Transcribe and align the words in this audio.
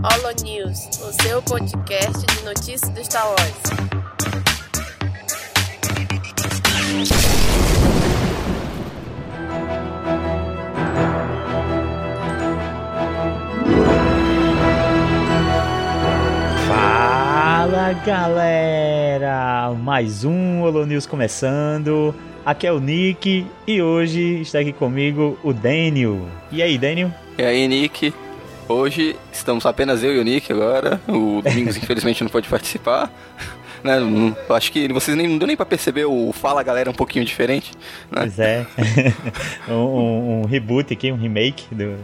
Holo 0.00 0.32
News, 0.44 0.86
o 1.00 1.12
seu 1.22 1.42
podcast 1.42 2.24
de 2.24 2.44
notícias 2.44 2.88
do 2.90 3.04
Star 3.04 3.26
Wars. 3.26 3.52
Fala 16.68 17.92
galera! 18.06 19.74
Mais 19.82 20.22
um 20.22 20.62
Holo 20.62 20.86
News 20.86 21.06
começando. 21.06 22.14
Aqui 22.46 22.68
é 22.68 22.72
o 22.72 22.78
Nick 22.78 23.44
e 23.66 23.82
hoje 23.82 24.42
está 24.42 24.60
aqui 24.60 24.72
comigo 24.72 25.36
o 25.42 25.52
Daniel. 25.52 26.20
E 26.52 26.62
aí, 26.62 26.78
Daniel? 26.78 27.10
E 27.36 27.42
aí, 27.42 27.66
Nick? 27.66 28.14
Hoje 28.68 29.16
estamos 29.32 29.64
apenas 29.64 30.04
eu 30.04 30.14
e 30.14 30.18
o 30.18 30.22
Nick 30.22 30.52
agora. 30.52 31.00
O 31.08 31.40
Domingos, 31.40 31.74
infelizmente, 31.78 32.22
não 32.22 32.30
pode 32.30 32.46
participar. 32.48 33.10
Né? 33.82 33.94
Acho 34.50 34.70
que 34.70 34.92
vocês 34.92 35.16
nem, 35.16 35.26
não 35.26 35.38
deu 35.38 35.46
nem 35.46 35.56
pra 35.56 35.64
perceber 35.64 36.04
o 36.04 36.32
Fala 36.32 36.62
Galera 36.62 36.90
um 36.90 36.94
pouquinho 36.94 37.24
diferente. 37.24 37.72
Né? 38.10 38.20
Pois 38.20 38.38
é. 38.38 38.66
um, 39.72 40.42
um, 40.42 40.44
reboot 40.44 40.92
aqui, 40.92 41.10
um 41.10 41.16
remake 41.16 41.74
do. 41.74 41.96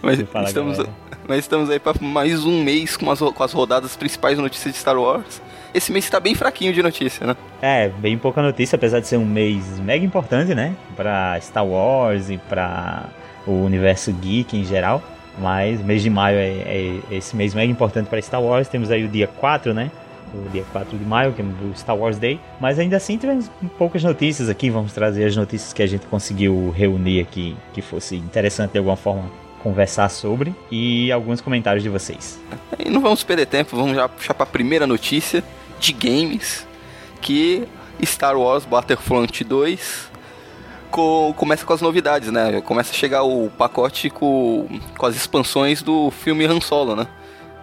Mas, 0.00 0.18
do 0.18 0.26
Fala 0.26 0.46
estamos, 0.46 0.78
Galera. 0.78 0.94
mas 1.28 1.38
estamos 1.40 1.68
aí 1.68 1.78
para 1.78 2.00
mais 2.00 2.46
um 2.46 2.62
mês 2.62 2.96
com 2.96 3.10
as, 3.10 3.18
com 3.18 3.42
as 3.42 3.52
rodadas 3.52 3.94
principais 3.94 4.38
notícias 4.38 4.72
de 4.72 4.80
Star 4.80 4.96
Wars. 4.96 5.42
Esse 5.74 5.92
mês 5.92 6.06
está 6.06 6.18
bem 6.18 6.34
fraquinho 6.34 6.72
de 6.72 6.82
notícia, 6.82 7.26
né? 7.26 7.36
É, 7.60 7.88
bem 7.88 8.16
pouca 8.16 8.40
notícia, 8.40 8.76
apesar 8.76 9.00
de 9.00 9.08
ser 9.08 9.18
um 9.18 9.26
mês 9.26 9.78
mega 9.80 10.04
importante, 10.04 10.54
né? 10.54 10.74
Pra 10.96 11.38
Star 11.42 11.66
Wars 11.66 12.30
e 12.30 12.38
pra 12.38 13.06
o 13.46 13.52
universo 13.64 14.12
geek 14.12 14.56
em 14.56 14.64
geral. 14.64 15.02
Mas 15.38 15.80
mês 15.80 16.02
de 16.02 16.10
maio 16.10 16.38
é, 16.38 16.48
é 16.48 17.00
esse 17.10 17.34
mês 17.36 17.54
mega 17.54 17.70
importante 17.70 18.08
para 18.08 18.20
Star 18.20 18.42
Wars. 18.42 18.68
Temos 18.68 18.90
aí 18.90 19.04
o 19.04 19.08
dia 19.08 19.26
4, 19.26 19.74
né? 19.74 19.90
O 20.34 20.48
dia 20.50 20.64
4 20.72 20.96
de 20.96 21.04
maio, 21.04 21.32
que 21.32 21.42
é 21.42 21.44
o 21.44 21.74
Star 21.76 21.96
Wars 21.96 22.18
Day. 22.18 22.40
Mas 22.60 22.78
ainda 22.78 22.96
assim 22.96 23.16
tivemos 23.16 23.50
poucas 23.78 24.02
notícias 24.02 24.48
aqui. 24.48 24.70
Vamos 24.70 24.92
trazer 24.92 25.24
as 25.24 25.36
notícias 25.36 25.72
que 25.72 25.82
a 25.82 25.86
gente 25.86 26.06
conseguiu 26.06 26.72
reunir 26.76 27.20
aqui, 27.20 27.56
que 27.72 27.82
fosse 27.82 28.16
interessante 28.16 28.72
de 28.72 28.78
alguma 28.78 28.96
forma 28.96 29.24
conversar 29.64 30.10
sobre 30.10 30.54
e 30.70 31.10
alguns 31.10 31.40
comentários 31.40 31.82
de 31.82 31.88
vocês. 31.88 32.38
E 32.78 32.90
não 32.90 33.00
vamos 33.00 33.24
perder 33.24 33.46
tempo, 33.46 33.74
vamos 33.74 33.96
já 33.96 34.06
puxar 34.06 34.34
para 34.34 34.44
a 34.44 34.46
primeira 34.46 34.86
notícia 34.86 35.42
de 35.80 35.92
games, 35.92 36.66
que 37.22 37.66
Star 38.04 38.36
Wars 38.36 38.66
Battlefront 38.66 39.42
2 39.42 40.10
co 40.94 41.34
começa 41.34 41.66
com 41.66 41.72
as 41.72 41.80
novidades, 41.80 42.30
né? 42.30 42.60
Começa 42.60 42.92
a 42.92 42.94
chegar 42.94 43.24
o 43.24 43.50
pacote 43.50 44.08
com, 44.08 44.68
com 44.96 45.06
as 45.06 45.16
expansões 45.16 45.82
do 45.82 46.12
filme 46.12 46.46
Han 46.46 46.60
Solo, 46.60 46.94
né? 46.94 47.08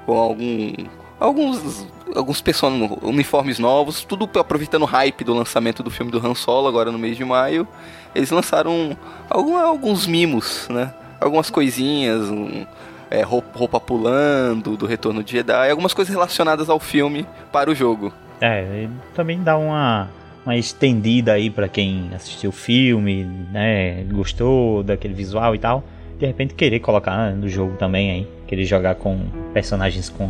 Com 0.06 0.18
algum, 0.18 0.74
alguns 1.18 1.88
alguns 2.14 2.42
person 2.42 3.00
uniformes 3.02 3.58
novos, 3.58 4.04
tudo 4.04 4.30
aproveitando 4.38 4.82
o 4.82 4.86
hype 4.86 5.24
do 5.24 5.34
lançamento 5.34 5.82
do 5.82 5.90
filme 5.90 6.12
do 6.12 6.18
Han 6.26 6.36
Solo 6.36 6.68
agora 6.68 6.92
no 6.92 7.00
mês 7.00 7.16
de 7.16 7.24
maio. 7.24 7.66
Eles 8.14 8.32
lançaram 8.32 8.98
algum, 9.30 9.58
alguns 9.58 10.06
mimos, 10.06 10.68
né? 10.70 10.94
Algumas 11.22 11.50
coisinhas, 11.50 12.30
um, 12.30 12.66
é, 13.10 13.22
roupa, 13.22 13.58
roupa 13.58 13.80
pulando, 13.80 14.76
do 14.76 14.86
Retorno 14.86 15.24
de 15.24 15.32
Jedi, 15.32 15.70
algumas 15.70 15.94
coisas 15.94 16.14
relacionadas 16.14 16.70
ao 16.70 16.82
filme 16.82 17.26
para 17.50 17.72
o 17.72 17.76
jogo. 17.76 18.12
É, 18.42 18.90
também 19.16 19.42
dá 19.42 19.58
uma 19.58 20.10
uma 20.46 20.56
estendida 20.56 21.34
aí 21.34 21.50
para 21.50 21.68
quem 21.68 22.10
assistiu 22.14 22.50
o 22.50 22.54
filme, 22.54 23.24
né, 23.52 24.04
gostou 24.12 24.84
daquele 24.84 25.14
visual 25.14 25.54
e 25.56 25.60
tal, 25.60 25.84
de 26.20 26.26
repente 26.26 26.54
querer 26.54 26.80
colocar 26.80 27.32
no 27.32 27.48
jogo 27.48 27.76
também 27.78 28.12
aí, 28.12 28.28
querer 28.48 28.66
jogar 28.66 28.96
com 28.96 29.26
personagens 29.54 30.10
com, 30.10 30.28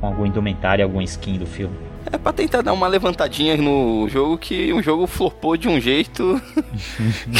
com 0.00 0.06
algum 0.06 0.26
indumentário, 0.26 0.84
algum 0.84 1.00
skin 1.02 1.38
do 1.38 1.46
filme. 1.46 1.74
É 2.10 2.16
pra 2.16 2.32
tentar 2.32 2.62
dar 2.62 2.72
uma 2.72 2.88
levantadinha 2.88 3.56
no 3.56 4.08
jogo 4.08 4.38
que 4.38 4.72
o 4.72 4.82
jogo 4.82 5.06
flopou 5.06 5.56
de 5.58 5.68
um 5.68 5.78
jeito. 5.78 6.40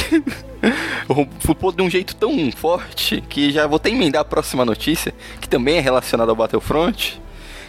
flopou 1.41 1.72
de 1.72 1.80
um 1.80 1.88
jeito 1.88 2.15
tão 2.15 2.53
forte 2.53 3.22
que 3.22 3.50
já 3.50 3.66
vou 3.66 3.76
até 3.76 3.88
emendar 3.88 4.20
a 4.20 4.25
próxima 4.25 4.65
notícia, 4.66 5.15
que 5.41 5.48
também 5.48 5.78
é 5.78 5.80
relacionada 5.80 6.30
ao 6.30 6.36
Battlefront, 6.36 7.19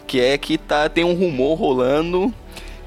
que 0.06 0.20
é 0.20 0.38
que 0.38 0.58
tá, 0.58 0.90
tem 0.90 1.06
um 1.06 1.14
rumor 1.14 1.56
rolando 1.56 2.34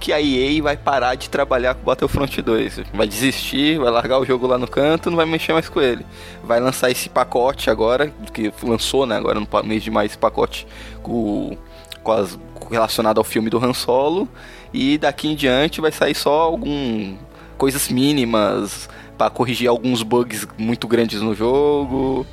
que 0.02 0.12
a 0.12 0.20
EA 0.20 0.60
vai 0.60 0.76
parar 0.76 1.14
de 1.14 1.30
trabalhar 1.30 1.76
com 1.76 1.84
Battlefront 1.84 2.42
2. 2.42 2.80
Vai 2.92 3.06
desistir, 3.06 3.78
vai 3.78 3.88
largar 3.88 4.18
o 4.18 4.24
jogo 4.24 4.48
lá 4.48 4.58
no 4.58 4.66
canto, 4.66 5.08
não 5.08 5.16
vai 5.16 5.24
mexer 5.24 5.52
mais 5.52 5.68
com 5.68 5.80
ele. 5.80 6.04
Vai 6.42 6.58
lançar 6.58 6.90
esse 6.90 7.08
pacote 7.08 7.70
agora, 7.70 8.12
que 8.34 8.52
lançou, 8.64 9.06
né, 9.06 9.16
agora 9.16 9.38
no 9.38 9.46
mês 9.62 9.80
de 9.80 9.92
maio 9.92 10.06
esse 10.06 10.18
pacote 10.18 10.66
com, 11.04 11.56
com 12.02 12.10
as, 12.10 12.36
relacionado 12.68 13.18
ao 13.18 13.24
filme 13.24 13.48
do 13.48 13.64
Han 13.64 13.72
Solo. 13.72 14.28
E 14.74 14.98
daqui 14.98 15.28
em 15.28 15.36
diante 15.36 15.80
vai 15.80 15.92
sair 15.92 16.16
só 16.16 16.32
algum 16.32 17.16
coisas 17.56 17.88
mínimas 17.88 18.88
para 19.16 19.30
corrigir 19.30 19.68
alguns 19.68 20.02
bugs 20.02 20.48
muito 20.58 20.88
grandes 20.88 21.22
no 21.22 21.32
jogo 21.32 22.26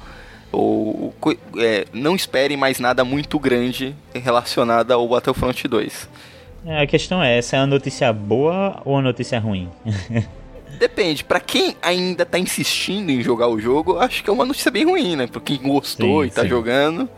ou 0.52 1.14
é, 1.58 1.86
não 1.94 2.16
esperem 2.16 2.58
mais 2.58 2.80
nada 2.80 3.04
muito 3.06 3.38
grande 3.38 3.96
relacionado 4.12 4.92
ao 4.92 5.08
Battlefront 5.08 5.68
2. 5.68 6.10
É, 6.70 6.84
a 6.84 6.86
questão 6.86 7.22
é, 7.24 7.40
essa 7.40 7.56
é 7.56 7.60
uma 7.60 7.66
notícia 7.66 8.14
boa 8.14 8.80
ou 8.86 8.94
uma 8.94 9.02
notícia 9.02 9.40
ruim? 9.40 9.72
Depende, 10.78 11.24
para 11.24 11.40
quem 11.40 11.76
ainda 11.82 12.28
tá 12.28 12.38
insistindo 12.38 13.10
em 13.10 13.24
jogar 13.24 13.48
o 13.48 13.60
jogo, 13.60 13.98
acho 13.98 14.24
que 14.24 14.30
é 14.30 14.34
uma 14.34 14.46
notícia 14.46 14.70
bem 14.70 14.86
ruim, 14.86 15.16
né? 15.16 15.26
Pra 15.26 15.42
quem 15.42 15.58
gostou 15.58 16.22
sim, 16.22 16.28
e 16.28 16.32
tá 16.32 16.44
sim. 16.44 16.48
jogando. 16.48 17.10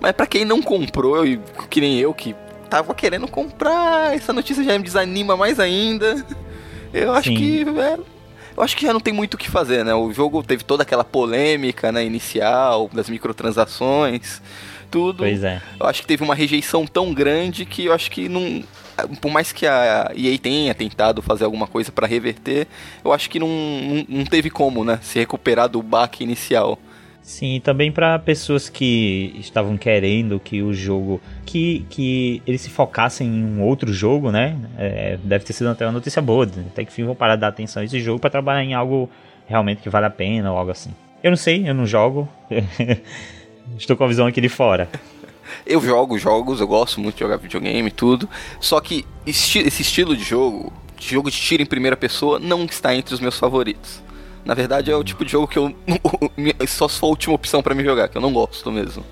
Mas 0.00 0.12
para 0.12 0.26
quem 0.26 0.42
não 0.46 0.62
comprou, 0.62 1.22
que 1.68 1.82
nem 1.82 1.98
eu, 1.98 2.14
que 2.14 2.34
tava 2.70 2.94
querendo 2.94 3.28
comprar, 3.28 4.16
essa 4.16 4.32
notícia 4.32 4.64
já 4.64 4.78
me 4.78 4.84
desanima 4.84 5.36
mais 5.36 5.60
ainda. 5.60 6.24
Eu 6.90 7.12
acho 7.12 7.28
sim. 7.28 7.36
que, 7.36 7.66
é, 7.78 7.98
eu 8.56 8.62
acho 8.62 8.74
que 8.74 8.86
já 8.86 8.92
não 8.94 9.00
tem 9.00 9.12
muito 9.12 9.34
o 9.34 9.38
que 9.38 9.50
fazer, 9.50 9.84
né? 9.84 9.94
O 9.94 10.10
jogo 10.14 10.42
teve 10.42 10.64
toda 10.64 10.82
aquela 10.82 11.04
polêmica, 11.04 11.92
né, 11.92 12.06
inicial, 12.06 12.88
das 12.90 13.10
microtransações 13.10 14.40
tudo. 14.90 15.18
Pois 15.18 15.42
é. 15.42 15.60
Eu 15.78 15.86
acho 15.86 16.00
que 16.02 16.06
teve 16.06 16.22
uma 16.22 16.34
rejeição 16.34 16.86
tão 16.86 17.12
grande 17.12 17.64
que 17.64 17.86
eu 17.86 17.92
acho 17.92 18.10
que 18.10 18.28
não. 18.28 18.62
Por 19.20 19.30
mais 19.30 19.52
que 19.52 19.64
a 19.66 20.10
EA 20.16 20.36
tenha 20.38 20.74
tentado 20.74 21.22
fazer 21.22 21.44
alguma 21.44 21.68
coisa 21.68 21.92
para 21.92 22.06
reverter, 22.06 22.66
eu 23.04 23.12
acho 23.12 23.30
que 23.30 23.38
não, 23.38 23.48
não, 23.48 24.06
não 24.08 24.24
teve 24.24 24.50
como, 24.50 24.84
né? 24.84 24.98
Se 25.02 25.18
recuperar 25.18 25.68
do 25.68 25.82
baque 25.82 26.24
inicial. 26.24 26.78
Sim, 27.28 27.60
também 27.62 27.92
para 27.92 28.18
pessoas 28.18 28.70
que 28.70 29.34
estavam 29.38 29.76
querendo 29.76 30.40
que 30.40 30.62
o 30.62 30.72
jogo. 30.72 31.20
que, 31.44 31.84
que 31.90 32.42
eles 32.46 32.62
se 32.62 32.70
focassem 32.70 33.28
em 33.28 33.44
um 33.44 33.62
outro 33.62 33.92
jogo, 33.92 34.32
né? 34.32 34.56
É, 34.78 35.18
deve 35.22 35.44
ter 35.44 35.52
sido 35.52 35.68
até 35.68 35.84
uma 35.84 35.92
notícia 35.92 36.22
boa. 36.22 36.48
Até 36.72 36.86
que 36.86 36.92
fim 36.92 37.04
vão 37.04 37.14
parar 37.14 37.34
de 37.34 37.42
dar 37.42 37.48
atenção 37.48 37.82
a 37.82 37.84
esse 37.84 38.00
jogo 38.00 38.18
para 38.18 38.30
trabalhar 38.30 38.64
em 38.64 38.72
algo 38.72 39.10
realmente 39.46 39.82
que 39.82 39.90
vale 39.90 40.06
a 40.06 40.10
pena 40.10 40.50
ou 40.50 40.56
algo 40.56 40.70
assim. 40.70 40.90
Eu 41.22 41.30
não 41.30 41.36
sei, 41.36 41.68
eu 41.68 41.74
não 41.74 41.84
jogo. 41.84 42.26
Estou 43.76 43.96
com 43.96 44.04
a 44.04 44.08
visão 44.08 44.26
aqui 44.26 44.40
de 44.40 44.48
fora. 44.48 44.88
Eu 45.66 45.80
jogo 45.80 46.18
jogos, 46.18 46.60
eu 46.60 46.66
gosto 46.66 47.00
muito 47.00 47.14
de 47.14 47.20
jogar 47.20 47.36
videogame 47.36 47.88
e 47.88 47.90
tudo. 47.90 48.28
Só 48.60 48.80
que 48.80 49.06
esti 49.26 49.60
esse 49.60 49.80
estilo 49.80 50.14
de 50.14 50.22
jogo, 50.22 50.70
de 50.96 51.08
jogo 51.08 51.30
de 51.30 51.36
tiro 51.38 51.62
em 51.62 51.66
primeira 51.66 51.96
pessoa, 51.96 52.38
não 52.38 52.64
está 52.64 52.94
entre 52.94 53.14
os 53.14 53.20
meus 53.20 53.38
favoritos. 53.38 54.02
Na 54.44 54.52
verdade, 54.52 54.90
é 54.90 54.96
o 54.96 55.02
tipo 55.02 55.24
de 55.24 55.32
jogo 55.32 55.46
que 55.46 55.58
eu. 55.58 55.74
só 56.68 56.86
se 56.86 56.98
for 56.98 57.06
a 57.06 57.10
última 57.10 57.34
opção 57.34 57.62
para 57.62 57.74
me 57.74 57.82
jogar, 57.82 58.08
que 58.08 58.16
eu 58.16 58.22
não 58.22 58.32
gosto 58.32 58.70
mesmo. 58.70 59.04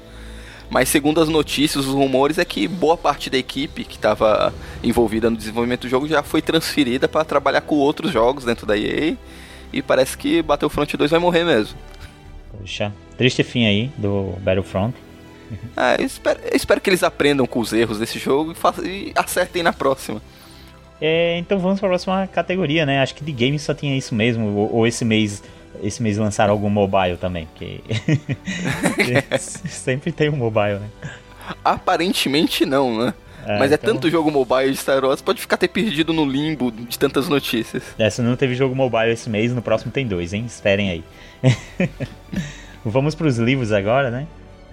Mas 0.69 0.89
segundo 0.89 1.21
as 1.21 1.29
notícias, 1.29 1.87
os 1.87 1.95
rumores 1.95 2.39
é 2.39 2.45
que 2.45 2.67
boa 2.67 2.97
parte 2.97 3.31
da 3.31 3.39
equipe 3.39 3.85
que 3.85 3.97
estava 3.97 4.53
envolvida 4.83 5.31
no 5.31 5.37
desenvolvimento 5.37 5.83
do 5.83 5.89
jogo 5.89 6.09
já 6.09 6.23
foi 6.23 6.43
transferida 6.43 7.07
para 7.09 7.25
trabalhar 7.25 7.61
com 7.61 7.77
outros 7.77 8.11
jogos 8.13 8.45
dentro 8.45 8.67
da 8.67 8.77
EA. 8.77 9.17
E 9.73 9.83
parece 9.83 10.17
que 10.17 10.43
Battlefront 10.43 10.97
2 10.97 11.11
vai 11.11 11.21
morrer 11.21 11.45
mesmo. 11.45 11.79
Poxa, 12.59 12.93
triste 13.17 13.43
fim 13.43 13.67
aí 13.67 13.91
do 13.97 14.35
Battlefront. 14.41 14.95
Ah, 15.77 15.95
eu 15.97 16.05
espero, 16.05 16.41
eu 16.41 16.57
espero 16.57 16.81
que 16.81 16.91
eles 16.91 17.05
aprendam 17.05 17.47
com 17.47 17.61
os 17.61 17.73
erros 17.73 18.01
desse 18.01 18.19
jogo 18.19 18.51
e, 18.51 18.55
façam, 18.57 18.85
e 18.85 19.13
acertem 19.15 19.63
na 19.63 19.73
próxima. 19.73 20.21
É, 21.01 21.39
então 21.39 21.57
vamos 21.61 21.79
para 21.79 21.89
a 21.89 21.91
próxima 21.91 22.27
categoria, 22.27 22.85
né? 22.85 23.01
Acho 23.01 23.15
que 23.15 23.23
de 23.23 23.31
games 23.31 23.63
só 23.63 23.73
tinha 23.73 23.97
isso 23.97 24.13
mesmo. 24.13 24.47
Ou, 24.57 24.75
ou 24.75 24.87
esse 24.89 25.05
mês 25.05 25.41
esse 25.83 26.03
mês 26.03 26.17
lançaram 26.17 26.53
algum 26.53 26.71
mobile 26.71 27.17
também, 27.17 27.49
que 27.55 27.83
sempre 29.39 30.13
tem 30.13 30.29
um 30.29 30.37
mobile, 30.37 30.79
né? 30.79 30.91
Aparentemente 31.65 32.65
não, 32.67 32.99
né? 32.99 33.15
É, 33.47 33.59
Mas 33.59 33.71
é 33.71 33.77
então... 33.77 33.95
tanto 33.95 34.11
jogo 34.11 34.31
mobile 34.31 34.73
de 34.73 34.77
Star 34.77 35.05
Wars, 35.05 35.23
pode 35.23 35.41
ficar 35.41 35.57
ter 35.57 35.69
perdido 35.69 36.13
no 36.13 36.25
limbo 36.25 36.73
de 36.73 36.99
tantas 36.99 37.29
notícias. 37.29 37.83
É, 37.97 38.11
se 38.11 38.21
não 38.21 38.35
teve 38.35 38.55
jogo 38.57 38.75
mobile 38.75 39.13
esse 39.13 39.31
mês, 39.31 39.55
no 39.55 39.63
próximo 39.63 39.93
tem 39.93 40.07
dois, 40.07 40.33
hein? 40.33 40.45
Esperem 40.47 40.91
aí. 40.91 41.05
Vamos 42.85 43.15
para 43.15 43.27
os 43.27 43.39
livros 43.39 43.71
agora, 43.71 44.11
né? 44.11 44.27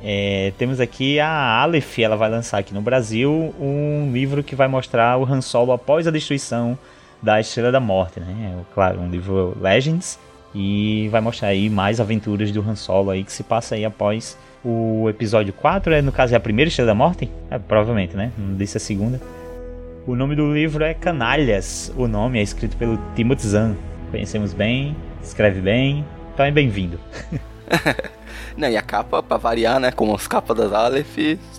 É, 0.03 0.51
temos 0.57 0.79
aqui 0.79 1.19
a 1.19 1.29
Aleph, 1.61 1.99
ela 1.99 2.17
vai 2.17 2.29
lançar 2.29 2.57
aqui 2.57 2.73
no 2.73 2.81
Brasil 2.81 3.55
um 3.59 4.11
livro 4.11 4.43
que 4.43 4.55
vai 4.55 4.67
mostrar 4.67 5.17
o 5.17 5.23
Han 5.23 5.39
Solo 5.39 5.71
após 5.71 6.07
a 6.07 6.11
destruição 6.11 6.77
da 7.21 7.39
Estrela 7.39 7.71
da 7.71 7.79
Morte, 7.79 8.19
né? 8.19 8.53
É, 8.53 8.73
claro, 8.73 8.99
um 8.99 9.09
livro 9.09 9.55
Legends 9.61 10.19
e 10.53 11.07
vai 11.09 11.21
mostrar 11.21 11.49
aí 11.49 11.69
mais 11.69 12.01
aventuras 12.01 12.51
do 12.51 12.61
Han 12.61 12.75
Solo 12.75 13.11
aí 13.11 13.23
que 13.23 13.31
se 13.31 13.43
passa 13.43 13.75
aí 13.75 13.85
após 13.85 14.37
O 14.65 15.09
episódio 15.09 15.51
4 15.53 15.93
é, 15.93 16.01
no 16.01 16.11
caso, 16.11 16.33
é 16.33 16.37
a 16.37 16.39
primeira 16.39 16.69
Estrela 16.69 16.87
da 16.87 16.95
Morte? 16.95 17.29
É, 17.51 17.59
provavelmente, 17.59 18.15
né? 18.15 18.31
Não 18.37 18.55
disse 18.55 18.77
a 18.77 18.79
segunda. 18.79 19.19
O 20.07 20.15
nome 20.15 20.35
do 20.35 20.53
livro 20.53 20.83
é 20.83 20.93
Canalhas. 20.93 21.91
O 21.97 22.07
nome 22.07 22.39
é 22.39 22.41
escrito 22.41 22.77
pelo 22.77 22.97
Timothy 23.15 23.47
Zahn. 23.47 23.75
Conhecemos 24.09 24.53
bem, 24.53 24.95
escreve 25.21 25.59
bem, 25.59 26.05
então 26.33 26.45
é 26.45 26.51
bem-vindo. 26.51 26.99
Não, 28.55 28.69
e 28.69 28.77
a 28.77 28.81
capa, 28.81 29.21
pra 29.21 29.37
variar, 29.37 29.79
né? 29.79 29.91
Como 29.91 30.15
as 30.15 30.27
capas 30.27 30.55
das 30.55 30.71
Aleph, 30.71 31.17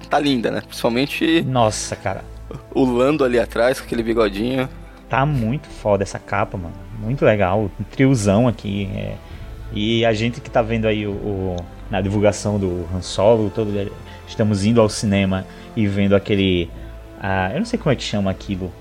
tá 0.08 0.18
linda, 0.18 0.50
né? 0.50 0.60
Principalmente. 0.60 1.42
Nossa, 1.42 1.96
cara. 1.96 2.24
O 2.72 2.84
Lando 2.84 3.24
ali 3.24 3.38
atrás, 3.38 3.80
com 3.80 3.86
aquele 3.86 4.02
bigodinho. 4.02 4.68
Tá 5.08 5.26
muito 5.26 5.68
foda 5.68 6.02
essa 6.02 6.18
capa, 6.18 6.56
mano. 6.56 6.74
Muito 6.98 7.24
legal. 7.24 7.70
Um 7.78 7.84
triozão 7.84 8.48
aqui. 8.48 8.88
É... 8.94 9.14
E 9.72 10.04
a 10.04 10.12
gente 10.12 10.40
que 10.40 10.48
tá 10.48 10.62
vendo 10.62 10.86
aí 10.86 11.06
o, 11.06 11.12
o, 11.12 11.56
na 11.90 12.00
divulgação 12.00 12.58
do 12.58 12.86
Han 12.94 13.02
Solo, 13.02 13.50
todo, 13.50 13.70
estamos 14.26 14.64
indo 14.64 14.81
ao 14.81 14.88
cinema 14.88 15.46
e 15.76 15.86
vendo 15.86 16.14
aquele. 16.14 16.70
Ah, 17.20 17.50
eu 17.52 17.58
não 17.58 17.66
sei 17.66 17.78
como 17.78 17.92
é 17.92 17.96
que 17.96 18.02
chama 18.02 18.31
aquilo. 18.31 18.72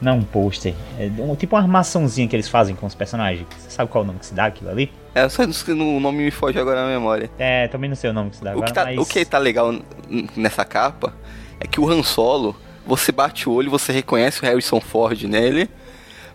Não 0.00 0.18
um 0.18 0.22
pôster. 0.22 0.74
É 0.98 1.10
um, 1.18 1.34
tipo 1.34 1.56
uma 1.56 1.62
armaçãozinha 1.62 2.28
que 2.28 2.36
eles 2.36 2.48
fazem 2.48 2.76
com 2.76 2.86
os 2.86 2.94
personagens. 2.94 3.46
Você 3.56 3.70
sabe 3.70 3.90
qual 3.90 4.02
é 4.02 4.04
o 4.04 4.06
nome 4.08 4.18
que 4.18 4.26
se 4.26 4.34
dá 4.34 4.46
aquilo 4.46 4.70
ali? 4.70 4.92
É, 5.14 5.26
só 5.30 5.42
o 5.42 6.00
nome 6.00 6.24
me 6.24 6.30
foge 6.30 6.58
agora 6.58 6.82
na 6.82 6.88
memória. 6.88 7.30
É, 7.38 7.66
também 7.68 7.88
não 7.88 7.96
sei 7.96 8.10
o 8.10 8.12
nome 8.12 8.28
que 8.30 8.36
se 8.36 8.44
dá 8.44 8.50
agora, 8.50 8.66
o 8.66 8.68
que 8.68 8.74
tá, 8.74 8.84
mas... 8.84 8.98
O 8.98 9.06
que 9.06 9.24
tá 9.24 9.38
legal 9.38 9.74
nessa 10.36 10.64
capa 10.64 11.14
é 11.58 11.66
que 11.66 11.80
o 11.80 11.90
Han 11.90 12.02
Solo, 12.02 12.54
você 12.86 13.10
bate 13.10 13.48
o 13.48 13.52
olho, 13.52 13.70
você 13.70 13.90
reconhece 13.92 14.42
o 14.42 14.44
Harrison 14.44 14.78
Ford 14.78 15.22
nele, 15.22 15.70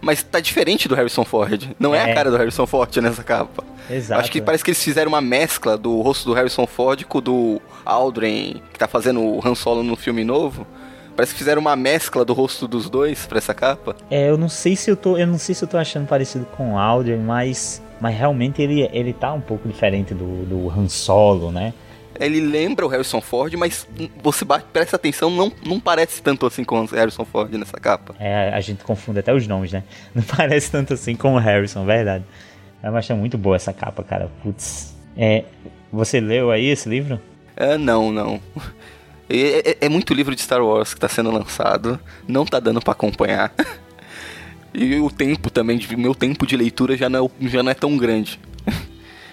mas 0.01 0.23
tá 0.23 0.39
diferente 0.39 0.87
do 0.87 0.95
Harrison 0.95 1.23
Ford. 1.23 1.69
Não 1.79 1.93
é, 1.93 1.99
é 1.99 2.11
a 2.11 2.15
cara 2.15 2.31
do 2.31 2.37
Harrison 2.37 2.65
Ford 2.65 2.95
nessa 2.97 3.23
capa. 3.23 3.63
Exato. 3.89 4.21
Acho 4.21 4.31
que 4.31 4.41
parece 4.41 4.63
que 4.63 4.71
eles 4.71 4.83
fizeram 4.83 5.09
uma 5.09 5.21
mescla 5.21 5.77
do 5.77 6.01
rosto 6.01 6.25
do 6.25 6.33
Harrison 6.33 6.65
Ford 6.65 7.03
com 7.05 7.17
o 7.17 7.21
do 7.21 7.61
Aldrin, 7.85 8.61
que 8.73 8.79
tá 8.79 8.87
fazendo 8.87 9.21
o 9.21 9.41
Han 9.45 9.55
Solo 9.55 9.83
no 9.83 9.95
filme 9.95 10.23
novo. 10.23 10.65
Parece 11.15 11.33
que 11.33 11.39
fizeram 11.39 11.61
uma 11.61 11.75
mescla 11.75 12.23
do 12.23 12.33
rosto 12.33 12.67
dos 12.67 12.89
dois 12.89 13.25
pra 13.25 13.37
essa 13.37 13.53
capa. 13.53 13.95
É, 14.09 14.29
eu 14.29 14.37
não 14.37 14.49
sei 14.49 14.75
se 14.75 14.89
eu 14.89 14.95
tô, 14.95 15.17
eu 15.17 15.27
não 15.27 15.37
sei 15.37 15.53
se 15.53 15.63
eu 15.63 15.67
tô 15.67 15.77
achando 15.77 16.07
parecido 16.07 16.45
com 16.57 16.73
o 16.73 16.77
Aldrin, 16.77 17.17
mas 17.17 17.81
mas 17.99 18.17
realmente 18.17 18.61
ele 18.61 18.89
ele 18.91 19.13
tá 19.13 19.31
um 19.31 19.41
pouco 19.41 19.67
diferente 19.67 20.13
do, 20.13 20.45
do 20.45 20.69
Han 20.69 20.89
Solo, 20.89 21.51
né? 21.51 21.73
Ele 22.25 22.39
lembra 22.39 22.85
o 22.85 22.89
Harrison 22.89 23.19
Ford, 23.19 23.53
mas 23.55 23.87
você 24.21 24.45
bate, 24.45 24.65
presta 24.71 24.95
atenção, 24.95 25.29
não, 25.29 25.51
não 25.65 25.79
parece 25.79 26.21
tanto 26.21 26.45
assim 26.45 26.63
com 26.63 26.79
o 26.79 26.85
Harrison 26.85 27.25
Ford 27.25 27.51
nessa 27.53 27.77
capa. 27.77 28.15
É, 28.19 28.51
a 28.53 28.61
gente 28.61 28.83
confunde 28.83 29.19
até 29.19 29.33
os 29.33 29.47
nomes, 29.47 29.71
né? 29.71 29.83
Não 30.13 30.21
parece 30.23 30.69
tanto 30.69 30.93
assim 30.93 31.15
com 31.15 31.33
o 31.33 31.37
Harrison, 31.37 31.85
verdade. 31.85 32.23
Mas 32.83 33.09
é 33.09 33.13
muito 33.13 33.37
boa 33.37 33.55
essa 33.55 33.73
capa, 33.73 34.03
cara. 34.03 34.29
Putz. 34.41 34.95
É, 35.15 35.45
você 35.91 36.19
leu 36.19 36.51
aí 36.51 36.67
esse 36.67 36.87
livro? 36.87 37.19
É, 37.55 37.77
não, 37.77 38.11
não. 38.11 38.39
É, 39.33 39.69
é, 39.69 39.77
é, 39.85 39.87
muito 39.87 40.13
livro 40.13 40.35
de 40.35 40.41
Star 40.41 40.61
Wars 40.61 40.93
que 40.93 40.97
está 40.97 41.07
sendo 41.07 41.31
lançado, 41.31 41.97
não 42.27 42.45
tá 42.45 42.59
dando 42.59 42.81
para 42.81 42.91
acompanhar. 42.91 43.53
e 44.75 44.99
o 44.99 45.09
tempo 45.09 45.49
também, 45.49 45.79
meu 45.97 46.13
tempo 46.13 46.45
de 46.45 46.57
leitura 46.57 46.97
já 46.97 47.07
não 47.07 47.31
é, 47.39 47.47
já 47.47 47.63
não 47.63 47.71
é 47.71 47.73
tão 47.73 47.95
grande. 47.95 48.37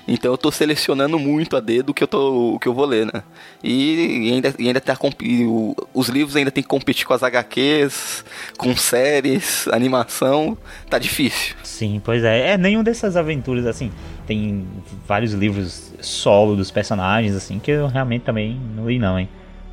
Então 0.08 0.32
eu 0.32 0.38
tô 0.38 0.50
selecionando 0.50 1.18
muito 1.18 1.54
a 1.54 1.60
dedo 1.60 1.90
o 1.90 1.94
que 1.94 2.02
eu, 2.02 2.08
tô, 2.08 2.54
o 2.54 2.58
que 2.58 2.66
eu 2.66 2.72
vou 2.72 2.86
ler, 2.86 3.04
né? 3.04 3.22
E, 3.62 4.28
e 4.28 4.32
ainda, 4.32 4.54
e 4.58 4.66
ainda 4.66 4.80
tá, 4.80 4.96
o, 5.46 5.76
os 5.92 6.08
livros 6.08 6.34
ainda 6.34 6.50
tem 6.50 6.62
que 6.62 6.68
competir 6.68 7.06
com 7.06 7.12
as 7.12 7.22
HQs, 7.22 8.24
com 8.56 8.74
séries, 8.74 9.68
animação, 9.68 10.56
tá 10.88 10.98
difícil. 10.98 11.54
Sim, 11.62 12.00
pois 12.02 12.24
é. 12.24 12.52
É 12.52 12.58
nenhum 12.58 12.82
dessas 12.82 13.18
aventuras, 13.18 13.66
assim, 13.66 13.92
tem 14.26 14.66
vários 15.06 15.34
livros 15.34 15.92
solo 16.00 16.56
dos 16.56 16.70
personagens, 16.70 17.36
assim, 17.36 17.58
que 17.58 17.70
eu 17.70 17.86
realmente 17.86 18.22
também 18.22 18.58
não 18.74 18.88
li 18.88 18.98
não, 18.98 19.18
hein? 19.18 19.28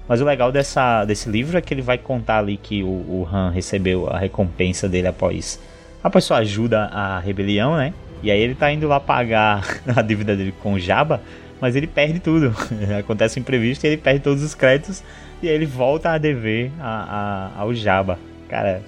Mas 0.05 0.19
o 0.19 0.25
legal 0.25 0.51
dessa, 0.51 1.05
desse 1.05 1.29
livro 1.29 1.57
é 1.57 1.61
que 1.61 1.73
ele 1.73 1.81
vai 1.81 1.97
contar 1.97 2.39
ali 2.39 2.57
que 2.57 2.83
o, 2.83 2.88
o 2.88 3.27
Han 3.31 3.51
recebeu 3.51 4.09
a 4.09 4.19
recompensa 4.19 4.89
dele 4.89 5.07
após, 5.07 5.59
após 6.03 6.25
sua 6.25 6.38
ajuda 6.39 6.85
à 6.85 7.19
rebelião, 7.19 7.77
né? 7.77 7.93
E 8.23 8.31
aí 8.31 8.39
ele 8.39 8.56
tá 8.56 8.71
indo 8.71 8.88
lá 8.88 9.00
pagar 9.00 9.63
a 9.95 10.01
dívida 10.01 10.35
dele 10.35 10.53
com 10.62 10.73
o 10.73 10.79
Jabba, 10.79 11.21
mas 11.59 11.75
ele 11.75 11.88
perde 11.88 12.19
tudo. 12.19 12.56
Acontece 13.00 13.39
um 13.39 13.41
imprevisto 13.41 13.85
e 13.85 13.88
ele 13.88 13.97
perde 13.97 14.21
todos 14.21 14.44
os 14.44 14.53
créditos 14.53 15.03
e 15.41 15.50
aí 15.50 15.56
ele 15.56 15.65
volta 15.65 16.12
a 16.12 16.17
dever 16.17 16.71
a, 16.79 17.51
a, 17.56 17.62
ao 17.62 17.73
Jabba. 17.73 18.19
Cara, 18.50 18.81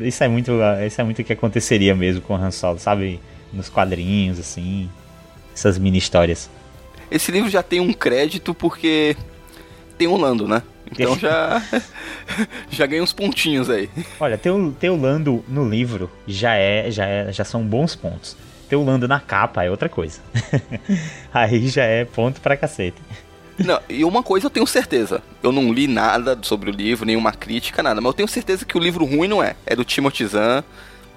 isso 0.00 0.22
é 0.24 0.28
muito 0.28 0.52
isso 0.86 1.00
é 1.00 1.04
muito 1.04 1.20
o 1.20 1.24
que 1.24 1.32
aconteceria 1.32 1.94
mesmo 1.94 2.22
com 2.22 2.34
o 2.34 2.36
Han 2.36 2.50
Solo, 2.50 2.78
sabe? 2.78 3.20
Nos 3.52 3.68
quadrinhos, 3.68 4.38
assim. 4.38 4.88
Essas 5.54 5.78
mini 5.78 5.98
histórias. 5.98 6.48
Esse 7.10 7.30
livro 7.30 7.50
já 7.50 7.62
tem 7.62 7.78
um 7.78 7.92
crédito 7.92 8.54
porque 8.54 9.14
tem 9.98 10.08
o 10.08 10.16
Lando, 10.16 10.48
né? 10.48 10.62
Então 10.90 11.18
já 11.18 11.62
já 12.70 12.86
ganha 12.86 13.02
uns 13.02 13.12
pontinhos 13.12 13.68
aí. 13.68 13.90
Olha, 14.18 14.38
ter 14.38 14.50
o, 14.50 14.72
ter 14.72 14.88
o 14.88 14.96
Lando 14.96 15.44
no 15.46 15.68
livro 15.68 16.10
já 16.26 16.54
é 16.54 16.90
já 16.90 17.06
é 17.06 17.30
já 17.30 17.44
são 17.44 17.62
bons 17.62 17.94
pontos 17.94 18.36
ter 18.72 18.76
o 18.76 18.82
Lando 18.82 19.06
na 19.06 19.20
capa 19.20 19.62
é 19.62 19.70
outra 19.70 19.86
coisa. 19.86 20.18
Aí 21.30 21.68
já 21.68 21.84
é 21.84 22.06
ponto 22.06 22.40
pra 22.40 22.56
cacete. 22.56 22.96
Não, 23.58 23.78
e 23.86 24.02
uma 24.02 24.22
coisa 24.22 24.46
eu 24.46 24.50
tenho 24.50 24.66
certeza. 24.66 25.22
Eu 25.42 25.52
não 25.52 25.70
li 25.70 25.86
nada 25.86 26.38
sobre 26.40 26.70
o 26.70 26.72
livro, 26.72 27.04
nenhuma 27.04 27.32
crítica, 27.32 27.82
nada. 27.82 28.00
Mas 28.00 28.08
eu 28.08 28.14
tenho 28.14 28.28
certeza 28.28 28.64
que 28.64 28.74
o 28.74 28.80
livro 28.80 29.04
ruim 29.04 29.28
não 29.28 29.42
é. 29.42 29.56
É 29.66 29.76
do 29.76 29.84
Timothy 29.84 30.26
Zahn. 30.26 30.64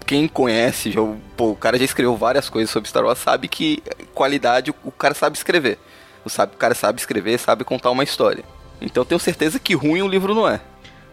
Quem 0.06 0.28
conhece, 0.28 0.92
já, 0.92 1.00
pô, 1.38 1.52
o 1.52 1.56
cara 1.56 1.80
já 1.80 1.86
escreveu 1.86 2.18
várias 2.18 2.50
coisas 2.50 2.70
sobre 2.70 2.90
Star 2.90 3.06
Wars, 3.06 3.18
sabe 3.20 3.48
que 3.48 3.82
qualidade 4.14 4.72
o 4.84 4.92
cara 4.92 5.14
sabe 5.14 5.38
escrever. 5.38 5.80
O, 6.26 6.30
sabe, 6.30 6.56
o 6.56 6.58
cara 6.58 6.76
sabe 6.76 7.00
escrever, 7.00 7.40
sabe 7.40 7.64
contar 7.64 7.90
uma 7.90 8.04
história. 8.04 8.44
Então 8.82 9.02
eu 9.02 9.06
tenho 9.06 9.20
certeza 9.20 9.60
que 9.60 9.74
ruim 9.74 10.02
o 10.02 10.08
livro 10.08 10.36
não 10.36 10.48
é. 10.48 10.60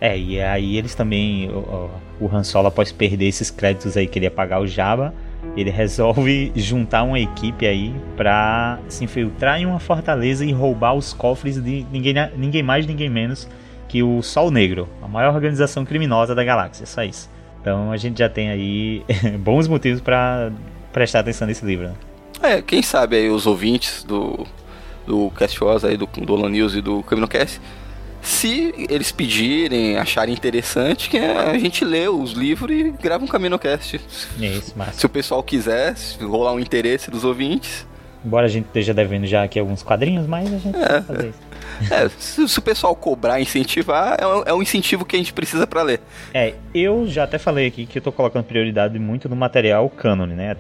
É, 0.01 0.19
e 0.19 0.41
aí 0.41 0.77
eles 0.77 0.97
também. 0.97 1.49
O, 1.51 1.89
o 2.21 2.29
Han 2.31 2.43
Solo, 2.43 2.67
após 2.67 2.91
perder 2.91 3.29
esses 3.29 3.49
créditos 3.49 3.97
aí 3.97 4.09
que 4.09 4.19
ele 4.19 4.27
ia 4.27 4.31
pagar 4.31 4.61
o 4.61 4.67
Jabba, 4.67 5.15
ele 5.57 5.71
resolve 5.71 6.53
juntar 6.57 7.03
uma 7.03 7.21
equipe 7.21 7.67
aí 7.67 7.95
para 8.17 8.79
se 8.89 9.05
infiltrar 9.05 9.61
em 9.61 9.67
uma 9.67 9.79
fortaleza 9.79 10.45
e 10.45 10.53
roubar 10.53 10.95
os 10.95 11.13
cofres 11.13 11.63
de 11.63 11.87
ninguém, 11.93 12.15
ninguém 12.37 12.63
mais, 12.63 12.87
ninguém 12.87 13.11
menos 13.11 13.49
que 13.89 14.03
o 14.03 14.23
Sol 14.23 14.51
Negro, 14.51 14.89
a 15.03 15.09
maior 15.09 15.35
organização 15.35 15.85
criminosa 15.85 16.35
da 16.35 16.43
galáxia. 16.43 16.87
Só 16.87 17.03
isso. 17.03 17.29
Então 17.61 17.93
a 17.93 17.97
gente 17.97 18.19
já 18.19 18.29
tem 18.29 18.51
aí 18.51 19.05
bons 19.39 19.69
motivos 19.69 20.01
para 20.01 20.51
prestar 20.93 21.21
atenção 21.21 21.47
nesse 21.47 21.65
livro. 21.65 21.89
Né? 21.89 21.95
É, 22.43 22.63
quem 22.63 22.83
sabe 22.83 23.17
aí 23.17 23.29
os 23.29 23.47
ouvintes 23.47 24.03
do, 24.03 24.47
do 25.07 25.31
Cast 25.37 25.63
Wars 25.63 25.85
aí, 25.85 25.97
do, 25.97 26.07
do 26.07 26.49
News 26.49 26.75
e 26.75 26.81
do 26.81 27.03
CaminoCast 27.03 27.61
se 28.23 28.73
eles 28.89 29.11
pedirem, 29.11 29.99
acharem 29.99 30.33
interessante, 30.33 31.11
que 31.11 31.19
a 31.19 31.59
gente 31.59 31.85
lê 31.85 32.09
os 32.09 32.33
livros 32.33 32.71
e 32.71 32.91
grava 32.93 33.25
um 33.25 33.27
CaminoCast. 33.27 34.01
Isso, 34.39 34.79
massa. 34.79 34.93
Se 34.93 35.07
o 35.07 35.09
pessoal 35.09 35.43
quiser, 35.43 35.97
se 35.97 36.23
rolar 36.23 36.53
um 36.53 36.61
interesse 36.61 37.11
dos 37.11 37.25
ouvintes. 37.25 37.85
Embora 38.25 38.47
a 38.47 38.49
gente 38.49 38.67
esteja 38.67 38.95
devendo 38.95 39.27
já 39.27 39.43
aqui 39.43 39.59
alguns 39.59 39.83
quadrinhos, 39.83 40.29
mas 40.29 40.47
a 40.55 40.59
gente 40.59 40.77
é. 40.77 41.03
fazer 41.03 41.29
isso. 41.31 41.53
É, 41.91 42.09
se, 42.11 42.49
se, 42.49 42.59
o 42.59 42.63
pessoal 42.63 42.95
cobrar 42.95 43.41
incentivar, 43.41 44.17
é 44.21 44.27
um, 44.27 44.43
é 44.47 44.55
um 44.55 44.63
incentivo 44.63 45.05
que 45.05 45.17
a 45.17 45.19
gente 45.19 45.33
precisa 45.33 45.67
para 45.67 45.83
ler. 45.83 46.01
É, 46.33 46.55
eu 46.73 47.07
já 47.09 47.25
até 47.25 47.39
falei 47.39 47.67
aqui 47.67 47.87
que 47.87 47.99
eu 47.99 48.03
tô 48.03 48.13
colocando 48.13 48.45
prioridade 48.45 48.97
muito 49.01 49.29
no 49.29 49.35
material 49.35 49.91
canon, 49.91 50.27
né? 50.27 50.57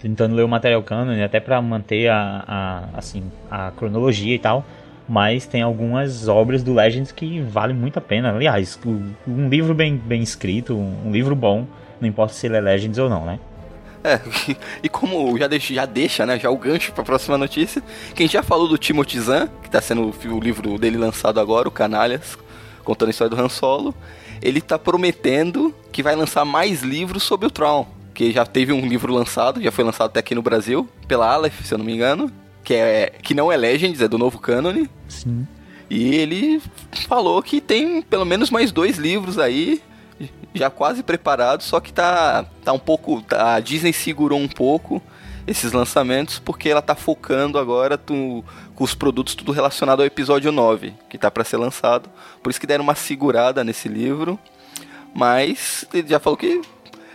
Tentando 0.00 0.34
ler 0.34 0.42
o 0.42 0.48
material 0.48 0.82
canon, 0.82 1.22
até 1.22 1.38
para 1.38 1.62
manter 1.62 2.08
a, 2.08 2.44
a, 2.46 2.98
assim, 2.98 3.22
a 3.48 3.70
cronologia 3.70 4.34
e 4.34 4.38
tal 4.38 4.64
mas 5.08 5.46
tem 5.46 5.62
algumas 5.62 6.28
obras 6.28 6.62
do 6.62 6.74
Legends 6.74 7.10
que 7.10 7.40
valem 7.40 7.74
muito 7.74 7.98
a 7.98 8.02
pena. 8.02 8.30
Aliás, 8.30 8.78
um 9.26 9.48
livro 9.48 9.74
bem, 9.74 9.96
bem 9.96 10.22
escrito, 10.22 10.76
um 10.76 11.10
livro 11.10 11.34
bom, 11.34 11.66
não 12.00 12.08
importa 12.08 12.34
se 12.34 12.46
ele 12.46 12.56
é 12.56 12.60
Legends 12.60 12.98
ou 12.98 13.08
não, 13.08 13.24
né? 13.24 13.40
É, 14.04 14.20
e 14.82 14.88
como 14.88 15.36
já 15.38 15.46
deixa, 15.46 15.74
já 15.74 15.86
deixa, 15.86 16.26
né, 16.26 16.38
já 16.38 16.50
o 16.50 16.56
gancho 16.56 16.92
para 16.92 17.02
a 17.02 17.06
próxima 17.06 17.38
notícia, 17.38 17.82
que 18.14 18.22
a 18.22 18.26
gente 18.26 18.34
já 18.34 18.42
falou 18.42 18.68
do 18.68 18.78
Timothy 18.78 19.18
Zahn, 19.18 19.48
que 19.62 19.68
está 19.68 19.80
sendo 19.80 20.14
o 20.26 20.40
livro 20.40 20.78
dele 20.78 20.96
lançado 20.96 21.40
agora, 21.40 21.68
o 21.68 21.72
Canalhas, 21.72 22.38
contando 22.84 23.08
a 23.08 23.10
história 23.10 23.34
do 23.34 23.40
Han 23.42 23.48
Solo, 23.48 23.94
ele 24.40 24.58
está 24.58 24.78
prometendo 24.78 25.74
que 25.90 26.02
vai 26.02 26.14
lançar 26.14 26.44
mais 26.44 26.82
livros 26.82 27.22
sobre 27.22 27.46
o 27.46 27.50
Tron, 27.50 27.86
que 28.14 28.30
já 28.30 28.46
teve 28.46 28.72
um 28.72 28.86
livro 28.86 29.12
lançado, 29.12 29.60
já 29.60 29.72
foi 29.72 29.84
lançado 29.84 30.08
até 30.08 30.20
aqui 30.20 30.34
no 30.34 30.42
Brasil, 30.42 30.88
pela 31.06 31.32
Aleph, 31.32 31.64
se 31.64 31.74
eu 31.74 31.78
não 31.78 31.84
me 31.84 31.94
engano, 31.94 32.30
que, 32.64 32.74
é, 32.74 33.10
que 33.22 33.34
não 33.34 33.50
é 33.50 33.56
Legends, 33.56 34.00
é 34.00 34.08
do 34.08 34.18
novo 34.18 34.38
cânone. 34.38 34.88
Sim. 35.08 35.46
E 35.90 36.14
ele 36.14 36.60
falou 37.06 37.42
que 37.42 37.60
tem 37.60 38.02
pelo 38.02 38.24
menos 38.24 38.50
mais 38.50 38.70
dois 38.70 38.98
livros 38.98 39.38
aí 39.38 39.82
já 40.54 40.68
quase 40.68 41.02
preparados, 41.02 41.66
só 41.66 41.80
que 41.80 41.92
tá, 41.92 42.44
tá 42.64 42.72
um 42.72 42.78
pouco. 42.78 43.22
Tá, 43.22 43.54
a 43.54 43.60
Disney 43.60 43.92
segurou 43.92 44.38
um 44.38 44.48
pouco 44.48 45.02
esses 45.46 45.72
lançamentos 45.72 46.38
porque 46.38 46.68
ela 46.68 46.82
tá 46.82 46.94
focando 46.94 47.58
agora 47.58 47.96
tu, 47.96 48.44
com 48.74 48.84
os 48.84 48.94
produtos 48.94 49.34
tudo 49.34 49.52
relacionado 49.52 50.00
ao 50.00 50.06
episódio 50.06 50.52
9, 50.52 50.92
que 51.08 51.16
tá 51.16 51.30
para 51.30 51.44
ser 51.44 51.56
lançado. 51.56 52.10
Por 52.42 52.50
isso 52.50 52.60
que 52.60 52.66
deram 52.66 52.84
uma 52.84 52.94
segurada 52.94 53.64
nesse 53.64 53.88
livro. 53.88 54.38
Mas 55.14 55.86
ele 55.92 56.08
já 56.08 56.20
falou 56.20 56.36
que 56.36 56.60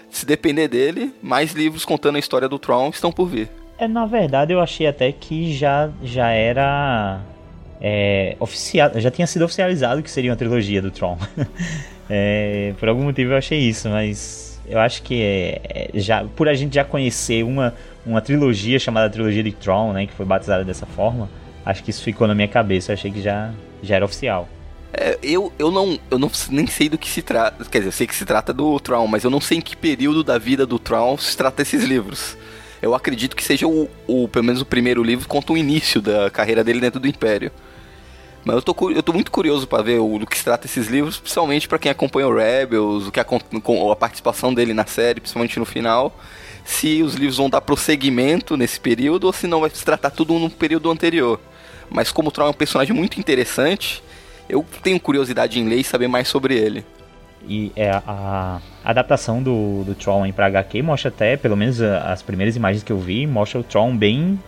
se 0.10 0.26
depender 0.26 0.68
dele, 0.68 1.14
mais 1.22 1.54
livros 1.54 1.86
contando 1.86 2.16
a 2.16 2.20
história 2.20 2.50
do 2.50 2.58
Tron 2.60 2.90
estão 2.90 3.12
por 3.12 3.28
vir. 3.28 3.50
É, 3.78 3.88
na 3.88 4.06
verdade, 4.06 4.54
eu 4.54 4.62
achei 4.62 4.88
até 4.88 5.12
que 5.12 5.54
já, 5.54 5.90
já 6.04 6.30
era 6.30 7.20
é, 7.82 8.36
oficial, 8.40 8.92
já 8.96 9.12
tinha 9.12 9.28
sido 9.28 9.44
oficializado 9.44 10.02
que 10.02 10.10
seria 10.10 10.32
uma 10.32 10.38
trilogia 10.38 10.82
do 10.82 10.92
Tron. 10.92 11.18
é, 12.10 12.74
por 12.80 12.88
algum 12.88 13.04
motivo 13.04 13.34
eu 13.34 13.38
achei 13.38 13.60
isso, 13.60 13.90
mas 13.90 14.62
eu 14.68 14.80
acho 14.80 15.02
que 15.04 15.22
é, 15.22 15.62
é, 15.64 16.00
já 16.00 16.24
por 16.24 16.48
a 16.48 16.54
gente 16.54 16.76
já 16.76 16.86
conhecer 16.86 17.44
uma, 17.44 17.74
uma 18.06 18.22
trilogia 18.22 18.80
chamada 18.80 19.10
trilogia 19.10 19.44
de 19.44 19.52
Tron, 19.52 19.94
né, 19.94 20.06
que 20.06 20.14
foi 20.14 20.26
batizada 20.26 20.64
dessa 20.64 20.86
forma, 20.86 21.30
acho 21.66 21.84
que 21.84 21.90
isso 21.90 22.04
ficou 22.04 22.28
na 22.28 22.36
minha 22.36 22.48
cabeça. 22.48 22.92
Eu 22.92 22.94
achei 22.94 23.12
que 23.12 23.22
já, 23.22 23.52
já 23.82 23.96
era 23.96 24.06
oficial. 24.06 24.48
É, 24.94 25.18
eu, 25.24 25.52
eu, 25.58 25.72
não, 25.72 25.98
eu 26.12 26.20
não 26.20 26.30
nem 26.52 26.68
sei 26.68 26.88
do 26.88 26.98
que 26.98 27.10
se 27.10 27.22
trata. 27.22 27.66
Quer 27.66 27.80
dizer, 27.80 27.88
eu 27.88 27.92
sei 27.92 28.06
que 28.06 28.16
se 28.16 28.26
trata 28.26 28.54
do 28.54 28.80
Tron, 28.80 29.08
mas 29.08 29.24
eu 29.24 29.32
não 29.32 29.42
sei 29.42 29.58
em 29.58 29.62
que 29.62 29.76
período 29.76 30.24
da 30.24 30.38
vida 30.38 30.66
do 30.66 30.78
Tron 30.78 31.18
se 31.18 31.36
trata 31.36 31.64
esses 31.64 31.84
livros. 31.84 32.38
Eu 32.84 32.94
acredito 32.94 33.34
que 33.34 33.44
seja 33.46 33.66
o, 33.66 33.90
o 34.06 34.28
pelo 34.28 34.44
menos 34.44 34.60
o 34.60 34.66
primeiro 34.66 35.02
livro 35.02 35.26
conta 35.26 35.54
o 35.54 35.58
início 35.58 36.02
da 36.02 36.30
carreira 36.30 36.66
dele 36.66 36.82
dentro 36.82 37.00
do 37.00 37.08
Império. 37.08 37.50
Mas 38.44 38.58
eu 38.58 38.62
tô, 38.62 38.92
eu 38.92 39.02
tô 39.02 39.14
muito 39.14 39.32
curioso 39.32 39.66
para 39.66 39.82
ver 39.82 40.00
o, 40.00 40.20
do 40.20 40.28
que 40.28 40.38
se 40.38 40.44
trata 40.44 40.68
esses 40.68 40.88
livros, 40.88 41.18
principalmente 41.18 41.66
para 41.66 41.80
quem 41.80 41.90
acompanha 41.90 42.28
o 42.28 42.36
Rebels, 42.36 43.08
o 43.08 43.12
que 43.12 43.22
a, 43.22 43.24
a 43.24 43.96
participação 43.96 44.54
dele 44.54 44.74
na 44.74 44.86
série, 44.86 45.22
principalmente 45.22 45.58
no 45.58 45.64
final. 45.64 46.20
Se 46.66 47.02
os 47.02 47.16
livros 47.16 47.38
vão 47.38 47.50
dar 47.50 47.62
prosseguimento 47.62 48.58
nesse 48.58 48.82
período 48.82 49.28
ou 49.28 49.32
se 49.32 49.48
não 49.48 49.62
vai 49.62 49.70
se 49.70 49.86
tratar 49.86 50.10
tudo 50.10 50.38
no 50.38 50.50
período 50.50 50.92
anterior. 50.92 51.40
Mas 51.90 52.12
como 52.12 52.28
o 52.28 52.32
Tron 52.34 52.48
é 52.48 52.50
um 52.50 52.54
personagem 52.54 52.94
muito 52.94 53.18
interessante, 53.18 54.04
eu 54.50 54.66
tenho 54.84 55.00
curiosidade 55.00 55.58
em 55.58 55.70
ler 55.70 55.78
e 55.78 55.84
saber 55.86 56.10
mais 56.10 56.28
sobre 56.28 56.58
ele. 56.58 56.86
E 57.48 57.72
é 57.76 57.92
a, 57.92 58.02
a 58.06 58.62
adaptação 58.84 59.44
do, 59.44 59.84
do 59.84 59.96
Tron 59.96 60.32
para 60.32 60.46
HQ 60.48 60.82
mostra 60.82 61.10
até, 61.10 61.36
pelo 61.36 61.58
menos 61.58 61.82
as 61.82 62.22
primeiras 62.22 62.56
imagens 62.56 62.84
que 62.84 62.92
eu 62.92 63.00
vi, 63.00 63.28
mostra 63.28 63.60
o 63.60 63.64
Tron 63.64 63.96
bem 63.96 64.40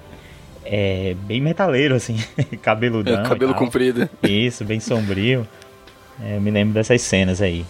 é, 0.66 1.16
bem 1.26 1.40
metaleiro, 1.40 1.96
assim, 1.96 2.18
cabeludão. 2.62 3.22
É, 3.22 3.24
cabelo 3.24 3.54
comprido. 3.54 4.10
Isso, 4.24 4.66
bem 4.66 4.80
sombrio. 4.80 5.48
É, 6.22 6.38
eu 6.38 6.42
me 6.42 6.50
lembro 6.50 6.74
dessas 6.74 7.02
cenas 7.02 7.42
aí. 7.42 7.66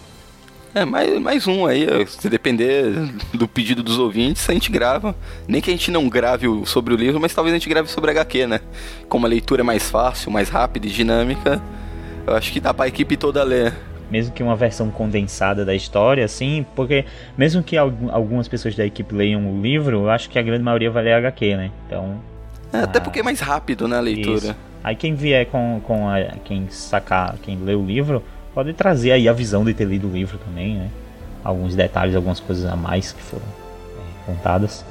É, 0.74 0.84
mais, 0.84 1.20
mais 1.22 1.48
um 1.48 1.66
aí, 1.66 1.88
se 2.08 2.30
depender 2.30 2.92
do 3.34 3.48
pedido 3.48 3.82
dos 3.82 3.98
ouvintes, 3.98 4.50
a 4.50 4.54
gente 4.54 4.72
grava. 4.72 5.16
Nem 5.48 5.62
que 5.62 5.70
a 5.70 5.74
gente 5.74 5.92
não 5.92 6.08
grave 6.10 6.48
sobre 6.66 6.94
o 6.94 6.98
livro, 6.98 7.20
mas 7.20 7.34
talvez 7.34 7.54
a 7.54 7.58
gente 7.58 7.70
grave 7.70 7.90
sobre 7.90 8.12
a 8.12 8.14
HQ, 8.14 8.48
né? 8.48 8.60
Como 9.08 9.26
a 9.26 9.30
leitura 9.30 9.62
é 9.62 9.64
mais 9.64 9.90
fácil, 9.90 10.32
mais 10.32 10.50
rápida 10.50 10.88
e 10.88 10.90
dinâmica, 10.90 11.62
eu 12.28 12.36
acho 12.36 12.52
que 12.52 12.60
dá 12.60 12.74
pra 12.74 12.88
equipe 12.88 13.16
toda 13.16 13.44
ler. 13.44 13.74
Mesmo 14.10 14.34
que 14.34 14.44
uma 14.44 14.56
versão 14.56 14.90
condensada 14.90 15.66
da 15.66 15.74
história, 15.74 16.24
assim, 16.24 16.66
porque 16.76 17.06
mesmo 17.38 17.64
que 17.64 17.78
algumas 17.78 18.48
pessoas 18.48 18.76
da 18.76 18.86
equipe 18.86 19.14
leiam 19.14 19.48
o 19.52 19.62
livro, 19.62 20.04
eu 20.04 20.10
acho 20.10 20.30
que 20.30 20.38
a 20.38 20.42
grande 20.42 20.64
maioria 20.64 20.92
vai 20.92 21.04
ler 21.04 21.14
a 21.14 21.18
HQ, 21.18 21.56
né? 21.56 21.72
Então 21.88 22.20
é, 22.72 22.80
até 22.80 23.00
porque 23.00 23.20
é 23.20 23.24
mais 23.24 23.40
rápido, 23.40 23.88
né, 23.88 23.98
a 23.98 24.02
leitura. 24.02 24.38
Isso. 24.38 24.56
Aí 24.84 24.96
quem 24.96 25.16
vier 25.16 25.46
com, 25.48 25.82
com 25.84 26.08
a, 26.10 26.22
quem 26.44 26.68
sacar, 26.70 27.36
quem 27.42 27.58
lê 27.58 27.74
o 27.74 27.84
livro, 27.84 28.24
pode 28.54 28.74
trazer 28.74 29.12
aí 29.14 29.28
a 29.28 29.34
visão 29.34 29.64
de 29.64 29.74
ter 29.74 29.86
lido 29.86 30.08
o 30.08 30.12
livro 30.12 30.38
também, 30.38 30.76
né? 30.76 30.90
Alguns 31.44 31.76
detalhes, 31.76 32.16
algumas 32.16 32.40
coisas 32.40 32.66
a 32.66 32.76
mais 32.76 33.12
que 33.12 33.22
foram 33.22 33.46
é, 33.46 34.26
contadas. 34.26 34.86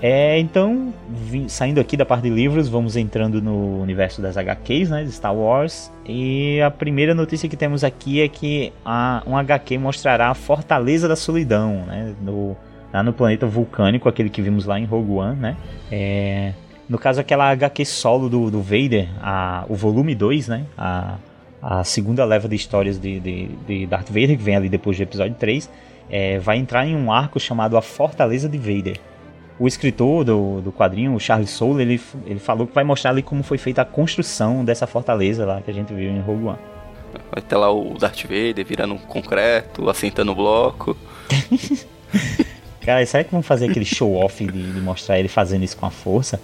É, 0.00 0.38
então, 0.38 0.92
vim, 1.08 1.48
saindo 1.48 1.80
aqui 1.80 1.96
da 1.96 2.04
parte 2.04 2.24
de 2.24 2.30
livros, 2.30 2.68
vamos 2.68 2.96
entrando 2.96 3.40
no 3.40 3.80
universo 3.80 4.20
das 4.20 4.36
HQs, 4.36 4.90
né, 4.90 5.04
de 5.04 5.12
Star 5.12 5.34
Wars. 5.34 5.90
E 6.04 6.60
a 6.60 6.70
primeira 6.70 7.14
notícia 7.14 7.48
que 7.48 7.56
temos 7.56 7.82
aqui 7.82 8.20
é 8.20 8.28
que 8.28 8.72
a, 8.84 9.22
um 9.26 9.36
HQ 9.36 9.78
mostrará 9.78 10.28
a 10.28 10.34
Fortaleza 10.34 11.08
da 11.08 11.16
Solidão, 11.16 11.84
né, 11.86 12.14
no, 12.22 12.54
lá 12.92 13.02
no 13.02 13.12
planeta 13.12 13.46
vulcânico, 13.46 14.08
aquele 14.08 14.28
que 14.28 14.42
vimos 14.42 14.66
lá 14.66 14.78
em 14.78 14.84
Rogue 14.84 15.12
One, 15.12 15.36
né. 15.36 15.56
É, 15.90 16.52
no 16.88 16.98
caso, 16.98 17.20
aquela 17.20 17.50
HQ 17.50 17.84
solo 17.84 18.28
do, 18.28 18.50
do 18.50 18.62
Vader, 18.62 19.08
a, 19.20 19.64
o 19.68 19.74
volume 19.74 20.14
2, 20.14 20.48
né? 20.48 20.64
A, 20.78 21.16
a 21.60 21.82
segunda 21.82 22.24
leva 22.24 22.48
de 22.48 22.54
histórias 22.54 22.96
de, 22.96 23.18
de, 23.18 23.48
de 23.66 23.86
Darth 23.86 24.06
Vader, 24.08 24.36
que 24.36 24.42
vem 24.42 24.54
ali 24.54 24.68
depois 24.68 24.96
do 24.96 25.02
episódio 25.02 25.34
3, 25.34 25.68
é, 26.08 26.38
vai 26.38 26.58
entrar 26.58 26.86
em 26.86 26.94
um 26.94 27.10
arco 27.10 27.40
chamado 27.40 27.76
A 27.76 27.82
Fortaleza 27.82 28.48
de 28.48 28.56
Vader. 28.56 29.00
O 29.58 29.66
escritor 29.66 30.24
do, 30.24 30.60
do 30.60 30.70
quadrinho, 30.70 31.14
o 31.14 31.20
Charles 31.20 31.50
Soule, 31.50 31.82
ele, 31.82 32.00
ele 32.26 32.38
falou 32.38 32.66
que 32.66 32.74
vai 32.74 32.84
mostrar 32.84 33.10
ali 33.10 33.22
como 33.22 33.42
foi 33.42 33.56
feita 33.56 33.82
a 33.82 33.84
construção 33.84 34.64
dessa 34.64 34.86
fortaleza 34.86 35.46
lá 35.46 35.62
que 35.62 35.70
a 35.70 35.74
gente 35.74 35.94
viu 35.94 36.10
em 36.10 36.20
Rogue 36.20 36.44
One. 36.44 36.58
Vai 37.32 37.42
ter 37.42 37.56
lá 37.56 37.72
o 37.72 37.96
Darth 37.98 38.22
Vader 38.22 38.64
virando 38.66 38.94
um 38.94 38.98
concreto, 38.98 39.88
assentando 39.88 40.32
o 40.32 40.34
bloco. 40.34 40.96
Cara, 42.82 43.04
será 43.04 43.24
que 43.24 43.32
vão 43.32 43.42
fazer 43.42 43.70
aquele 43.70 43.84
show-off 43.84 44.44
de, 44.44 44.72
de 44.72 44.80
mostrar 44.80 45.18
ele 45.18 45.28
fazendo 45.28 45.64
isso 45.64 45.76
com 45.76 45.86
a 45.86 45.90
força? 45.90 46.40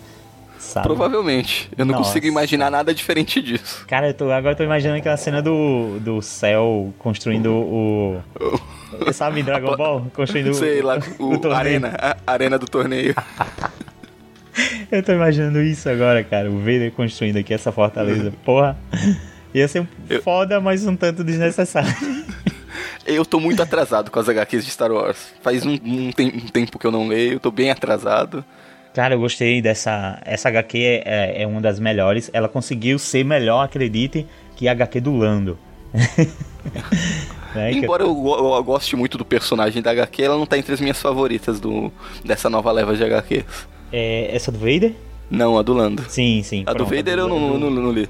Sabe? 0.62 0.86
Provavelmente. 0.86 1.68
Eu 1.76 1.84
não 1.84 1.92
Nossa. 1.96 2.08
consigo 2.08 2.26
imaginar 2.26 2.70
nada 2.70 2.94
diferente 2.94 3.42
disso. 3.42 3.84
Cara, 3.86 4.08
eu 4.08 4.14
tô, 4.14 4.30
agora 4.30 4.52
eu 4.52 4.56
tô 4.56 4.62
imaginando 4.62 4.98
aquela 4.98 5.16
cena 5.16 5.42
do, 5.42 5.98
do 5.98 6.22
céu 6.22 6.94
construindo 6.98 7.52
o. 7.52 8.22
sabe, 9.12 9.42
Dragon 9.42 9.76
Ball? 9.76 10.06
Construindo 10.14 10.54
Sei 10.54 10.80
lá, 10.80 10.98
o, 11.18 11.36
o 11.36 11.52
arena, 11.52 11.94
a 12.00 12.32
arena 12.32 12.58
do 12.58 12.66
torneio. 12.66 13.12
eu 14.90 15.02
tô 15.02 15.12
imaginando 15.12 15.60
isso 15.60 15.88
agora, 15.90 16.22
cara. 16.22 16.48
O 16.48 16.58
Vader 16.60 16.92
construindo 16.92 17.38
aqui 17.38 17.52
essa 17.52 17.72
fortaleza. 17.72 18.32
Porra. 18.44 18.78
Ia 19.52 19.66
ser 19.66 19.86
eu... 20.08 20.22
foda, 20.22 20.60
mas 20.60 20.86
um 20.86 20.96
tanto 20.96 21.24
desnecessário. 21.24 21.92
Eu 23.04 23.26
tô 23.26 23.40
muito 23.40 23.60
atrasado 23.60 24.12
com 24.12 24.18
as 24.20 24.28
HQs 24.28 24.64
de 24.64 24.70
Star 24.70 24.92
Wars. 24.92 25.34
Faz 25.42 25.66
um, 25.66 25.72
um, 25.72 26.12
tem, 26.12 26.28
um 26.28 26.48
tempo 26.48 26.78
que 26.78 26.86
eu 26.86 26.92
não 26.92 27.08
leio, 27.08 27.40
tô 27.40 27.50
bem 27.50 27.70
atrasado. 27.70 28.44
Cara, 28.94 29.14
eu 29.14 29.20
gostei 29.20 29.62
dessa. 29.62 30.20
Essa 30.24 30.48
HQ 30.48 30.78
é, 30.78 31.02
é, 31.04 31.42
é, 31.42 31.46
uma 31.46 31.60
das 31.60 31.80
melhores. 31.80 32.30
Ela 32.32 32.48
conseguiu 32.48 32.98
ser 32.98 33.24
melhor, 33.24 33.62
acredite, 33.62 34.26
que 34.54 34.68
a 34.68 34.72
HQ 34.72 35.00
do 35.00 35.16
Lando. 35.16 35.58
é, 37.56 37.72
Embora 37.72 38.02
eu... 38.02 38.08
Eu, 38.08 38.54
eu, 38.54 38.64
goste 38.64 38.94
muito 38.96 39.16
do 39.16 39.24
personagem 39.24 39.82
da 39.82 39.90
HQ, 39.90 40.22
ela 40.22 40.36
não 40.36 40.46
tá 40.46 40.58
entre 40.58 40.72
as 40.74 40.80
minhas 40.80 41.00
favoritas 41.00 41.58
do, 41.58 41.92
dessa 42.24 42.50
nova 42.50 42.70
leva 42.70 42.94
de 42.94 43.04
HQs. 43.04 43.44
É 43.92 44.34
essa 44.34 44.52
do 44.52 44.58
Vader? 44.58 44.94
Não, 45.30 45.58
a 45.58 45.62
do 45.62 45.72
Lando. 45.72 46.04
Sim, 46.08 46.42
sim. 46.42 46.62
A 46.62 46.74
pronto, 46.74 46.78
do 46.78 46.96
Vader 46.96 47.14
a 47.14 47.16
do, 47.16 47.22
eu 47.22 47.28
não, 47.28 47.58
não, 47.58 47.70
não, 47.70 47.82
não 47.82 47.92
li. 47.92 48.08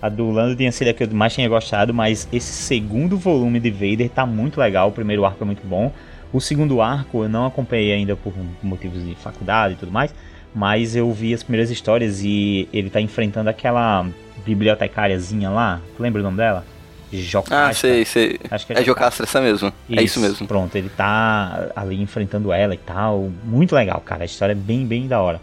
A 0.00 0.08
do 0.08 0.30
Lando 0.30 0.56
tinha 0.56 0.70
sido 0.72 0.88
a 0.88 0.94
que 0.94 1.04
eu 1.04 1.10
mais 1.10 1.34
tinha 1.34 1.48
gostado, 1.48 1.92
mas 1.92 2.28
esse 2.32 2.52
segundo 2.52 3.18
volume 3.18 3.58
de 3.60 3.70
Vader 3.70 4.08
tá 4.08 4.24
muito 4.24 4.58
legal. 4.58 4.88
O 4.88 4.92
primeiro 4.92 5.24
arco 5.24 5.42
é 5.42 5.46
muito 5.46 5.66
bom. 5.66 5.92
O 6.32 6.40
segundo 6.40 6.80
arco 6.80 7.22
eu 7.22 7.28
não 7.28 7.46
acompanhei 7.46 7.92
ainda 7.92 8.14
por 8.14 8.32
motivos 8.62 9.04
de 9.04 9.14
faculdade 9.14 9.74
e 9.74 9.76
tudo 9.76 9.90
mais, 9.90 10.14
mas 10.54 10.94
eu 10.94 11.10
vi 11.12 11.32
as 11.32 11.42
primeiras 11.42 11.70
histórias 11.70 12.22
e 12.22 12.68
ele 12.72 12.90
tá 12.90 13.00
enfrentando 13.00 13.48
aquela 13.48 14.06
bibliotecáriazinha 14.44 15.50
lá. 15.50 15.80
Tu 15.96 16.02
lembra 16.02 16.20
o 16.20 16.24
nome 16.24 16.36
dela? 16.36 16.64
Jocasta. 17.10 17.68
Ah, 17.68 17.72
sei, 17.72 18.04
sei. 18.04 18.38
Acho 18.50 18.66
que 18.66 18.72
é, 18.74 18.80
é 18.80 18.84
Jocasta 18.84 19.22
essa 19.22 19.40
mesmo. 19.40 19.72
Isso, 19.88 20.00
é 20.00 20.02
isso 20.02 20.20
mesmo. 20.20 20.46
Pronto, 20.46 20.76
ele 20.76 20.90
tá 20.90 21.70
ali 21.74 22.00
enfrentando 22.00 22.52
ela 22.52 22.74
e 22.74 22.78
tal. 22.78 23.30
Muito 23.44 23.74
legal, 23.74 24.00
cara. 24.04 24.22
A 24.22 24.26
história 24.26 24.52
é 24.52 24.56
bem, 24.56 24.86
bem 24.86 25.08
da 25.08 25.20
hora. 25.20 25.40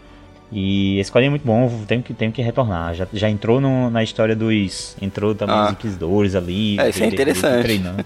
E 0.52 0.98
esse 1.00 1.10
quadrinho 1.10 1.30
é 1.30 1.30
muito 1.30 1.44
bom, 1.44 1.68
tenho 1.88 2.02
que, 2.02 2.14
tenho 2.14 2.30
que 2.30 2.40
retornar. 2.40 2.94
Já, 2.94 3.06
já 3.12 3.28
entrou 3.28 3.60
no, 3.60 3.90
na 3.90 4.04
história 4.04 4.36
dos. 4.36 4.96
Entrou 5.02 5.34
também 5.34 5.56
ah. 5.56 5.66
os 5.66 5.72
Inquisidores 5.72 6.36
ali. 6.36 6.78
É, 6.78 6.88
isso 6.88 7.02
é 7.02 7.06
interessante. 7.06 7.62
Treinando, 7.62 8.04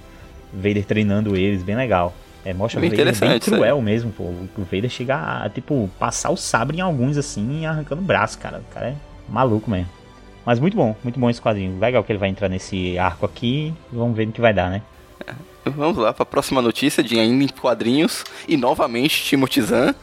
Vader 0.53 0.85
treinando 0.85 1.37
eles, 1.37 1.63
bem 1.63 1.77
legal. 1.77 2.15
É, 2.45 2.55
mostra 2.55 2.81
bem 2.81 2.91
o 2.91 2.97
Vader 2.97 3.19
bem 3.19 3.39
cruel 3.39 3.79
é. 3.79 3.83
mesmo, 3.83 4.11
pô. 4.13 4.25
O 4.25 4.49
Vader 4.65 4.89
chega 4.89 5.17
a, 5.17 5.49
tipo, 5.51 5.91
passar 5.99 6.31
o 6.31 6.37
sabre 6.37 6.79
em 6.79 6.81
alguns, 6.81 7.17
assim, 7.17 7.67
arrancando 7.67 8.01
o 8.01 8.05
braço, 8.05 8.39
cara. 8.39 8.59
O 8.59 8.75
cara 8.75 8.89
é 8.89 8.95
maluco 9.29 9.71
mesmo. 9.71 9.89
Mas 10.45 10.59
muito 10.59 10.77
bom, 10.77 10.97
muito 11.05 11.21
bom 11.21 11.29
esse 11.29 11.41
quadrinho. 11.41 11.79
Legal 11.79 12.03
que 12.03 12.11
ele 12.11 12.19
vai 12.19 12.31
entrar 12.31 12.49
nesse 12.49 12.99
arco 12.99 13.27
aqui. 13.27 13.75
Vamos 13.93 14.17
ver 14.17 14.29
o 14.29 14.33
que 14.33 14.41
vai 14.41 14.55
dar, 14.55 14.71
né? 14.71 14.81
É, 15.27 15.35
vamos 15.71 15.99
lá 15.99 16.15
para 16.15 16.23
a 16.23 16.27
próxima 16.27 16.63
notícia 16.63 17.03
de 17.03 17.19
ainda 17.19 17.45
em 17.45 17.49
quadrinhos. 17.49 18.25
E 18.49 18.57
novamente, 18.57 19.23
Timothy 19.23 19.61
Zahn. 19.61 19.95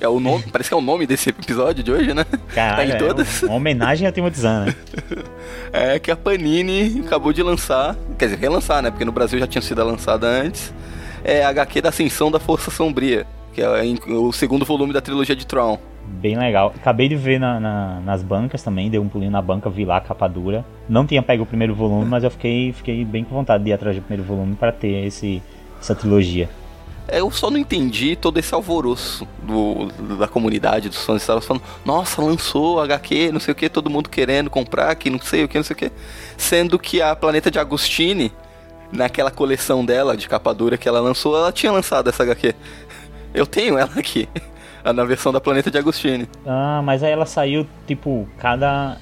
É 0.00 0.08
o 0.08 0.18
nome, 0.18 0.44
parece 0.50 0.70
que 0.70 0.74
é 0.74 0.76
o 0.76 0.80
nome 0.80 1.06
desse 1.06 1.28
episódio 1.28 1.82
de 1.82 1.90
hoje, 1.92 2.14
né? 2.14 2.24
Caralho, 2.54 2.88
tá 2.88 2.96
em 2.96 2.98
todas. 2.98 3.42
É 3.42 3.46
uma 3.46 3.56
homenagem 3.56 4.08
a 4.08 4.12
Timothy 4.12 4.40
Zahn, 4.40 4.66
né? 4.66 4.74
é 5.72 5.98
que 5.98 6.10
a 6.10 6.16
Panini 6.16 7.02
acabou 7.04 7.32
de 7.32 7.42
lançar, 7.42 7.94
quer 8.18 8.26
dizer, 8.26 8.38
relançar, 8.38 8.80
né? 8.80 8.90
Porque 8.90 9.04
no 9.04 9.12
Brasil 9.12 9.38
já 9.38 9.46
tinha 9.46 9.60
sido 9.60 9.84
lançada 9.84 10.26
antes 10.26 10.72
é 11.24 11.44
HQ 11.44 11.82
da 11.82 11.88
Ascensão 11.88 12.30
da 12.30 12.38
Força 12.38 12.70
Sombria, 12.70 13.26
que 13.52 13.60
é 13.60 13.68
o 14.08 14.32
segundo 14.32 14.64
volume 14.64 14.92
da 14.92 15.00
trilogia 15.00 15.36
de 15.36 15.46
Tron. 15.46 15.78
Bem 16.06 16.36
legal. 16.36 16.72
Acabei 16.74 17.08
de 17.08 17.16
ver 17.16 17.38
na, 17.38 17.60
na, 17.60 18.00
nas 18.00 18.22
bancas 18.22 18.62
também, 18.62 18.90
dei 18.90 18.98
um 18.98 19.08
pulinho 19.08 19.30
na 19.30 19.40
banca, 19.40 19.70
vi 19.70 19.84
lá 19.84 19.98
a 19.98 20.00
capa 20.00 20.28
dura. 20.28 20.64
Não 20.88 21.06
tinha 21.06 21.22
pego 21.22 21.44
o 21.44 21.46
primeiro 21.46 21.74
volume, 21.74 22.06
mas 22.06 22.24
eu 22.24 22.30
fiquei, 22.30 22.72
fiquei 22.72 23.04
bem 23.04 23.22
com 23.22 23.34
vontade 23.34 23.62
de 23.62 23.70
ir 23.70 23.72
atrás 23.72 23.96
do 23.96 24.02
primeiro 24.02 24.26
volume 24.26 24.56
para 24.56 24.72
ter 24.72 25.06
esse, 25.06 25.42
essa 25.80 25.94
trilogia. 25.94 26.48
É, 27.06 27.20
eu 27.20 27.30
só 27.30 27.50
não 27.50 27.58
entendi 27.58 28.14
todo 28.14 28.38
esse 28.38 28.54
alvoroço 28.54 29.26
do, 29.42 29.86
da 30.16 30.28
comunidade, 30.28 30.88
dos 30.88 31.04
fãs 31.04 31.22
estavam 31.22 31.42
falando, 31.42 31.62
nossa, 31.84 32.22
lançou 32.22 32.80
HQ, 32.80 33.32
não 33.32 33.40
sei 33.40 33.52
o 33.52 33.54
que, 33.54 33.68
todo 33.68 33.90
mundo 33.90 34.08
querendo 34.08 34.48
comprar, 34.48 34.94
que 34.94 35.10
não 35.10 35.18
sei 35.18 35.44
o 35.44 35.48
que, 35.48 35.58
não 35.58 35.64
sei 35.64 35.74
o 35.74 35.76
que. 35.76 35.92
Sendo 36.36 36.78
que 36.78 37.02
a 37.02 37.16
Planeta 37.16 37.50
de 37.50 37.58
Agostini 37.58 38.32
naquela 38.92 39.30
coleção 39.30 39.84
dela 39.84 40.16
de 40.16 40.28
capa 40.28 40.52
dura 40.54 40.76
que 40.76 40.88
ela 40.88 41.00
lançou, 41.00 41.36
ela 41.36 41.52
tinha 41.52 41.72
lançado 41.72 42.08
essa 42.08 42.22
HQ. 42.22 42.54
Eu 43.32 43.46
tenho 43.46 43.78
ela 43.78 43.90
aqui, 43.96 44.28
na 44.84 45.04
versão 45.04 45.32
da 45.32 45.40
Planeta 45.40 45.70
de 45.70 45.78
Agostini. 45.78 46.28
Ah, 46.46 46.80
mas 46.84 47.02
aí 47.02 47.12
ela 47.12 47.26
saiu, 47.26 47.66
tipo, 47.86 48.28
cada. 48.38 48.96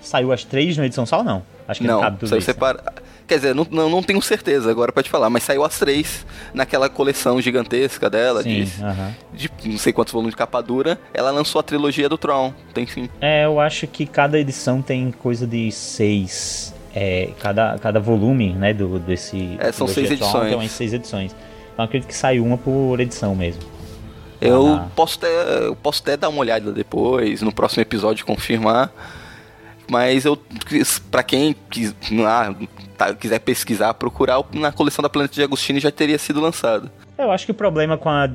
Saiu 0.00 0.32
as 0.32 0.44
três 0.44 0.76
numa 0.76 0.86
edição 0.86 1.04
só 1.04 1.18
ou 1.18 1.24
não? 1.24 1.42
Acho 1.66 1.80
que 1.80 1.86
não, 1.86 1.96
não 1.96 2.00
cabe 2.02 2.18
tudo 2.18 2.28
saiu 2.28 2.38
isso. 2.38 2.48
né? 2.48 2.54
separa... 2.54 2.82
Quer 3.26 3.34
dizer, 3.34 3.54
não, 3.54 3.66
não, 3.70 3.90
não 3.90 4.02
tenho 4.02 4.22
certeza 4.22 4.70
agora 4.70 4.90
pra 4.90 5.02
te 5.02 5.10
falar, 5.10 5.28
mas 5.28 5.42
saiu 5.42 5.62
as 5.62 5.78
três 5.78 6.24
naquela 6.54 6.88
coleção 6.88 7.38
gigantesca 7.42 8.08
dela, 8.08 8.42
Sim, 8.42 8.64
de, 8.64 8.82
aham. 8.82 9.14
de 9.34 9.50
não 9.66 9.76
sei 9.76 9.92
quantos 9.92 10.14
volumes 10.14 10.32
de 10.32 10.36
capa 10.38 10.62
dura. 10.62 10.98
Ela 11.12 11.30
lançou 11.30 11.58
a 11.58 11.62
trilogia 11.62 12.08
do 12.08 12.16
Tron, 12.16 12.54
tem 12.72 12.86
sim. 12.86 13.06
É, 13.20 13.44
eu 13.44 13.60
acho 13.60 13.86
que 13.86 14.06
cada 14.06 14.38
edição 14.38 14.80
tem 14.80 15.10
coisa 15.10 15.46
de 15.46 15.70
seis. 15.70 16.74
É, 16.94 17.30
cada, 17.40 17.78
cada 17.78 18.00
volume, 18.00 18.52
né, 18.54 18.72
do, 18.72 18.98
desse. 18.98 19.56
É, 19.60 19.70
são 19.72 19.86
seis 19.86 20.10
edições. 20.10 20.48
Tem 20.48 20.54
umas 20.58 20.70
seis 20.70 20.92
edições. 20.92 21.34
Então 21.72 21.84
acredito 21.84 22.08
que 22.08 22.14
sai 22.14 22.40
uma 22.40 22.56
por 22.58 22.98
edição 22.98 23.34
mesmo. 23.34 23.62
Eu 24.40 24.66
Ah. 24.74 24.88
posso 24.96 25.18
até, 25.18 25.66
eu 25.66 25.76
posso 25.76 26.00
até 26.02 26.16
dar 26.16 26.28
uma 26.28 26.40
olhada 26.40 26.72
depois, 26.72 27.42
no 27.42 27.52
próximo 27.52 27.82
episódio 27.82 28.24
confirmar. 28.24 28.90
Mas 29.90 30.24
eu, 30.24 30.38
pra 31.10 31.22
quem 31.22 31.56
quis, 31.70 31.94
ah, 32.26 32.54
tá, 32.96 33.14
quiser 33.14 33.38
pesquisar, 33.38 33.94
procurar 33.94 34.42
na 34.52 34.70
coleção 34.70 35.02
da 35.02 35.08
Planeta 35.08 35.34
de 35.34 35.42
Agostini 35.42 35.80
já 35.80 35.90
teria 35.90 36.18
sido 36.18 36.40
lançado. 36.40 36.90
Eu 37.16 37.30
acho 37.30 37.46
que 37.46 37.52
o 37.52 37.54
problema 37.54 37.96
com 37.96 38.08
a, 38.10 38.28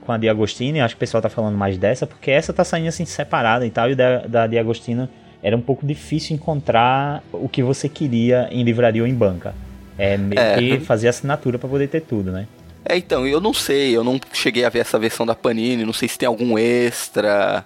com 0.00 0.12
a 0.12 0.16
Diagostini, 0.16 0.80
acho 0.80 0.94
que 0.94 0.98
o 0.98 1.00
pessoal 1.00 1.20
tá 1.22 1.28
falando 1.28 1.56
mais 1.58 1.76
dessa, 1.76 2.06
porque 2.06 2.30
essa 2.30 2.52
tá 2.54 2.64
saindo 2.64 2.88
assim 2.88 3.04
separada 3.04 3.66
e 3.66 3.70
tal, 3.70 3.90
e 3.90 3.94
da, 3.94 4.18
da 4.20 4.46
Diagostino 4.46 5.08
era 5.44 5.54
um 5.56 5.60
pouco 5.60 5.86
difícil 5.86 6.34
encontrar 6.34 7.22
o 7.32 7.48
que 7.48 7.62
você 7.62 7.88
queria 7.88 8.48
em 8.50 8.64
livraria 8.64 9.02
ou 9.02 9.06
em 9.08 9.14
banca. 9.14 9.54
É 9.96 10.16
meio 10.16 10.40
É. 10.40 10.56
que 10.56 10.80
fazer 10.80 11.06
assinatura 11.06 11.58
pra 11.58 11.68
poder 11.68 11.86
ter 11.86 12.00
tudo, 12.00 12.32
né? 12.32 12.48
É, 12.84 12.96
então, 12.96 13.26
eu 13.26 13.40
não 13.40 13.54
sei, 13.54 13.96
eu 13.96 14.02
não 14.02 14.18
cheguei 14.32 14.64
a 14.64 14.68
ver 14.68 14.80
essa 14.80 14.98
versão 14.98 15.24
da 15.24 15.34
Panini, 15.34 15.84
não 15.84 15.92
sei 15.92 16.08
se 16.08 16.18
tem 16.18 16.26
algum 16.26 16.58
extra, 16.58 17.64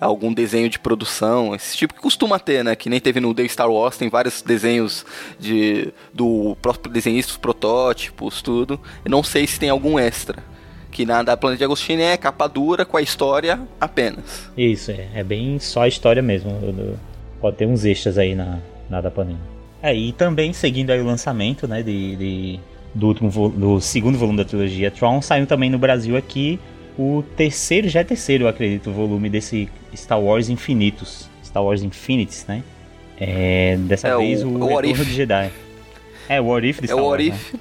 algum 0.00 0.32
desenho 0.32 0.68
de 0.68 0.78
produção, 0.78 1.54
esse 1.54 1.76
tipo 1.76 1.94
que 1.94 2.00
costuma 2.00 2.38
ter, 2.38 2.64
né? 2.64 2.74
Que 2.74 2.88
nem 2.88 2.98
teve 3.00 3.20
no 3.20 3.34
The 3.34 3.46
Star 3.48 3.70
Wars, 3.70 3.96
tem 3.96 4.08
vários 4.08 4.40
desenhos 4.42 5.04
de 5.38 5.92
do 6.14 6.56
próprio 6.62 6.92
desenhista, 6.92 7.32
os 7.32 7.38
protótipos, 7.38 8.40
tudo. 8.42 8.80
Eu 9.04 9.10
não 9.10 9.22
sei 9.22 9.46
se 9.46 9.58
tem 9.60 9.68
algum 9.68 9.98
extra. 9.98 10.42
Que 10.90 11.04
na 11.04 11.22
da 11.22 11.36
Planeta 11.36 11.58
de 11.58 11.64
Agostini 11.64 12.02
é 12.02 12.16
capa 12.16 12.46
dura 12.48 12.84
com 12.86 12.96
a 12.96 13.02
história 13.02 13.60
apenas. 13.78 14.48
Isso, 14.56 14.90
é, 14.90 15.08
é 15.14 15.22
bem 15.22 15.58
só 15.58 15.82
a 15.82 15.88
história 15.88 16.22
mesmo. 16.22 16.50
do- 16.50 16.98
pode 17.40 17.56
ter 17.56 17.66
uns 17.66 17.84
extras 17.84 18.18
aí 18.18 18.34
na, 18.34 18.58
na 18.90 19.00
da 19.00 19.10
Panini. 19.10 19.38
É, 19.82 19.94
e 19.94 20.12
também 20.12 20.52
seguindo 20.52 20.90
aí 20.90 21.00
o 21.00 21.04
lançamento, 21.04 21.68
né, 21.68 21.82
de, 21.82 22.16
de- 22.16 22.60
do 22.94 23.08
último 23.08 23.30
do 23.50 23.80
segundo 23.80 24.16
volume 24.18 24.38
da 24.38 24.44
trilogia 24.44 24.90
Tron, 24.90 25.20
saiu 25.20 25.46
também 25.46 25.68
no 25.70 25.78
Brasil 25.78 26.16
aqui 26.16 26.58
o 26.98 27.22
terceiro, 27.36 27.88
já 27.88 28.00
é 28.00 28.04
terceiro, 28.04 28.44
eu 28.44 28.48
acredito, 28.48 28.90
volume 28.90 29.28
desse 29.28 29.68
Star 29.94 30.18
Wars 30.20 30.48
Infinitos, 30.48 31.28
Star 31.44 31.62
Wars 31.62 31.82
Infinities, 31.82 32.46
né? 32.48 32.62
É, 33.20 33.76
dessa 33.80 34.08
É, 34.08 34.16
o- 34.16 34.18
vez 34.18 34.42
o, 34.42 34.48
o 34.48 34.58
What 34.72 34.86
Retorno 34.88 35.04
de 35.04 35.14
Jedi. 35.14 35.50
É, 36.28 36.40
o 36.40 36.46
What 36.46 36.66
If 36.66 36.78
de 36.80 36.84
É 36.84 36.88
Star 36.88 36.98
o 37.04 37.06
Wars, 37.08 37.22
What 37.28 37.30
né? 37.30 37.36
If. 37.36 37.54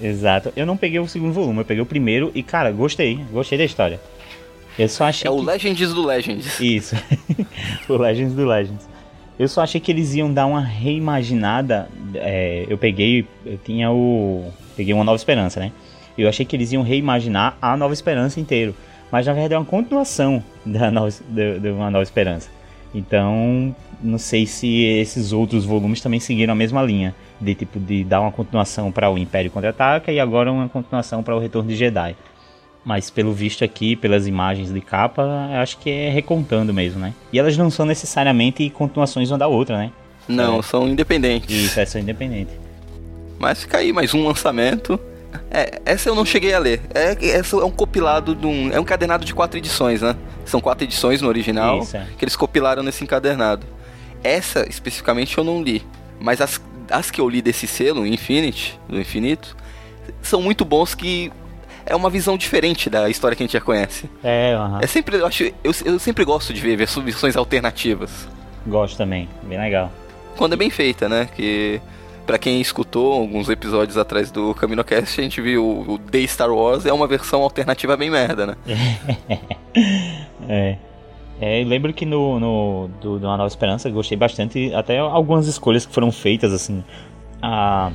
É. 0.00 0.06
Exato. 0.08 0.52
Eu 0.56 0.66
não 0.66 0.76
peguei 0.76 0.98
o 0.98 1.06
segundo 1.08 1.32
volume, 1.32 1.60
eu 1.60 1.64
peguei 1.64 1.82
o 1.82 1.86
primeiro 1.86 2.30
e, 2.34 2.42
cara, 2.42 2.70
gostei. 2.72 3.18
Gostei 3.32 3.58
da 3.58 3.64
história. 3.64 4.00
Eu 4.78 4.88
só 4.88 5.04
achei 5.04 5.28
É 5.28 5.30
o 5.30 5.38
que... 5.38 5.44
Legends 5.44 5.94
do 5.94 6.06
Legends. 6.06 6.60
Isso. 6.60 6.96
o 7.88 7.96
Legends 7.96 8.34
do 8.34 8.46
Legends. 8.46 8.88
Eu 9.38 9.48
só 9.48 9.62
achei 9.62 9.80
que 9.80 9.90
eles 9.90 10.14
iam 10.14 10.32
dar 10.32 10.46
uma 10.46 10.60
reimaginada. 10.60 11.88
é, 12.14 12.66
eu 12.68 12.78
peguei. 12.78 13.26
Eu 13.44 13.58
tinha 13.58 13.90
o. 13.90 14.50
Peguei 14.76 14.94
uma 14.94 15.04
Nova 15.04 15.16
Esperança, 15.16 15.60
né? 15.60 15.72
Eu 16.16 16.28
achei 16.28 16.44
que 16.44 16.54
eles 16.54 16.72
iam 16.72 16.82
reimaginar 16.82 17.56
a 17.60 17.76
Nova 17.76 17.92
Esperança 17.94 18.38
inteiro. 18.38 18.74
Mas 19.10 19.26
na 19.26 19.32
verdade 19.32 19.54
é 19.54 19.58
uma 19.58 19.64
continuação 19.64 20.42
da 20.64 20.90
nova, 20.90 21.10
de, 21.28 21.58
de 21.58 21.68
uma 21.70 21.90
Nova 21.90 22.02
Esperança. 22.02 22.48
Então, 22.94 23.74
não 24.02 24.18
sei 24.18 24.46
se 24.46 24.84
esses 24.84 25.32
outros 25.32 25.64
volumes 25.64 26.00
também 26.00 26.20
seguiram 26.20 26.52
a 26.52 26.56
mesma 26.56 26.82
linha. 26.82 27.14
De 27.40 27.54
tipo, 27.54 27.80
de 27.80 28.04
dar 28.04 28.20
uma 28.20 28.30
continuação 28.30 28.92
para 28.92 29.10
o 29.10 29.18
Império 29.18 29.50
Contra-Ataca 29.50 30.12
e 30.12 30.20
agora 30.20 30.52
uma 30.52 30.68
continuação 30.68 31.22
para 31.22 31.34
o 31.34 31.38
Retorno 31.38 31.68
de 31.68 31.76
Jedi. 31.76 32.14
Mas 32.84 33.10
pelo 33.10 33.32
visto 33.32 33.62
aqui, 33.64 33.94
pelas 33.94 34.26
imagens 34.26 34.72
de 34.72 34.80
capa, 34.80 35.22
eu 35.52 35.58
acho 35.60 35.78
que 35.78 35.88
é 35.88 36.10
recontando 36.10 36.74
mesmo, 36.74 36.98
né? 37.00 37.14
E 37.32 37.38
elas 37.38 37.56
não 37.56 37.70
são 37.70 37.86
necessariamente 37.86 38.68
continuações 38.70 39.30
uma 39.30 39.38
da 39.38 39.46
outra, 39.46 39.76
né? 39.78 39.92
Não, 40.26 40.58
É. 40.58 40.62
são 40.62 40.88
independentes. 40.88 41.54
Isso, 41.54 41.78
é 41.78 41.86
só 41.86 41.98
independente. 41.98 42.50
Mas 43.38 43.62
fica 43.62 43.78
aí 43.78 43.92
mais 43.92 44.12
um 44.14 44.26
lançamento. 44.26 44.98
É, 45.50 45.80
essa 45.84 46.08
eu 46.08 46.14
não 46.14 46.24
cheguei 46.26 46.52
a 46.54 46.58
ler. 46.58 46.80
É, 46.94 47.16
essa 47.30 47.56
é 47.56 47.64
um 47.64 47.70
compilado 47.70 48.34
de 48.34 48.46
um. 48.46 48.70
É 48.72 48.78
um 48.78 48.82
encadernado 48.82 49.24
de 49.24 49.32
quatro 49.32 49.56
edições, 49.58 50.02
né? 50.02 50.14
São 50.44 50.60
quatro 50.60 50.84
edições 50.84 51.22
no 51.22 51.28
original 51.28 51.78
Isso, 51.80 51.96
é. 51.96 52.06
que 52.18 52.24
eles 52.24 52.36
compilaram 52.36 52.82
nesse 52.82 53.02
encadernado. 53.04 53.64
Essa 54.22 54.68
especificamente 54.68 55.36
eu 55.38 55.44
não 55.44 55.62
li. 55.62 55.82
Mas 56.20 56.40
as, 56.40 56.60
as 56.90 57.10
que 57.10 57.20
eu 57.20 57.28
li 57.28 57.40
desse 57.40 57.66
selo, 57.66 58.06
Infinity, 58.06 58.78
do 58.88 59.00
Infinito, 59.00 59.56
são 60.20 60.42
muito 60.42 60.64
bons 60.64 60.94
que. 60.94 61.32
É 61.84 61.94
uma 61.96 62.10
visão 62.10 62.36
diferente 62.36 62.88
da 62.88 63.08
história 63.08 63.36
que 63.36 63.42
a 63.42 63.46
gente 63.46 63.52
já 63.52 63.60
conhece. 63.60 64.08
É, 64.22 64.54
aham. 64.54 64.78
É 64.82 64.86
sempre, 64.86 65.16
eu, 65.16 65.26
acho, 65.26 65.44
eu, 65.44 65.72
eu 65.84 65.98
sempre 65.98 66.24
gosto 66.24 66.52
de 66.52 66.60
ver 66.60 66.76
versões 66.76 67.36
alternativas. 67.36 68.28
Gosto 68.66 68.96
também. 68.96 69.28
Bem 69.42 69.58
legal. 69.58 69.90
Quando 70.36 70.54
é 70.54 70.56
bem 70.56 70.70
feita, 70.70 71.08
né? 71.08 71.28
Que 71.34 71.80
pra 72.26 72.38
quem 72.38 72.60
escutou 72.60 73.12
alguns 73.12 73.48
episódios 73.48 73.96
atrás 73.96 74.30
do 74.30 74.54
CaminoCast, 74.54 75.20
a 75.20 75.24
gente 75.24 75.40
viu 75.40 75.84
o 75.88 75.98
The 75.98 76.26
Star 76.26 76.50
Wars 76.50 76.86
é 76.86 76.92
uma 76.92 77.06
versão 77.06 77.42
alternativa 77.42 77.96
bem 77.96 78.10
merda, 78.10 78.46
né? 78.46 78.56
É. 80.48 80.76
É, 81.40 81.64
lembro 81.64 81.92
que 81.92 82.04
no, 82.04 82.38
no 82.38 82.90
do, 83.00 83.18
do 83.18 83.26
Uma 83.26 83.36
Nova 83.36 83.48
Esperança 83.48 83.88
gostei 83.90 84.16
bastante, 84.16 84.72
até 84.74 84.98
algumas 84.98 85.46
escolhas 85.46 85.84
que 85.86 85.92
foram 85.92 86.12
feitas, 86.12 86.52
assim. 86.52 86.84
A, 87.40 87.90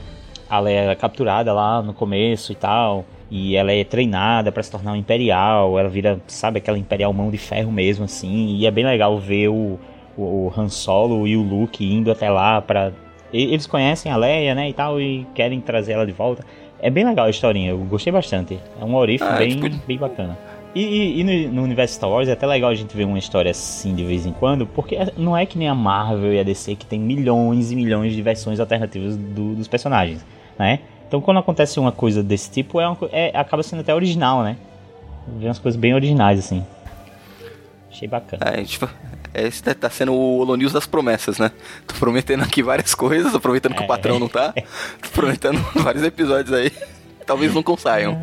a 0.50 0.60
Leia 0.60 0.96
capturada 0.96 1.54
lá 1.54 1.82
no 1.82 1.94
começo 1.94 2.52
e 2.52 2.56
tal, 2.56 3.06
e 3.30 3.56
ela 3.56 3.72
é 3.72 3.84
treinada 3.84 4.52
pra 4.52 4.64
se 4.64 4.72
tornar 4.72 4.94
um 4.94 4.96
Imperial, 4.96 5.78
ela 5.78 5.90
vira, 5.90 6.20
sabe, 6.28 6.60
aquela 6.60 6.78
Imperial 6.78 7.12
mão 7.14 7.30
de 7.30 7.38
ferro 7.38 7.72
mesmo, 7.72 8.06
assim, 8.06 8.56
e 8.58 8.66
é 8.66 8.72
bem 8.72 8.86
legal 8.86 9.18
ver 9.20 9.50
o, 9.50 9.80
o, 10.18 10.22
o 10.22 10.54
Han 10.56 10.70
Solo 10.70 11.28
e 11.28 11.36
o 11.36 11.42
Luke 11.42 11.84
indo 11.86 12.12
até 12.12 12.30
lá 12.30 12.62
pra... 12.62 12.92
e- 13.34 13.44
Eles 13.54 13.68
conhecem 13.68 14.12
a 14.12 14.16
Leia, 14.18 14.56
né, 14.56 14.70
e 14.70 14.74
tal, 14.74 15.00
e 15.02 15.26
querem 15.36 15.60
trazer 15.60 15.94
ela 15.94 16.06
de 16.06 16.12
volta. 16.14 16.46
É 16.80 16.90
bem 16.90 17.04
legal 17.06 17.26
a 17.26 17.30
historinha, 17.30 17.72
eu 17.72 17.78
gostei 17.80 18.14
bastante. 18.14 18.60
É 18.80 18.86
um 18.86 18.96
orif 18.96 19.24
Ah, 19.24 19.36
bem, 19.38 19.60
tipo- 19.60 19.76
bem 19.88 19.98
bacana. 19.98 20.38
E, 20.76 20.82
e- 20.84 21.20
e 21.22 21.24
no, 21.48 21.56
no 21.56 21.64
universo 21.64 21.96
Star 21.96 22.10
Wars 22.10 22.30
é 22.30 22.34
até 22.34 22.46
legal 22.46 22.70
a 22.70 22.76
gente 22.76 22.96
ver 22.96 23.06
uma 23.06 23.18
história 23.18 23.50
assim 23.50 23.96
de 23.96 24.04
vez 24.06 24.26
em 24.28 24.32
quando, 24.32 24.68
porque 24.68 24.96
não 25.18 25.36
é 25.36 25.44
que 25.46 25.58
nem 25.58 25.68
a 25.68 25.74
Marvel 25.74 26.34
e 26.34 26.40
a 26.40 26.44
DC 26.44 26.76
que 26.76 26.86
tem 26.86 27.00
milhões 27.00 27.72
e 27.72 27.76
milhões 27.76 28.14
de 28.14 28.22
versões 28.22 28.60
alternativas 28.60 29.18
do- 29.18 29.56
dos 29.56 29.68
personagens, 29.68 30.24
né? 30.60 30.80
Então 31.08 31.22
quando 31.22 31.38
acontece 31.40 31.80
uma 31.80 31.92
coisa 31.92 32.22
desse 32.22 32.50
tipo, 32.52 32.80
é, 32.82 32.88
uma 32.88 32.98
é- 33.12 33.32
acaba 33.34 33.64
sendo 33.64 33.80
até 33.80 33.94
original, 33.96 34.44
né? 34.44 34.58
Vê 35.40 35.46
umas 35.48 35.60
coisas 35.60 35.80
bem 35.80 35.94
originais 35.94 36.40
assim. 36.40 36.66
Achei 37.92 38.08
bacana. 38.08 38.44
É, 38.46 38.66
fa- 38.66 38.90
esse 39.34 39.64
tá- 39.64 39.90
sendo 39.90 40.14
o 40.14 40.40
Holo 40.40 40.56
News 40.56 40.74
das 40.74 40.86
promessas, 40.86 41.38
né? 41.40 41.52
Tô 41.86 41.96
prometendo 41.96 42.44
aqui 42.44 42.62
várias 42.62 42.94
coisas, 42.94 43.34
aproveitando 43.34 43.74
que 43.76 43.82
É. 43.82 43.86
o 43.86 43.88
patrão 43.88 44.20
não 44.20 44.28
tá. 44.28 44.54
Tô 45.02 45.10
prometendo 45.14 45.60
vários 45.76 46.04
episódios 46.04 46.54
aí. 46.54 46.72
Talvez 47.26 47.54
nunca 47.54 47.76
saiam. 47.78 48.18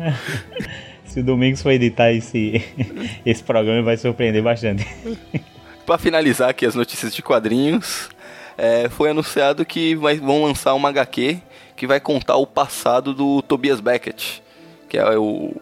Se 1.05 1.19
o 1.19 1.23
Domingos 1.23 1.61
for 1.61 1.71
editar 1.71 2.11
esse, 2.11 2.61
esse 3.25 3.41
programa, 3.43 3.81
vai 3.83 3.97
surpreender 3.97 4.43
bastante. 4.43 4.85
Pra 5.85 5.97
finalizar 5.97 6.49
aqui 6.49 6.65
as 6.65 6.75
notícias 6.75 7.13
de 7.15 7.21
quadrinhos, 7.21 8.09
é, 8.57 8.89
foi 8.89 9.09
anunciado 9.11 9.63
que 9.65 9.95
vai- 9.95 10.17
vão 10.17 10.43
lançar 10.43 10.73
uma 10.73 10.89
HQ 10.89 11.39
que 11.75 11.85
vai 11.85 11.99
contar 11.99 12.37
o 12.37 12.47
passado 12.47 13.13
do 13.13 13.41
Tobias 13.41 13.79
Beckett, 13.79 14.41
que 14.89 14.97
é 14.97 15.17
o 15.17 15.53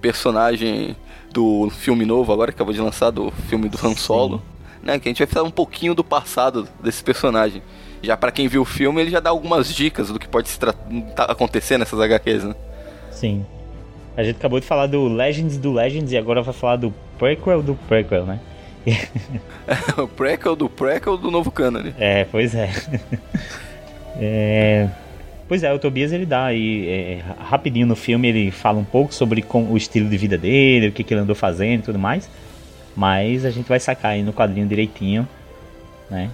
personagem 0.00 0.96
do 1.32 1.70
filme 1.70 2.04
novo 2.04 2.32
agora 2.32 2.50
que 2.50 2.56
acabou 2.56 2.74
de 2.74 2.80
lançar, 2.80 3.10
do 3.10 3.30
filme 3.48 3.68
do 3.68 3.78
Han 3.86 3.94
Solo, 3.94 4.42
né? 4.82 4.98
Que 4.98 5.08
a 5.08 5.10
gente 5.10 5.18
vai 5.18 5.26
falar 5.26 5.46
um 5.46 5.50
pouquinho 5.52 5.94
do 5.94 6.02
passado 6.02 6.68
desse 6.82 7.02
personagem. 7.04 7.62
Já 8.02 8.16
pra 8.16 8.32
quem 8.32 8.48
viu 8.48 8.62
o 8.62 8.64
filme, 8.64 9.00
ele 9.00 9.10
já 9.10 9.20
dá 9.20 9.30
algumas 9.30 9.72
dicas 9.72 10.08
do 10.08 10.18
que 10.18 10.26
pode 10.26 10.48
tá- 10.58 10.74
acontecer 11.24 11.78
nessas 11.78 12.00
HQs, 12.00 12.44
né? 12.44 12.54
Sim. 13.10 13.44
A 14.16 14.24
gente 14.24 14.36
acabou 14.36 14.58
de 14.58 14.66
falar 14.66 14.86
do 14.86 15.06
Legends 15.06 15.56
do 15.56 15.72
Legends 15.72 16.10
e 16.10 16.16
agora 16.16 16.42
vai 16.42 16.54
falar 16.54 16.76
do 16.76 16.92
prequel 17.18 17.62
do 17.62 17.74
prequel, 17.74 18.24
né? 18.24 18.40
o 19.98 20.08
prequel 20.08 20.56
do 20.56 20.68
prequel 20.68 21.16
do 21.18 21.30
novo 21.30 21.50
canon. 21.50 21.92
É, 21.98 22.24
pois 22.24 22.54
é. 22.54 22.70
É, 24.22 24.88
Pois 25.50 25.64
é, 25.64 25.74
o 25.74 25.80
Tobias 25.80 26.12
ele 26.12 26.24
dá 26.24 26.44
aí, 26.44 26.88
é, 26.88 27.24
rapidinho 27.40 27.84
no 27.84 27.96
filme, 27.96 28.28
ele 28.28 28.50
fala 28.52 28.78
um 28.78 28.84
pouco 28.84 29.12
sobre 29.12 29.42
com- 29.42 29.64
o 29.64 29.76
estilo 29.76 30.08
de 30.08 30.16
vida 30.16 30.38
dele, 30.38 30.86
o 30.86 30.92
que, 30.92 31.02
que 31.02 31.12
ele 31.12 31.22
andou 31.22 31.34
fazendo 31.34 31.80
e 31.80 31.82
tudo 31.82 31.98
mais. 31.98 32.30
Mas 32.94 33.44
a 33.44 33.50
gente 33.50 33.68
vai 33.68 33.80
sacar 33.80 34.12
aí 34.12 34.22
no 34.22 34.32
quadrinho 34.32 34.68
direitinho, 34.68 35.28
né? 36.08 36.30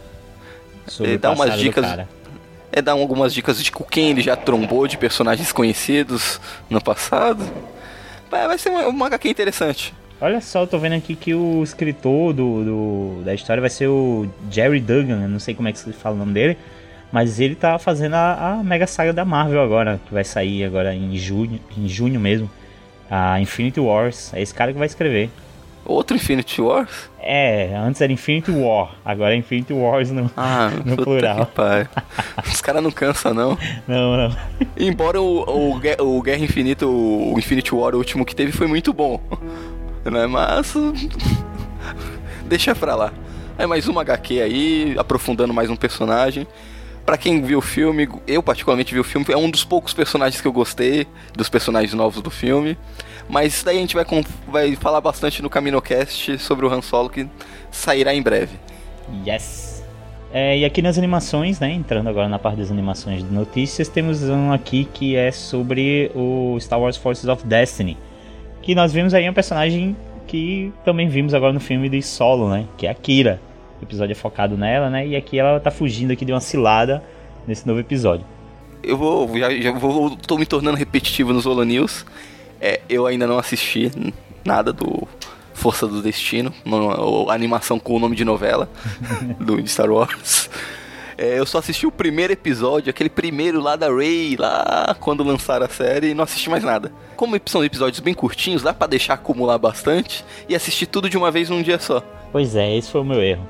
Sobre 0.86 1.12
Ele 1.12 1.16
o 1.16 1.20
dá 1.20 1.32
umas 1.32 1.58
dicas-. 1.58 2.06
É 2.70 2.82
dar 2.82 2.92
algumas 2.92 3.32
dicas 3.32 3.64
de 3.64 3.72
com 3.72 3.84
quem 3.84 4.10
ele 4.10 4.20
já 4.20 4.36
trombou 4.36 4.86
de 4.86 4.98
personagens 4.98 5.50
conhecidos 5.50 6.38
no 6.68 6.78
passado. 6.78 7.42
Vai 8.30 8.46
vai 8.46 8.58
ser 8.58 8.68
uma, 8.68 8.86
uma 8.86 9.06
HQ 9.06 9.30
interessante. 9.30 9.94
Olha 10.20 10.42
só, 10.42 10.60
eu 10.60 10.66
tô 10.66 10.78
vendo 10.78 10.92
aqui 10.92 11.16
que 11.16 11.32
o 11.32 11.62
escritor 11.62 12.34
do, 12.34 12.64
do 12.64 13.22
da 13.24 13.32
história 13.32 13.62
vai 13.62 13.70
ser 13.70 13.86
o 13.86 14.28
Jerry 14.50 14.78
Duggan, 14.78 15.22
eu 15.22 15.28
não 15.30 15.38
sei 15.38 15.54
como 15.54 15.68
é 15.68 15.72
que 15.72 15.78
se 15.78 15.90
fala 15.94 16.16
o 16.16 16.18
nome 16.18 16.34
dele, 16.34 16.58
mas 17.16 17.40
ele 17.40 17.54
tá 17.54 17.78
fazendo 17.78 18.12
a, 18.12 18.58
a 18.58 18.62
mega 18.62 18.86
saga 18.86 19.10
da 19.10 19.24
Marvel 19.24 19.62
agora, 19.62 19.98
que 20.06 20.12
vai 20.12 20.22
sair 20.22 20.64
agora 20.64 20.94
em 20.94 21.16
junho, 21.16 21.58
em 21.74 21.88
junho 21.88 22.20
mesmo. 22.20 22.50
A 23.10 23.40
Infinity 23.40 23.80
Wars. 23.80 24.34
É 24.34 24.42
esse 24.42 24.52
cara 24.52 24.70
que 24.70 24.78
vai 24.78 24.86
escrever. 24.86 25.30
Outro 25.86 26.14
Infinity 26.14 26.60
Wars? 26.60 27.08
É, 27.18 27.74
antes 27.74 28.02
era 28.02 28.12
Infinity 28.12 28.50
War, 28.50 28.96
agora 29.02 29.32
é 29.32 29.36
Infinity 29.38 29.72
Wars 29.72 30.10
no, 30.10 30.30
ah, 30.36 30.70
no 30.84 30.94
plural. 30.94 31.50
Os 32.52 32.60
caras 32.60 32.82
não 32.82 32.90
cansam, 32.90 33.32
não. 33.32 33.56
Não, 33.88 34.14
não. 34.18 34.36
Embora 34.76 35.18
o, 35.18 35.72
o, 35.72 36.16
o 36.18 36.22
Guerra 36.22 36.44
Infinita, 36.44 36.86
o 36.86 37.34
Infinity 37.38 37.74
War, 37.74 37.94
o 37.94 37.98
último 37.98 38.26
que 38.26 38.36
teve, 38.36 38.52
foi 38.52 38.66
muito 38.66 38.92
bom. 38.92 39.18
Né? 40.04 40.26
Mas. 40.26 40.74
Deixa 42.46 42.74
pra 42.74 42.94
lá. 42.94 43.12
É 43.58 43.66
mais 43.66 43.88
uma 43.88 44.02
HQ 44.02 44.40
aí, 44.42 44.94
aprofundando 44.98 45.54
mais 45.54 45.70
um 45.70 45.74
personagem. 45.76 46.46
Para 47.06 47.16
quem 47.16 47.40
viu 47.40 47.60
o 47.60 47.62
filme, 47.62 48.08
eu 48.26 48.42
particularmente 48.42 48.92
vi 48.92 48.98
o 48.98 49.04
filme, 49.04 49.24
é 49.30 49.36
um 49.36 49.48
dos 49.48 49.62
poucos 49.62 49.94
personagens 49.94 50.42
que 50.42 50.48
eu 50.48 50.52
gostei, 50.52 51.06
dos 51.36 51.48
personagens 51.48 51.94
novos 51.94 52.20
do 52.20 52.30
filme. 52.30 52.76
Mas 53.28 53.54
isso 53.54 53.64
daí 53.64 53.78
a 53.78 53.80
gente 53.80 53.94
vai, 53.94 54.04
vai 54.48 54.74
falar 54.74 55.00
bastante 55.00 55.40
no 55.40 55.48
CaminoCast 55.48 56.36
sobre 56.38 56.66
o 56.66 56.68
Han 56.68 56.82
Solo, 56.82 57.08
que 57.08 57.28
sairá 57.70 58.12
em 58.12 58.20
breve. 58.20 58.56
Yes! 59.24 59.84
É, 60.32 60.58
e 60.58 60.64
aqui 60.64 60.82
nas 60.82 60.98
animações, 60.98 61.60
né, 61.60 61.70
entrando 61.70 62.08
agora 62.08 62.28
na 62.28 62.40
parte 62.40 62.58
das 62.58 62.72
animações 62.72 63.22
de 63.22 63.32
notícias, 63.32 63.88
temos 63.88 64.24
um 64.24 64.52
aqui 64.52 64.88
que 64.92 65.14
é 65.14 65.30
sobre 65.30 66.10
o 66.12 66.58
Star 66.58 66.80
Wars 66.80 66.96
Forces 66.96 67.28
of 67.28 67.46
Destiny. 67.46 67.96
Que 68.60 68.74
nós 68.74 68.92
vimos 68.92 69.14
aí 69.14 69.30
um 69.30 69.32
personagem 69.32 69.96
que 70.26 70.72
também 70.84 71.08
vimos 71.08 71.34
agora 71.34 71.52
no 71.52 71.60
filme 71.60 71.88
de 71.88 72.02
Solo, 72.02 72.50
né, 72.50 72.66
que 72.76 72.88
é 72.88 72.90
a 72.90 72.94
Kira. 72.94 73.40
O 73.80 73.84
episódio 73.84 74.12
é 74.12 74.14
focado 74.14 74.56
nela, 74.56 74.88
né? 74.90 75.06
E 75.06 75.16
aqui 75.16 75.38
ela 75.38 75.60
tá 75.60 75.70
fugindo 75.70 76.12
aqui 76.12 76.24
de 76.24 76.32
uma 76.32 76.40
cilada 76.40 77.02
nesse 77.46 77.66
novo 77.66 77.80
episódio. 77.80 78.26
Eu 78.82 78.96
vou, 78.96 79.36
já, 79.38 79.50
já 79.50 79.72
vou, 79.72 80.16
tô 80.16 80.38
me 80.38 80.46
tornando 80.46 80.76
repetitivo 80.76 81.32
nos 81.32 81.46
Holo 81.46 81.64
News. 81.64 82.06
É, 82.60 82.80
eu 82.88 83.06
ainda 83.06 83.26
não 83.26 83.38
assisti 83.38 83.90
nada 84.44 84.72
do 84.72 85.06
Força 85.52 85.86
do 85.86 86.02
Destino, 86.02 86.52
a 87.28 87.34
animação 87.34 87.78
com 87.78 87.96
o 87.96 87.98
nome 87.98 88.14
de 88.14 88.24
novela 88.24 88.68
do 89.40 89.66
Star 89.66 89.90
Wars. 89.90 90.48
É, 91.18 91.38
eu 91.38 91.46
só 91.46 91.58
assisti 91.58 91.86
o 91.86 91.90
primeiro 91.90 92.32
episódio, 92.32 92.90
aquele 92.90 93.08
primeiro 93.08 93.60
lá 93.60 93.74
da 93.74 93.88
Ray, 93.88 94.36
lá 94.36 94.94
quando 95.00 95.24
lançaram 95.24 95.64
a 95.64 95.68
série, 95.68 96.10
e 96.10 96.14
não 96.14 96.24
assisti 96.24 96.50
mais 96.50 96.62
nada. 96.62 96.92
Como 97.16 97.40
são 97.46 97.64
episódios 97.64 98.00
bem 98.00 98.12
curtinhos, 98.12 98.62
dá 98.62 98.74
para 98.74 98.88
deixar 98.88 99.14
acumular 99.14 99.56
bastante 99.56 100.24
e 100.48 100.54
assistir 100.54 100.86
tudo 100.86 101.08
de 101.08 101.16
uma 101.16 101.30
vez 101.30 101.48
num 101.48 101.62
dia 101.62 101.78
só. 101.78 102.02
Pois 102.30 102.54
é, 102.54 102.76
esse 102.76 102.90
foi 102.90 103.00
o 103.00 103.04
meu 103.04 103.22
erro. 103.22 103.48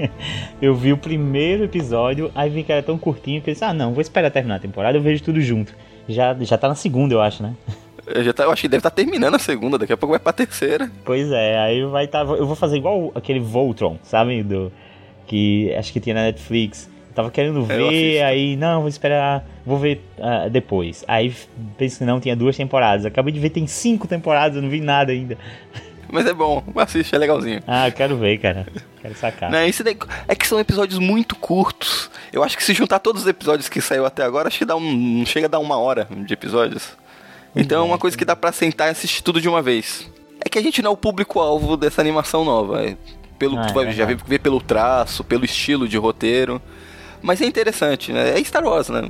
eu 0.62 0.74
vi 0.74 0.92
o 0.92 0.96
primeiro 0.96 1.64
episódio, 1.64 2.30
aí 2.34 2.48
vi 2.48 2.62
que 2.62 2.72
era 2.72 2.82
tão 2.82 2.96
curtinho 2.96 3.42
que 3.42 3.50
eu 3.50 3.52
disse, 3.52 3.64
ah 3.64 3.74
não, 3.74 3.92
vou 3.92 4.00
esperar 4.00 4.30
terminar 4.30 4.56
a 4.56 4.60
temporada, 4.60 4.96
eu 4.96 5.02
vejo 5.02 5.22
tudo 5.22 5.40
junto. 5.40 5.74
Já, 6.08 6.34
já 6.40 6.56
tá 6.56 6.66
na 6.66 6.74
segunda, 6.74 7.14
eu 7.14 7.20
acho, 7.20 7.42
né? 7.42 7.54
Eu, 8.06 8.24
já 8.24 8.32
tá, 8.32 8.44
eu 8.44 8.50
acho 8.50 8.62
que 8.62 8.68
deve 8.68 8.80
estar 8.80 8.90
tá 8.90 8.96
terminando 8.96 9.34
a 9.34 9.38
segunda, 9.38 9.76
daqui 9.76 9.92
a 9.92 9.96
pouco 9.96 10.12
vai 10.12 10.18
pra 10.18 10.32
terceira. 10.32 10.90
Pois 11.04 11.30
é, 11.30 11.58
aí 11.58 11.84
vai 11.84 12.06
estar. 12.06 12.24
Tá, 12.24 12.32
eu 12.32 12.46
vou 12.46 12.56
fazer 12.56 12.76
igual 12.78 13.12
aquele 13.14 13.38
Voltron, 13.38 13.98
sabe? 14.02 14.42
Do, 14.42 14.72
que 15.26 15.72
acho 15.74 15.92
que 15.92 16.00
tinha 16.00 16.14
na 16.14 16.22
Netflix. 16.22 16.90
Tava 17.14 17.30
querendo 17.30 17.62
ver, 17.64 18.22
aí, 18.22 18.56
não, 18.56 18.80
vou 18.80 18.88
esperar, 18.88 19.44
vou 19.66 19.78
ver 19.78 20.02
uh, 20.18 20.48
depois. 20.48 21.04
Aí 21.06 21.34
penso 21.76 21.98
que 21.98 22.04
não, 22.04 22.20
tinha 22.20 22.34
duas 22.34 22.56
temporadas. 22.56 23.04
Acabei 23.04 23.32
de 23.32 23.40
ver, 23.40 23.50
tem 23.50 23.66
cinco 23.66 24.08
temporadas, 24.08 24.56
eu 24.56 24.62
não 24.62 24.70
vi 24.70 24.80
nada 24.80 25.12
ainda. 25.12 25.36
Mas 26.10 26.26
é 26.26 26.34
bom, 26.34 26.62
assiste, 26.76 27.14
é 27.14 27.18
legalzinho. 27.18 27.62
Ah, 27.66 27.90
quero 27.90 28.16
ver, 28.18 28.36
cara. 28.38 28.66
Quero 29.00 29.14
sacar. 29.16 29.50
Não, 29.50 29.64
isso 29.66 29.82
daí, 29.82 29.96
é 30.28 30.34
que 30.34 30.46
são 30.46 30.60
episódios 30.60 30.98
muito 30.98 31.34
curtos. 31.34 32.10
Eu 32.32 32.42
acho 32.42 32.56
que 32.56 32.62
se 32.62 32.74
juntar 32.74 32.98
todos 32.98 33.22
os 33.22 33.28
episódios 33.28 33.68
que 33.68 33.80
saiu 33.80 34.04
até 34.04 34.22
agora, 34.22 34.48
acho 34.48 34.58
que 34.58 34.64
dá 34.64 34.76
um, 34.76 35.24
chega 35.24 35.46
a 35.46 35.48
dar 35.48 35.58
uma 35.58 35.78
hora 35.78 36.06
de 36.10 36.34
episódios. 36.34 36.96
Então 37.56 37.82
é 37.82 37.86
uma 37.86 37.98
coisa 37.98 38.16
que 38.16 38.24
dá 38.24 38.36
para 38.36 38.52
sentar 38.52 38.88
e 38.88 38.90
assistir 38.90 39.22
tudo 39.22 39.40
de 39.40 39.48
uma 39.48 39.62
vez. 39.62 40.10
É 40.44 40.48
que 40.48 40.58
a 40.58 40.62
gente 40.62 40.82
não 40.82 40.90
é 40.90 40.94
o 40.94 40.96
público-alvo 40.96 41.76
dessa 41.76 42.00
animação 42.00 42.44
nova. 42.44 42.84
É 42.84 42.96
pelo, 43.38 43.58
ah, 43.58 43.66
é 43.84 43.92
já 43.92 44.04
vê, 44.04 44.14
vê 44.14 44.38
pelo 44.38 44.60
traço, 44.60 45.24
pelo 45.24 45.44
estilo 45.44 45.88
de 45.88 45.96
roteiro. 45.96 46.62
Mas 47.22 47.40
é 47.40 47.46
interessante, 47.46 48.12
né? 48.12 48.38
É 48.38 48.44
Star 48.44 48.64
Wars, 48.64 48.88
né? 48.88 49.08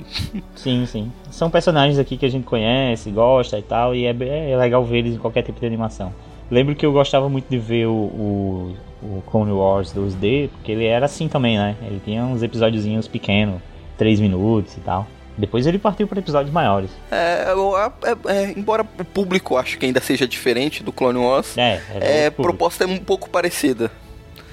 Sim, 0.54 0.86
sim. 0.86 1.10
São 1.30 1.50
personagens 1.50 1.98
aqui 1.98 2.16
que 2.16 2.26
a 2.26 2.28
gente 2.28 2.44
conhece, 2.44 3.10
gosta 3.10 3.58
e 3.58 3.62
tal, 3.62 3.94
e 3.94 4.04
é, 4.04 4.14
é 4.50 4.56
legal 4.56 4.84
ver 4.84 4.98
eles 4.98 5.14
em 5.14 5.18
qualquer 5.18 5.42
tipo 5.42 5.58
de 5.58 5.66
animação. 5.66 6.12
Lembro 6.50 6.74
que 6.74 6.84
eu 6.84 6.92
gostava 6.92 7.28
muito 7.30 7.48
de 7.48 7.58
ver 7.58 7.86
o, 7.86 7.92
o, 7.92 8.76
o 9.02 9.22
Clone 9.30 9.52
Wars 9.52 9.94
2D, 9.94 10.50
porque 10.50 10.72
ele 10.72 10.84
era 10.84 11.06
assim 11.06 11.26
também, 11.26 11.56
né? 11.56 11.74
Ele 11.80 12.00
tinha 12.04 12.22
uns 12.24 12.42
episódiozinhos 12.42 13.08
pequenos, 13.08 13.62
3 13.96 14.20
minutos 14.20 14.76
e 14.76 14.80
tal. 14.80 15.06
Depois 15.36 15.66
ele 15.66 15.78
partiu 15.78 16.06
para 16.06 16.18
episódios 16.18 16.52
maiores. 16.52 16.90
É, 17.10 17.46
é, 17.46 18.32
é, 18.32 18.52
embora 18.54 18.86
o 18.98 19.04
público 19.04 19.56
acho 19.56 19.78
que 19.78 19.86
ainda 19.86 20.00
seja 20.00 20.28
diferente 20.28 20.82
do 20.82 20.92
Clone 20.92 21.18
Wars, 21.18 21.56
é, 21.56 21.80
é, 22.00 22.26
a 22.26 22.30
proposta 22.30 22.84
é 22.84 22.86
um 22.86 22.98
pouco 22.98 23.30
parecida. 23.30 23.90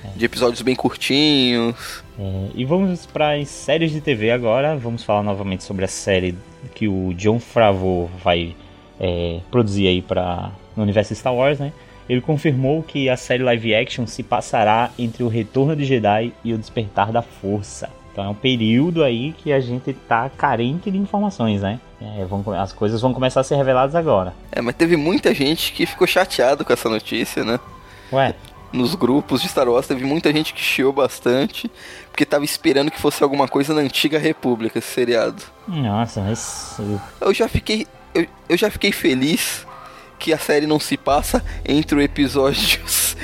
É. 0.06 0.18
De 0.18 0.24
episódios 0.24 0.62
bem 0.62 0.76
curtinhos. 0.76 1.76
É, 2.20 2.50
e 2.54 2.66
vamos 2.66 3.06
para 3.06 3.36
as 3.36 3.48
séries 3.48 3.92
de 3.92 4.02
TV 4.02 4.32
agora. 4.32 4.76
Vamos 4.76 5.04
falar 5.04 5.24
novamente 5.24 5.64
sobre 5.64 5.86
a 5.86 5.88
série 5.88 6.36
que 6.76 6.88
o 6.88 7.14
John 7.14 7.40
Favreau 7.40 8.10
vai 8.24 8.56
produzir 9.50 9.88
aí 9.88 10.02
para 10.02 10.52
no 10.76 10.84
universo 10.84 11.16
Star 11.16 11.34
Wars, 11.34 11.58
né? 11.58 11.72
ele 12.10 12.22
confirmou 12.22 12.82
que 12.82 13.08
a 13.08 13.16
série 13.16 13.44
live 13.44 13.76
action 13.76 14.08
se 14.08 14.24
passará 14.24 14.90
entre 14.98 15.24
o 15.24 15.28
Retorno 15.28 15.76
de 15.76 15.86
Jedi 15.86 16.34
e 16.44 16.54
o 16.54 16.58
Despertar 16.58 17.12
da 17.12 17.22
Força. 17.22 17.90
Então 18.12 18.26
é 18.26 18.30
um 18.30 18.34
período 18.34 19.04
aí 19.04 19.32
que 19.38 19.54
a 19.54 19.60
gente 19.60 19.94
tá 19.94 20.30
carente 20.36 20.90
de 20.90 20.98
informações, 20.98 21.62
né? 21.62 21.80
É, 22.02 22.26
vão, 22.26 22.44
as 22.60 22.74
coisas 22.74 23.00
vão 23.00 23.14
começar 23.14 23.42
a 23.42 23.44
ser 23.44 23.56
reveladas 23.56 23.94
agora. 23.94 24.34
É, 24.52 24.60
mas 24.60 24.76
teve 24.76 24.98
muita 24.98 25.34
gente 25.36 25.72
que 25.72 25.86
ficou 25.86 26.08
chateado 26.08 26.66
com 26.66 26.74
essa 26.74 26.90
notícia, 26.90 27.44
né? 27.44 27.60
Ué? 28.12 28.34
Nos 28.72 28.94
grupos 28.94 29.42
de 29.42 29.50
Star 29.50 29.68
Wars 29.68 29.88
teve 29.88 30.06
muita 30.06 30.32
gente 30.32 30.54
que 30.54 30.62
chiou 30.62 30.94
bastante, 30.94 31.70
porque 32.12 32.26
tava 32.26 32.46
esperando 32.46 32.92
que 32.92 33.00
fosse 33.00 33.24
alguma 33.24 33.48
coisa 33.48 33.74
na 33.74 33.82
antiga 33.82 34.20
República, 34.20 34.78
esse 34.78 34.94
seriado. 34.94 35.42
Nossa, 35.68 36.22
mas. 36.22 36.78
Eu 37.20 37.34
já 37.34 37.48
fiquei. 37.48 37.88
Eu, 38.14 38.28
eu 38.48 38.58
já 38.58 38.70
fiquei 38.70 38.92
feliz 38.92 39.66
que 40.20 40.34
a 40.34 40.38
série 40.38 40.68
não 40.68 40.80
se 40.80 40.98
passa 40.98 41.44
entre 41.66 41.98
o 41.98 42.02
episódios 42.02 43.16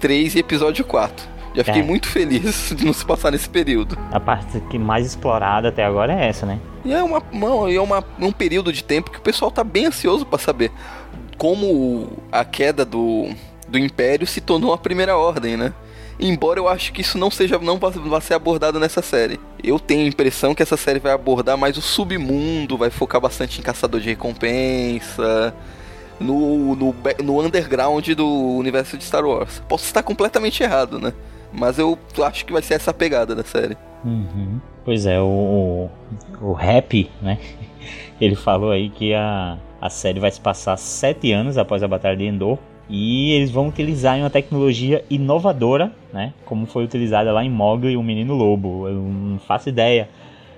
3 0.00 0.34
é, 0.34 0.38
e 0.38 0.40
episódio 0.40 0.84
4. 0.84 1.34
Já 1.54 1.62
fiquei 1.62 1.82
é. 1.82 1.84
muito 1.84 2.08
feliz 2.08 2.72
de 2.76 2.84
não 2.84 2.92
se 2.92 3.06
passar 3.06 3.30
nesse 3.30 3.48
período. 3.48 3.96
A 4.10 4.18
parte 4.18 4.60
que 4.68 4.78
mais 4.78 5.06
explorada 5.06 5.68
até 5.68 5.84
agora 5.84 6.12
é 6.12 6.28
essa, 6.28 6.44
né? 6.44 6.58
E 6.84 6.92
é, 6.92 7.02
uma, 7.02 7.22
uma, 7.32 7.72
é 7.72 7.80
uma, 7.80 8.04
um 8.18 8.32
período 8.32 8.72
de 8.72 8.82
tempo 8.82 9.10
que 9.10 9.18
o 9.18 9.22
pessoal 9.22 9.50
tá 9.50 9.62
bem 9.62 9.86
ansioso 9.86 10.26
para 10.26 10.38
saber 10.38 10.72
como 11.38 12.12
a 12.30 12.44
queda 12.44 12.84
do, 12.84 13.28
do 13.68 13.78
Império 13.78 14.26
se 14.26 14.40
tornou 14.40 14.72
a 14.72 14.78
Primeira 14.78 15.16
Ordem, 15.16 15.56
né? 15.56 15.72
Embora 16.18 16.60
eu 16.60 16.68
acho 16.68 16.92
que 16.92 17.00
isso 17.00 17.18
não 17.18 17.30
seja 17.30 17.58
não 17.58 17.78
vai 17.78 18.20
ser 18.20 18.34
abordado 18.34 18.78
nessa 18.78 19.02
série. 19.02 19.40
Eu 19.62 19.80
tenho 19.80 20.04
a 20.04 20.08
impressão 20.08 20.54
que 20.54 20.62
essa 20.62 20.76
série 20.76 21.00
vai 21.00 21.12
abordar 21.12 21.56
mais 21.56 21.76
o 21.76 21.82
submundo, 21.82 22.78
vai 22.78 22.90
focar 22.90 23.20
bastante 23.20 23.58
em 23.58 23.62
caçador 23.62 24.00
de 24.00 24.10
recompensa, 24.10 25.52
no, 26.20 26.76
no, 26.76 26.94
no 27.22 27.40
underground 27.40 28.08
do 28.10 28.28
universo 28.56 28.96
de 28.96 29.04
Star 29.04 29.24
Wars. 29.24 29.62
Posso 29.68 29.84
estar 29.84 30.02
completamente 30.02 30.62
errado, 30.62 31.00
né? 31.00 31.12
Mas 31.52 31.78
eu 31.78 31.98
acho 32.22 32.44
que 32.44 32.52
vai 32.52 32.62
ser 32.62 32.74
essa 32.74 32.92
pegada 32.92 33.34
da 33.34 33.44
série. 33.44 33.76
Uhum. 34.04 34.60
Pois 34.84 35.06
é, 35.06 35.20
o, 35.20 35.88
o, 36.40 36.48
o 36.48 36.52
Rap, 36.52 37.10
né? 37.22 37.38
Ele 38.20 38.36
falou 38.36 38.70
aí 38.70 38.90
que 38.90 39.14
a, 39.14 39.58
a 39.80 39.90
série 39.90 40.20
vai 40.20 40.30
se 40.30 40.40
passar 40.40 40.76
sete 40.76 41.32
anos 41.32 41.58
após 41.58 41.82
a 41.82 41.88
Batalha 41.88 42.16
de 42.16 42.24
Endor. 42.24 42.58
E 42.88 43.32
eles 43.32 43.50
vão 43.50 43.68
utilizar 43.68 44.18
uma 44.18 44.30
tecnologia 44.30 45.04
inovadora, 45.08 45.92
né? 46.12 46.32
Como 46.44 46.66
foi 46.66 46.84
utilizada 46.84 47.32
lá 47.32 47.44
em 47.44 47.50
Mowgli 47.50 47.92
e 47.92 47.96
o 47.96 48.02
Menino 48.02 48.34
Lobo. 48.34 48.86
Eu 48.86 48.94
não 48.94 49.38
faço 49.38 49.68
ideia 49.68 50.08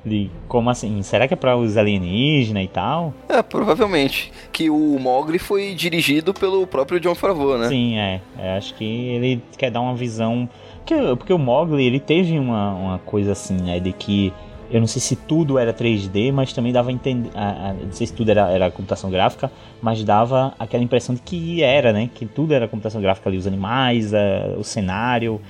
de 0.06 0.30
como 0.46 0.70
assim? 0.70 1.02
Será 1.02 1.26
que 1.26 1.34
é 1.34 1.36
para 1.36 1.56
os 1.56 1.76
alienígenas 1.76 2.64
e 2.64 2.68
tal? 2.68 3.12
É, 3.28 3.42
provavelmente. 3.42 4.32
Que 4.52 4.70
o 4.70 4.98
Mogli 4.98 5.38
foi 5.38 5.74
dirigido 5.74 6.32
pelo 6.32 6.66
próprio 6.66 7.00
John 7.00 7.14
Favreau, 7.14 7.58
né? 7.58 7.68
Sim, 7.68 7.98
é. 7.98 8.20
é 8.38 8.56
acho 8.56 8.74
que 8.74 8.84
ele 8.84 9.42
quer 9.58 9.70
dar 9.70 9.80
uma 9.80 9.96
visão. 9.96 10.48
Porque, 10.76 10.94
porque 11.16 11.32
o 11.32 11.38
Mogli, 11.38 11.84
ele 11.84 11.98
teve 11.98 12.38
uma, 12.38 12.72
uma 12.72 12.98
coisa 13.00 13.32
assim, 13.32 13.56
né? 13.56 13.80
De 13.80 13.92
que. 13.92 14.32
Eu 14.70 14.80
não 14.80 14.86
sei 14.86 15.00
se 15.00 15.14
tudo 15.14 15.58
era 15.58 15.72
3D, 15.72 16.32
mas 16.32 16.52
também 16.52 16.72
dava 16.72 16.90
a 16.90 16.92
entender. 16.92 17.30
Não 17.34 17.92
sei 17.92 18.06
se 18.06 18.12
tudo 18.12 18.30
era, 18.30 18.50
era 18.50 18.70
computação 18.70 19.10
gráfica, 19.10 19.50
mas 19.80 20.02
dava 20.02 20.54
aquela 20.58 20.82
impressão 20.82 21.14
de 21.14 21.20
que 21.20 21.62
era, 21.62 21.92
né? 21.92 22.10
Que 22.12 22.26
tudo 22.26 22.52
era 22.52 22.66
computação 22.66 23.00
gráfica 23.00 23.28
ali, 23.28 23.38
os 23.38 23.46
animais, 23.46 24.12
a, 24.12 24.54
o 24.58 24.64
cenário. 24.64 25.40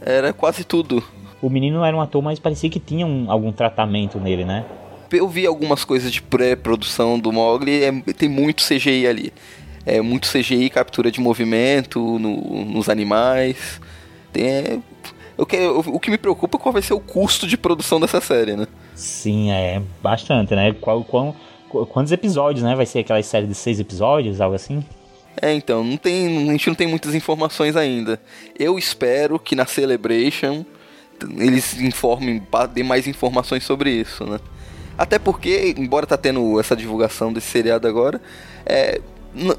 Era 0.00 0.32
quase 0.32 0.64
tudo 0.64 1.02
o 1.44 1.50
menino 1.50 1.76
não 1.76 1.84
era 1.84 1.94
um 1.94 2.00
ator, 2.00 2.22
mas 2.22 2.38
parecia 2.38 2.70
que 2.70 2.80
tinha 2.80 3.06
um, 3.06 3.30
algum 3.30 3.52
tratamento 3.52 4.18
nele, 4.18 4.46
né? 4.46 4.64
Eu 5.12 5.28
vi 5.28 5.46
algumas 5.46 5.84
coisas 5.84 6.10
de 6.10 6.22
pré-produção 6.22 7.18
do 7.18 7.30
Mogli, 7.30 7.84
é, 7.84 7.92
tem 8.14 8.30
muito 8.30 8.64
CGI 8.64 9.06
ali. 9.06 9.32
É 9.84 10.00
muito 10.00 10.26
CGI, 10.26 10.70
captura 10.70 11.10
de 11.10 11.20
movimento 11.20 12.18
no, 12.18 12.64
nos 12.64 12.88
animais. 12.88 13.78
Tem, 14.32 14.48
é, 14.48 14.78
eu 15.36 15.44
que, 15.46 15.56
o 15.66 15.98
que 15.98 16.10
me 16.10 16.18
preocupa 16.18 16.56
é 16.56 16.60
qual 16.60 16.72
vai 16.72 16.82
ser 16.82 16.94
o 16.94 17.00
custo 17.00 17.46
de 17.46 17.56
produção 17.56 17.98
dessa 18.00 18.20
série, 18.20 18.56
né? 18.56 18.66
Sim, 18.94 19.50
é 19.50 19.82
bastante, 20.02 20.54
né? 20.54 20.72
Qual, 20.80 21.02
qual, 21.04 21.34
quantos 21.88 22.12
episódios, 22.12 22.62
né? 22.62 22.74
Vai 22.74 22.86
ser 22.86 23.00
aquela 23.00 23.22
série 23.22 23.46
de 23.46 23.54
seis 23.54 23.80
episódios, 23.80 24.40
algo 24.40 24.54
assim? 24.54 24.84
É, 25.40 25.52
então, 25.52 25.82
não 25.82 25.96
tem, 25.96 26.48
a 26.48 26.52
gente 26.52 26.68
não 26.68 26.74
tem 26.74 26.86
muitas 26.86 27.14
informações 27.14 27.76
ainda. 27.76 28.20
Eu 28.58 28.78
espero 28.78 29.38
que 29.38 29.56
na 29.56 29.66
Celebration 29.66 30.64
eles 31.36 31.78
informem, 31.80 32.42
dê 32.72 32.82
mais 32.82 33.06
informações 33.06 33.64
sobre 33.64 33.90
isso, 33.90 34.24
né? 34.24 34.38
Até 34.96 35.18
porque, 35.18 35.74
embora 35.76 36.06
tá 36.06 36.16
tendo 36.16 36.58
essa 36.60 36.76
divulgação 36.76 37.32
desse 37.32 37.48
seriado 37.48 37.88
agora, 37.88 38.20
é, 38.64 39.00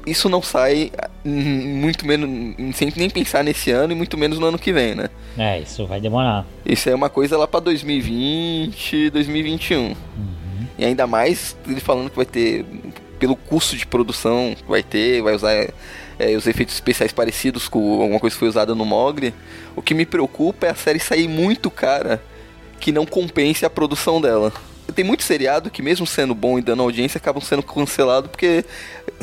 isso 0.06 0.28
não 0.28 0.40
sai 0.40 0.90
muito 1.24 2.06
menos, 2.06 2.76
sem 2.76 2.92
nem 2.96 3.10
pensar 3.10 3.44
nesse 3.44 3.70
ano 3.70 3.92
e 3.92 3.96
muito 3.96 4.16
menos 4.16 4.38
no 4.38 4.46
ano 4.46 4.58
que 4.58 4.72
vem, 4.72 4.94
né? 4.94 5.08
É, 5.36 5.60
isso 5.60 5.86
vai 5.86 6.00
demorar. 6.00 6.46
Isso 6.64 6.88
é 6.88 6.94
uma 6.94 7.10
coisa 7.10 7.36
lá 7.36 7.46
pra 7.46 7.60
2020, 7.60 9.10
2021. 9.10 9.78
Uhum. 9.78 9.94
E 10.78 10.84
ainda 10.84 11.06
mais 11.06 11.56
ele 11.66 11.80
falando 11.80 12.10
que 12.10 12.16
vai 12.16 12.24
ter, 12.24 12.64
pelo 13.18 13.36
custo 13.36 13.76
de 13.76 13.86
produção 13.86 14.54
que 14.56 14.64
vai 14.64 14.82
ter, 14.82 15.22
vai 15.22 15.34
usar 15.34 15.52
é, 16.18 16.36
os 16.36 16.46
efeitos 16.46 16.74
especiais 16.74 17.12
parecidos 17.12 17.68
com 17.68 18.00
alguma 18.00 18.18
coisa 18.18 18.34
que 18.34 18.40
foi 18.40 18.48
usada 18.48 18.74
no 18.74 18.84
Mogre. 18.84 19.34
O 19.74 19.82
que 19.82 19.92
me 19.92 20.06
preocupa 20.06 20.66
é 20.66 20.70
a 20.70 20.74
série 20.74 20.98
sair 20.98 21.28
muito 21.28 21.70
cara 21.70 22.22
que 22.80 22.92
não 22.92 23.04
compense 23.04 23.64
a 23.64 23.70
produção 23.70 24.20
dela 24.20 24.52
tem 24.94 25.04
muito 25.04 25.22
seriado 25.22 25.70
que, 25.70 25.82
mesmo 25.82 26.06
sendo 26.06 26.34
bom 26.34 26.58
e 26.58 26.62
dando 26.62 26.82
audiência, 26.82 27.18
acabam 27.18 27.42
sendo 27.42 27.62
cancelados 27.62 28.30
porque 28.30 28.64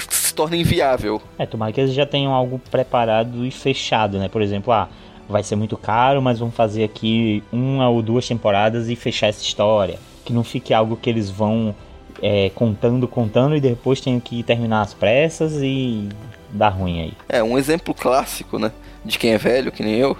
se 0.10 0.34
torna 0.34 0.56
inviável. 0.56 1.22
É, 1.38 1.46
tomara 1.46 1.72
que 1.72 1.82
eles 1.82 1.94
já 1.94 2.06
tenham 2.06 2.34
algo 2.34 2.60
preparado 2.72 3.46
e 3.46 3.52
fechado, 3.52 4.20
né? 4.20 4.28
Por 4.28 4.42
exemplo, 4.42 4.74
ah, 4.74 4.90
vai 5.28 5.44
ser 5.44 5.56
muito 5.56 5.78
caro, 5.78 6.22
mas 6.22 6.40
vamos 6.40 6.56
fazer 6.56 6.84
aqui 6.84 7.44
uma 7.52 7.90
ou 7.90 8.02
duas 8.02 8.28
temporadas 8.28 8.90
e 8.90 8.96
fechar 8.96 9.28
essa 9.28 9.42
história. 9.42 10.00
Que 10.26 10.34
não 10.34 10.44
fique 10.44 10.74
algo 10.74 10.96
que 10.96 11.10
eles 11.10 11.30
vão 11.30 11.76
é, 12.22 12.50
contando, 12.56 13.08
contando 13.08 13.56
e 13.56 13.62
depois 13.62 14.00
tenham 14.00 14.20
que 14.20 14.44
terminar 14.44 14.82
as 14.82 14.94
pressas 14.94 15.54
e 15.62 16.08
dar 16.50 16.70
ruim 16.70 17.02
aí. 17.02 17.14
É, 17.28 17.44
um 17.44 17.58
exemplo 17.58 17.94
clássico, 17.94 18.60
né? 18.60 18.72
De 19.04 19.18
quem 19.18 19.32
é 19.32 19.38
velho, 19.38 19.72
que 19.72 19.84
nem 19.84 19.96
eu, 19.96 20.16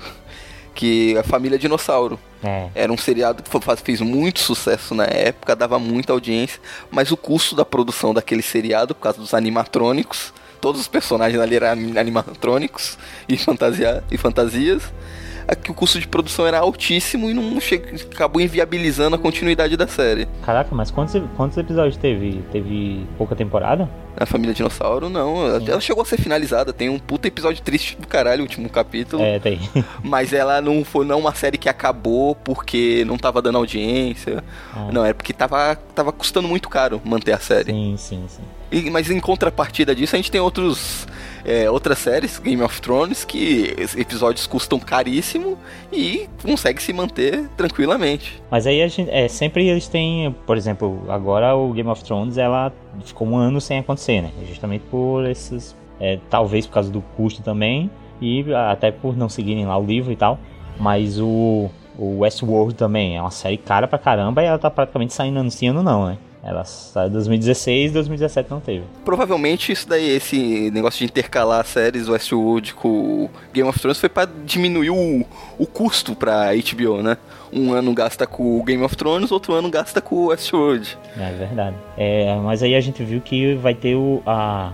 que 0.74 1.16
é 1.16 1.20
a 1.20 1.24
família 1.24 1.58
Dinossauro. 1.58 2.20
É. 2.44 2.70
Era 2.76 2.92
um 2.92 2.98
seriado 2.98 3.42
que 3.42 3.50
fez 3.84 4.02
muito 4.02 4.40
sucesso 4.40 4.94
na 4.94 5.06
época, 5.06 5.56
dava 5.56 5.80
muita 5.80 6.12
audiência, 6.12 6.60
mas 6.92 7.12
o 7.12 7.18
custo 7.18 7.56
da 7.56 7.64
produção 7.64 8.14
daquele 8.14 8.42
seriado, 8.42 8.94
por 8.94 9.02
causa 9.02 9.20
dos 9.20 9.34
animatrônicos, 9.34 10.34
todos 10.60 10.82
os 10.82 10.88
personagens 10.88 11.42
ali 11.42 11.56
eram 11.56 11.70
animatrônicos 11.98 12.98
e, 13.28 13.38
fantasia, 13.38 14.04
e 14.12 14.18
fantasias, 14.18 14.84
é 14.84 15.23
que 15.56 15.72
o 15.72 15.74
custo 15.74 16.00
de 16.00 16.08
produção 16.08 16.46
era 16.46 16.60
altíssimo 16.60 17.30
e 17.30 17.34
não 17.34 17.60
chega, 17.60 17.96
acabou 18.12 18.42
inviabilizando 18.42 19.16
a 19.16 19.20
continuidade 19.20 19.76
da 19.78 19.88
série. 19.88 20.28
Caraca, 20.46 20.74
mas 20.74 20.92
quantos, 20.92 21.22
quantos 21.36 21.58
episódios 21.58 21.98
teve? 21.98 22.44
Teve 22.52 23.06
pouca 23.18 23.36
temporada? 23.36 23.90
A 24.16 24.26
Família 24.26 24.54
Dinossauro, 24.54 25.10
não. 25.10 25.60
Sim. 25.60 25.72
Ela 25.72 25.82
chegou 25.82 26.04
a 26.04 26.06
ser 26.06 26.18
finalizada. 26.18 26.72
Tem 26.72 26.88
um 26.88 27.00
puta 27.00 27.28
episódio 27.28 27.64
triste 27.64 27.98
do 28.00 28.08
caralho, 28.08 28.42
o 28.42 28.44
último 28.44 28.70
capítulo. 28.70 29.24
É, 29.24 29.40
tem. 29.40 29.60
Mas 30.04 30.34
ela 30.34 30.62
não 30.62 30.86
foi 30.86 31.06
não 31.06 31.20
uma 31.20 31.34
série 31.34 31.58
que 31.58 31.68
acabou 31.68 32.36
porque 32.36 33.04
não 33.06 33.18
tava 33.18 33.42
dando 33.42 33.58
audiência. 33.58 34.44
Ah. 34.74 34.90
Não, 34.92 35.04
é 35.04 35.14
porque 35.14 35.34
tava, 35.34 35.76
tava 35.96 36.12
custando 36.12 36.48
muito 36.48 36.70
caro 36.70 37.02
manter 37.04 37.34
a 37.34 37.40
série. 37.40 37.72
Sim, 37.72 37.96
sim, 37.98 38.26
sim. 38.28 38.44
E, 38.72 38.90
mas 38.90 39.10
em 39.10 39.20
contrapartida 39.20 39.96
disso, 39.96 40.16
a 40.16 40.18
gente 40.18 40.32
tem 40.32 40.42
outros 40.42 41.08
é, 41.46 41.70
outras 41.70 42.00
séries, 42.00 42.40
Game 42.40 42.62
of 42.62 42.82
Thrones, 42.82 43.24
que 43.24 43.76
episódios 43.98 44.48
custam 44.48 44.80
caríssimo 44.80 45.58
e 45.92 46.28
consegue 46.42 46.82
se 46.82 46.94
manter 46.94 47.48
tranquilamente. 47.58 48.42
Mas 48.50 48.66
aí 48.66 48.88
gente, 48.88 49.10
é, 49.12 49.28
sempre 49.28 49.68
eles 49.68 49.88
têm, 49.88 50.34
por 50.46 50.58
exemplo, 50.58 51.04
agora 51.10 51.56
o 51.56 51.72
Game 51.74 51.90
of 51.90 52.04
Thrones 52.04 52.38
ela 52.38 52.72
ficou 53.04 53.28
um 53.28 53.36
ano 53.36 53.60
sem 53.60 53.80
acontecer, 53.80 54.22
né? 54.22 54.32
Justamente 54.48 54.84
por 54.90 55.26
esses, 55.26 55.76
é, 56.00 56.20
talvez 56.30 56.66
por 56.66 56.74
causa 56.74 56.92
do 56.92 57.02
custo 57.16 57.42
também 57.42 57.90
e 58.22 58.46
até 58.54 58.92
por 58.92 59.18
não 59.18 59.28
seguirem 59.28 59.66
lá 59.66 59.78
o 59.78 59.86
livro 59.86 60.12
e 60.12 60.16
tal. 60.16 60.40
Mas 60.80 61.20
o, 61.20 61.70
o 61.98 62.20
Westworld 62.20 62.76
também 62.76 63.18
é 63.18 63.22
uma 63.22 63.32
série 63.32 63.58
cara 63.58 63.88
pra 63.88 64.00
caramba 64.00 64.42
e 64.42 64.46
ela 64.46 64.58
tá 64.58 64.72
praticamente 64.72 65.14
saindo 65.14 65.40
anunciando 65.40 65.84
não, 65.84 66.08
né? 66.08 66.18
Ela 66.44 66.66
saiu 66.66 67.10
2016 67.10 67.94
2017 67.94 68.52
não 68.52 68.60
teve. 68.60 68.84
Provavelmente 69.06 69.72
isso 69.72 69.88
daí, 69.88 70.10
esse 70.10 70.70
negócio 70.72 71.00
de 71.00 71.06
intercalar 71.06 71.66
séries 71.66 72.10
Westworld 72.10 72.74
com 72.74 73.30
Game 73.54 73.68
of 73.68 73.80
Thrones 73.80 73.98
foi 73.98 74.10
para 74.10 74.30
diminuir 74.46 74.90
o, 74.90 75.26
o 75.58 75.66
custo 75.66 76.14
pra 76.14 76.50
HBO, 76.54 77.02
né? 77.02 77.18
Um 77.52 77.72
ano 77.72 77.94
gasta 77.94 78.28
com 78.28 78.62
Game 78.66 78.84
of 78.84 78.98
Thrones, 78.98 79.32
outro 79.32 79.54
ano 79.54 79.70
gasta 79.70 80.02
com 80.02 80.26
Westworld. 80.26 80.98
É 81.18 81.32
verdade. 81.32 81.78
É, 81.98 82.36
mas 82.44 82.62
aí 82.62 82.76
a 82.76 82.82
gente 82.82 83.02
viu 83.04 83.22
que 83.22 83.56
vai 83.56 83.74
ter 83.74 83.96
o, 83.96 84.22
a, 84.26 84.74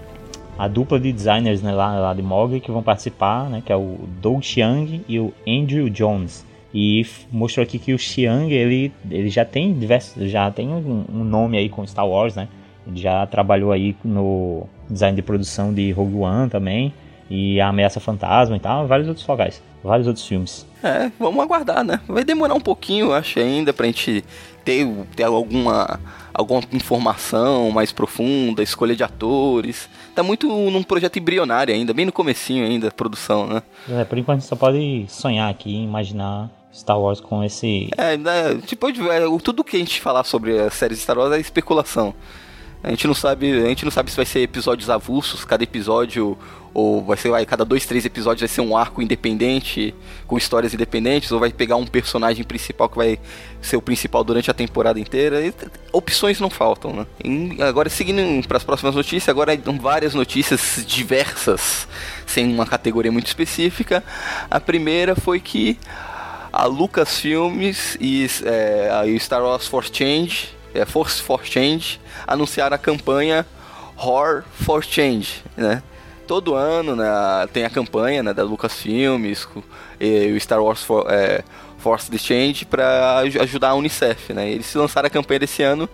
a 0.58 0.67
dupla 0.67 0.99
de 0.99 1.13
designers 1.13 1.62
né, 1.62 1.71
lá, 1.71 1.99
lá 1.99 2.13
de 2.15 2.23
Mogli 2.23 2.60
que 2.60 2.71
vão 2.71 2.82
participar, 2.82 3.47
né? 3.47 3.62
Que 3.63 3.71
é 3.71 3.75
o 3.75 3.99
Doug 4.19 4.41
Chiang 4.41 5.03
e 5.08 5.19
o 5.19 5.32
Andrew 5.47 5.88
Jones. 5.88 6.48
E 6.73 7.05
mostrou 7.32 7.63
aqui 7.63 7.79
que 7.79 7.93
o 7.93 7.97
Xiang, 7.97 8.53
ele, 8.53 8.91
ele 9.10 9.29
já 9.29 9.43
tem 9.43 9.73
diversos, 9.73 10.29
já 10.29 10.51
tem 10.51 10.69
um, 10.69 11.05
um, 11.12 11.23
nome 11.23 11.58
aí 11.58 11.67
com 11.67 11.86
Star 11.86 12.08
Wars, 12.08 12.36
né? 12.36 12.47
Ele 12.88 12.99
já 12.99 13.25
trabalhou 13.25 13.71
aí 13.71 13.95
no 14.03 14.67
design 14.89 15.15
de 15.15 15.21
produção 15.21 15.73
de 15.73 15.91
Rogue 15.91 16.15
One 16.15 16.49
também, 16.49 16.93
e 17.29 17.60
a 17.62 17.67
Ameaça 17.67 17.99
Fantasma 17.99 18.55
e 18.55 18.60
tal, 18.60 18.88
vários 18.88 19.08
outros 19.08 19.25
locais, 19.25 19.62
vários 19.84 20.08
outros 20.08 20.25
filmes. 20.25 20.65
É, 20.84 21.12
vamos 21.19 21.43
aguardar, 21.43 21.84
né? 21.84 21.99
Vai 22.08 22.23
demorar 22.23 22.53
um 22.53 22.62
pouquinho, 22.62 23.13
acho, 23.13 23.39
ainda, 23.39 23.73
pra 23.73 23.86
gente 23.86 24.23
ter, 24.63 24.88
ter 25.15 25.23
alguma, 25.23 25.99
alguma 26.34 26.62
informação 26.71 27.69
mais 27.71 27.91
profunda, 27.91 28.63
escolha 28.63 28.95
de 28.95 29.03
atores. 29.03 29.89
Tá 30.15 30.23
muito 30.23 30.47
num 30.47 30.84
projeto 30.84 31.19
embrionário 31.19 31.73
ainda, 31.73 31.93
bem 31.93 32.05
no 32.05 32.12
comecinho 32.12 32.65
ainda, 32.65 32.88
a 32.88 32.91
produção, 32.91 33.45
né? 33.47 33.63
É, 33.89 34.03
por 34.03 34.17
enquanto 34.17 34.38
a 34.38 34.39
gente 34.39 34.49
só 34.49 34.55
pode 34.55 35.05
sonhar 35.08 35.49
aqui, 35.49 35.84
imaginar 35.84 36.49
Star 36.73 36.99
Wars 36.99 37.19
com 37.19 37.43
esse. 37.43 37.89
É, 37.97 38.17
né, 38.17 38.55
tipo, 38.65 38.88
é, 38.88 39.39
tudo 39.43 39.63
que 39.63 39.75
a 39.75 39.79
gente 39.79 40.01
falar 40.01 40.23
sobre 40.23 40.60
as 40.60 40.73
séries 40.73 40.97
de 40.97 41.03
Star 41.03 41.17
Wars 41.17 41.34
é 41.34 41.39
especulação. 41.39 42.13
A 42.82 42.89
gente 42.91 43.08
não 43.08 43.13
sabe, 43.13 43.51
a 43.51 43.67
gente 43.67 43.84
não 43.84 43.91
sabe 43.91 44.10
se 44.10 44.15
vai 44.15 44.25
ser 44.25 44.39
episódios 44.39 44.89
avulsos, 44.89 45.43
cada 45.43 45.63
episódio 45.63 46.38
ou 46.73 47.03
vai 47.03 47.17
ser 47.17 47.29
vai, 47.29 47.45
cada 47.45 47.65
dois, 47.65 47.86
três 47.86 48.05
episódios 48.05 48.41
vai 48.41 48.47
ser 48.47 48.62
um 48.62 48.77
arco 48.77 49.01
independente, 49.01 49.93
com 50.27 50.38
histórias 50.38 50.73
independentes, 50.73 51.32
ou 51.32 51.39
vai 51.39 51.51
pegar 51.51 51.75
um 51.75 51.86
personagem 51.86 52.43
principal 52.43 52.88
que 52.88 52.97
vai 52.97 53.19
ser 53.62 53.75
o 53.75 53.82
principal 53.82 54.23
durante 54.23 54.49
a 54.49 54.53
temporada 54.53 54.99
inteira. 54.99 55.45
E, 55.45 55.53
opções 55.91 56.39
não 56.39 56.49
faltam, 56.49 56.93
né? 56.93 57.05
E 57.23 57.62
agora 57.62 57.89
seguindo 57.89 58.47
para 58.47 58.58
as 58.58 58.63
próximas 58.63 58.95
notícias, 58.95 59.27
agora 59.27 59.58
várias 59.82 60.13
notícias 60.13 60.84
diversas, 60.88 61.88
sem 62.25 62.53
uma 62.53 62.65
categoria 62.65 63.12
muito 63.12 63.27
específica. 63.27 64.03
A 64.49 64.60
primeira 64.60 65.15
foi 65.15 65.39
que 65.39 65.77
a 66.51 66.65
Lucasfilmes 66.65 67.97
e 67.99 68.27
é, 68.45 68.89
a 68.89 69.19
Star 69.19 69.41
Wars 69.43 69.67
for 69.67 69.85
Change, 69.85 70.49
é, 70.73 70.85
Force 70.85 71.21
for 71.21 71.45
Change, 71.45 71.99
anunciaram 72.25 72.75
a 72.75 72.77
campanha 72.77 73.45
Horror 73.97 74.43
for 74.51 74.83
Change, 74.83 75.43
né? 75.55 75.83
Todo 76.27 76.53
ano 76.53 76.95
né, 76.95 77.07
tem 77.51 77.65
a 77.65 77.69
campanha 77.71 78.21
né, 78.21 78.33
da 78.33 78.43
Lucasfilmes 78.43 79.47
e 79.99 80.31
o 80.31 80.39
Star 80.39 80.62
Wars 80.62 80.83
for, 80.83 81.12
é, 81.12 81.43
Force 81.79 82.09
the 82.09 82.17
Change 82.17 82.65
para 82.65 83.17
ajudar 83.19 83.69
a 83.69 83.75
Unicef, 83.75 84.33
né? 84.33 84.49
Eles 84.49 84.73
lançaram 84.75 85.07
a 85.07 85.09
campanha 85.09 85.39
desse 85.39 85.63
ano 85.63 85.89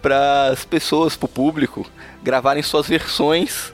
para 0.00 0.48
as 0.48 0.64
pessoas, 0.64 1.16
para 1.16 1.26
o 1.26 1.28
público, 1.28 1.86
gravarem 2.22 2.62
suas 2.62 2.88
versões 2.88 3.72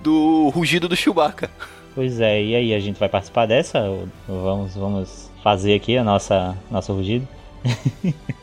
do 0.00 0.48
rugido 0.50 0.88
do 0.88 0.96
Chewbacca. 0.96 1.50
Pois 1.94 2.20
é, 2.20 2.42
e 2.42 2.54
aí 2.54 2.74
a 2.74 2.80
gente 2.80 2.98
vai 2.98 3.08
participar 3.08 3.46
dessa? 3.46 3.80
Vamos, 4.28 4.74
vamos 4.74 5.27
fazer 5.48 5.74
aqui 5.74 5.96
a 5.96 6.04
nossa 6.04 6.54
nosso 6.70 6.92
rugido. 6.92 7.26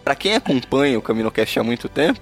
para 0.03 0.15
quem 0.15 0.35
acompanha 0.35 0.97
o 0.97 1.01
CaminoCast 1.01 1.59
há 1.59 1.63
muito 1.63 1.87
tempo, 1.87 2.19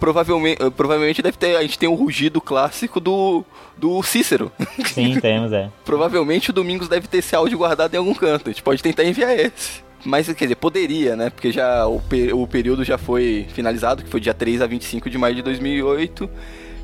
provavelmente, 0.00 0.62
eh, 0.62 0.70
provavelmente 0.70 1.20
deve 1.20 1.36
ter 1.36 1.54
a 1.54 1.62
gente 1.62 1.78
tem 1.78 1.88
o 1.88 1.94
rugido 1.94 2.40
clássico 2.40 2.98
do 2.98 3.44
do 3.76 4.02
Cícero. 4.02 4.50
Sim, 4.86 5.18
temos, 5.20 5.52
é. 5.52 5.70
provavelmente 5.84 6.48
o 6.48 6.52
Domingos 6.52 6.88
deve 6.88 7.06
ter 7.06 7.18
esse 7.18 7.36
áudio 7.36 7.58
guardado 7.58 7.92
em 7.94 7.98
algum 7.98 8.14
canto. 8.14 8.48
A 8.48 8.52
gente 8.52 8.62
pode 8.62 8.82
tentar 8.82 9.04
enviar 9.04 9.38
esse. 9.38 9.84
Mas, 10.02 10.26
quer 10.28 10.44
dizer, 10.44 10.56
poderia, 10.56 11.16
né? 11.16 11.30
Porque 11.30 11.50
já 11.50 11.86
o, 11.86 12.00
o 12.34 12.46
período 12.46 12.84
já 12.84 12.96
foi 12.96 13.46
finalizado, 13.50 14.02
que 14.04 14.08
foi 14.08 14.20
dia 14.20 14.32
3 14.32 14.62
a 14.62 14.66
25 14.66 15.10
de 15.10 15.18
maio 15.18 15.34
de 15.34 15.42
2008 15.42 16.30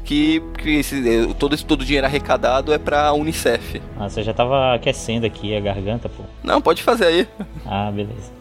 que, 0.05 0.43
que 0.59 0.77
esse, 0.77 1.09
eh, 1.09 1.35
todo 1.39 1.55
esse 1.55 1.65
todo 1.65 1.83
o 1.83 1.85
dinheiro 1.85 2.07
arrecadado 2.07 2.73
é 2.73 2.79
pra 2.79 3.13
Unicef. 3.13 3.81
Ah, 3.99 4.09
você 4.09 4.23
já 4.23 4.35
tava 4.35 4.75
aquecendo 4.75 5.27
aqui 5.27 5.57
a 5.57 5.61
garganta, 5.61 6.09
pô. 6.09 6.25
Não, 6.43 6.61
pode 6.61 6.83
fazer 6.83 7.07
aí. 7.07 7.29
Ah, 7.65 7.91
beleza. 7.91 8.33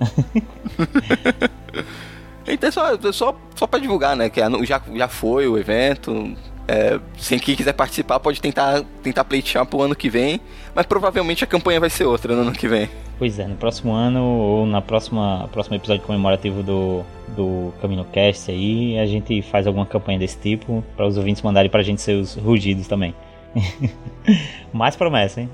então 2.47 2.67
é 2.67 2.71
só, 2.71 2.93
é 2.93 3.11
só, 3.11 3.35
só 3.55 3.67
pra 3.67 3.79
divulgar, 3.79 4.15
né? 4.15 4.29
Que 4.29 4.41
já, 4.65 4.81
já 4.95 5.07
foi 5.07 5.47
o 5.47 5.57
evento. 5.57 6.35
É, 6.67 6.99
sem 7.17 7.37
quem 7.37 7.55
quiser 7.55 7.73
participar 7.73 8.19
pode 8.19 8.39
tentar, 8.39 8.83
tentar 9.03 9.25
pleitear 9.25 9.65
pro 9.65 9.81
ano 9.81 9.95
que 9.95 10.09
vem, 10.09 10.39
mas 10.73 10.85
provavelmente 10.85 11.43
a 11.43 11.47
campanha 11.47 11.79
vai 11.79 11.89
ser 11.89 12.05
outra 12.05 12.35
no 12.35 12.43
ano 12.43 12.53
que 12.53 12.67
vem. 12.67 12.89
Pois 13.21 13.37
é, 13.37 13.45
no 13.45 13.55
próximo 13.55 13.93
ano 13.93 14.23
ou 14.23 14.65
na 14.65 14.81
próxima 14.81 15.47
próximo 15.51 15.75
episódio 15.75 16.03
comemorativo 16.03 16.63
do, 16.63 17.03
do 17.27 17.71
Camino 17.79 18.03
Cast 18.03 18.49
aí, 18.49 18.97
a 18.97 19.05
gente 19.05 19.43
faz 19.43 19.67
alguma 19.67 19.85
campanha 19.85 20.17
desse 20.17 20.39
tipo 20.39 20.83
para 20.97 21.05
os 21.05 21.17
ouvintes 21.17 21.43
mandarem 21.43 21.69
pra 21.69 21.83
gente 21.83 22.01
seus 22.01 22.33
rugidos 22.33 22.87
também. 22.87 23.13
Mais 24.73 24.95
promessa, 24.95 25.39
hein? 25.39 25.51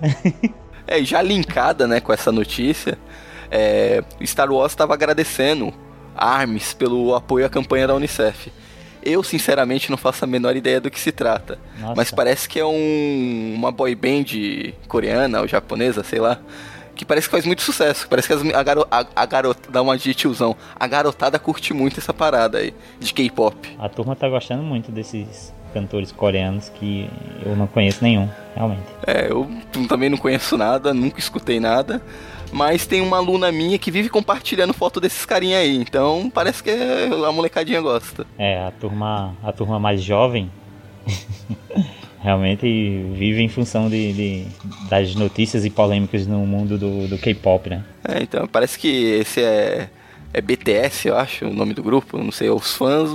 é, 0.87 1.03
já 1.03 1.21
linkada, 1.21 1.85
né, 1.85 1.99
com 1.99 2.13
essa 2.13 2.31
notícia, 2.31 2.97
é, 3.51 4.01
Star 4.23 4.49
Wars 4.49 4.71
estava 4.71 4.93
agradecendo 4.93 5.73
Arms 6.15 6.73
pelo 6.73 7.15
apoio 7.15 7.45
à 7.45 7.49
campanha 7.49 7.85
da 7.85 7.95
Unicef. 7.95 8.49
Eu, 9.03 9.21
sinceramente, 9.23 9.89
não 9.89 9.97
faço 9.97 10.23
a 10.23 10.27
menor 10.27 10.55
ideia 10.55 10.79
do 10.79 10.89
que 10.89 10.97
se 10.97 11.11
trata. 11.11 11.59
Nossa. 11.77 11.95
Mas 11.97 12.11
parece 12.11 12.47
que 12.47 12.61
é 12.61 12.65
um, 12.65 13.53
uma 13.53 13.73
boy 13.73 13.93
band 13.93 14.71
coreana 14.87 15.41
ou 15.41 15.47
japonesa, 15.49 16.01
sei 16.01 16.21
lá. 16.21 16.39
Que 16.97 17.05
parece 17.05 17.27
que 17.27 17.31
faz 17.31 17.45
muito 17.45 17.61
sucesso. 17.61 18.07
Parece 18.09 18.27
que 18.27 18.33
as, 18.33 18.43
a, 18.53 18.63
garo, 18.63 18.87
a, 18.89 19.05
a 19.15 19.25
garota. 19.25 19.71
Dá 19.71 19.81
uma 19.81 19.97
de 19.97 20.13
tiozão. 20.13 20.55
A 20.75 20.87
garotada 20.87 21.37
curte 21.37 21.73
muito 21.73 21.99
essa 21.99 22.13
parada 22.13 22.57
aí 22.57 22.73
de 22.99 23.13
K-pop. 23.13 23.55
A 23.79 23.87
turma 23.87 24.15
tá 24.15 24.27
gostando 24.27 24.63
muito 24.63 24.91
desses 24.91 25.53
cantores 25.73 26.11
coreanos 26.11 26.69
que 26.69 27.07
eu 27.45 27.55
não 27.55 27.67
conheço 27.67 28.03
nenhum, 28.03 28.27
realmente. 28.55 28.81
É, 29.05 29.29
eu 29.29 29.47
também 29.87 30.09
não 30.09 30.17
conheço 30.17 30.57
nada, 30.57 30.93
nunca 30.93 31.19
escutei 31.19 31.59
nada. 31.59 32.01
Mas 32.51 32.85
tem 32.85 33.01
uma 33.01 33.17
aluna 33.17 33.51
minha 33.51 33.77
que 33.77 33.91
vive 33.91 34.09
compartilhando 34.09 34.73
foto 34.73 34.99
desses 34.99 35.25
carinha 35.25 35.59
aí. 35.59 35.77
Então 35.77 36.31
parece 36.33 36.63
que 36.63 36.71
a 36.71 37.31
molecadinha 37.31 37.81
gosta. 37.81 38.25
É, 38.37 38.65
a 38.65 38.71
turma, 38.71 39.35
a 39.43 39.51
turma 39.51 39.79
mais 39.79 40.01
jovem 40.01 40.49
realmente 42.27 42.67
vive 43.13 43.41
em 43.41 43.47
função 43.47 43.89
de, 43.89 44.11
de, 44.11 44.45
das 44.89 45.15
notícias 45.15 45.63
e 45.63 45.69
polêmicas 45.69 46.27
no 46.27 46.45
mundo 46.45 46.77
do, 46.77 47.07
do 47.07 47.17
K-pop, 47.17 47.69
né? 47.69 47.85
É, 48.05 48.21
então 48.21 48.45
parece 48.47 48.77
que 48.77 48.87
esse 48.87 49.41
é 49.41 49.89
é 50.33 50.41
BTS, 50.41 51.07
eu 51.07 51.17
acho, 51.17 51.45
o 51.45 51.53
nome 51.53 51.73
do 51.73 51.81
grupo, 51.81 52.17
não 52.17 52.31
sei, 52.31 52.49
os 52.49 52.75
fãs. 52.75 53.09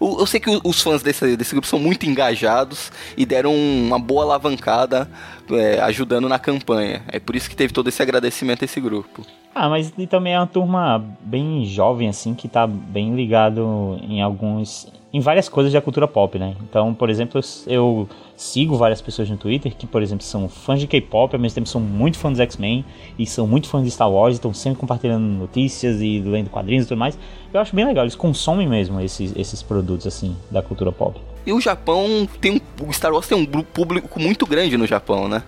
Eu 0.00 0.26
sei 0.26 0.40
que 0.40 0.50
os 0.64 0.82
fãs 0.82 1.02
desse, 1.02 1.36
desse 1.36 1.52
grupo 1.52 1.66
são 1.66 1.78
muito 1.78 2.06
engajados 2.06 2.90
e 3.16 3.26
deram 3.26 3.54
uma 3.54 3.98
boa 3.98 4.24
alavancada 4.24 5.08
é, 5.50 5.78
ajudando 5.82 6.26
na 6.26 6.38
campanha. 6.38 7.02
É 7.08 7.20
por 7.20 7.36
isso 7.36 7.50
que 7.50 7.54
teve 7.54 7.72
todo 7.72 7.88
esse 7.88 8.02
agradecimento 8.02 8.62
a 8.62 8.64
esse 8.64 8.80
grupo. 8.80 9.24
Ah, 9.54 9.68
mas 9.68 9.92
também 10.08 10.32
é 10.32 10.40
uma 10.40 10.46
turma 10.46 11.04
bem 11.20 11.64
jovem, 11.66 12.08
assim, 12.08 12.34
que 12.34 12.48
tá 12.48 12.66
bem 12.66 13.14
ligado 13.14 14.00
em 14.02 14.20
alguns. 14.20 14.88
Em 15.14 15.20
várias 15.20 15.48
coisas 15.48 15.72
da 15.72 15.80
cultura 15.80 16.08
pop, 16.08 16.36
né? 16.40 16.56
Então, 16.68 16.92
por 16.92 17.08
exemplo, 17.08 17.40
eu 17.68 18.08
sigo 18.36 18.76
várias 18.76 19.00
pessoas 19.00 19.30
no 19.30 19.36
Twitter 19.36 19.72
que, 19.72 19.86
por 19.86 20.02
exemplo, 20.02 20.24
são 20.24 20.48
fãs 20.48 20.80
de 20.80 20.88
K-pop, 20.88 21.36
ao 21.36 21.40
mesmo 21.40 21.54
tempo 21.54 21.68
são 21.68 21.80
muito 21.80 22.18
fãs 22.18 22.32
dos 22.32 22.40
X-Men 22.40 22.84
e 23.16 23.24
são 23.24 23.46
muito 23.46 23.68
fãs 23.68 23.84
de 23.84 23.92
Star 23.92 24.10
Wars, 24.10 24.34
estão 24.34 24.52
sempre 24.52 24.80
compartilhando 24.80 25.24
notícias 25.24 26.00
e 26.00 26.18
lendo 26.18 26.50
quadrinhos 26.50 26.86
e 26.86 26.88
tudo 26.88 26.98
mais. 26.98 27.16
Eu 27.52 27.60
acho 27.60 27.76
bem 27.76 27.84
legal, 27.84 28.02
eles 28.02 28.16
consomem 28.16 28.68
mesmo 28.68 29.00
esses, 29.00 29.32
esses 29.36 29.62
produtos, 29.62 30.04
assim, 30.04 30.36
da 30.50 30.60
cultura 30.60 30.90
pop. 30.90 31.16
E 31.46 31.52
o 31.52 31.60
Japão 31.60 32.28
tem 32.40 32.56
um. 32.56 32.88
O 32.88 32.92
Star 32.92 33.12
Wars 33.12 33.28
tem 33.28 33.38
um 33.38 33.46
público 33.62 34.20
muito 34.20 34.44
grande 34.44 34.76
no 34.76 34.84
Japão, 34.84 35.28
né? 35.28 35.44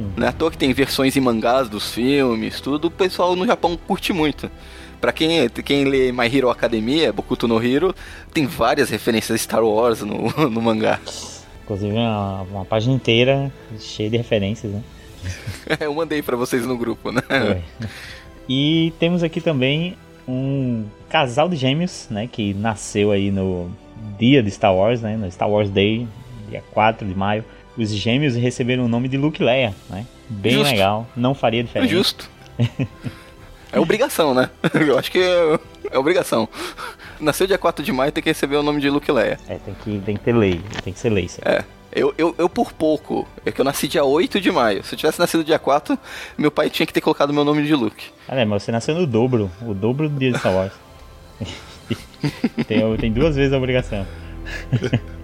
Hum. 0.00 0.08
Não 0.16 0.26
é 0.26 0.30
à 0.30 0.32
toa 0.32 0.50
que 0.50 0.56
tem 0.56 0.72
versões 0.72 1.14
em 1.18 1.20
mangás 1.20 1.68
dos 1.68 1.92
filmes, 1.92 2.62
tudo, 2.62 2.86
o 2.86 2.90
pessoal 2.90 3.36
no 3.36 3.44
Japão 3.44 3.78
curte 3.86 4.10
muito. 4.10 4.50
Pra 5.02 5.12
quem, 5.12 5.48
quem 5.48 5.84
lê 5.84 6.12
My 6.12 6.34
Hero 6.34 6.48
Academia, 6.48 7.12
Bokuto 7.12 7.48
no 7.48 7.60
Hero, 7.60 7.92
tem 8.32 8.46
várias 8.46 8.88
referências 8.88 9.34
a 9.34 9.42
Star 9.42 9.64
Wars 9.64 10.00
no, 10.00 10.30
no 10.48 10.62
mangá. 10.62 11.00
Inclusive 11.64 11.92
uma, 11.92 12.42
uma 12.42 12.64
página 12.64 12.94
inteira 12.94 13.52
cheia 13.80 14.08
de 14.08 14.16
referências, 14.16 14.72
né? 14.72 14.80
Eu 15.80 15.92
mandei 15.92 16.22
para 16.22 16.36
vocês 16.36 16.64
no 16.64 16.78
grupo, 16.78 17.10
né? 17.10 17.20
É. 17.28 17.60
E 18.48 18.92
temos 19.00 19.24
aqui 19.24 19.40
também 19.40 19.96
um 20.26 20.84
casal 21.10 21.48
de 21.48 21.56
gêmeos, 21.56 22.06
né? 22.08 22.28
Que 22.30 22.54
nasceu 22.54 23.10
aí 23.10 23.32
no 23.32 23.70
dia 24.20 24.40
de 24.40 24.52
Star 24.52 24.72
Wars, 24.72 25.02
né? 25.02 25.16
No 25.16 25.28
Star 25.32 25.50
Wars 25.50 25.68
Day, 25.68 26.06
dia 26.48 26.62
4 26.72 27.06
de 27.06 27.14
maio 27.14 27.44
os 27.76 27.90
gêmeos 27.90 28.34
receberam 28.36 28.84
o 28.84 28.88
nome 28.88 29.08
de 29.08 29.16
Luke 29.16 29.42
e 29.42 29.44
Leia, 29.44 29.74
né? 29.88 30.06
Bem 30.28 30.52
Justo. 30.52 30.70
legal, 30.70 31.06
não 31.16 31.34
faria 31.34 31.64
diferença. 31.64 31.90
Justo. 31.90 32.30
é 33.72 33.80
obrigação, 33.80 34.34
né? 34.34 34.50
Eu 34.86 34.98
acho 34.98 35.10
que 35.10 35.18
é, 35.18 35.58
é, 35.90 35.98
obrigação. 35.98 36.48
Nasceu 37.18 37.46
dia 37.46 37.58
4 37.58 37.84
de 37.84 37.92
maio 37.92 38.12
tem 38.12 38.22
que 38.22 38.28
receber 38.28 38.56
o 38.56 38.62
nome 38.62 38.80
de 38.80 38.90
Luke 38.90 39.10
Leia. 39.10 39.38
É, 39.48 39.56
tem 39.56 39.74
que, 39.82 39.98
tem 40.04 40.16
que 40.16 40.22
ter 40.22 40.34
lei, 40.34 40.60
tem 40.84 40.92
que 40.92 40.98
ser 40.98 41.10
lei. 41.10 41.28
Certo? 41.28 41.48
É. 41.48 41.64
Eu, 41.94 42.14
eu, 42.16 42.34
eu, 42.38 42.48
por 42.48 42.72
pouco, 42.72 43.28
é 43.44 43.52
que 43.52 43.60
eu 43.60 43.64
nasci 43.64 43.86
dia 43.86 44.02
8 44.02 44.40
de 44.40 44.50
maio. 44.50 44.82
Se 44.82 44.94
eu 44.94 44.98
tivesse 44.98 45.18
nascido 45.18 45.44
dia 45.44 45.58
4, 45.58 45.98
meu 46.38 46.50
pai 46.50 46.70
tinha 46.70 46.86
que 46.86 46.92
ter 46.92 47.02
colocado 47.02 47.34
meu 47.34 47.44
nome 47.44 47.66
de 47.66 47.74
Luke. 47.74 48.06
Ah, 48.26 48.36
é, 48.36 48.44
mas 48.46 48.62
você 48.62 48.72
nasceu 48.72 48.94
no 48.94 49.06
dobro, 49.06 49.50
o 49.60 49.74
dobro 49.74 50.08
do 50.08 50.18
dia 50.18 50.32
de 50.32 50.38
Star 50.38 50.54
Wars. 50.54 50.72
tem, 52.66 52.96
tem 52.96 53.12
duas 53.12 53.36
vezes 53.36 53.52
a 53.52 53.58
obrigação. 53.58 54.06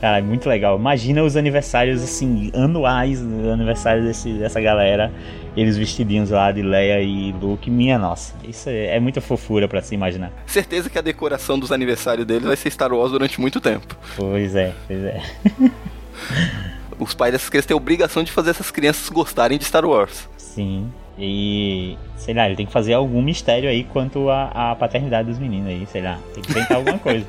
Cara, 0.00 0.18
é 0.18 0.22
muito 0.22 0.48
legal. 0.48 0.78
Imagina 0.78 1.22
os 1.22 1.36
aniversários, 1.36 2.02
assim, 2.02 2.50
anuais, 2.54 3.20
aniversários 3.20 4.06
desse, 4.06 4.32
dessa 4.32 4.58
galera, 4.58 5.12
eles 5.56 5.76
vestidinhos 5.76 6.30
lá 6.30 6.50
de 6.52 6.62
Leia 6.62 7.00
e 7.02 7.32
Luke. 7.32 7.70
Minha 7.70 7.98
nossa, 7.98 8.34
isso 8.46 8.68
é, 8.68 8.96
é 8.96 9.00
muita 9.00 9.20
fofura 9.20 9.68
para 9.68 9.82
se 9.82 9.94
imaginar. 9.94 10.32
Certeza 10.46 10.88
que 10.88 10.98
a 10.98 11.02
decoração 11.02 11.58
dos 11.58 11.72
aniversários 11.72 12.26
deles 12.26 12.44
vai 12.44 12.56
ser 12.56 12.70
Star 12.70 12.92
Wars 12.92 13.12
durante 13.12 13.40
muito 13.40 13.60
tempo. 13.60 13.96
Pois 14.16 14.54
é, 14.54 14.72
pois 14.86 15.04
é. 15.04 15.22
Os 16.98 17.14
pais 17.14 17.32
dessas 17.32 17.48
crianças 17.48 17.66
têm 17.66 17.74
a 17.74 17.78
obrigação 17.78 18.22
de 18.22 18.30
fazer 18.30 18.50
essas 18.50 18.70
crianças 18.70 19.08
gostarem 19.08 19.58
de 19.58 19.64
Star 19.64 19.84
Wars. 19.86 20.28
Sim. 20.36 20.90
E, 21.18 21.98
sei 22.16 22.34
lá, 22.34 22.46
ele 22.46 22.56
tem 22.56 22.66
que 22.66 22.72
fazer 22.72 22.94
algum 22.94 23.20
mistério 23.20 23.68
aí 23.68 23.84
quanto 23.84 24.30
à, 24.30 24.74
paternidade 24.78 25.28
dos 25.28 25.38
meninos 25.38 25.68
aí, 25.68 25.86
sei 25.86 26.02
lá. 26.02 26.18
Tem 26.34 26.42
que 26.42 26.50
inventar 26.50 26.76
alguma 26.78 26.98
coisa. 26.98 27.26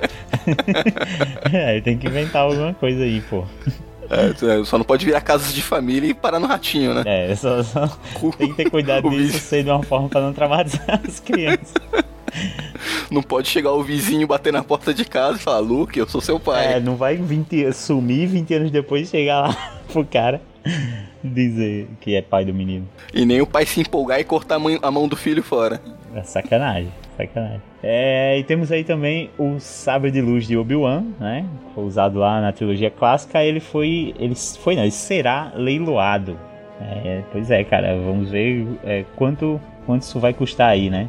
é, 1.52 1.74
ele 1.74 1.82
tem 1.82 1.98
que 1.98 2.08
inventar 2.08 2.44
alguma 2.44 2.74
coisa 2.74 3.04
aí, 3.04 3.22
pô. 3.22 3.46
É, 4.12 4.64
só 4.66 4.78
não 4.78 4.84
pode 4.84 5.06
virar 5.06 5.22
casas 5.22 5.54
de 5.54 5.62
família 5.62 6.10
e 6.10 6.14
parar 6.14 6.40
no 6.40 6.46
ratinho, 6.46 6.94
né? 6.94 7.04
É, 7.06 7.36
só, 7.36 7.64
só 7.64 7.88
tem 8.38 8.50
que 8.50 8.56
ter 8.56 8.70
cuidado 8.70 9.10
disso 9.10 9.40
ser 9.40 9.64
de 9.64 9.70
uma 9.70 9.82
forma 9.82 10.10
para 10.10 10.22
não 10.22 10.34
traumatizar 10.34 11.00
as 11.08 11.20
crianças. 11.20 11.74
Não 13.10 13.22
pode 13.22 13.48
chegar 13.48 13.72
o 13.72 13.84
vizinho 13.84 14.28
bater 14.28 14.52
na 14.52 14.64
porta 14.64 14.94
de 14.94 15.06
casa 15.06 15.38
e 15.38 15.42
falar, 15.42 15.60
Luke, 15.60 15.98
eu 15.98 16.08
sou 16.08 16.22
seu 16.22 16.40
pai. 16.40 16.74
É, 16.74 16.80
não 16.80 16.96
vai 16.96 17.16
20, 17.16 17.72
sumir 17.74 18.28
20 18.28 18.54
anos 18.54 18.72
depois 18.72 19.10
chegar 19.10 19.42
lá 19.42 19.72
pro 19.92 20.06
cara 20.06 20.42
dizer 21.34 21.88
que 22.00 22.16
é 22.16 22.22
pai 22.22 22.46
do 22.46 22.54
menino. 22.54 22.88
E 23.14 23.26
nem 23.26 23.42
o 23.42 23.48
pai 23.48 23.66
se 23.66 23.82
empolgar 23.82 24.20
e 24.20 24.24
cortar 24.24 24.56
a 24.56 24.60
mão, 24.60 24.80
a 24.82 24.92
mão 24.92 25.08
do 25.08 25.16
filho 25.16 25.44
fora. 25.44 25.82
É 26.16 26.24
sacanagem, 26.24 26.92
sacanagem. 27.18 27.62
É, 27.84 28.38
e 28.38 28.44
temos 28.44 28.72
aí 28.72 28.84
também 28.84 29.30
o 29.38 29.60
sabre 29.60 30.12
de 30.12 30.22
luz 30.22 30.46
de 30.46 30.56
Obi-Wan, 30.58 31.04
né? 31.20 31.46
Foi 31.74 31.84
usado 31.84 32.20
lá 32.20 32.42
na 32.42 32.52
trilogia 32.52 32.92
clássica. 32.92 33.44
Ele 33.44 33.60
foi, 33.60 34.14
ele 34.20 34.36
foi, 34.36 34.76
não, 34.76 34.84
ele 34.84 34.92
será 34.92 35.52
leiloado. 35.56 36.38
É, 36.80 37.22
pois 37.32 37.50
é, 37.52 37.64
cara, 37.64 37.96
vamos 37.96 38.30
ver 38.30 38.68
é, 38.84 39.06
quanto, 39.16 39.60
quanto 39.86 40.02
isso 40.02 40.20
vai 40.20 40.34
custar 40.34 40.70
aí, 40.70 40.90
né? 40.90 41.08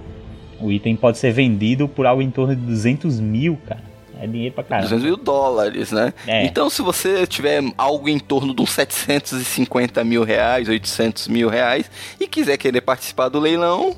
O 0.61 0.70
item 0.70 0.94
pode 0.94 1.18
ser 1.18 1.33
vendido 1.33 1.88
por 1.88 2.07
algo 2.07 2.22
em 2.22 2.31
torno 2.31 2.55
de 2.55 2.62
200 2.62 3.18
mil, 3.20 3.59
cara. 3.66 3.91
É 4.22 4.26
dinheiro 4.28 4.54
pra 4.54 4.62
caramba. 4.62 4.88
200 4.88 5.04
mil 5.04 5.16
dólares, 5.16 5.90
né? 5.90 6.14
É. 6.28 6.44
Então, 6.44 6.70
se 6.70 6.80
você 6.80 7.26
tiver 7.26 7.61
algo 7.76 8.08
em 8.08 8.20
torno 8.20 8.54
de 8.54 8.62
uns 8.62 8.70
750 8.70 10.04
mil 10.04 10.22
reais, 10.22 10.68
800 10.68 11.26
mil 11.26 11.48
reais, 11.48 11.90
e 12.20 12.28
quiser 12.28 12.56
querer 12.56 12.82
participar 12.82 13.28
do 13.28 13.40
leilão, 13.40 13.96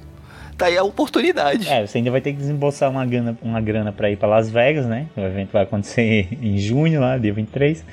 tá 0.57 0.67
aí 0.67 0.79
a 0.79 0.83
oportunidade. 0.83 1.69
É, 1.69 1.87
você 1.87 1.99
ainda 1.99 2.11
vai 2.11 2.23
ter 2.23 2.33
que 2.33 2.39
desembolsar 2.39 2.91
uma 2.91 3.05
grana, 3.05 3.37
uma 3.43 3.61
grana 3.61 3.93
pra 3.93 4.11
ir 4.11 4.17
pra 4.17 4.27
Las 4.27 4.51
Vegas, 4.51 4.87
né? 4.87 5.09
O 5.15 5.21
evento 5.21 5.51
vai 5.53 5.65
acontecer 5.65 6.29
em 6.41 6.57
junho, 6.57 7.03
lá, 7.03 7.19
dia 7.19 7.35
23. 7.35 7.85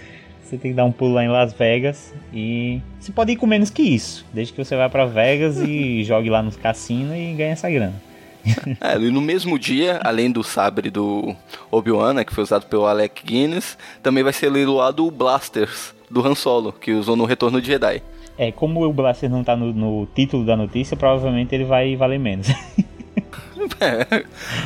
Você 0.41 0.57
tem 0.57 0.71
que 0.71 0.75
dar 0.77 0.85
um 0.85 0.91
pulo 0.91 1.15
lá 1.15 1.25
em 1.25 1.29
Las 1.29 1.51
Vegas 1.51 2.13
e 2.33 2.81
você 2.97 3.11
pode 3.11 3.33
ir 3.33 3.35
com 3.35 3.45
menos 3.45 3.69
que 3.69 3.81
isso, 3.81 4.25
desde 4.33 4.53
que 4.53 4.63
você 4.63 4.77
vá 4.77 4.87
para 4.89 5.05
Vegas 5.05 5.57
e 5.57 6.01
jogue 6.07 6.29
lá 6.29 6.41
nos 6.41 6.55
cassinos 6.55 7.13
e 7.13 7.33
ganhe 7.33 7.51
essa 7.51 7.69
grana. 7.69 8.10
é, 8.79 8.97
e 8.97 9.11
no 9.11 9.21
mesmo 9.21 9.57
dia, 9.57 9.99
além 10.03 10.31
do 10.31 10.43
sabre 10.43 10.89
do 10.89 11.35
Obi-Wan, 11.69 12.13
né, 12.13 12.23
que 12.23 12.33
foi 12.33 12.43
usado 12.43 12.65
pelo 12.65 12.85
Alec 12.85 13.25
Guinness, 13.25 13.77
também 14.01 14.23
vai 14.23 14.33
ser 14.33 14.49
leiloado 14.49 15.05
o 15.05 15.11
Blasters 15.11 15.93
do 16.09 16.25
Han 16.25 16.35
Solo, 16.35 16.73
que 16.73 16.91
usou 16.91 17.15
no 17.15 17.25
Retorno 17.25 17.61
de 17.61 17.67
Jedi. 17.67 18.01
É, 18.37 18.51
como 18.51 18.83
o 18.85 18.93
Blaster 18.93 19.29
não 19.29 19.43
tá 19.43 19.55
no, 19.55 19.71
no 19.73 20.07
título 20.15 20.45
da 20.45 20.57
notícia, 20.57 20.97
provavelmente 20.97 21.53
ele 21.53 21.65
vai 21.65 21.95
valer 21.95 22.19
menos. 22.19 22.47
É, 23.79 24.25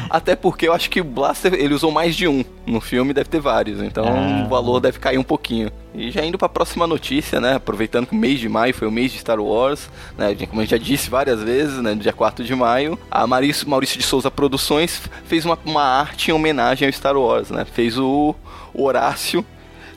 até 0.10 0.36
porque 0.36 0.68
eu 0.68 0.74
acho 0.74 0.90
que 0.90 1.00
o 1.00 1.04
Blaster 1.04 1.54
ele 1.54 1.74
usou 1.74 1.92
mais 1.92 2.16
de 2.16 2.28
um. 2.28 2.44
No 2.66 2.82
filme 2.82 3.14
deve 3.14 3.30
ter 3.30 3.40
vários, 3.40 3.82
então 3.82 4.06
ah. 4.06 4.44
o 4.46 4.50
valor 4.50 4.80
deve 4.80 5.00
cair 5.00 5.18
um 5.18 5.24
pouquinho. 5.24 5.72
E 5.94 6.12
já 6.12 6.26
indo 6.26 6.38
para 6.38 6.48
a 6.48 6.50
próxima 6.50 6.88
notícia, 6.88 7.40
né? 7.40 7.56
Aproveitando 7.56 8.08
que 8.08 8.14
o 8.14 8.18
mês 8.18 8.40
de 8.40 8.50
maio 8.50 8.74
foi 8.74 8.88
o 8.88 8.92
mês 8.92 9.12
de 9.12 9.20
Star 9.20 9.40
Wars, 9.40 9.90
né? 10.18 10.36
Como 10.48 10.60
a 10.60 10.64
gente 10.64 10.72
já 10.72 10.78
disse 10.78 11.10
várias 11.10 11.42
vezes, 11.42 11.82
né? 11.82 11.94
No 11.94 12.02
dia 12.02 12.14
4 12.14 12.44
de 12.44 12.56
maio, 12.56 12.98
a 13.10 13.26
Maurício, 13.26 13.70
Maurício 13.70 13.98
de 13.98 14.04
Souza 14.04 14.32
Produções 14.32 15.02
fez 15.26 15.46
uma, 15.46 15.58
uma 15.66 15.84
arte 15.84 16.32
em 16.32 16.34
homenagem 16.34 16.88
ao 16.88 16.94
Star 16.94 17.16
Wars, 17.16 17.50
né? 17.50 17.66
Fez 17.66 17.98
o, 17.98 18.36
o 18.74 18.84
Horácio 18.84 19.46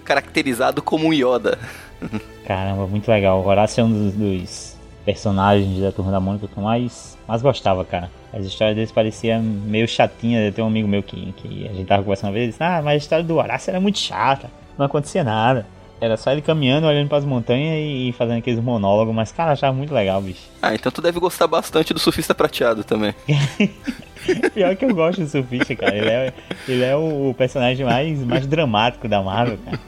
caracterizado 0.04 0.82
como 0.82 1.12
Yoda. 1.12 1.58
Caramba, 2.46 2.86
muito 2.86 3.08
legal. 3.08 3.40
O 3.42 3.46
Horácio 3.46 3.80
é 3.80 3.84
um 3.84 3.92
dos, 3.92 4.14
dos 4.14 4.76
personagens 5.04 5.80
da 5.80 5.90
Turma 5.90 6.10
da 6.10 6.20
Mônica 6.20 6.46
que 6.46 6.56
eu 6.56 6.62
mais, 6.62 7.16
mais 7.26 7.42
gostava, 7.42 7.84
cara. 7.84 8.10
As 8.32 8.44
histórias 8.44 8.76
deles 8.76 8.92
pareciam 8.92 9.42
meio 9.42 9.88
chatinhas. 9.88 10.54
Tem 10.54 10.62
um 10.62 10.68
amigo 10.68 10.86
meu 10.86 11.02
que, 11.02 11.32
que 11.32 11.66
a 11.66 11.72
gente 11.72 11.86
tava 11.86 12.02
conversando 12.02 12.28
uma 12.28 12.34
vez 12.34 12.46
e 12.46 12.50
disse, 12.50 12.62
ah, 12.62 12.80
mas 12.82 12.94
a 12.94 12.96
história 12.96 13.24
do 13.24 13.36
Horácio 13.36 13.70
era 13.70 13.80
muito 13.80 13.98
chata, 13.98 14.50
não 14.76 14.86
acontecia 14.86 15.24
nada. 15.24 15.66
Era 16.00 16.16
só 16.16 16.30
ele 16.30 16.42
caminhando, 16.42 16.86
olhando 16.86 17.08
para 17.08 17.18
as 17.18 17.24
montanhas 17.24 17.74
e 17.76 18.14
fazendo 18.16 18.38
aqueles 18.38 18.60
monólogos, 18.60 19.12
mas 19.12 19.32
cara, 19.32 19.52
achava 19.52 19.72
muito 19.72 19.92
legal, 19.92 20.20
bicho. 20.22 20.42
Ah, 20.60 20.74
então 20.74 20.90
tu 20.90 21.00
deve 21.00 21.20
gostar 21.20 21.46
bastante 21.46 21.94
do 21.94 22.00
Surfista 22.00 22.34
Prateado 22.34 22.82
também. 22.82 23.14
Pior 24.52 24.76
que 24.76 24.84
eu 24.84 24.94
gosto 24.94 25.22
do 25.22 25.28
Surfista, 25.28 25.74
cara. 25.74 25.96
Ele 25.96 26.08
é, 26.08 26.32
ele 26.68 26.84
é 26.84 26.96
o 26.96 27.34
personagem 27.36 27.86
mais, 27.86 28.18
mais 28.24 28.46
dramático 28.46 29.08
da 29.08 29.22
Marvel, 29.22 29.58
cara. 29.64 29.78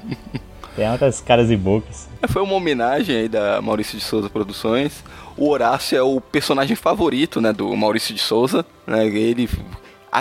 Tem 0.76 0.86
altas 0.86 1.20
caras 1.20 1.50
e 1.50 1.56
bocas. 1.56 2.08
É, 2.22 2.28
foi 2.28 2.40
uma 2.40 2.54
homenagem 2.54 3.16
aí 3.16 3.28
da 3.28 3.60
Maurício 3.60 3.98
de 3.98 4.04
Souza 4.04 4.30
Produções. 4.30 5.04
O 5.40 5.48
Horácio 5.48 5.96
é 5.96 6.02
o 6.02 6.20
personagem 6.20 6.76
favorito, 6.76 7.40
né, 7.40 7.50
do 7.50 7.74
Maurício 7.74 8.14
de 8.14 8.20
Souza. 8.20 8.62
Né, 8.86 9.06
ele 9.06 9.48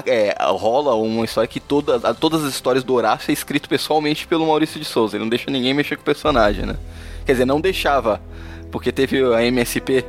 é, 0.05 0.33
rola 0.39 0.95
uma 0.95 1.25
história 1.25 1.45
que 1.45 1.59
toda, 1.59 2.13
todas 2.13 2.41
as 2.45 2.53
histórias 2.53 2.85
do 2.85 2.93
Horácio 2.93 3.29
é 3.29 3.33
escrito 3.33 3.67
pessoalmente 3.67 4.25
pelo 4.25 4.47
Maurício 4.47 4.79
de 4.79 4.85
Souza. 4.85 5.17
Ele 5.17 5.25
não 5.25 5.29
deixa 5.29 5.51
ninguém 5.51 5.73
mexer 5.73 5.97
com 5.97 6.03
o 6.03 6.05
personagem, 6.05 6.65
né? 6.65 6.77
Quer 7.25 7.33
dizer, 7.33 7.43
não 7.43 7.59
deixava. 7.59 8.21
Porque 8.71 8.93
teve 8.93 9.21
a 9.33 9.43
MSP. 9.43 10.05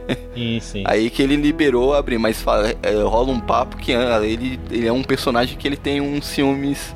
Aí 0.84 1.10
que 1.10 1.22
ele 1.22 1.34
liberou 1.34 1.92
abrir, 1.92 2.18
mas 2.18 2.40
fala, 2.40 2.72
é, 2.80 2.92
rola 3.02 3.32
um 3.32 3.40
papo 3.40 3.78
que 3.78 3.92
ah, 3.92 4.20
ele, 4.22 4.60
ele 4.70 4.86
é 4.86 4.92
um 4.92 5.02
personagem 5.02 5.58
que 5.58 5.66
ele 5.66 5.76
tem 5.76 6.00
uns 6.00 6.24
ciúmes. 6.24 6.94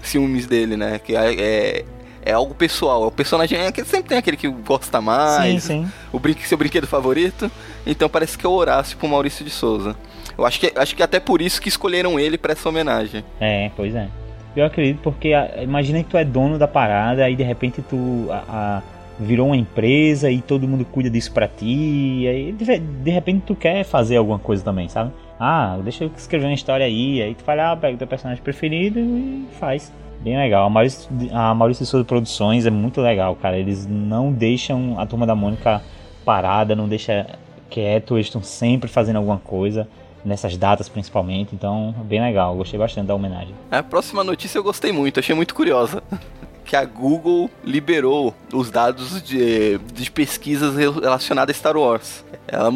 ciúmes 0.00 0.46
dele, 0.46 0.74
né? 0.74 0.98
Que 0.98 1.14
é, 1.14 1.84
é 2.24 2.32
algo 2.32 2.54
pessoal. 2.54 3.06
O 3.06 3.10
personagem 3.10 3.58
é 3.58 3.72
que 3.72 3.84
sempre 3.84 4.08
tem 4.08 4.18
aquele 4.18 4.36
que 4.36 4.48
gosta 4.48 5.00
mais. 5.00 5.64
Sim, 5.64 5.84
sim. 5.84 5.92
O 6.12 6.18
brinque, 6.18 6.46
seu 6.46 6.56
brinquedo 6.56 6.86
favorito. 6.86 7.50
Então 7.86 8.08
parece 8.08 8.38
que 8.38 8.46
é 8.46 8.48
o 8.48 8.52
Horácio 8.52 8.96
pro 8.96 9.08
Maurício 9.08 9.44
de 9.44 9.50
Souza. 9.50 9.96
Eu 10.36 10.46
acho 10.46 10.60
que, 10.60 10.72
acho 10.74 10.96
que 10.96 11.02
até 11.02 11.20
por 11.20 11.42
isso 11.42 11.60
que 11.60 11.68
escolheram 11.68 12.18
ele 12.18 12.38
para 12.38 12.52
essa 12.52 12.68
homenagem. 12.68 13.24
É, 13.40 13.70
pois 13.76 13.94
é. 13.94 14.08
Eu 14.54 14.64
acredito 14.66 15.00
porque 15.02 15.32
imagina 15.62 16.02
que 16.02 16.10
tu 16.10 16.16
é 16.16 16.24
dono 16.24 16.58
da 16.58 16.68
parada 16.68 17.24
aí 17.24 17.34
de 17.34 17.42
repente 17.42 17.80
tu 17.80 18.26
a, 18.30 18.44
a, 18.48 18.82
virou 19.18 19.46
uma 19.46 19.56
empresa 19.56 20.30
e 20.30 20.42
todo 20.42 20.68
mundo 20.68 20.84
cuida 20.84 21.08
disso 21.08 21.32
pra 21.32 21.48
ti. 21.48 22.20
E 22.20 22.28
aí 22.28 22.52
de, 22.52 22.78
de, 22.78 23.10
repente 23.10 23.44
tu 23.46 23.54
quer 23.54 23.82
fazer 23.84 24.16
alguma 24.16 24.38
coisa 24.38 24.62
também, 24.62 24.88
sabe? 24.88 25.10
Ah, 25.40 25.78
deixa 25.82 26.04
eu 26.04 26.10
escrever 26.16 26.46
uma 26.46 26.54
história 26.54 26.84
aí. 26.84 27.22
Aí 27.22 27.34
tu 27.34 27.44
vai 27.44 27.56
lá, 27.56 27.74
pega 27.76 27.94
o 27.94 27.98
teu 27.98 28.06
personagem 28.06 28.42
preferido 28.42 29.00
e 29.00 29.46
faz. 29.58 29.92
Bem 30.22 30.36
legal. 30.36 30.66
A 30.66 30.70
Maurício, 30.70 31.08
a 31.32 31.54
Maurício 31.54 31.84
Souza 31.84 32.04
Produções 32.04 32.64
é 32.64 32.70
muito 32.70 33.00
legal, 33.00 33.34
cara. 33.36 33.58
Eles 33.58 33.86
não 33.86 34.32
deixam 34.32 34.98
a 34.98 35.06
turma 35.06 35.26
da 35.26 35.34
Mônica 35.34 35.82
parada, 36.24 36.76
não 36.76 36.88
deixa 36.88 37.26
quieto, 37.68 38.16
eles 38.16 38.26
estão 38.26 38.42
sempre 38.42 38.88
fazendo 38.88 39.16
alguma 39.16 39.38
coisa 39.38 39.88
nessas 40.24 40.56
datas 40.56 40.88
principalmente, 40.88 41.54
então 41.54 41.94
bem 42.04 42.20
legal, 42.20 42.54
gostei 42.54 42.78
bastante 42.78 43.06
da 43.06 43.14
homenagem. 43.14 43.54
A 43.70 43.82
próxima 43.82 44.22
notícia 44.22 44.58
eu 44.58 44.62
gostei 44.62 44.92
muito, 44.92 45.18
achei 45.18 45.34
muito 45.34 45.54
curiosa. 45.54 46.02
Que 46.64 46.76
a 46.76 46.84
Google 46.86 47.50
liberou 47.62 48.32
os 48.50 48.70
dados 48.70 49.20
de, 49.20 49.78
de 49.92 50.10
pesquisas 50.10 50.74
relacionadas 50.76 51.54
a 51.54 51.58
Star 51.58 51.76
Wars. 51.76 52.24
Ela 52.48 52.70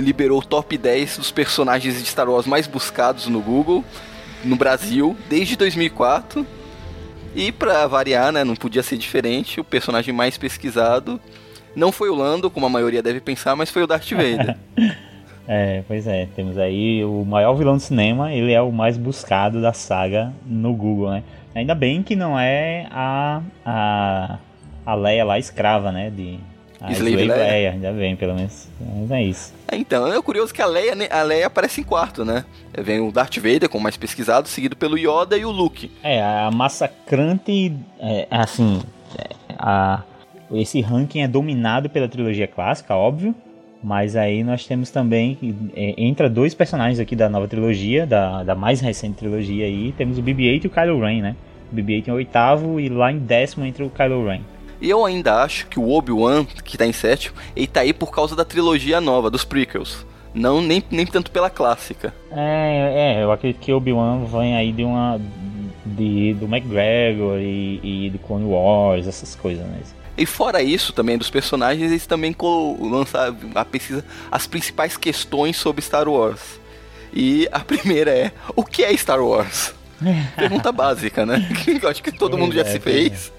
liberou 0.00 0.38
o 0.38 0.42
top 0.42 0.78
10 0.78 1.18
dos 1.18 1.30
personagens 1.32 1.98
de 1.98 2.06
Star 2.06 2.30
Wars 2.30 2.46
mais 2.46 2.66
buscados 2.66 3.26
no 3.26 3.40
Google, 3.40 3.84
no 4.44 4.56
Brasil, 4.56 5.14
desde 5.28 5.56
2004. 5.56 6.46
E 7.34 7.50
para 7.50 7.86
variar, 7.86 8.30
né, 8.30 8.44
não 8.44 8.54
podia 8.54 8.82
ser 8.82 8.96
diferente, 8.96 9.60
o 9.60 9.64
personagem 9.64 10.12
mais 10.12 10.36
pesquisado 10.36 11.20
não 11.74 11.90
foi 11.90 12.10
o 12.10 12.14
Lando, 12.14 12.50
como 12.50 12.66
a 12.66 12.68
maioria 12.68 13.02
deve 13.02 13.20
pensar, 13.20 13.56
mas 13.56 13.70
foi 13.70 13.82
o 13.82 13.86
Darth 13.86 14.10
Vader. 14.10 14.56
É, 15.46 15.82
pois 15.88 16.06
é, 16.06 16.28
temos 16.36 16.56
aí 16.56 17.04
o 17.04 17.24
maior 17.24 17.54
vilão 17.54 17.76
do 17.76 17.82
cinema, 17.82 18.32
ele 18.32 18.52
é 18.52 18.62
o 18.62 18.70
mais 18.70 18.96
buscado 18.96 19.60
da 19.60 19.72
saga 19.72 20.32
no 20.46 20.72
Google, 20.72 21.10
né? 21.10 21.24
Ainda 21.52 21.74
bem 21.74 22.00
que 22.00 22.14
não 22.14 22.38
é 22.38 22.86
a, 22.90 23.42
a, 23.66 24.38
a 24.86 24.94
Leia 24.94 25.24
lá 25.24 25.40
escrava, 25.40 25.90
né? 25.90 26.10
De, 26.10 26.38
a 26.82 26.90
Slave, 26.90 27.12
Slave 27.12 27.28
Leia. 27.28 27.52
Leia. 27.52 27.70
ainda 27.70 27.92
bem, 27.92 28.16
pelo 28.16 28.34
menos. 28.34 28.68
Mas 28.80 29.10
é 29.12 29.22
isso. 29.22 29.54
É, 29.68 29.76
então, 29.76 30.12
é 30.12 30.20
curioso 30.20 30.52
que 30.52 30.60
a 30.60 30.66
Leia, 30.66 30.94
a 31.10 31.22
Leia 31.22 31.46
aparece 31.46 31.80
em 31.80 31.84
quarto, 31.84 32.24
né? 32.24 32.44
Vem 32.76 33.00
o 33.00 33.12
Darth 33.12 33.36
Vader, 33.36 33.68
como 33.68 33.84
mais 33.84 33.96
pesquisado, 33.96 34.48
seguido 34.48 34.76
pelo 34.76 34.98
Yoda 34.98 35.36
e 35.36 35.44
o 35.44 35.50
Luke. 35.50 35.90
É, 36.02 36.20
a 36.20 36.50
massacrante, 36.50 37.72
é, 38.00 38.26
assim, 38.28 38.82
é, 39.16 39.34
a, 39.56 40.02
esse 40.52 40.80
ranking 40.80 41.20
é 41.20 41.28
dominado 41.28 41.88
pela 41.88 42.08
trilogia 42.08 42.48
clássica, 42.48 42.96
óbvio. 42.96 43.32
Mas 43.82 44.14
aí 44.14 44.44
nós 44.44 44.66
temos 44.66 44.90
também, 44.90 45.38
é, 45.74 45.94
entra 45.98 46.28
dois 46.28 46.54
personagens 46.54 47.00
aqui 47.00 47.16
da 47.16 47.28
nova 47.28 47.48
trilogia, 47.48 48.06
da, 48.06 48.42
da 48.44 48.54
mais 48.54 48.80
recente 48.80 49.16
trilogia 49.16 49.66
aí, 49.66 49.92
temos 49.92 50.18
o 50.18 50.22
BB-8 50.22 50.64
e 50.64 50.66
o 50.68 50.70
Kylo 50.70 51.00
Ren, 51.00 51.20
né? 51.20 51.36
O 51.70 51.74
BB-8 51.74 52.08
em 52.08 52.10
oitavo 52.12 52.78
e 52.78 52.88
lá 52.88 53.10
em 53.10 53.18
décimo 53.18 53.64
entra 53.64 53.84
o 53.84 53.90
Kylo 53.90 54.24
Ren. 54.26 54.42
E 54.82 54.90
eu 54.90 55.06
ainda 55.06 55.40
acho 55.44 55.68
que 55.68 55.78
o 55.78 55.88
Obi-Wan, 55.88 56.44
que 56.44 56.76
tá 56.76 56.84
em 56.84 56.92
sétimo, 56.92 57.36
ele 57.54 57.68
tá 57.68 57.82
aí 57.82 57.92
por 57.92 58.10
causa 58.10 58.34
da 58.34 58.44
trilogia 58.44 59.00
nova, 59.00 59.30
dos 59.30 59.44
prequels. 59.44 60.04
Não 60.34 60.60
nem, 60.60 60.82
nem 60.90 61.06
tanto 61.06 61.30
pela 61.30 61.48
clássica. 61.48 62.12
É, 62.32 63.18
é 63.18 63.22
eu 63.22 63.30
acredito 63.30 63.60
que 63.60 63.72
Obi-Wan 63.72 64.24
vem 64.24 64.56
aí 64.56 64.72
de 64.72 64.82
uma. 64.82 65.20
De, 65.86 66.34
do 66.34 66.46
McGregor 66.46 67.38
e, 67.38 68.06
e 68.06 68.10
do 68.10 68.18
Clone 68.18 68.44
Wars, 68.44 69.06
essas 69.06 69.36
coisas, 69.36 69.64
né? 69.64 69.80
E 70.16 70.26
fora 70.26 70.62
isso 70.62 70.92
também 70.92 71.16
dos 71.16 71.30
personagens, 71.30 71.90
eles 71.90 72.06
também 72.06 72.34
lançaram 72.80 73.36
a 73.54 73.64
pesquisa 73.64 74.04
as 74.30 74.46
principais 74.46 74.96
questões 74.96 75.56
sobre 75.56 75.82
Star 75.82 76.08
Wars. 76.08 76.60
E 77.12 77.48
a 77.52 77.60
primeira 77.64 78.10
é: 78.10 78.32
o 78.56 78.64
que 78.64 78.82
é 78.82 78.96
Star 78.96 79.22
Wars? 79.22 79.74
Pergunta 80.34 80.72
básica, 80.72 81.24
né? 81.24 81.48
Que 81.62 81.78
eu 81.82 81.88
acho 81.88 82.02
que 82.02 82.10
todo 82.10 82.36
mundo 82.36 82.54
já 82.54 82.64
se 82.64 82.80
fez. 82.80 83.32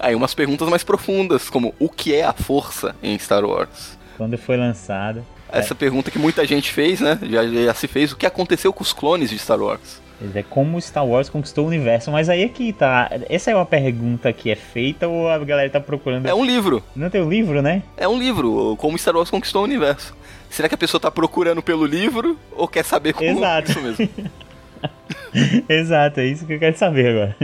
Aí 0.00 0.14
umas 0.14 0.34
perguntas 0.34 0.68
mais 0.68 0.82
profundas, 0.82 1.50
como 1.50 1.74
o 1.78 1.88
que 1.88 2.14
é 2.14 2.24
a 2.24 2.32
força 2.32 2.96
em 3.02 3.18
Star 3.18 3.44
Wars? 3.44 3.98
Quando 4.16 4.36
foi 4.38 4.56
lançada. 4.56 5.22
Essa 5.52 5.74
é. 5.74 5.76
pergunta 5.76 6.10
que 6.10 6.18
muita 6.18 6.46
gente 6.46 6.72
fez, 6.72 7.00
né? 7.00 7.18
Já, 7.22 7.46
já 7.46 7.74
se 7.74 7.86
fez. 7.86 8.12
O 8.12 8.16
que 8.16 8.24
aconteceu 8.24 8.72
com 8.72 8.82
os 8.82 8.92
clones 8.92 9.28
de 9.28 9.38
Star 9.38 9.60
Wars? 9.60 10.00
É 10.34 10.42
como 10.42 10.80
Star 10.80 11.06
Wars 11.06 11.28
conquistou 11.28 11.64
o 11.64 11.68
universo, 11.68 12.10
mas 12.10 12.28
aí 12.28 12.42
é 12.42 12.48
que 12.48 12.72
tá. 12.72 13.10
Essa 13.28 13.50
é 13.50 13.54
uma 13.54 13.64
pergunta 13.64 14.32
que 14.32 14.50
é 14.50 14.56
feita 14.56 15.08
ou 15.08 15.28
a 15.28 15.38
galera 15.38 15.68
tá 15.70 15.80
procurando. 15.80 16.26
É 16.26 16.34
um 16.34 16.44
livro. 16.44 16.82
Não 16.94 17.08
tem 17.08 17.22
um 17.22 17.28
livro, 17.28 17.62
né? 17.62 17.82
É 17.96 18.06
um 18.06 18.18
livro, 18.18 18.76
como 18.78 18.98
Star 18.98 19.16
Wars 19.16 19.30
conquistou 19.30 19.62
o 19.62 19.64
universo. 19.64 20.14
Será 20.48 20.68
que 20.68 20.74
a 20.74 20.78
pessoa 20.78 21.00
tá 21.00 21.10
procurando 21.10 21.62
pelo 21.62 21.86
livro 21.86 22.38
ou 22.52 22.68
quer 22.68 22.84
saber 22.84 23.12
como 23.14 23.30
Exato. 23.30 23.70
isso 23.70 23.80
mesmo? 23.80 24.08
Exato, 25.68 26.20
é 26.20 26.26
isso 26.26 26.46
que 26.46 26.54
eu 26.54 26.58
quero 26.58 26.76
saber 26.76 27.08
agora. 27.08 27.36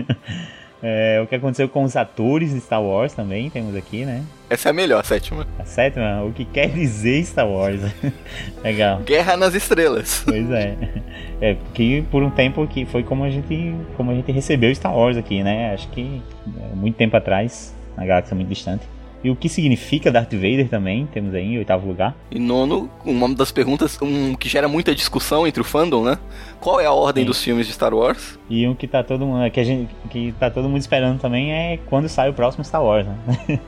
É, 0.83 1.21
o 1.23 1.27
que 1.27 1.35
aconteceu 1.35 1.69
com 1.69 1.85
os 1.85 1.97
atores 1.97 2.53
de 2.53 2.61
Star 2.61 2.83
Wars 2.83 3.15
também, 3.15 3.49
temos 3.49 3.75
aqui, 3.75 4.05
né? 4.05 4.23
Essa 4.49 4.69
é 4.69 4.71
a 4.71 4.73
melhor, 4.73 5.01
a 5.01 5.05
sétima. 5.05 5.47
A 5.59 5.65
sétima? 5.65 6.23
O 6.23 6.33
que 6.33 6.45
quer 6.45 6.69
dizer 6.69 7.25
Star 7.25 7.49
Wars? 7.49 7.81
Legal. 8.63 9.01
Guerra 9.01 9.37
nas 9.37 9.55
Estrelas. 9.55 10.23
Pois 10.25 10.51
é. 10.51 10.77
É, 11.41 11.57
que 11.75 12.03
por 12.11 12.23
um 12.23 12.31
tempo 12.31 12.67
que 12.67 12.85
foi 12.87 13.03
como 13.03 13.25
a 13.25 13.31
gente, 13.31 13.75
como 13.97 14.11
a 14.11 14.15
gente 14.15 14.31
recebeu 14.33 14.75
Star 14.75 14.97
Wars 14.97 15.17
aqui, 15.17 15.43
né? 15.43 15.75
Acho 15.75 15.89
que 15.89 16.23
é, 16.47 16.75
muito 16.75 16.97
tempo 16.97 17.17
atrás, 17.17 17.75
na 17.97 18.07
galáxia 18.07 18.35
muito 18.35 18.49
distante. 18.49 18.87
E 19.27 19.31
o 19.31 19.35
que 19.35 19.49
significa 19.49 20.09
Darth 20.09 20.33
Vader 20.35 20.69
também, 20.69 21.05
temos 21.07 21.35
aí 21.35 21.43
em 21.43 21.59
oitavo 21.59 21.85
lugar. 21.89 22.15
E 22.31 22.39
nono, 22.39 22.89
uma 23.05 23.29
das 23.35 23.51
perguntas 23.51 24.01
um, 24.01 24.37
que 24.37 24.49
gera 24.49 24.69
muita 24.69 24.95
discussão 24.95 25.45
entre 25.45 25.61
o 25.61 25.65
fandom, 25.65 26.05
né? 26.05 26.17
Qual 26.61 26.81
é 26.81 26.87
a 26.87 26.93
ordem 26.93 27.25
Sim. 27.25 27.27
dos 27.27 27.43
filmes 27.43 27.67
de 27.67 27.73
Star 27.73 27.93
Wars? 27.93 28.39
E 28.49 28.69
um 28.69 28.73
que 28.77 28.87
tá 28.87 29.03
todo 29.03 29.27
mundo, 29.27 29.51
que 29.51 29.59
a 29.59 29.65
gente, 29.65 29.93
que 30.11 30.33
tá 30.39 30.49
todo 30.49 30.69
mundo 30.69 30.81
esperando 30.81 31.19
também 31.19 31.53
é 31.53 31.77
quando 31.87 32.09
sai 32.09 32.31
o 32.31 32.33
próximo 32.33 32.65
Star 32.65 32.85
Wars, 32.85 33.05
né? 33.05 33.59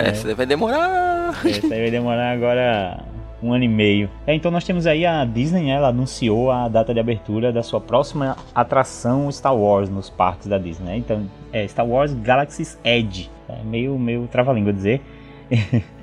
é, 0.00 0.08
essa 0.10 0.34
vai 0.34 0.46
demorar. 0.46 1.40
Essa 1.46 1.72
aí 1.72 1.82
vai 1.82 1.90
demorar 1.92 2.32
agora 2.32 3.04
um 3.42 3.52
ano 3.52 3.64
e 3.64 3.68
meio. 3.68 4.08
É, 4.26 4.34
então 4.34 4.50
nós 4.50 4.64
temos 4.64 4.86
aí 4.86 5.04
a 5.04 5.24
Disney, 5.24 5.64
né, 5.64 5.70
ela 5.70 5.88
anunciou 5.88 6.50
a 6.50 6.68
data 6.68 6.92
de 6.92 7.00
abertura 7.00 7.52
da 7.52 7.62
sua 7.62 7.80
próxima 7.80 8.36
atração 8.54 9.30
Star 9.30 9.56
Wars 9.56 9.88
nos 9.88 10.08
parques 10.08 10.46
da 10.46 10.58
Disney. 10.58 10.86
Né? 10.86 10.96
Então 10.98 11.26
é 11.52 11.66
Star 11.66 11.86
Wars 11.86 12.12
Galaxy's 12.14 12.78
Edge. 12.84 13.30
É 13.48 13.62
meio, 13.62 13.98
meio 13.98 14.26
trava-língua 14.26 14.72
dizer. 14.72 15.00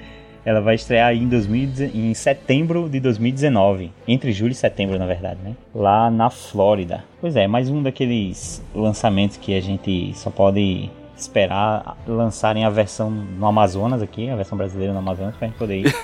ela 0.45 0.61
vai 0.61 0.75
estrear 0.75 1.15
em, 1.15 1.27
2000, 1.27 1.91
em 1.93 2.13
setembro 2.13 2.89
de 2.89 2.99
2019. 2.99 3.91
Entre 4.07 4.31
julho 4.31 4.51
e 4.51 4.55
setembro, 4.55 4.99
na 4.99 5.05
verdade, 5.05 5.39
né? 5.43 5.55
Lá 5.73 6.11
na 6.11 6.29
Flórida. 6.29 7.03
Pois 7.19 7.35
é, 7.35 7.47
mais 7.47 7.69
um 7.69 7.81
daqueles 7.81 8.63
lançamentos 8.75 9.37
que 9.37 9.55
a 9.55 9.61
gente 9.61 10.11
só 10.15 10.29
pode 10.29 10.89
esperar 11.23 11.97
lançarem 12.07 12.65
a 12.65 12.69
versão 12.69 13.09
no 13.09 13.45
Amazonas 13.45 14.01
aqui, 14.01 14.29
a 14.29 14.35
versão 14.35 14.57
brasileira 14.57 14.93
no 14.93 14.99
Amazonas, 14.99 15.35
pra 15.35 15.47
gente 15.47 15.57
poder 15.57 15.79
ir. 15.79 15.95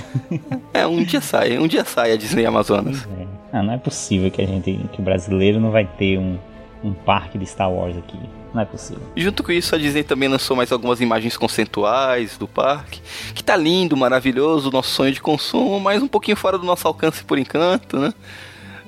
é, 0.72 0.86
um 0.86 1.02
dia 1.02 1.20
sai, 1.20 1.58
um 1.58 1.66
dia 1.66 1.84
sai 1.84 2.12
a 2.12 2.16
Disney 2.16 2.46
Amazonas. 2.46 3.06
É. 3.18 3.26
Ah, 3.52 3.62
não 3.62 3.74
é 3.74 3.78
possível 3.78 4.30
que 4.30 4.40
a 4.40 4.46
gente, 4.46 4.78
que 4.92 5.00
o 5.00 5.02
brasileiro 5.02 5.58
não 5.58 5.70
vai 5.70 5.84
ter 5.84 6.18
um, 6.18 6.38
um 6.84 6.92
parque 6.92 7.36
de 7.36 7.46
Star 7.46 7.70
Wars 7.70 7.96
aqui. 7.96 8.18
Não 8.52 8.62
é 8.62 8.64
possível. 8.64 9.02
Junto 9.16 9.42
com 9.42 9.52
isso, 9.52 9.74
a 9.74 9.78
Disney 9.78 10.02
também 10.02 10.28
lançou 10.28 10.56
mais 10.56 10.72
algumas 10.72 11.00
imagens 11.00 11.36
conceituais 11.36 12.36
do 12.36 12.48
parque, 12.48 13.00
que 13.34 13.44
tá 13.44 13.56
lindo, 13.56 13.96
maravilhoso, 13.96 14.70
nosso 14.70 14.90
sonho 14.90 15.12
de 15.12 15.20
consumo, 15.20 15.78
mas 15.78 16.02
um 16.02 16.08
pouquinho 16.08 16.36
fora 16.36 16.58
do 16.58 16.66
nosso 16.66 16.86
alcance 16.86 17.22
por 17.22 17.38
enquanto, 17.38 17.98
né? 17.98 18.12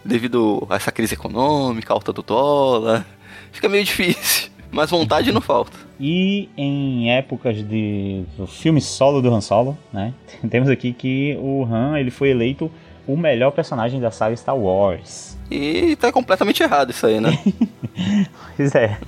Devido 0.05 0.67
a 0.69 0.77
essa 0.77 0.91
crise 0.91 1.15
econômica, 1.15 1.93
alta 1.93 2.13
do 2.13 2.23
dólar, 2.23 3.07
fica 3.53 3.69
meio 3.69 3.85
difícil. 3.85 4.51
Mas 4.73 4.91
vontade 4.91 5.31
não 5.31 5.41
falta. 5.43 5.77
E 6.01 6.49
em 6.57 7.13
épocas 7.13 7.57
de 7.57 8.25
do 8.37 8.47
filme 8.47 8.81
solo 8.81 9.21
do 9.21 9.33
Han 9.33 9.43
Solo, 9.43 9.77
né? 9.93 10.15
Temos 10.51 10.71
aqui 10.71 10.95
que 10.95 11.39
o 11.41 11.65
Han 11.65 11.99
ele 11.99 12.11
foi 12.11 12.31
eleito 12.31 12.71
o 13.07 13.17
melhor 13.17 13.51
personagem 13.51 14.01
da 14.01 14.11
saga 14.11 14.35
Star 14.35 14.57
Wars. 14.57 15.37
E 15.51 15.95
tá 15.97 16.11
completamente 16.11 16.63
errado 16.63 16.91
isso 16.91 17.07
aí, 17.07 17.21
né? 17.21 17.39
pois 18.57 18.75
é. 18.75 18.99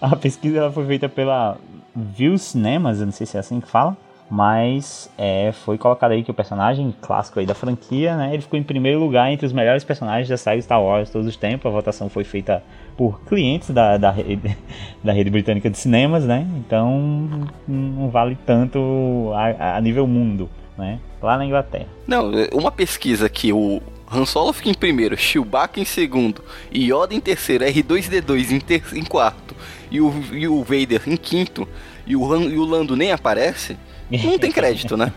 A 0.00 0.14
pesquisa 0.14 0.58
ela 0.58 0.72
foi 0.72 0.86
feita 0.86 1.08
pela 1.08 1.58
View 1.94 2.38
Cinemas, 2.38 3.00
eu 3.00 3.06
não 3.06 3.12
sei 3.12 3.26
se 3.26 3.36
é 3.36 3.40
assim 3.40 3.60
que 3.60 3.66
fala, 3.66 3.96
mas 4.30 5.10
é, 5.18 5.50
foi 5.50 5.76
colocado 5.76 6.12
aí 6.12 6.22
que 6.22 6.30
o 6.30 6.34
personagem 6.34 6.94
clássico 7.02 7.40
aí 7.40 7.46
da 7.46 7.54
franquia, 7.54 8.16
né, 8.16 8.32
ele 8.32 8.42
ficou 8.42 8.56
em 8.58 8.62
primeiro 8.62 9.00
lugar 9.00 9.30
entre 9.32 9.44
os 9.44 9.52
melhores 9.52 9.82
personagens 9.82 10.28
da 10.28 10.36
saga 10.36 10.62
Star 10.62 10.80
Wars 10.80 11.10
todos 11.10 11.26
os 11.26 11.36
tempos. 11.36 11.66
A 11.66 11.70
votação 11.70 12.08
foi 12.08 12.22
feita 12.22 12.62
por 13.00 13.18
clientes 13.22 13.70
da, 13.70 13.96
da, 13.96 14.10
rede, 14.10 14.54
da 15.02 15.10
rede 15.10 15.30
britânica 15.30 15.70
de 15.70 15.78
cinemas, 15.78 16.26
né? 16.26 16.46
Então 16.58 17.48
não 17.66 18.10
vale 18.10 18.36
tanto 18.44 19.32
a, 19.34 19.78
a 19.78 19.80
nível 19.80 20.06
mundo, 20.06 20.50
né? 20.76 21.00
Lá 21.22 21.38
na 21.38 21.46
Inglaterra. 21.46 21.86
Não, 22.06 22.30
uma 22.52 22.70
pesquisa 22.70 23.26
que 23.26 23.54
o 23.54 23.80
Han 24.12 24.26
Solo 24.26 24.52
fica 24.52 24.68
em 24.68 24.74
primeiro, 24.74 25.16
Chewbacca 25.16 25.80
em 25.80 25.84
segundo, 25.86 26.44
Yoda 26.70 27.14
em 27.14 27.20
terceiro, 27.20 27.64
R2D2 27.64 28.50
em, 28.50 28.60
ter 28.60 28.82
em 28.92 29.02
quarto 29.02 29.56
e 29.90 29.98
o, 29.98 30.12
e 30.32 30.46
o 30.46 30.62
Vader 30.62 31.00
em 31.06 31.16
quinto 31.16 31.66
e 32.06 32.14
o, 32.14 32.30
Han, 32.30 32.50
e 32.50 32.58
o 32.58 32.64
Lando 32.66 32.94
nem 32.94 33.12
aparece 33.12 33.78
não 34.10 34.38
tem 34.38 34.52
crédito, 34.52 34.94
né? 34.98 35.10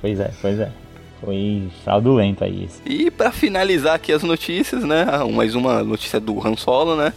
pois 0.00 0.20
é, 0.20 0.30
pois 0.40 0.60
é. 0.60 0.70
Foi 1.24 1.70
fraudulento 1.84 2.42
aí. 2.42 2.68
E 2.84 3.10
para 3.10 3.30
finalizar 3.30 3.94
aqui 3.94 4.12
as 4.12 4.24
notícias, 4.24 4.82
né? 4.82 5.06
Mais 5.32 5.54
uma 5.54 5.82
notícia 5.84 6.18
do 6.18 6.44
Han 6.44 6.56
Solo, 6.56 6.96
né? 6.96 7.12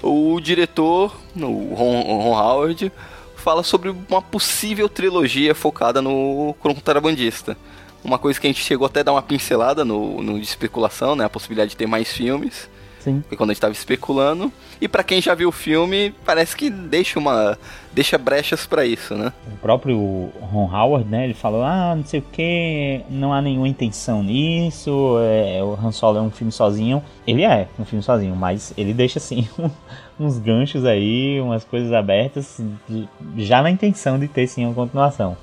O 0.00 0.40
diretor, 0.40 1.16
o 1.36 1.74
Ron, 1.74 2.02
Ron 2.02 2.38
Howard, 2.38 2.92
fala 3.36 3.64
sobre 3.64 3.94
uma 4.08 4.22
possível 4.22 4.88
trilogia 4.88 5.54
focada 5.54 6.00
no 6.00 6.54
contrabandista. 6.60 7.56
Uma 8.04 8.18
coisa 8.18 8.40
que 8.40 8.46
a 8.46 8.50
gente 8.50 8.62
chegou 8.62 8.86
até 8.86 9.00
a 9.00 9.02
dar 9.02 9.12
uma 9.12 9.22
pincelada 9.22 9.84
no, 9.84 10.22
no 10.22 10.38
de 10.38 10.46
especulação, 10.46 11.16
né? 11.16 11.24
A 11.24 11.30
possibilidade 11.30 11.70
de 11.70 11.76
ter 11.76 11.86
mais 11.86 12.12
filmes. 12.12 12.70
Sim. 13.02 13.22
Quando 13.36 13.50
a 13.50 13.52
gente 13.52 13.58
estava 13.58 13.72
especulando. 13.72 14.52
E 14.80 14.86
para 14.86 15.02
quem 15.02 15.20
já 15.20 15.34
viu 15.34 15.48
o 15.48 15.52
filme, 15.52 16.14
parece 16.24 16.56
que 16.56 16.70
deixa 16.70 17.18
uma 17.18 17.58
deixa 17.92 18.16
brechas 18.16 18.64
para 18.64 18.86
isso, 18.86 19.14
né? 19.14 19.32
O 19.52 19.56
próprio 19.58 20.30
Ron 20.40 20.70
Howard, 20.72 21.08
né, 21.08 21.24
ele 21.24 21.34
falou: 21.34 21.62
"Ah, 21.62 21.94
não 21.96 22.04
sei 22.04 22.20
o 22.20 22.24
que, 22.32 23.00
não 23.10 23.32
há 23.32 23.42
nenhuma 23.42 23.68
intenção 23.68 24.22
nisso, 24.22 25.16
é, 25.20 25.62
o 25.62 25.74
Han 25.74 25.90
Solo 25.90 26.18
é 26.18 26.20
um 26.20 26.30
filme 26.30 26.52
sozinho". 26.52 27.02
Ele 27.26 27.42
é 27.42 27.68
um 27.78 27.84
filme 27.84 28.02
sozinho, 28.02 28.36
mas 28.36 28.72
ele 28.76 28.94
deixa 28.94 29.18
assim 29.18 29.48
uns 30.18 30.38
ganchos 30.38 30.84
aí, 30.84 31.40
umas 31.40 31.64
coisas 31.64 31.92
abertas 31.92 32.60
já 33.36 33.62
na 33.62 33.70
intenção 33.70 34.18
de 34.18 34.28
ter 34.28 34.46
sim 34.46 34.64
uma 34.64 34.74
continuação. 34.74 35.36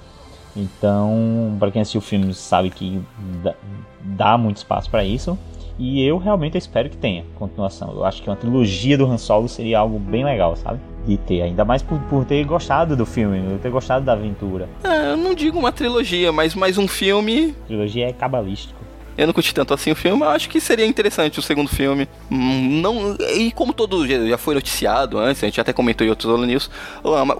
Então, 0.56 1.56
para 1.60 1.72
quem 1.72 1.82
assistiu 1.82 2.00
o 2.00 2.04
filme 2.04 2.34
sabe 2.34 2.70
que 2.70 3.02
dá, 3.44 3.54
dá 4.02 4.38
muito 4.38 4.58
espaço 4.58 4.90
para 4.90 5.04
isso. 5.04 5.38
E 5.80 6.04
eu 6.04 6.18
realmente 6.18 6.58
espero 6.58 6.90
que 6.90 6.98
tenha 6.98 7.24
continuação. 7.36 7.94
Eu 7.96 8.04
acho 8.04 8.22
que 8.22 8.30
uma 8.30 8.36
trilogia 8.36 8.98
do 8.98 9.10
Han 9.10 9.18
Solo 9.18 9.48
seria 9.48 9.80
algo 9.80 9.98
bem 9.98 10.26
legal, 10.26 10.54
sabe? 10.58 10.78
De 11.08 11.16
ter, 11.16 11.42
ainda 11.42 11.64
mais 11.64 11.82
por, 11.82 11.98
por 12.02 12.26
ter 12.26 12.44
gostado 12.44 12.98
do 12.98 13.06
filme, 13.06 13.42
por 13.50 13.60
ter 13.60 13.72
gostado 13.72 14.04
da 14.04 14.12
aventura. 14.12 14.68
É, 14.84 15.14
eu 15.14 15.18
não 15.18 15.34
digo 15.34 15.58
uma 15.58 15.72
trilogia, 15.72 16.34
mas 16.34 16.54
mais 16.54 16.78
um 16.78 16.86
filme. 16.86 17.56
A 17.64 17.68
trilogia 17.68 18.10
é 18.10 18.12
cabalístico. 18.12 18.78
Eu 19.18 19.28
não 19.28 19.34
curti 19.34 19.54
tanto 19.54 19.74
assim 19.74 19.92
o 19.92 19.96
filme, 19.96 20.22
eu 20.22 20.30
acho 20.30 20.50
que 20.50 20.62
seria 20.62 20.86
interessante 20.86 21.40
o 21.40 21.42
segundo 21.42 21.70
filme. 21.70 22.08
Hum, 22.30 22.82
não, 22.82 23.16
e 23.36 23.52
como 23.52 23.74
todo 23.74 24.06
já 24.08 24.38
foi 24.38 24.56
noticiado 24.56 25.18
antes, 25.18 25.44
a 25.44 25.48
gente 25.48 25.60
até 25.60 25.74
comentou 25.74 26.06
em 26.06 26.10
outros 26.10 26.32
Holo 26.32 26.46
News, 26.46 26.70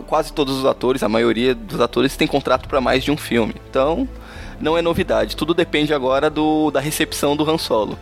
quase 0.08 0.34
todos 0.34 0.58
os 0.58 0.66
atores, 0.66 1.04
a 1.04 1.10
maioria 1.10 1.56
dos 1.56 1.80
atores 1.80 2.18
tem 2.18 2.28
contrato 2.28 2.68
para 2.68 2.82
mais 2.82 3.02
de 3.02 3.12
um 3.12 3.18
filme. 3.18 3.56
Então, 3.70 4.08
não 4.60 4.78
é 4.78 4.82
novidade. 4.82 5.38
Tudo 5.38 5.54
depende 5.54 5.94
agora 5.94 6.30
do, 6.30 6.70
da 6.70 6.82
recepção 6.82 7.34
do 7.36 7.50
Han 7.50 7.58
Solo 7.58 7.98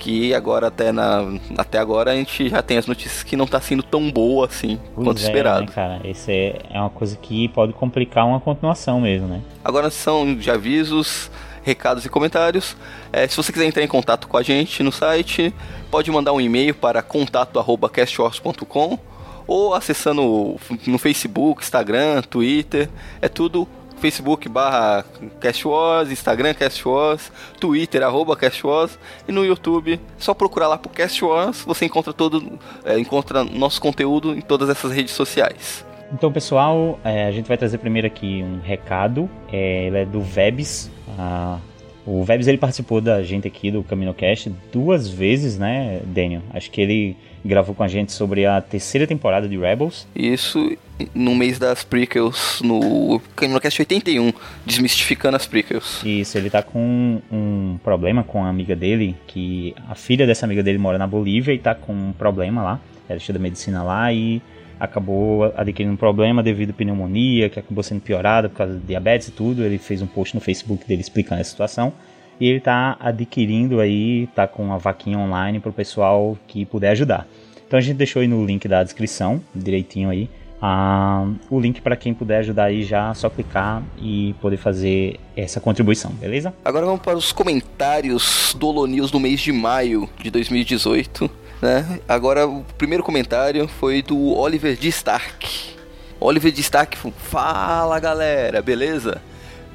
que 0.00 0.34
agora 0.34 0.68
até 0.68 0.90
na 0.90 1.38
até 1.58 1.78
agora 1.78 2.12
a 2.12 2.14
gente 2.14 2.48
já 2.48 2.62
tem 2.62 2.78
as 2.78 2.86
notícias 2.86 3.22
que 3.22 3.36
não 3.36 3.44
está 3.44 3.60
sendo 3.60 3.82
tão 3.82 4.10
boa 4.10 4.46
assim 4.46 4.80
pois 4.94 5.06
quanto 5.06 5.18
é, 5.18 5.22
esperado. 5.22 5.60
Né, 5.66 5.72
cara, 5.72 6.00
esse 6.02 6.32
é, 6.32 6.58
é 6.70 6.80
uma 6.80 6.88
coisa 6.88 7.16
que 7.16 7.48
pode 7.48 7.74
complicar 7.74 8.26
uma 8.26 8.40
continuação 8.40 8.98
mesmo, 8.98 9.28
né? 9.28 9.42
Agora 9.62 9.90
são 9.90 10.34
de 10.34 10.50
avisos, 10.50 11.30
recados 11.62 12.06
e 12.06 12.08
comentários. 12.08 12.74
É, 13.12 13.28
se 13.28 13.36
você 13.36 13.52
quiser 13.52 13.66
entrar 13.66 13.82
em 13.82 13.88
contato 13.88 14.26
com 14.26 14.38
a 14.38 14.42
gente 14.42 14.82
no 14.82 14.90
site, 14.90 15.54
pode 15.90 16.10
mandar 16.10 16.32
um 16.32 16.40
e-mail 16.40 16.74
para 16.74 17.02
contato@castwars.com 17.02 18.98
ou 19.46 19.74
acessando 19.74 20.56
no 20.86 20.98
Facebook, 20.98 21.62
Instagram, 21.62 22.22
Twitter, 22.22 22.88
é 23.20 23.28
tudo 23.28 23.68
Facebook 24.00 24.48
barra 24.48 25.04
CastWars, 25.40 26.10
Instagram 26.10 26.54
CastWars, 26.54 27.30
Twitter 27.60 28.02
arroba 28.02 28.34
CastWars 28.34 28.98
e 29.28 29.32
no 29.32 29.44
YouTube 29.44 30.00
só 30.18 30.34
procurar 30.34 30.68
lá 30.68 30.78
por 30.78 30.90
CastWars, 30.90 31.62
você 31.64 31.84
encontra 31.84 32.12
todo, 32.12 32.58
é, 32.84 32.98
encontra 32.98 33.44
nosso 33.44 33.80
conteúdo 33.80 34.34
em 34.34 34.40
todas 34.40 34.68
essas 34.68 34.92
redes 34.92 35.12
sociais. 35.12 35.84
Então 36.12 36.32
pessoal, 36.32 36.98
é, 37.04 37.26
a 37.26 37.30
gente 37.30 37.46
vai 37.46 37.56
trazer 37.56 37.78
primeiro 37.78 38.06
aqui 38.06 38.42
um 38.42 38.60
recado, 38.60 39.30
é, 39.52 39.86
ele 39.86 39.98
é 39.98 40.04
do 40.04 40.20
Vebs, 40.20 40.90
ah, 41.18 41.58
o 42.06 42.24
Vebs 42.24 42.48
ele 42.48 42.58
participou 42.58 43.00
da 43.00 43.22
gente 43.22 43.46
aqui 43.46 43.70
do 43.70 43.84
CaminoCast 43.84 44.52
duas 44.72 45.08
vezes, 45.08 45.58
né, 45.58 46.00
Daniel? 46.04 46.42
Acho 46.52 46.70
que 46.70 46.80
ele 46.80 47.16
gravou 47.44 47.74
com 47.74 47.82
a 47.82 47.88
gente 47.88 48.12
sobre 48.12 48.46
a 48.46 48.60
terceira 48.60 49.06
temporada 49.06 49.48
de 49.48 49.56
Rebels. 49.56 50.06
Isso, 50.14 50.76
no 51.14 51.34
mês 51.34 51.58
das 51.58 51.82
prequels, 51.82 52.60
no 52.62 53.20
CaminoCast 53.34 53.80
81, 53.82 54.32
desmistificando 54.64 55.36
as 55.36 55.46
prequels. 55.46 56.02
Isso, 56.04 56.36
ele 56.36 56.50
tá 56.50 56.62
com 56.62 57.20
um 57.30 57.78
problema 57.82 58.22
com 58.22 58.44
a 58.44 58.48
amiga 58.48 58.76
dele, 58.76 59.16
que 59.26 59.74
a 59.88 59.94
filha 59.94 60.26
dessa 60.26 60.46
amiga 60.46 60.62
dele 60.62 60.78
mora 60.78 60.98
na 60.98 61.06
Bolívia 61.06 61.52
e 61.52 61.58
tá 61.58 61.74
com 61.74 61.92
um 61.92 62.12
problema 62.12 62.62
lá. 62.62 62.80
Ela 63.08 63.18
estuda 63.18 63.38
medicina 63.38 63.82
lá 63.82 64.12
e 64.12 64.40
acabou 64.78 65.52
adquirindo 65.56 65.92
um 65.92 65.96
problema 65.96 66.42
devido 66.42 66.70
à 66.70 66.72
pneumonia, 66.72 67.50
que 67.50 67.58
acabou 67.58 67.82
sendo 67.82 68.00
piorada 68.00 68.48
por 68.48 68.56
causa 68.56 68.74
de 68.74 68.80
diabetes 68.80 69.28
e 69.28 69.32
tudo. 69.32 69.64
Ele 69.64 69.78
fez 69.78 70.00
um 70.00 70.06
post 70.06 70.34
no 70.34 70.40
Facebook 70.40 70.86
dele 70.86 71.00
explicando 71.00 71.40
a 71.40 71.44
situação. 71.44 71.92
E 72.40 72.48
ele 72.48 72.58
está 72.58 72.96
adquirindo 72.98 73.80
aí, 73.80 74.26
tá 74.28 74.46
com 74.46 74.64
uma 74.64 74.78
vaquinha 74.78 75.18
online 75.18 75.60
para 75.60 75.68
o 75.68 75.72
pessoal 75.72 76.38
que 76.48 76.64
puder 76.64 76.90
ajudar. 76.92 77.26
Então 77.66 77.78
a 77.78 77.82
gente 77.82 77.96
deixou 77.96 78.22
aí 78.22 78.26
no 78.26 78.44
link 78.44 78.66
da 78.66 78.82
descrição, 78.82 79.40
direitinho 79.54 80.08
aí, 80.08 80.28
uh, 80.60 81.34
o 81.50 81.60
link 81.60 81.80
para 81.80 81.94
quem 81.96 82.14
puder 82.14 82.38
ajudar 82.38 82.64
aí 82.64 82.82
já, 82.82 83.12
só 83.14 83.28
clicar 83.28 83.82
e 83.98 84.34
poder 84.40 84.56
fazer 84.56 85.20
essa 85.36 85.60
contribuição, 85.60 86.10
beleza? 86.12 86.54
Agora 86.64 86.86
vamos 86.86 87.00
para 87.00 87.16
os 87.16 87.30
comentários 87.30 88.56
do 88.58 88.68
Holo 88.68 88.86
News 88.86 89.10
do 89.10 89.20
mês 89.20 89.40
de 89.40 89.52
maio 89.52 90.08
de 90.18 90.30
2018. 90.30 91.30
Né? 91.60 92.00
Agora, 92.08 92.48
o 92.48 92.64
primeiro 92.78 93.04
comentário 93.04 93.68
foi 93.68 94.02
do 94.02 94.32
Oliver 94.32 94.76
de 94.76 94.88
Stark. 94.88 95.76
Oliver 96.18 96.50
de 96.50 96.60
Stark, 96.60 96.96
fala 97.18 98.00
galera, 98.00 98.62
beleza? 98.62 99.20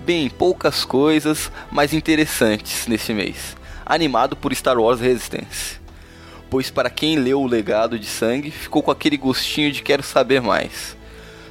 Bem, 0.05 0.29
poucas 0.29 0.85
coisas, 0.85 1.51
mas 1.71 1.91
interessantes 1.91 2.85
neste 2.85 3.11
mês. 3.11 3.57
Animado 3.83 4.35
por 4.35 4.53
Star 4.53 4.77
Wars 4.77 4.99
Resistance. 4.99 5.79
Pois 6.47 6.69
para 6.69 6.91
quem 6.91 7.17
leu 7.17 7.41
o 7.41 7.47
legado 7.47 7.97
de 7.97 8.05
sangue, 8.05 8.51
ficou 8.51 8.83
com 8.83 8.91
aquele 8.91 9.17
gostinho 9.17 9.71
de 9.71 9.81
quero 9.81 10.03
saber 10.03 10.43
mais. 10.43 10.95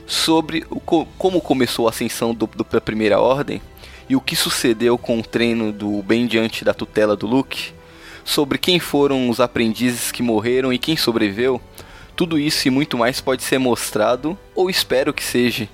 Sobre 0.07 0.65
o, 0.71 0.79
como 0.79 1.41
começou 1.41 1.89
a 1.89 1.91
ascensão 1.91 2.33
do, 2.33 2.47
do, 2.47 2.63
da 2.63 2.81
Primeira 2.81 3.19
Ordem 3.19 3.61
e 4.09 4.15
o 4.15 4.21
que 4.21 4.37
sucedeu 4.37 4.97
com 4.97 5.19
o 5.19 5.25
treino 5.25 5.73
do 5.73 6.01
bem 6.05 6.25
diante 6.25 6.65
da 6.65 6.73
tutela 6.73 7.17
do 7.17 7.27
Luke 7.27 7.73
sobre 8.25 8.57
quem 8.57 8.79
foram 8.79 9.29
os 9.29 9.41
aprendizes 9.41 10.13
que 10.13 10.23
morreram 10.23 10.73
e 10.73 10.79
quem 10.79 10.97
sobreviveu, 10.97 11.61
tudo 12.15 12.39
isso 12.39 12.69
e 12.69 12.71
muito 12.71 12.97
mais 12.97 13.21
pode 13.21 13.43
ser 13.43 13.59
mostrado, 13.59 14.39
ou 14.55 14.71
espero 14.71 15.13
que 15.13 15.25
seja, 15.25 15.69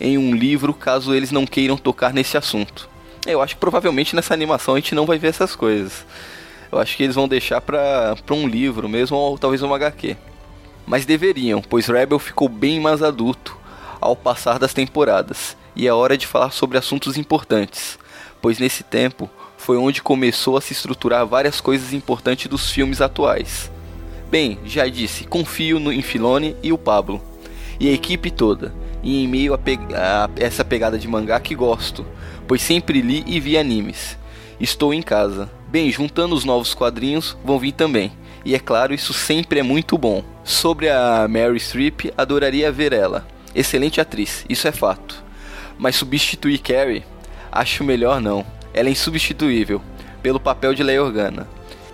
em 0.00 0.18
um 0.18 0.34
livro 0.34 0.74
caso 0.74 1.14
eles 1.14 1.30
não 1.30 1.46
queiram 1.46 1.76
tocar 1.76 2.12
nesse 2.12 2.36
assunto. 2.36 2.88
Eu 3.26 3.42
acho 3.42 3.54
que 3.54 3.60
provavelmente 3.60 4.14
nessa 4.14 4.34
animação 4.34 4.74
a 4.74 4.78
gente 4.78 4.94
não 4.94 5.06
vai 5.06 5.18
ver 5.18 5.28
essas 5.28 5.56
coisas. 5.56 6.06
Eu 6.70 6.78
acho 6.78 6.96
que 6.96 7.02
eles 7.02 7.14
vão 7.14 7.28
deixar 7.28 7.60
pra 7.60 8.16
um 8.30 8.46
livro 8.46 8.88
mesmo, 8.88 9.16
ou 9.16 9.38
talvez 9.38 9.62
um 9.62 9.74
HQ. 9.74 10.16
Mas 10.86 11.06
deveriam, 11.06 11.60
pois 11.60 11.86
Rebel 11.86 12.18
ficou 12.18 12.48
bem 12.48 12.80
mais 12.80 13.02
adulto 13.02 13.56
ao 14.00 14.14
passar 14.14 14.58
das 14.58 14.74
temporadas, 14.74 15.56
e 15.74 15.86
é 15.86 15.92
hora 15.92 16.16
de 16.16 16.26
falar 16.26 16.50
sobre 16.50 16.78
assuntos 16.78 17.16
importantes, 17.16 17.98
pois 18.40 18.58
nesse 18.58 18.84
tempo 18.84 19.28
foi 19.56 19.76
onde 19.76 20.02
começou 20.02 20.56
a 20.56 20.60
se 20.60 20.72
estruturar 20.72 21.26
várias 21.26 21.60
coisas 21.60 21.92
importantes 21.92 22.46
dos 22.46 22.70
filmes 22.70 23.00
atuais. 23.00 23.70
Bem, 24.30 24.58
já 24.64 24.86
disse, 24.86 25.24
confio 25.24 25.80
no, 25.80 25.92
em 25.92 26.02
Filone 26.02 26.56
e 26.62 26.72
o 26.72 26.78
Pablo. 26.78 27.22
E 27.78 27.88
a 27.88 27.92
equipe 27.92 28.30
toda. 28.30 28.72
E 29.06 29.22
em 29.22 29.28
meio 29.28 29.54
a, 29.54 29.58
pe 29.58 29.78
a 29.94 30.28
essa 30.34 30.64
pegada 30.64 30.98
de 30.98 31.06
mangá 31.06 31.38
que 31.38 31.54
gosto, 31.54 32.04
pois 32.48 32.60
sempre 32.60 33.00
li 33.00 33.22
e 33.24 33.38
vi 33.38 33.56
animes. 33.56 34.18
Estou 34.58 34.92
em 34.92 35.00
casa. 35.00 35.48
Bem, 35.68 35.88
juntando 35.92 36.34
os 36.34 36.44
novos 36.44 36.74
quadrinhos, 36.74 37.36
vão 37.44 37.56
vir 37.56 37.70
também. 37.70 38.10
E 38.44 38.52
é 38.52 38.58
claro, 38.58 38.92
isso 38.92 39.12
sempre 39.12 39.60
é 39.60 39.62
muito 39.62 39.96
bom. 39.96 40.24
Sobre 40.42 40.88
a 40.90 41.24
Mary 41.28 41.60
Streep, 41.60 42.12
adoraria 42.18 42.72
ver 42.72 42.92
ela. 42.92 43.24
Excelente 43.54 44.00
atriz, 44.00 44.44
isso 44.48 44.66
é 44.66 44.72
fato. 44.72 45.22
Mas 45.78 45.94
substituir 45.94 46.58
Carrie, 46.58 47.04
acho 47.52 47.84
melhor 47.84 48.20
não. 48.20 48.44
Ela 48.74 48.88
é 48.88 48.92
insubstituível, 48.92 49.80
pelo 50.20 50.40
papel 50.40 50.74
de 50.74 50.82
Leia 50.82 51.04
Organa. 51.04 51.46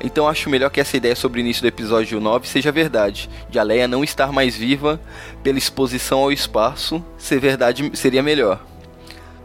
Então 0.02 0.26
acho 0.26 0.50
melhor 0.50 0.70
que 0.70 0.80
essa 0.80 0.96
ideia 0.96 1.14
sobre 1.14 1.40
o 1.40 1.42
início 1.42 1.62
do 1.62 1.68
episódio 1.68 2.20
9 2.20 2.48
seja 2.48 2.72
verdade, 2.72 3.30
de 3.48 3.58
a 3.58 3.62
Leia 3.62 3.86
não 3.86 4.02
estar 4.02 4.32
mais 4.32 4.56
viva 4.56 5.00
pela 5.44 5.58
exposição 5.58 6.18
ao 6.18 6.32
espaço, 6.32 7.04
ser 7.16 7.38
verdade 7.38 7.88
seria 7.94 8.22
melhor. 8.22 8.60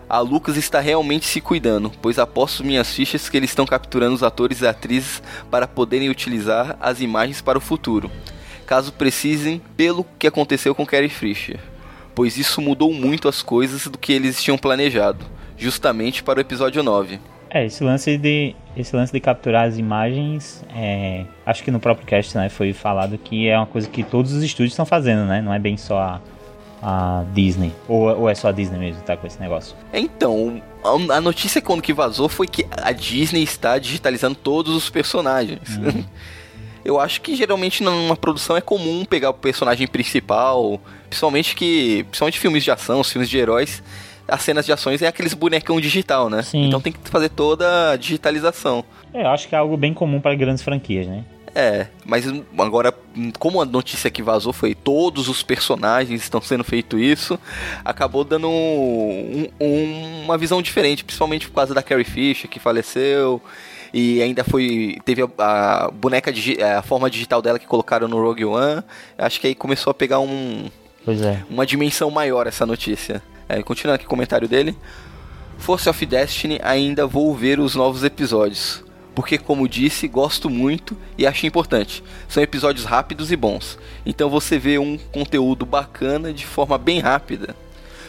A 0.10 0.20
Lucas 0.20 0.58
está 0.58 0.80
realmente 0.80 1.26
se 1.26 1.42
cuidando, 1.42 1.92
pois 2.02 2.18
aposto 2.18 2.64
minhas 2.64 2.92
fichas 2.92 3.30
que 3.30 3.38
eles 3.38 3.52
estão 3.52 3.66
capturando 3.66 4.16
os 4.16 4.24
atores 4.24 4.62
e 4.62 4.68
atrizes 4.68 5.22
para 5.52 5.68
poderem 5.68 6.10
utilizar 6.10 6.78
as 6.80 7.02
imagens 7.02 7.42
para 7.42 7.58
o 7.58 7.62
futuro, 7.62 8.10
caso 8.66 8.94
precisem, 8.94 9.62
pelo 9.76 10.06
que 10.18 10.26
aconteceu 10.26 10.74
com 10.74 10.86
Carrie 10.86 11.10
Fisher, 11.10 11.60
pois 12.16 12.38
isso 12.38 12.62
mudou 12.62 12.94
muito 12.94 13.28
as 13.28 13.44
coisas 13.44 13.86
do 13.86 13.98
que 13.98 14.14
eles 14.14 14.42
tinham 14.42 14.58
planejado, 14.58 15.26
justamente 15.58 16.24
para 16.24 16.40
o 16.40 16.42
episódio 16.42 16.82
9. 16.82 17.20
É, 17.50 17.66
esse 17.66 17.84
lance 17.84 18.18
de, 18.18 18.56
esse 18.78 18.96
lance 18.96 19.12
de 19.12 19.20
capturar 19.20 19.68
as 19.68 19.78
imagens, 19.78 20.64
é, 20.76 21.26
acho 21.46 21.64
que 21.64 21.72
no 21.72 21.80
próprio 21.80 22.06
cast 22.06 22.38
né, 22.38 22.48
foi 22.48 22.74
falado 22.74 23.18
que 23.18 23.48
é 23.48 23.58
uma 23.58 23.66
coisa 23.66 23.90
que 23.90 24.04
todos 24.04 24.34
os 24.34 24.44
estúdios 24.44 24.74
estão 24.74 24.86
fazendo, 24.86 25.26
né? 25.26 25.42
Não 25.42 25.54
é 25.54 25.58
bem 25.58 25.76
só 25.78 25.98
a, 25.98 26.22
a 26.82 27.26
Disney. 27.34 27.74
Ou, 27.88 28.22
ou, 28.22 28.30
é 28.30 28.36
só 28.36 28.50
a 28.50 28.52
Disney 28.52 28.78
mesmo 28.78 29.02
que 29.02 29.08
tá 29.08 29.18
com 29.18 29.26
esse 29.26 29.40
negócio? 29.40 29.76
Então, 29.92 30.62
a 31.10 31.20
notícia 31.20 31.60
quando 31.60 31.82
que 31.82 31.92
vazou 31.92 32.30
foi 32.30 32.48
que 32.48 32.68
a 32.72 32.92
Disney 32.92 33.42
está 33.42 33.80
digitalizando 33.80 34.36
todos 34.36 34.76
os 34.76 34.90
personagens. 34.90 35.78
Uhum. 35.78 36.06
Eu 36.86 37.02
acho 37.02 37.20
que 37.20 37.36
geralmente 37.36 37.84
numa 37.84 38.16
produção 38.16 38.56
é 38.56 38.62
comum 38.62 39.04
pegar 39.04 39.32
o 39.32 39.34
personagem 39.34 39.86
principal, 39.88 40.80
principalmente 41.10 41.54
que. 41.54 42.06
Principalmente 42.06 42.40
filmes 42.40 42.64
de 42.64 42.72
ação, 42.72 43.04
filmes 43.04 43.30
de 43.30 43.38
heróis 43.38 43.84
as 44.28 44.42
cenas 44.42 44.66
de 44.66 44.72
ações 44.72 45.02
é 45.02 45.08
aqueles 45.08 45.34
bonecão 45.34 45.80
digital, 45.80 46.30
né? 46.30 46.42
Sim. 46.42 46.68
Então 46.68 46.82
tem 46.82 46.92
que 46.92 47.00
fazer 47.10 47.30
toda 47.30 47.92
a 47.92 47.96
digitalização. 47.96 48.84
É, 49.14 49.24
eu 49.24 49.28
acho 49.28 49.48
que 49.48 49.56
é 49.56 49.58
algo 49.58 49.78
bem 49.78 49.94
comum 49.94 50.20
para 50.20 50.36
grandes 50.36 50.64
franquias, 50.64 51.08
né? 51.08 51.24
É, 51.56 51.88
mas 52.06 52.26
agora, 52.60 52.94
como 53.40 53.60
a 53.60 53.66
notícia 53.66 54.12
que 54.12 54.22
vazou 54.22 54.54
foi 54.54 54.76
todos 54.76 55.28
os 55.28 55.42
personagens 55.42 56.22
estão 56.22 56.40
sendo 56.40 56.64
feito 56.64 57.00
isso, 57.00 57.40
acabou 57.84 58.24
dando 58.24 58.48
um, 58.48 59.48
um, 59.60 60.24
uma 60.26 60.38
visão 60.38 60.62
diferente, 60.62 61.04
principalmente 61.04 61.48
por 61.48 61.56
causa 61.56 61.74
da 61.74 61.82
Carrie 61.82 62.04
Fisher 62.04 62.48
que 62.48 62.60
faleceu 62.60 63.42
e 63.92 64.22
ainda 64.22 64.44
foi 64.44 64.98
teve 65.04 65.24
a, 65.24 65.86
a 65.86 65.90
boneca 65.90 66.32
a 66.78 66.82
forma 66.84 67.10
digital 67.10 67.42
dela 67.42 67.58
que 67.58 67.66
colocaram 67.66 68.08
no 68.08 68.22
Rogue 68.22 68.46
One. 68.46 68.84
Acho 69.18 69.42
que 69.42 69.48
aí 69.48 69.56
começou 69.56 69.90
a 69.90 69.94
pegar 69.96 70.20
um 70.20 70.70
é. 71.08 71.42
uma 71.50 71.66
dimensão 71.66 72.12
maior 72.12 72.46
essa 72.46 72.68
notícia. 72.68 73.24
É, 73.50 73.62
continuando 73.64 73.96
aqui 73.96 74.06
o 74.06 74.10
comentário 74.10 74.48
dele. 74.48 74.76
Force 75.58 75.90
of 75.90 76.06
Destiny 76.06 76.60
ainda 76.62 77.08
vou 77.08 77.34
ver 77.36 77.60
os 77.60 77.76
novos 77.76 78.04
episódios. 78.04 78.84
Porque, 79.16 79.38
como 79.38 79.68
disse, 79.68 80.08
gosto 80.08 80.50
muito 80.50 80.96
e 81.18 81.26
acho 81.26 81.48
importante. 81.48 82.04
São 82.28 82.44
episódios 82.44 82.86
rápidos 82.86 83.32
e 83.32 83.36
bons. 83.36 83.80
Então 84.06 84.30
você 84.30 84.60
vê 84.60 84.78
um 84.78 84.98
conteúdo 85.12 85.66
bacana 85.66 86.32
de 86.32 86.46
forma 86.46 86.78
bem 86.78 87.00
rápida. 87.00 87.56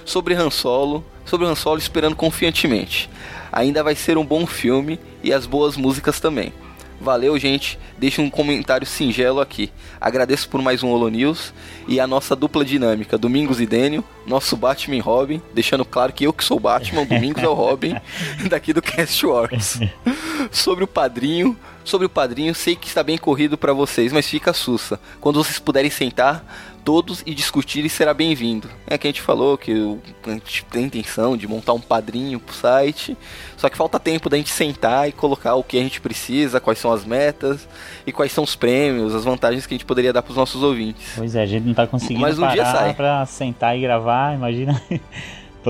Sobre 0.05 0.35
Han 0.35 0.51
Solo, 0.51 1.05
sobre 1.25 1.47
Han 1.47 1.55
Solo 1.55 1.79
esperando 1.79 2.15
confiantemente. 2.15 3.09
Ainda 3.51 3.83
vai 3.83 3.95
ser 3.95 4.19
um 4.19 4.25
bom 4.25 4.47
filme 4.47 5.01
e 5.23 5.33
as 5.33 5.47
boas 5.47 5.77
músicas 5.77 6.21
também. 6.21 6.53
Valeu, 7.01 7.39
gente. 7.39 7.79
Deixe 7.97 8.21
um 8.21 8.29
comentário 8.29 8.87
singelo 8.87 9.41
aqui. 9.41 9.71
Agradeço 10.01 10.49
por 10.49 10.61
mais 10.61 10.83
um 10.83 10.89
Holo 10.89 11.09
News 11.09 11.53
e 11.87 12.01
a 12.01 12.07
nossa 12.07 12.35
dupla 12.35 12.65
dinâmica, 12.65 13.17
Domingos 13.17 13.61
e 13.61 13.67
Dênio, 13.67 14.05
nosso 14.27 14.57
Batman 14.57 14.97
e 14.97 15.01
Robin, 15.01 15.41
deixando 15.55 15.85
claro 15.85 16.13
que 16.13 16.25
eu 16.25 16.33
que 16.33 16.45
sou 16.45 16.59
Batman, 16.59 17.05
Domingos 17.05 17.43
é 17.43 17.49
o 17.49 17.55
Robin, 17.55 17.97
daqui 18.51 18.73
do 18.73 18.83
Cast 18.83 19.25
Wars. 19.25 19.79
sobre 20.51 20.85
o 20.85 20.89
padrinho, 20.89 21.57
sobre 21.89 22.07
o 22.07 22.11
padrinho, 22.11 22.55
sei 22.55 22.77
que 22.77 22.87
está 22.87 23.03
bem 23.03 23.19
corrido 23.19 23.57
para 23.57 23.73
vocês, 23.73 24.13
mas 24.13 24.29
fica 24.29 24.53
sussa. 24.53 25.01
Quando 25.21 25.43
vocês 25.43 25.59
puderem 25.59 25.91
sentar, 25.91 26.45
todos 26.85 27.23
e 27.27 27.35
discutir 27.35 27.87
será 27.91 28.15
bem-vindo. 28.15 28.69
É 28.87 28.97
que 28.97 29.07
a 29.07 29.11
gente 29.11 29.21
falou 29.21 29.59
que 29.59 29.99
a 30.27 30.31
gente 30.31 30.65
tem 30.67 30.85
intenção 30.85 31.37
de 31.37 31.47
montar 31.47 31.75
um 31.75 31.81
padrinho 31.81 32.41
pro 32.41 32.55
site, 32.55 33.17
só 33.57 33.69
que 33.69 33.77
falta 33.77 34.01
tempo 34.01 34.31
da 34.31 34.37
gente 34.37 34.51
sentar 34.51 35.09
e 35.09 35.13
colocar 35.13 35.55
o 35.55 35.63
que 35.63 35.79
a 35.79 35.83
gente 35.83 36.01
precisa, 36.01 36.61
quais 36.61 36.79
são 36.79 36.91
as 36.91 37.05
metas 37.05 37.69
e 38.07 38.13
quais 38.13 38.33
são 38.33 38.43
os 38.43 38.57
prêmios, 38.57 39.15
as 39.15 39.25
vantagens 39.25 39.67
que 39.67 39.75
a 39.75 39.77
gente 39.77 39.85
poderia 39.85 40.13
dar 40.13 40.23
para 40.23 40.31
os 40.31 40.37
nossos 40.37 40.63
ouvintes. 40.63 41.13
Pois 41.17 41.35
é, 41.35 41.43
a 41.43 41.47
gente 41.47 41.67
não 41.67 41.75
tá 41.75 41.87
conseguindo 41.87 42.21
Mas 42.21 42.39
um 42.39 42.43
parar 42.43 42.55
dia 42.55 42.65
sai. 42.65 42.95
pra 42.95 43.27
sentar 43.27 43.77
e 43.77 43.83
gravar, 43.83 44.35
imagina 44.35 44.81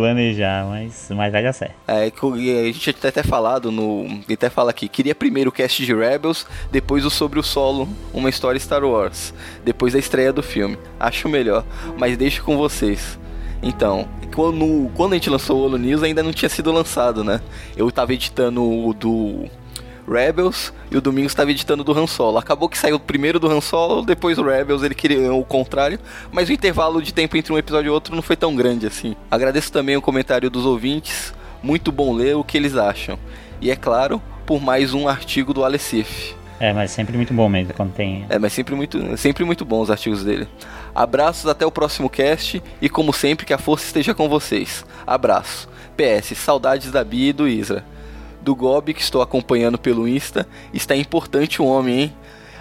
planejar, 0.01 0.67
mas, 0.67 1.09
mas 1.11 1.33
vai 1.33 1.43
dar 1.43 1.53
certo. 1.53 1.75
É, 1.87 2.05
a 2.05 2.65
gente 2.67 2.81
tinha 2.81 2.95
até 3.09 3.23
falado 3.23 3.71
no. 3.71 4.07
Até 4.33 4.49
fala 4.51 4.71
aqui, 4.71 4.89
queria 4.89 5.15
primeiro 5.15 5.51
o 5.51 5.53
cast 5.53 5.85
de 5.85 5.95
Rebels, 5.95 6.47
depois 6.71 7.05
o 7.05 7.11
sobre 7.11 7.39
o 7.39 7.43
solo, 7.43 7.89
uma 8.13 8.29
história 8.29 8.59
Star 8.59 8.85
Wars. 8.85 9.35
Depois 9.65 9.93
da 9.93 9.99
estreia 9.99 10.33
do 10.33 10.43
filme. 10.43 10.79
Acho 10.99 11.29
melhor, 11.29 11.65
mas 11.97 12.17
deixo 12.17 12.43
com 12.43 12.57
vocês. 12.57 13.19
Então, 13.63 14.09
quando, 14.35 14.91
quando 14.95 15.13
a 15.13 15.17
gente 15.17 15.31
lançou 15.31 15.59
o 15.59 15.65
Holo 15.65 15.79
News 15.79 16.03
ainda 16.03 16.23
não 16.23 16.33
tinha 16.33 16.49
sido 16.49 16.71
lançado, 16.71 17.25
né? 17.25 17.41
Eu 17.77 17.91
tava 17.91 18.15
editando 18.15 18.63
o 18.63 18.95
do 18.95 19.49
Rebels 20.09 20.73
e 20.91 20.97
o 20.97 21.01
Domingos 21.01 21.33
estava 21.33 21.51
editando 21.51 21.85
do 21.85 21.93
Han 21.93 22.07
Solo. 22.07 22.39
Acabou 22.39 22.69
que 22.69 22.79
saiu 22.79 22.99
primeiro 22.99 23.39
do 23.39 23.51
Han 23.51 23.61
Solo, 23.61 24.03
depois 24.03 24.39
o 24.39 24.43
Rebels, 24.43 24.83
ele 24.83 24.95
queria 24.95 25.33
o 25.33 25.45
contrário, 25.45 25.99
mas 26.33 26.49
o 26.49 26.53
intervalo 26.53 27.03
de 27.03 27.13
tempo 27.13 27.37
entre 27.37 27.53
um 27.53 27.59
episódio 27.59 27.89
e 27.89 27.91
outro 27.91 28.15
não 28.15 28.23
foi 28.23 28.37
tão 28.37 28.57
grande 28.57 28.87
assim. 28.87 29.15
Agradeço 29.31 29.71
também 29.71 29.97
o 29.97 30.03
comentário 30.03 30.51
dos 30.51 30.65
ouvintes, 30.65 31.35
muito 31.63 31.93
bom 31.93 32.15
ler 32.15 32.37
o 32.37 32.45
que 32.45 32.57
eles 32.57 32.77
acham. 32.77 33.19
E 33.61 33.71
é 33.71 33.77
claro, 33.77 34.23
por 34.47 34.61
mais 34.61 34.95
um 34.95 35.09
artigo 35.09 35.53
do 35.53 35.65
Alecif. 35.65 36.35
É, 36.61 36.73
mas 36.73 36.91
sempre 36.91 37.17
muito 37.17 37.33
bom 37.33 37.49
mesmo 37.49 37.73
quando 37.75 37.93
tem. 37.93 38.27
É, 38.29 38.39
mas 38.39 38.53
sempre 38.53 38.75
muito, 38.75 39.17
sempre 39.17 39.45
muito 39.45 39.65
bom 39.65 39.81
os 39.81 39.91
artigos 39.91 40.25
dele. 40.25 40.49
Abraços 40.93 41.47
até 41.47 41.65
o 41.65 41.71
próximo 41.71 42.11
cast 42.11 42.61
e 42.83 42.89
como 42.89 43.13
sempre 43.13 43.47
que 43.47 43.53
a 43.53 43.59
força 43.59 43.87
esteja 43.87 44.15
com 44.15 44.29
vocês. 44.29 44.85
Abraço. 45.07 45.69
PS, 45.97 46.37
saudades 46.37 46.91
da 46.91 47.05
Bia 47.05 47.31
e 47.31 47.33
do 47.33 47.47
Isra 47.47 47.85
do 48.49 48.55
Gobi, 48.55 48.95
que 48.95 49.03
estou 49.03 49.21
acompanhando 49.21 49.77
pelo 49.77 50.09
Insta. 50.09 50.49
Está 50.73 50.97
importante 50.97 51.61
o 51.61 51.67
homem, 51.67 52.01
hein? 52.01 52.13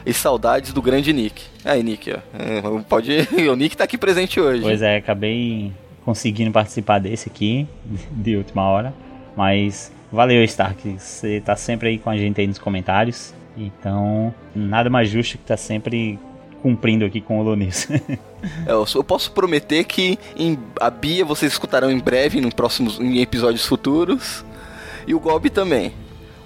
E 0.06 0.14
saudades 0.14 0.74
do 0.74 0.82
grande 0.82 1.14
Nick. 1.14 1.46
Aí, 1.64 1.82
Nick, 1.82 2.12
ó. 2.12 2.18
É, 2.38 2.62
pode. 2.90 3.26
o 3.50 3.56
Nick 3.56 3.78
tá 3.78 3.86
aqui 3.86 3.98
presente 3.98 4.38
hoje. 4.38 4.64
Pois 4.64 4.82
é, 4.82 4.98
acabei 4.98 5.72
conseguindo 6.04 6.52
participar 6.52 7.00
desse 7.00 7.30
aqui, 7.30 7.66
de 8.12 8.36
última 8.36 8.64
hora. 8.64 8.94
Mas 9.36 9.90
valeu, 10.12 10.44
Stark. 10.44 10.98
Você 11.00 11.40
tá 11.40 11.56
sempre 11.56 11.88
aí 11.88 11.98
com 11.98 12.10
a 12.10 12.18
gente 12.18 12.42
aí 12.42 12.48
nos 12.48 12.60
comentários. 12.60 13.34
Então, 13.56 14.34
nada 14.54 14.90
mais 14.90 15.10
justo 15.10 15.38
que 15.38 15.46
tá 15.46 15.56
sempre 15.56 16.20
cumprindo 16.62 17.06
aqui 17.06 17.22
com 17.22 17.40
o 17.40 17.44
Lonis. 17.44 17.88
eu 18.68 19.04
posso 19.06 19.32
prometer 19.32 19.86
que 19.86 20.20
em, 20.38 20.60
a 20.82 20.90
Bia 20.90 21.24
vocês 21.24 21.54
escutarão 21.54 21.90
em 21.90 22.00
breve, 22.00 22.40
em 22.40 22.52
próximos 22.52 23.00
em 23.00 23.22
episódios 23.22 23.66
futuros. 23.66 24.46
E 25.08 25.16
o 25.16 25.20
Gobi 25.20 25.49
também. 25.49 25.93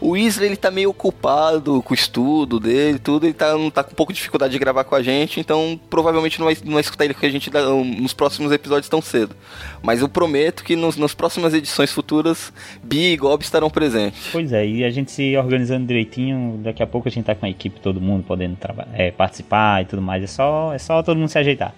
O 0.02 0.12
Weasley, 0.12 0.48
ele 0.48 0.56
tá 0.56 0.72
meio 0.72 0.90
ocupado 0.90 1.80
com 1.84 1.94
o 1.94 1.96
estudo 1.96 2.60
dele, 2.60 2.98
tudo, 2.98 3.28
ele 3.28 3.36
tá, 3.36 3.54
tá 3.72 3.84
com 3.84 3.92
um 3.92 3.96
pouco 3.96 4.12
de 4.12 4.18
dificuldade 4.18 4.52
de 4.52 4.58
gravar 4.58 4.84
com 4.84 4.96
a 4.96 5.04
gente, 5.04 5.40
então 5.40 5.80
provavelmente 5.92 6.40
não 6.40 6.48
vai, 6.48 6.58
não 6.66 6.74
vai 6.74 6.82
escutar 6.82 7.06
ele 7.06 7.14
com 7.14 7.24
a 7.24 7.30
gente 7.30 7.52
nos 8.00 8.12
próximos 8.12 8.52
episódios 8.52 8.90
tão 8.90 9.00
cedo. 9.00 9.36
Mas 9.84 10.02
eu 10.02 10.10
prometo 10.10 10.64
que 10.64 10.76
nos, 10.76 10.98
nas 10.98 11.14
próximas 11.14 11.54
edições 11.54 11.92
futuras, 11.92 12.52
Bia 12.82 13.14
e 13.14 13.16
Gob 13.16 13.44
estarão 13.44 13.70
presentes. 13.70 14.30
Pois 14.32 14.52
é, 14.52 14.66
e 14.68 14.84
a 14.84 14.90
gente 14.90 15.12
se 15.12 15.38
organizando 15.38 15.86
direitinho, 15.86 16.60
daqui 16.64 16.82
a 16.82 16.88
pouco 16.88 17.08
a 17.08 17.12
gente 17.12 17.26
tá 17.26 17.36
com 17.36 17.46
a 17.46 17.50
equipe, 17.50 17.80
todo 17.80 18.02
mundo 18.02 18.24
podendo 18.24 18.58
é, 18.94 19.12
participar 19.12 19.84
e 19.84 19.86
tudo 19.86 20.02
mais, 20.02 20.24
é 20.24 20.28
só, 20.28 20.74
é 20.74 20.80
só 20.80 21.04
todo 21.04 21.16
mundo 21.16 21.30
se 21.30 21.38
ajeitar. 21.38 21.76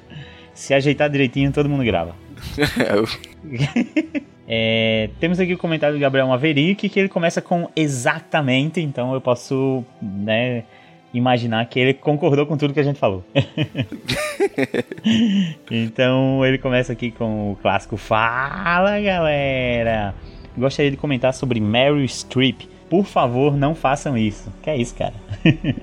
se 0.52 0.74
ajeitar 0.74 1.08
direitinho, 1.08 1.50
todo 1.50 1.70
mundo 1.70 1.84
grava. 1.84 2.14
É, 4.48 5.10
temos 5.18 5.40
aqui 5.40 5.54
o 5.54 5.58
comentário 5.58 5.96
do 5.96 6.00
Gabriel 6.00 6.28
Maverick 6.28 6.88
que 6.88 7.00
ele 7.00 7.08
começa 7.08 7.42
com 7.42 7.68
exatamente, 7.74 8.80
então 8.80 9.12
eu 9.12 9.20
posso 9.20 9.84
né, 10.00 10.62
imaginar 11.12 11.66
que 11.66 11.80
ele 11.80 11.94
concordou 11.94 12.46
com 12.46 12.56
tudo 12.56 12.72
que 12.72 12.80
a 12.80 12.84
gente 12.84 12.98
falou. 12.98 13.24
então 15.70 16.46
ele 16.46 16.58
começa 16.58 16.92
aqui 16.92 17.10
com 17.10 17.52
o 17.52 17.56
clássico 17.56 17.96
Fala 17.96 19.00
galera! 19.00 20.14
Gostaria 20.56 20.90
de 20.90 20.96
comentar 20.96 21.34
sobre 21.34 21.60
Mary 21.60 22.08
Streep. 22.08 22.62
Por 22.88 23.04
favor, 23.04 23.56
não 23.56 23.74
façam 23.74 24.16
isso. 24.16 24.50
Que 24.62 24.70
é 24.70 24.76
isso, 24.76 24.94
cara? 24.94 25.14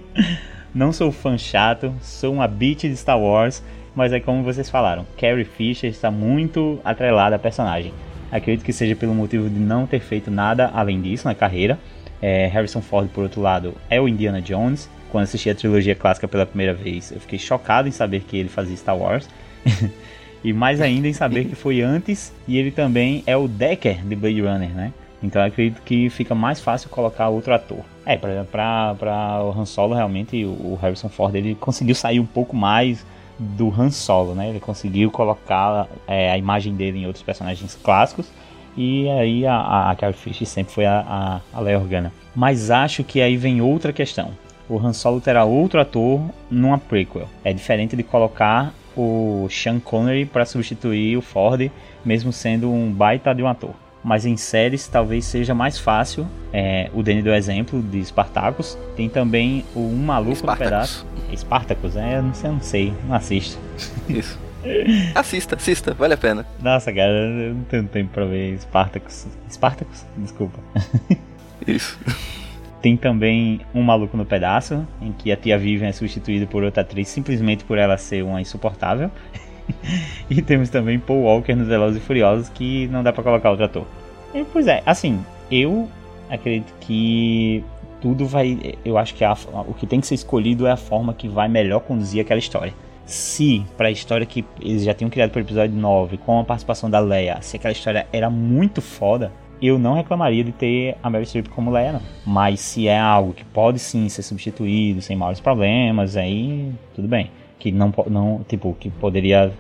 Não 0.74 0.92
sou 0.92 1.12
fã 1.12 1.38
chato, 1.38 1.94
sou 2.02 2.34
uma 2.34 2.48
bitch 2.48 2.86
de 2.86 2.98
Star 2.98 3.20
Wars, 3.20 3.64
mas 3.96 4.12
é 4.12 4.20
como 4.20 4.42
vocês 4.42 4.72
falaram, 4.72 5.06
Carrie 5.16 5.46
Fisher 5.46 5.88
está 5.88 6.10
muito 6.10 6.80
atrelada 6.84 7.36
à 7.36 7.40
personagem. 7.40 7.94
Acredito 8.34 8.66
que 8.66 8.74
seja 8.74 8.96
pelo 8.96 9.14
motivo 9.14 9.48
de 9.48 9.60
não 9.60 9.86
ter 9.86 10.00
feito 10.00 10.32
nada 10.32 10.72
além 10.74 11.00
disso 11.00 11.28
na 11.28 11.36
carreira. 11.36 11.78
É, 12.20 12.48
Harrison 12.48 12.82
Ford, 12.82 13.08
por 13.10 13.22
outro 13.22 13.40
lado, 13.40 13.76
é 13.92 14.02
o 14.02 14.08
Indiana 14.08 14.42
Jones. 14.42 14.90
Quando 15.12 15.26
assisti 15.26 15.52
a 15.52 15.56
trilogia 15.56 15.94
clássica 15.94 16.28
pela 16.28 16.44
primeira 16.44 16.74
vez, 16.74 17.12
eu 17.12 17.20
fiquei 17.20 17.38
chocado 17.38 17.88
em 17.88 17.92
saber 17.92 18.22
que 18.22 18.36
ele 18.36 18.50
fazia 18.50 18.76
Star 18.76 18.98
Wars. 18.98 19.30
e 20.44 20.52
mais 20.52 20.82
ainda 20.82 21.08
em 21.08 21.14
saber 21.14 21.46
que 21.46 21.54
foi 21.54 21.82
antes 21.82 22.34
e 22.48 22.58
ele 22.58 22.72
também 22.72 23.24
é 23.28 23.38
o 23.38 23.48
Decker 23.48 24.04
de 24.04 24.16
Blade 24.16 24.42
Runner, 24.42 24.70
né? 24.70 24.92
Então 25.22 25.40
acredito 25.40 25.84
que 25.84 26.10
fica 26.10 26.34
mais 26.34 26.60
fácil 26.60 26.90
colocar 26.90 27.30
outro 27.30 27.54
ator. 27.54 27.86
É, 28.04 28.18
pra 28.18 28.96
o 29.44 29.52
Han 29.52 29.66
Solo 29.66 29.94
realmente 29.94 30.44
o 30.44 30.76
Harrison 30.82 31.08
Ford 31.08 31.36
ele 31.36 31.54
conseguiu 31.54 31.94
sair 31.94 32.20
um 32.20 32.26
pouco 32.26 32.56
mais 32.56 33.06
do 33.44 33.70
Han 33.70 33.90
Solo, 33.90 34.34
né? 34.34 34.50
Ele 34.50 34.60
conseguiu 34.60 35.12
colocar 35.12 35.88
é, 36.08 36.32
a 36.32 36.38
imagem 36.38 36.74
dele 36.76 37.00
em 37.00 37.06
outros 37.06 37.24
personagens 37.24 37.76
clássicos 37.76 38.32
e 38.76 39.08
aí 39.10 39.46
a, 39.46 39.92
a 39.92 39.96
Carrie 39.96 40.16
Fisher 40.16 40.48
sempre 40.48 40.74
foi 40.74 40.86
a, 40.86 41.42
a, 41.54 41.58
a 41.58 41.62
Leia 41.62 41.80
Organa. 41.80 42.12
Mas 42.36 42.72
acho 42.72 43.04
que 43.04 43.22
aí 43.22 43.38
vem 43.38 43.62
outra 43.62 43.94
questão. 43.94 44.32
O 44.68 44.80
Han 44.80 44.94
Solo 44.94 45.22
terá 45.22 45.44
outro 45.44 45.80
ator 45.80 46.22
numa 46.50 46.78
prequel. 46.78 47.28
É 47.44 47.54
diferente 47.54 47.96
de 47.96 48.04
colocar 48.04 48.74
o 48.96 49.48
Sean 49.50 49.80
Connery 49.80 50.26
para 50.26 50.46
substituir 50.46 51.18
o 51.18 51.22
Ford, 51.22 51.70
mesmo 52.04 52.32
sendo 52.32 52.72
um 52.72 52.92
baita 52.92 53.34
de 53.34 53.44
um 53.44 53.48
ator 53.48 53.83
mas 54.04 54.26
em 54.26 54.36
séries 54.38 54.88
talvez 54.88 55.26
seja 55.26 55.54
mais 55.54 55.78
fácil. 55.80 56.28
É, 56.52 56.90
o 56.94 57.02
Danny 57.02 57.22
deu 57.22 57.34
exemplo 57.34 57.82
de 57.82 58.04
Spartacus. 58.04 58.78
Tem 58.96 59.08
também 59.10 59.64
o 59.74 59.80
Um 59.80 59.96
Maluco 60.06 60.36
Spartacus. 60.36 61.04
no 61.04 61.08
Pedaço. 61.08 61.08
Spartacus, 61.38 61.96
é, 61.96 62.22
não 62.22 62.34
sei, 62.34 62.50
não 62.52 62.62
sei, 62.62 62.94
não 63.08 63.16
assisto. 63.16 63.60
Isso. 64.10 64.40
assista, 65.16 65.56
assista, 65.56 65.94
vale 65.94 66.14
a 66.14 66.18
pena. 66.18 66.46
Nossa, 66.62 66.92
cara, 66.94 67.12
eu 67.12 67.54
não 67.56 67.64
tenho 67.64 67.84
tempo 67.88 68.12
pra 68.14 68.26
ver 68.26 68.58
Spartacus. 68.60 69.26
Spartacus? 69.50 70.06
Desculpa. 70.18 70.60
Isso. 71.68 71.98
Tem 72.82 72.98
também 72.98 73.62
Um 73.74 73.82
Maluco 73.82 74.18
no 74.18 74.26
Pedaço, 74.26 74.86
em 75.02 75.14
que 75.14 75.32
a 75.32 75.38
tia 75.38 75.58
Vivian 75.58 75.88
é 75.88 75.92
substituída 75.94 76.46
por 76.46 76.64
outra 76.64 76.82
atriz 76.82 77.08
simplesmente 77.08 77.64
por 77.64 77.78
ela 77.78 77.98
ser 77.98 78.24
uma 78.24 78.42
insuportável. 78.42 79.10
e 80.30 80.42
temos 80.42 80.70
também 80.70 81.00
Paul 81.00 81.24
Walker 81.24 81.56
nos 81.56 81.68
Velozes 81.68 82.02
e 82.02 82.06
Furiosos, 82.06 82.50
que 82.50 82.88
não 82.88 83.04
dá 83.04 83.12
para 83.12 83.24
colocar 83.24 83.50
outro 83.50 83.66
ator. 83.66 83.86
E, 84.34 84.44
pois 84.44 84.68
é, 84.68 84.82
assim, 84.86 85.24
eu 85.52 85.88
acredito 86.30 86.74
que 86.80 87.64
tudo 88.02 88.26
vai. 88.26 88.76
Eu 88.84 88.98
acho 88.98 89.14
que 89.16 89.24
a, 89.24 89.34
o 89.68 89.74
que 89.74 89.86
tem 89.86 90.00
que 90.00 90.08
ser 90.08 90.16
escolhido 90.16 90.66
é 90.66 90.72
a 90.72 90.78
forma 90.78 91.14
que 91.14 91.28
vai 91.28 91.48
melhor 91.48 91.80
conduzir 91.82 92.22
aquela 92.22 92.40
história. 92.40 92.74
Se, 93.06 93.64
para 93.78 93.90
a 93.90 93.92
história 93.92 94.26
que 94.26 94.46
eles 94.62 94.84
já 94.84 94.94
tinham 94.94 95.10
criado 95.10 95.32
para 95.32 95.40
o 95.40 95.44
episódio 95.44 95.76
9, 95.76 96.18
com 96.18 96.40
a 96.40 96.44
participação 96.44 96.90
da 96.90 97.00
Leia, 97.00 97.38
se 97.42 97.58
aquela 97.58 97.74
história 97.74 98.08
era 98.14 98.30
muito 98.30 98.82
foda, 98.82 99.32
eu 99.62 99.78
não 99.78 99.94
reclamaria 99.94 100.44
de 100.44 100.54
ter 100.54 100.96
a 101.04 101.10
Mary 101.10 101.26
Streep 101.26 101.50
como 101.50 101.70
Leia, 101.70 101.94
não. 101.94 102.02
Mas 102.26 102.62
se 102.62 102.88
é 102.88 102.98
algo 102.98 103.34
que 103.34 103.44
pode 103.44 103.80
sim 103.80 104.08
ser 104.08 104.24
substituído 104.24 105.02
sem 105.02 105.18
maiores 105.18 105.42
problemas, 105.42 106.16
aí 106.16 106.72
tudo 106.96 107.08
bem 107.08 107.30
que 107.64 107.72
não, 107.72 107.94
não 108.08 108.46
tipo, 108.46 108.76
que 108.78 108.90
poderia 108.90 109.54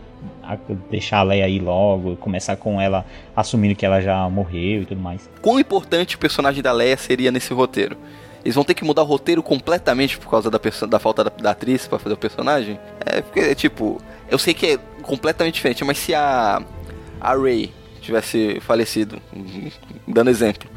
deixar 0.91 1.19
a 1.19 1.23
Leia 1.23 1.45
aí 1.45 1.57
logo, 1.57 2.17
começar 2.17 2.57
com 2.57 2.79
ela 2.81 3.05
assumindo 3.33 3.75
que 3.75 3.85
ela 3.85 4.01
já 4.01 4.27
morreu 4.29 4.81
e 4.81 4.85
tudo 4.85 4.99
mais. 4.99 5.29
Quão 5.41 5.57
importante 5.57 6.17
o 6.17 6.19
personagem 6.19 6.61
da 6.61 6.73
Leia 6.73 6.97
seria 6.97 7.31
nesse 7.31 7.53
roteiro? 7.53 7.95
Eles 8.43 8.55
vão 8.55 8.65
ter 8.65 8.73
que 8.73 8.83
mudar 8.83 9.03
o 9.03 9.05
roteiro 9.05 9.41
completamente 9.41 10.17
por 10.17 10.29
causa 10.29 10.51
da, 10.51 10.59
da 10.89 10.99
falta 10.99 11.23
da, 11.23 11.29
da 11.29 11.51
atriz 11.51 11.87
para 11.87 11.97
fazer 11.97 12.13
o 12.13 12.17
personagem? 12.17 12.77
É, 13.05 13.21
porque, 13.21 13.55
tipo, 13.55 14.01
eu 14.29 14.37
sei 14.37 14.53
que 14.53 14.65
é 14.65 14.77
completamente 15.01 15.55
diferente, 15.55 15.81
mas 15.85 15.97
se 15.97 16.13
a, 16.13 16.61
a 17.21 17.35
Rey 17.37 17.71
tivesse 18.01 18.59
falecido, 18.59 19.17
dando 20.05 20.29
exemplo, 20.29 20.69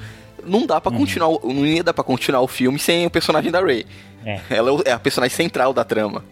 não 0.45 0.65
dá 0.65 0.81
para 0.81 0.93
uhum. 0.93 0.99
continuar, 0.99 1.41
não 1.43 1.67
ia 1.67 1.83
dar 1.83 1.93
para 1.93 2.05
continuar 2.05 2.41
o 2.41 2.47
filme 2.47 2.79
sem 2.79 3.05
o 3.05 3.11
personagem 3.11 3.51
da 3.51 3.61
Rey. 3.61 3.85
É. 4.25 4.41
Ela 4.49 4.81
é 4.85 4.93
a 4.93 4.99
personagem 4.99 5.35
central 5.35 5.73
da 5.73 5.83
trama 5.83 6.23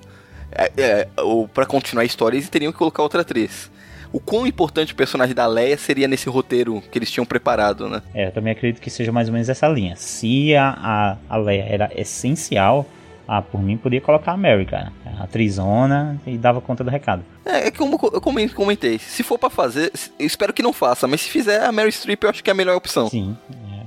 é, 0.54 0.72
é, 0.76 1.08
para 1.52 1.66
continuar 1.66 2.02
a 2.02 2.06
história, 2.06 2.36
eles 2.36 2.48
teriam 2.48 2.72
que 2.72 2.78
colocar 2.78 3.02
outra 3.02 3.22
atriz. 3.22 3.70
O 4.12 4.20
quão 4.20 4.46
importante 4.46 4.92
o 4.92 4.96
personagem 4.96 5.34
da 5.34 5.44
Leia 5.44 5.76
seria 5.76 6.06
nesse 6.06 6.28
roteiro 6.28 6.80
que 6.92 6.98
eles 6.98 7.10
tinham 7.10 7.26
preparado, 7.26 7.88
né? 7.88 8.00
É, 8.14 8.28
eu 8.28 8.32
também 8.32 8.52
acredito 8.52 8.80
que 8.80 8.88
seja 8.88 9.10
mais 9.10 9.28
ou 9.28 9.32
menos 9.32 9.48
essa 9.48 9.66
linha. 9.66 9.96
Se 9.96 10.54
a, 10.54 10.68
a, 10.68 11.16
a 11.28 11.36
Leia 11.36 11.64
era 11.68 11.90
essencial, 11.96 12.86
ah, 13.26 13.42
por 13.42 13.60
mim 13.60 13.76
podia 13.76 14.00
colocar 14.00 14.32
a 14.32 14.36
Mary, 14.36 14.66
cara. 14.66 14.92
A 15.18 15.26
trizona 15.26 16.20
e 16.26 16.36
dava 16.36 16.60
conta 16.60 16.84
do 16.84 16.90
recado. 16.90 17.24
É, 17.44 17.68
é 17.68 17.70
como 17.70 17.98
eu 18.12 18.20
comentei. 18.54 18.98
Se 18.98 19.22
for 19.22 19.38
para 19.38 19.50
fazer, 19.50 19.90
eu 20.18 20.26
espero 20.26 20.52
que 20.52 20.62
não 20.62 20.72
faça, 20.72 21.08
mas 21.08 21.22
se 21.22 21.30
fizer 21.30 21.64
a 21.64 21.72
Mary 21.72 21.90
Streep, 21.90 22.22
eu 22.22 22.30
acho 22.30 22.44
que 22.44 22.50
é 22.50 22.52
a 22.52 22.56
melhor 22.56 22.76
opção. 22.76 23.08
Sim, 23.08 23.36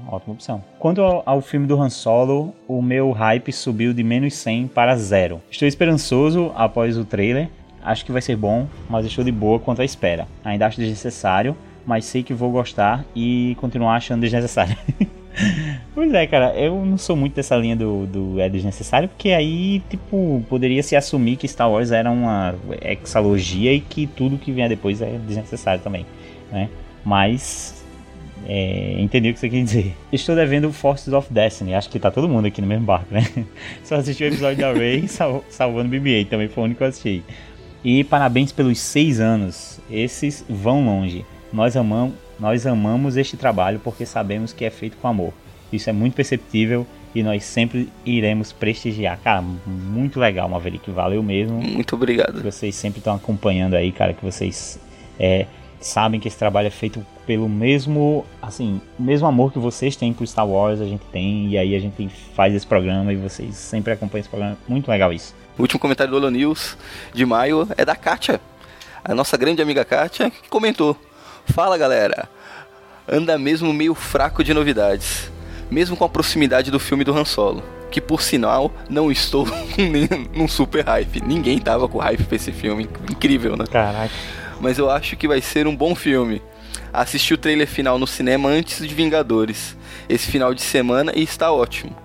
ótima 0.10 0.34
opção. 0.34 0.64
Quanto 0.80 1.02
ao, 1.02 1.42
filme 1.42 1.68
do 1.68 1.80
Han 1.82 1.90
Solo, 1.90 2.54
o 2.68 2.82
meu 2.82 3.12
hype 3.12 3.52
subiu 3.52 3.94
de 3.94 4.04
menos 4.04 4.34
100 4.36 4.68
para 4.68 4.96
zero. 4.96 5.42
Estou 5.50 5.68
esperançoso 5.68 6.52
após 6.56 6.98
o 6.98 7.06
trailer. 7.06 7.50
Acho 7.84 8.06
que 8.06 8.12
vai 8.12 8.22
ser 8.22 8.36
bom, 8.36 8.68
mas 8.90 9.06
estou 9.06 9.24
de 9.24 9.32
boa 9.32 9.60
quanto 9.60 9.82
à 9.82 9.86
espera. 9.86 10.28
Ainda 10.44 10.66
acho 10.66 10.80
desnecessário, 10.80 11.56
mas 11.86 12.06
sei 12.06 12.24
que 12.24 12.34
vou 12.34 12.52
gostar 12.52 13.06
e 13.16 13.56
continuar 13.60 13.96
achando 13.96 14.22
desnecessário. 14.22 14.76
pois 15.96 16.14
é, 16.14 16.28
cara, 16.28 16.54
eu 16.56 16.84
não 16.86 16.98
sou 16.98 17.16
muito 17.16 17.36
dessa 17.36 17.56
linha 17.56 17.76
do, 17.76 18.06
do 18.06 18.40
é 18.40 18.50
desnecessário, 18.50 19.08
porque 19.08 19.30
aí, 19.30 19.82
tipo, 19.90 20.44
poderia 20.50 20.84
se 20.84 20.96
assumir 20.96 21.38
que 21.38 21.48
Star 21.48 21.72
Wars 21.72 21.92
era 21.92 22.12
uma 22.12 22.56
exalogia 22.82 23.74
e 23.74 23.80
que 23.80 24.06
tudo 24.08 24.38
que 24.38 24.52
vier 24.52 24.68
depois 24.68 25.02
é 25.02 25.18
desnecessário 25.26 25.82
também, 25.82 26.06
né? 26.52 26.70
Mas 27.06 27.77
é, 28.50 28.96
entendi 29.02 29.30
o 29.30 29.34
que 29.34 29.42
você 29.42 29.50
quer 29.50 29.62
dizer. 29.62 29.94
Estou 30.10 30.34
devendo 30.34 30.72
Forces 30.72 31.12
of 31.12 31.32
Destiny. 31.32 31.74
Acho 31.74 31.90
que 31.90 32.00
tá 32.00 32.10
todo 32.10 32.30
mundo 32.30 32.46
aqui 32.48 32.62
no 32.62 32.68
mesmo 32.68 32.86
barco, 32.86 33.14
né? 33.14 33.28
Só 33.84 33.96
assisti 33.96 34.24
o 34.24 34.28
episódio 34.28 34.60
da 34.60 34.72
Ray 34.72 35.06
sal, 35.10 35.44
salvando 35.50 35.90
BB-8. 35.90 36.30
Também 36.30 36.48
foi 36.48 36.62
o 36.62 36.66
único 36.66 36.78
que 36.78 36.84
eu 36.86 36.88
assisti. 36.88 37.24
E 37.84 38.06
parabéns 38.06 38.54
pelos 38.54 38.80
seis 38.80 39.20
anos. 39.20 39.82
Esses 39.92 40.46
vão 40.48 40.86
longe. 40.86 41.26
Nós 41.52 41.76
amamos, 41.76 42.16
nós 42.40 42.66
amamos 42.66 43.18
este 43.18 43.36
trabalho 43.36 43.82
porque 43.84 44.06
sabemos 44.06 44.54
que 44.54 44.64
é 44.64 44.70
feito 44.70 44.96
com 44.96 45.10
amor. 45.10 45.34
Isso 45.72 45.90
é 45.90 45.94
muito 45.94 46.14
perceptível 46.14 46.88
e 47.14 47.22
nós 47.22 47.44
sempre 47.44 47.90
iremos 48.06 48.54
prestigiar. 48.54 49.20
Cara, 49.22 49.42
muito 49.42 50.22
legal, 50.22 50.48
Maverick. 50.48 50.90
Valeu 50.90 51.22
mesmo. 51.22 51.62
Muito 51.62 51.96
obrigado. 51.96 52.42
Vocês 52.42 52.74
sempre 52.76 53.00
estão 53.00 53.14
acompanhando 53.14 53.74
aí, 53.74 53.92
cara, 53.92 54.14
que 54.14 54.24
vocês 54.24 54.80
é, 55.20 55.48
sabem 55.80 56.20
que 56.20 56.28
esse 56.28 56.38
trabalho 56.38 56.68
é 56.68 56.72
feito 56.72 57.06
pelo 57.26 57.50
mesmo, 57.50 58.26
assim, 58.42 58.82
mesmo 58.98 59.28
amor 59.28 59.52
que 59.52 59.60
vocês 59.60 59.96
têm 59.96 60.14
por 60.14 60.26
Star 60.26 60.48
Wars, 60.48 60.80
a 60.80 60.86
gente 60.86 61.04
tem, 61.12 61.50
e 61.50 61.58
aí 61.58 61.76
a 61.76 61.80
gente 61.80 62.10
faz 62.34 62.56
esse 62.56 62.66
programa 62.66 63.12
e 63.12 63.18
vocês 63.18 63.56
sempre 63.56 63.92
acompanham 63.92 64.22
esse 64.22 64.30
programa. 64.30 64.58
Muito 64.68 64.90
legal 64.90 65.12
isso. 65.12 65.36
O 65.58 65.62
último 65.62 65.80
comentário 65.80 66.12
do 66.12 66.18
Holo 66.18 66.30
News 66.30 66.78
de 67.14 67.26
maio 67.26 67.68
é 67.78 67.84
da 67.84 67.96
Kátia, 67.96 68.40
a 69.04 69.14
nossa 69.14 69.36
grande 69.36 69.62
amiga 69.62 69.84
Kátia, 69.84 70.30
que 70.30 70.50
comentou: 70.50 70.96
Fala 71.46 71.78
galera, 71.78 72.30
anda 73.08 73.38
mesmo 73.38 73.74
meio 73.74 73.94
fraco 73.94 74.44
de 74.44 74.54
novidades, 74.54 75.32
mesmo 75.70 75.98
com 75.98 76.06
a 76.06 76.10
proximidade 76.10 76.72
do 76.72 76.80
filme 76.80 77.04
do 77.04 77.16
Han 77.16 77.26
Solo. 77.26 77.64
Que 77.90 78.02
por 78.02 78.22
sinal, 78.22 78.70
não 78.90 79.10
estou 79.10 79.48
num 80.36 80.48
super 80.48 80.86
hype. 80.86 81.22
Ninguém 81.22 81.58
tava 81.58 81.88
com 81.88 82.00
hype 82.00 82.24
pra 82.26 82.36
esse 82.36 82.52
filme. 82.52 82.88
Incrível, 83.10 83.56
né? 83.56 83.66
Caraca 83.66 84.12
mas 84.60 84.78
eu 84.78 84.90
acho 84.90 85.16
que 85.16 85.28
vai 85.28 85.42
ser 85.42 85.68
um 85.68 85.76
bom 85.76 85.96
filme. 85.96 86.42
Assisti 86.92 87.34
o 87.34 87.38
trailer 87.38 87.68
final 87.68 88.00
no 88.00 88.08
cinema 88.08 88.50
antes 88.50 88.88
de 88.88 88.94
Vingadores, 88.94 89.76
esse 90.08 90.32
final 90.32 90.54
de 90.54 90.62
semana 90.62 91.12
e 91.16 91.24
está 91.24 91.52
ótimo. 91.52 91.96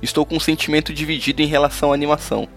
Estou 0.00 0.24
com 0.24 0.36
um 0.36 0.40
sentimento 0.40 0.92
dividido 0.92 1.42
em 1.42 1.46
relação 1.46 1.90
à 1.90 1.94
animação. 1.94 2.48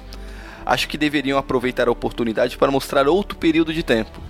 Acho 0.66 0.88
que 0.88 0.98
deveriam 0.98 1.38
aproveitar 1.38 1.88
a 1.88 1.92
oportunidade 1.92 2.58
para 2.58 2.72
mostrar 2.72 3.08
outro 3.08 3.38
período 3.38 3.74
de 3.74 3.84
tempo. 3.84 4.22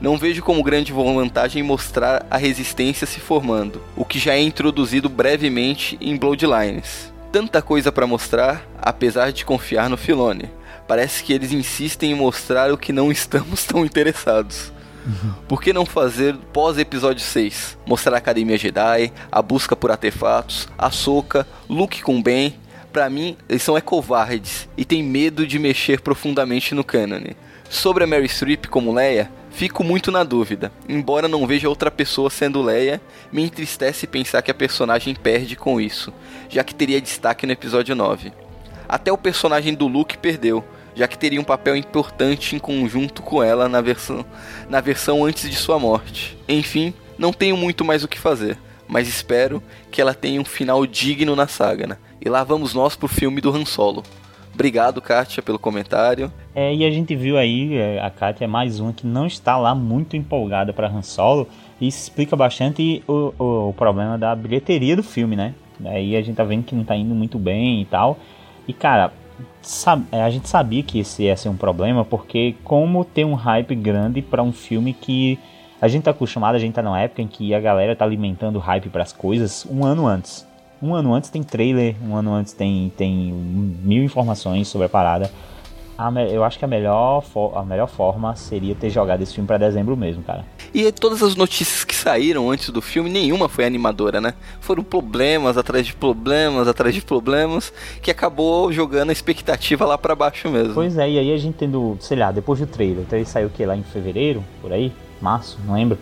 Não 0.00 0.16
vejo 0.16 0.42
como 0.42 0.62
grande 0.62 0.92
vantagem 0.92 1.62
mostrar 1.62 2.26
a 2.30 2.38
resistência 2.38 3.06
se 3.06 3.20
formando, 3.20 3.82
o 3.94 4.04
que 4.04 4.18
já 4.18 4.32
é 4.32 4.40
introduzido 4.40 5.10
brevemente 5.10 5.98
em 6.00 6.16
Bloodlines. 6.16 7.12
Tanta 7.30 7.60
coisa 7.60 7.92
para 7.92 8.06
mostrar, 8.06 8.66
apesar 8.80 9.30
de 9.30 9.44
confiar 9.44 9.90
no 9.90 9.98
Filone 9.98 10.59
parece 10.90 11.22
que 11.22 11.32
eles 11.32 11.52
insistem 11.52 12.10
em 12.10 12.14
mostrar 12.16 12.72
o 12.72 12.76
que 12.76 12.92
não 12.92 13.12
estamos 13.12 13.62
tão 13.62 13.84
interessados. 13.84 14.72
Uhum. 15.06 15.34
Por 15.46 15.62
que 15.62 15.72
não 15.72 15.86
fazer 15.86 16.36
pós 16.52 16.78
episódio 16.78 17.24
6? 17.24 17.78
Mostrar 17.86 18.16
a 18.16 18.18
Academia 18.18 18.58
Jedi, 18.58 19.12
a 19.30 19.40
busca 19.40 19.76
por 19.76 19.92
artefatos, 19.92 20.66
a 20.76 20.90
Soca, 20.90 21.46
Luke 21.68 22.02
com 22.02 22.20
Ben. 22.20 22.56
Pra 22.92 23.08
mim, 23.08 23.36
eles 23.48 23.62
são 23.62 23.76
é 23.78 23.80
covardes 23.80 24.68
e 24.76 24.84
têm 24.84 25.00
medo 25.00 25.46
de 25.46 25.60
mexer 25.60 26.00
profundamente 26.00 26.74
no 26.74 26.82
cânone. 26.82 27.36
Sobre 27.68 28.02
a 28.02 28.06
Mary 28.08 28.28
Streep 28.28 28.66
como 28.66 28.92
Leia, 28.92 29.30
fico 29.52 29.84
muito 29.84 30.10
na 30.10 30.24
dúvida. 30.24 30.72
Embora 30.88 31.28
não 31.28 31.46
veja 31.46 31.68
outra 31.68 31.92
pessoa 31.92 32.28
sendo 32.28 32.60
Leia, 32.60 33.00
me 33.30 33.44
entristece 33.44 34.08
pensar 34.08 34.42
que 34.42 34.50
a 34.50 34.54
personagem 34.54 35.14
perde 35.14 35.54
com 35.54 35.80
isso, 35.80 36.12
já 36.48 36.64
que 36.64 36.74
teria 36.74 37.00
destaque 37.00 37.46
no 37.46 37.52
episódio 37.52 37.94
9. 37.94 38.32
Até 38.88 39.12
o 39.12 39.16
personagem 39.16 39.72
do 39.72 39.86
Luke 39.86 40.18
perdeu, 40.18 40.64
já 40.94 41.06
que 41.08 41.18
teria 41.18 41.40
um 41.40 41.44
papel 41.44 41.76
importante 41.76 42.54
em 42.54 42.58
conjunto 42.58 43.22
com 43.22 43.42
ela 43.42 43.68
na 43.68 43.80
versão, 43.80 44.24
na 44.68 44.80
versão 44.80 45.24
antes 45.24 45.48
de 45.48 45.56
sua 45.56 45.78
morte. 45.78 46.36
Enfim, 46.48 46.92
não 47.18 47.32
tenho 47.32 47.56
muito 47.56 47.84
mais 47.84 48.02
o 48.04 48.08
que 48.08 48.18
fazer, 48.18 48.58
mas 48.88 49.08
espero 49.08 49.62
que 49.90 50.00
ela 50.00 50.14
tenha 50.14 50.40
um 50.40 50.44
final 50.44 50.86
digno 50.86 51.36
na 51.36 51.46
saga. 51.46 51.86
Né? 51.86 51.96
E 52.20 52.28
lá 52.28 52.44
vamos 52.44 52.74
nós 52.74 52.96
pro 52.96 53.08
filme 53.08 53.40
do 53.40 53.54
Han 53.54 53.64
Solo. 53.64 54.02
Obrigado, 54.52 55.00
Kátia, 55.00 55.42
pelo 55.42 55.58
comentário. 55.58 56.30
É, 56.54 56.74
e 56.74 56.84
a 56.84 56.90
gente 56.90 57.14
viu 57.14 57.38
aí, 57.38 57.76
é, 57.76 58.00
a 58.00 58.10
Kátia 58.10 58.44
é 58.44 58.48
mais 58.48 58.80
uma 58.80 58.92
que 58.92 59.06
não 59.06 59.26
está 59.26 59.56
lá 59.56 59.74
muito 59.74 60.16
empolgada 60.16 60.72
para 60.72 60.88
Han 60.88 61.02
Solo. 61.02 61.48
E 61.80 61.88
isso 61.88 61.98
explica 61.98 62.36
bastante 62.36 63.02
o, 63.06 63.32
o, 63.38 63.68
o, 63.68 63.72
problema 63.72 64.18
da 64.18 64.34
bilheteria 64.34 64.94
do 64.94 65.02
filme, 65.02 65.34
né? 65.34 65.54
Aí 65.84 66.14
a 66.14 66.20
gente 66.20 66.36
tá 66.36 66.44
vendo 66.44 66.64
que 66.64 66.74
não 66.74 66.84
tá 66.84 66.94
indo 66.94 67.14
muito 67.14 67.38
bem 67.38 67.80
e 67.80 67.84
tal. 67.86 68.18
E 68.68 68.72
cara, 68.72 69.12
a 70.12 70.30
gente 70.30 70.48
sabia 70.48 70.82
que 70.82 71.00
esse 71.00 71.24
ia 71.24 71.36
ser 71.36 71.48
um 71.48 71.56
problema, 71.56 72.04
porque 72.04 72.54
como 72.64 73.04
tem 73.04 73.24
um 73.24 73.34
hype 73.34 73.74
grande 73.74 74.22
para 74.22 74.42
um 74.42 74.52
filme 74.52 74.92
que 74.92 75.38
a 75.80 75.88
gente 75.88 76.04
tá 76.04 76.10
acostumado, 76.10 76.54
a 76.54 76.58
gente 76.58 76.74
tá 76.74 76.82
numa 76.82 77.00
época 77.00 77.22
em 77.22 77.26
que 77.26 77.54
a 77.54 77.60
galera 77.60 77.96
tá 77.96 78.04
alimentando 78.04 78.58
hype 78.58 78.90
para 78.90 79.02
as 79.02 79.12
coisas 79.12 79.66
um 79.70 79.84
ano 79.84 80.06
antes. 80.06 80.46
Um 80.82 80.94
ano 80.94 81.14
antes 81.14 81.28
tem 81.30 81.42
trailer, 81.42 81.94
um 82.02 82.14
ano 82.14 82.32
antes 82.32 82.52
tem, 82.52 82.92
tem 82.96 83.32
mil 83.32 84.02
informações 84.02 84.68
sobre 84.68 84.86
a 84.86 84.88
parada. 84.88 85.30
A, 86.00 86.10
eu 86.22 86.42
acho 86.42 86.58
que 86.58 86.64
a 86.64 86.68
melhor, 86.68 87.22
a 87.54 87.62
melhor 87.62 87.86
forma 87.86 88.34
seria 88.34 88.74
ter 88.74 88.88
jogado 88.88 89.20
esse 89.20 89.34
filme 89.34 89.46
para 89.46 89.58
dezembro 89.58 89.94
mesmo, 89.94 90.22
cara. 90.22 90.46
E 90.72 90.90
todas 90.92 91.22
as 91.22 91.36
notícias 91.36 91.84
que 91.84 91.94
saíram 91.94 92.50
antes 92.50 92.70
do 92.70 92.80
filme, 92.80 93.10
nenhuma 93.10 93.50
foi 93.50 93.66
animadora, 93.66 94.18
né? 94.18 94.32
Foram 94.60 94.82
problemas 94.82 95.58
atrás 95.58 95.86
de 95.86 95.92
problemas, 95.92 96.66
atrás 96.66 96.94
de 96.94 97.02
problemas, 97.02 97.70
que 98.00 98.10
acabou 98.10 98.72
jogando 98.72 99.10
a 99.10 99.12
expectativa 99.12 99.84
lá 99.84 99.98
para 99.98 100.14
baixo 100.14 100.48
mesmo. 100.48 100.72
Pois 100.72 100.96
é, 100.96 101.10
e 101.10 101.18
aí 101.18 101.34
a 101.34 101.36
gente 101.36 101.56
tendo, 101.58 101.98
sei 102.00 102.16
lá, 102.16 102.32
depois 102.32 102.60
do 102.60 102.66
trailer, 102.66 103.02
o 103.02 103.04
trailer 103.04 103.28
saiu 103.28 103.48
o 103.48 103.50
que 103.50 103.66
lá 103.66 103.76
em 103.76 103.82
fevereiro, 103.82 104.42
por 104.62 104.72
aí, 104.72 104.90
março, 105.20 105.58
não 105.66 105.74
lembro. 105.74 105.98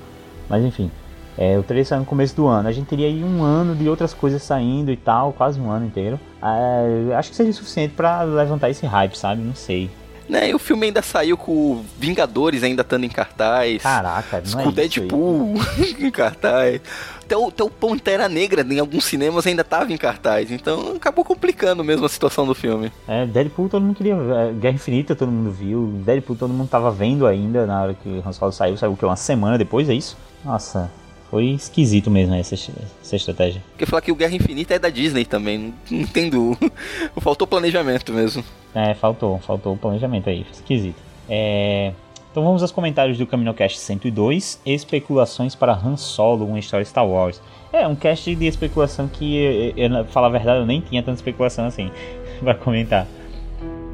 Mas 0.48 0.64
enfim, 0.64 0.92
é, 1.38 1.56
o 1.56 1.62
trailer 1.62 1.86
saiu 1.86 2.00
no 2.00 2.04
começo 2.04 2.34
do 2.34 2.48
ano. 2.48 2.68
A 2.68 2.72
gente 2.72 2.88
teria 2.88 3.06
aí 3.06 3.22
um 3.22 3.44
ano 3.44 3.76
de 3.76 3.88
outras 3.88 4.12
coisas 4.12 4.42
saindo 4.42 4.90
e 4.90 4.96
tal, 4.96 5.32
quase 5.32 5.60
um 5.60 5.70
ano 5.70 5.86
inteiro. 5.86 6.18
É, 6.42 7.14
acho 7.14 7.30
que 7.30 7.36
seria 7.36 7.52
suficiente 7.52 7.94
para 7.94 8.24
levantar 8.24 8.68
esse 8.70 8.84
hype, 8.84 9.16
sabe? 9.16 9.40
Não 9.40 9.54
sei. 9.54 9.88
Né, 10.28 10.50
e 10.50 10.54
o 10.54 10.58
filme 10.58 10.86
ainda 10.86 11.00
saiu 11.00 11.38
com 11.38 11.82
Vingadores 11.98 12.62
ainda 12.62 12.82
estando 12.82 13.04
em 13.04 13.08
cartaz. 13.08 13.82
Caraca, 13.82 14.42
não 14.50 14.64
Com 14.64 14.68
é 14.68 14.72
Deadpool 14.72 15.54
em 15.98 16.10
cartaz. 16.10 16.82
Até 17.24 17.34
o, 17.34 17.48
até 17.48 17.64
o 17.64 17.70
Pantera 17.70 18.28
Negra 18.28 18.60
em 18.60 18.78
alguns 18.78 19.04
cinemas 19.04 19.46
ainda 19.46 19.62
estava 19.62 19.90
em 19.90 19.96
cartaz. 19.96 20.50
Então 20.50 20.96
acabou 20.96 21.24
complicando 21.24 21.82
mesmo 21.82 22.04
a 22.04 22.10
situação 22.10 22.46
do 22.46 22.54
filme. 22.54 22.92
É, 23.06 23.24
Deadpool 23.24 23.70
todo 23.70 23.82
mundo 23.82 23.96
queria 23.96 24.16
ver. 24.16 24.52
Guerra 24.54 24.74
Infinita 24.74 25.16
todo 25.16 25.32
mundo 25.32 25.50
viu. 25.50 25.94
Deadpool 26.04 26.36
todo 26.36 26.52
mundo 26.52 26.68
tava 26.68 26.90
vendo 26.90 27.26
ainda 27.26 27.64
na 27.64 27.82
hora 27.82 27.94
que 27.94 28.08
o 28.08 28.22
Han 28.26 28.32
Solo 28.32 28.52
saiu. 28.52 28.76
Saiu 28.76 28.92
o 28.92 28.96
que? 28.98 29.06
Uma 29.06 29.16
semana 29.16 29.56
depois, 29.56 29.88
é 29.88 29.94
isso? 29.94 30.14
Nossa, 30.44 30.90
foi 31.30 31.46
esquisito 31.50 32.10
mesmo 32.10 32.34
essa, 32.34 32.54
essa 32.54 33.16
estratégia. 33.16 33.62
Porque 33.70 33.84
falar 33.86 34.00
que 34.00 34.10
o 34.10 34.14
Guerra 34.14 34.34
Infinita 34.34 34.74
é 34.74 34.78
da 34.78 34.88
Disney 34.88 35.24
também, 35.24 35.74
não 35.90 36.00
entendo. 36.00 36.56
Faltou 37.20 37.46
planejamento 37.46 38.12
mesmo. 38.12 38.42
É, 38.74 38.94
faltou, 38.94 39.38
faltou 39.40 39.76
planejamento 39.76 40.28
aí, 40.28 40.46
esquisito. 40.52 41.00
É... 41.28 41.92
Então 42.30 42.44
vamos 42.44 42.62
aos 42.62 42.70
comentários 42.70 43.18
do 43.18 43.26
CaminoCast 43.26 43.78
102, 43.78 44.60
especulações 44.64 45.54
para 45.54 45.72
Han 45.72 45.96
Solo, 45.96 46.46
uma 46.46 46.58
história 46.58 46.84
Star 46.84 47.06
Wars. 47.06 47.40
É, 47.72 47.86
um 47.86 47.96
cast 47.96 48.34
de 48.34 48.46
especulação 48.46 49.08
que, 49.08 49.74
eu, 49.76 49.90
eu, 49.90 50.04
falar 50.06 50.28
a 50.28 50.30
verdade, 50.30 50.60
eu 50.60 50.66
nem 50.66 50.80
tinha 50.80 51.02
tanta 51.02 51.16
especulação 51.16 51.66
assim 51.66 51.90
para 52.40 52.54
comentar. 52.54 53.06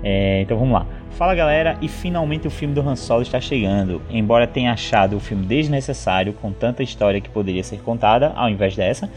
É, 0.03 0.43
então 0.43 0.59
vamos 0.59 0.75
lá. 0.75 0.87
Fala 1.17 1.33
galera, 1.33 1.79
e 1.81 1.87
finalmente 1.87 2.49
o 2.49 2.51
filme 2.51 2.75
do 2.75 2.81
Han 2.81 2.97
Solo 2.97 3.23
está 3.23 3.41
chegando. 3.41 4.03
Embora 4.11 4.49
tenha 4.49 4.73
achado 4.73 5.17
o 5.17 5.21
filme 5.21 5.47
desnecessário, 5.47 6.33
com 6.33 6.51
tanta 6.51 6.83
história 6.83 7.21
que 7.21 7.31
poderia 7.31 7.63
ser 7.63 7.79
contada, 7.83 8.33
ao 8.35 8.51
invés 8.51 8.75
dessa, 8.75 9.09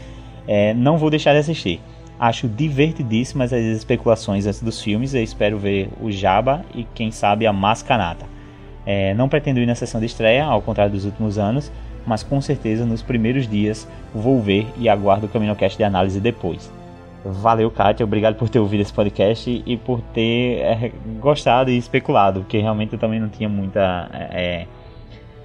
é, 0.46 0.72
não 0.74 0.96
vou 0.96 1.10
deixar 1.10 1.32
de 1.32 1.38
assistir. 1.38 1.80
Acho 2.16 2.46
divertidíssimas 2.46 3.52
as 3.52 3.62
especulações 3.62 4.46
antes 4.46 4.62
dos 4.62 4.80
filmes. 4.80 5.12
Eu 5.12 5.24
espero 5.24 5.58
ver 5.58 5.88
o 6.00 6.08
Jabba 6.08 6.64
e 6.72 6.84
quem 6.94 7.10
sabe 7.10 7.48
a 7.48 7.52
Mascanata. 7.52 8.26
É, 8.86 9.12
não 9.14 9.28
pretendo 9.28 9.58
ir 9.58 9.66
na 9.66 9.74
sessão 9.74 9.98
de 9.98 10.06
estreia, 10.06 10.44
ao 10.44 10.62
contrário 10.62 10.92
dos 10.92 11.04
últimos 11.04 11.36
anos, 11.36 11.70
mas 12.06 12.22
com 12.22 12.40
certeza 12.40 12.86
nos 12.86 13.02
primeiros 13.02 13.48
dias 13.48 13.88
vou 14.14 14.40
ver 14.40 14.68
e 14.78 14.88
aguardo 14.88 15.26
o 15.26 15.28
CaminoCast 15.28 15.76
de 15.76 15.82
análise 15.82 16.20
depois. 16.20 16.77
Valeu, 17.30 17.70
Kátia. 17.70 18.04
Obrigado 18.04 18.36
por 18.36 18.48
ter 18.48 18.58
ouvido 18.58 18.80
esse 18.80 18.92
podcast 18.92 19.62
e 19.64 19.76
por 19.76 20.00
ter 20.14 20.60
é, 20.60 20.92
gostado 21.20 21.70
e 21.70 21.76
especulado, 21.76 22.40
porque 22.40 22.58
realmente 22.58 22.94
eu 22.94 22.98
também 22.98 23.20
não 23.20 23.28
tinha 23.28 23.48
muita, 23.48 24.08
é, 24.12 24.66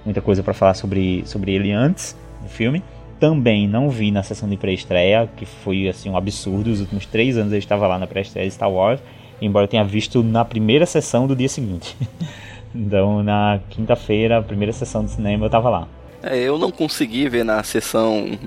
muita 0.04 0.20
coisa 0.20 0.42
para 0.42 0.54
falar 0.54 0.74
sobre, 0.74 1.22
sobre 1.26 1.52
ele 1.52 1.72
antes 1.72 2.16
do 2.42 2.48
filme. 2.48 2.82
Também 3.20 3.68
não 3.68 3.90
vi 3.90 4.10
na 4.10 4.22
sessão 4.22 4.48
de 4.48 4.56
pré-estreia, 4.56 5.28
que 5.36 5.44
foi 5.44 5.88
assim 5.88 6.08
um 6.08 6.16
absurdo. 6.16 6.70
Os 6.70 6.80
últimos 6.80 7.06
três 7.06 7.36
anos 7.36 7.52
eu 7.52 7.58
estava 7.58 7.86
lá 7.86 7.98
na 7.98 8.06
pré-estreia 8.06 8.48
de 8.48 8.54
Star 8.54 8.70
Wars, 8.70 9.00
embora 9.40 9.64
eu 9.64 9.68
tenha 9.68 9.84
visto 9.84 10.22
na 10.22 10.44
primeira 10.44 10.86
sessão 10.86 11.26
do 11.26 11.36
dia 11.36 11.48
seguinte. 11.48 11.96
então, 12.74 13.22
na 13.22 13.60
quinta-feira, 13.70 14.42
primeira 14.42 14.72
sessão 14.72 15.04
de 15.04 15.10
cinema, 15.10 15.44
eu 15.44 15.46
estava 15.46 15.68
lá. 15.68 15.88
É, 16.26 16.38
eu 16.38 16.58
não 16.58 16.70
consegui 16.70 17.28
ver 17.28 17.44
na 17.44 17.62
sessão 17.62 18.38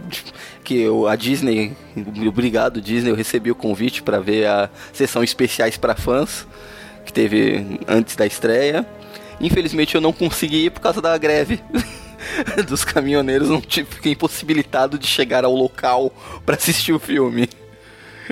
que 0.64 0.80
eu, 0.80 1.08
a 1.08 1.16
Disney, 1.16 1.78
obrigado 2.28 2.82
Disney, 2.82 3.12
eu 3.12 3.16
recebi 3.16 3.52
o 3.52 3.56
convite 3.56 4.02
para 4.02 4.20
ver 4.20 4.48
a 4.48 4.68
sessão 4.92 5.24
especiais 5.24 5.78
para 5.78 5.96
fãs 5.96 6.48
que 7.06 7.14
teve 7.14 7.80
antes 7.88 8.16
da 8.16 8.26
estreia. 8.26 8.84
Infelizmente 9.40 9.94
eu 9.94 10.02
não 10.02 10.12
consegui 10.12 10.66
ir 10.66 10.72
por 10.72 10.82
causa 10.82 11.00
da 11.00 11.16
greve 11.20 11.62
dos 12.68 12.84
caminhoneiros, 12.84 13.48
não 13.50 13.62
tive, 13.62 13.88
fiquei 13.92 14.14
impossibilitado 14.14 14.98
de 14.98 15.06
chegar 15.06 15.46
ao 15.46 15.54
local 15.54 16.12
para 16.44 16.56
assistir 16.56 16.94
o 16.94 17.00
filme. 17.00 17.48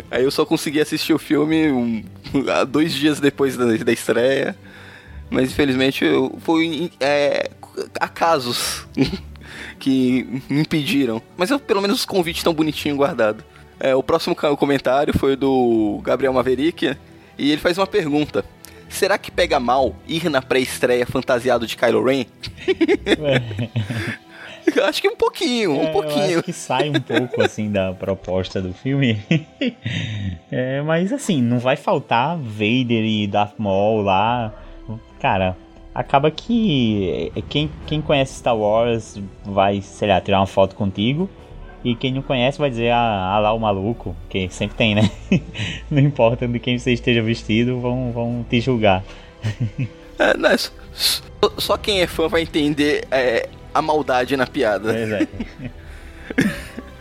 Aí 0.10 0.24
eu 0.24 0.32
só 0.32 0.44
consegui 0.44 0.82
assistir 0.82 1.14
o 1.14 1.20
filme 1.20 1.72
um, 1.72 2.04
dois 2.68 2.94
dias 2.94 3.20
depois 3.20 3.56
da, 3.56 3.66
da 3.66 3.94
estreia. 3.94 4.56
Mas 5.30 5.52
infelizmente 5.52 6.04
eu, 6.04 6.36
foi 6.42 6.92
é, 7.00 7.52
acasos 8.00 8.88
que 9.80 10.42
me 10.50 10.62
impediram. 10.62 11.22
Mas 11.38 11.52
eu, 11.52 11.60
pelo 11.60 11.82
menos 11.82 12.00
os 12.00 12.06
convites 12.06 12.40
estão 12.40 12.54
bonitinho 12.54 12.96
guardado. 12.96 13.44
É, 13.80 13.94
o 13.96 14.02
próximo 14.02 14.36
comentário 14.36 15.18
foi 15.18 15.36
do 15.36 16.00
Gabriel 16.04 16.34
Maverick 16.34 16.96
e 17.38 17.52
ele 17.52 17.62
faz 17.62 17.78
uma 17.78 17.88
pergunta. 17.88 18.46
Será 18.88 19.18
que 19.18 19.32
pega 19.32 19.60
mal 19.60 19.96
ir 20.08 20.30
na 20.30 20.42
pré-estreia 20.42 21.06
fantasiado 21.06 21.68
de 21.68 21.76
Kylo 21.76 22.04
Ren? 22.04 22.26
É. 22.66 24.16
acho 24.88 25.02
que 25.02 25.10
um 25.10 25.16
pouquinho, 25.16 25.72
um 25.72 25.84
é, 25.84 25.92
pouquinho. 25.92 26.40
acho 26.40 26.44
que 26.44 26.54
sai 26.54 26.90
um 26.90 26.94
pouco 26.94 27.42
assim 27.42 27.72
da 27.72 27.94
proposta 27.94 28.62
do 28.62 28.74
filme. 28.74 29.22
é, 30.52 30.82
mas 30.82 31.12
assim, 31.12 31.42
não 31.42 31.60
vai 31.60 31.76
faltar 31.76 32.38
Vader 32.38 33.04
e 33.04 33.28
Darth 33.28 33.56
Maul 33.58 34.02
lá. 34.02 34.54
Cara, 35.20 35.58
acaba 35.96 36.30
que 36.30 37.32
eh, 37.34 37.42
quem, 37.48 37.72
quem 37.88 38.02
conhece 38.02 38.40
Star 38.40 38.56
Wars 38.56 39.18
vai, 39.46 39.82
sei 39.82 40.10
lá, 40.10 40.20
tirar 40.20 40.42
uma 40.42 40.46
foto 40.46 40.76
contigo. 40.76 41.30
E 41.86 41.96
quem 41.96 42.12
não 42.12 42.22
conhece 42.22 42.58
vai 42.58 42.70
dizer, 42.70 42.90
ah, 42.90 43.32
ah 43.34 43.40
lá 43.40 43.54
o 43.54 43.60
maluco, 43.60 44.16
que 44.28 44.50
sempre 44.50 44.76
tem, 44.76 44.96
né? 44.96 45.10
não 45.90 46.02
importa 46.02 46.48
de 46.48 46.60
quem 46.60 46.78
você 46.78 46.92
esteja 46.92 47.22
vestido, 47.22 47.80
vão, 47.80 48.12
vão 48.12 48.46
te 48.50 48.60
julgar. 48.60 49.04
é, 50.20 50.36
não, 50.36 50.50
só, 50.58 51.22
só, 51.58 51.78
quem 51.78 52.02
é 52.02 52.08
fã 52.08 52.28
vai 52.28 52.42
entender 52.42 53.06
é, 53.12 53.48
a 53.72 53.82
maldade 53.84 54.36
na 54.36 54.48
piada. 54.48 54.92
Pois 54.92 55.12
é. 55.12 55.28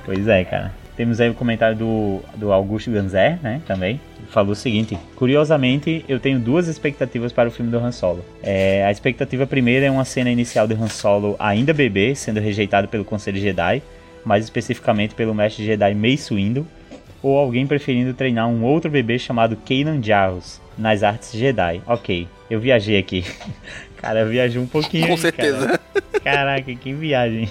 pois 0.05 0.29
é, 0.29 0.45
cara. 0.45 0.75
Temos 0.97 1.19
aí 1.19 1.31
o 1.31 1.35
comentário 1.35 1.77
do, 1.77 2.21
do 2.37 2.53
Augusto 2.53 2.91
Ganzer, 2.91 3.41
né, 3.43 3.63
também. 3.67 3.99
Falou 4.35 4.51
o 4.51 4.57
seguinte: 4.57 4.99
Curiosamente, 5.15 6.05
eu 6.09 6.19
tenho 6.19 6.41
duas 6.41 6.67
expectativas 6.67 7.33
para 7.33 7.49
o 7.49 7.53
filme 7.53 7.71
do 7.71 7.79
Han 7.79 7.93
Solo. 7.93 8.25
É, 8.43 8.85
a 8.85 8.91
expectativa 8.91 9.47
primeira 9.47 9.87
é 9.87 9.91
uma 9.91 10.05
cena 10.05 10.29
inicial 10.29 10.67
de 10.67 10.75
Han 10.75 10.89
Solo 10.89 11.37
ainda 11.39 11.73
bebê, 11.73 12.17
sendo 12.17 12.41
rejeitado 12.41 12.89
pelo 12.89 13.05
Conselho 13.05 13.39
Jedi, 13.39 13.81
mais 14.25 14.43
especificamente 14.43 15.15
pelo 15.15 15.33
mestre 15.33 15.65
Jedi 15.65 15.95
Mace 15.95 16.35
Windu, 16.35 16.67
ou 17.23 17.39
alguém 17.39 17.65
preferindo 17.65 18.13
treinar 18.13 18.49
um 18.49 18.65
outro 18.65 18.91
bebê 18.91 19.21
chamado 19.21 19.57
Kanan 19.57 20.03
Jarrus 20.03 20.61
nas 20.77 21.05
artes 21.05 21.31
Jedi. 21.31 21.81
Ok, 21.87 22.27
eu 22.51 22.59
viajei 22.59 22.99
aqui. 22.99 23.25
Cara, 24.03 24.27
viajei 24.27 24.61
um 24.61 24.67
pouquinho. 24.67 25.07
Com 25.07 25.17
certeza. 25.17 25.79
Cara. 25.79 25.81
Caraca, 26.25 26.75
que 26.75 26.93
viagem. 26.93 27.49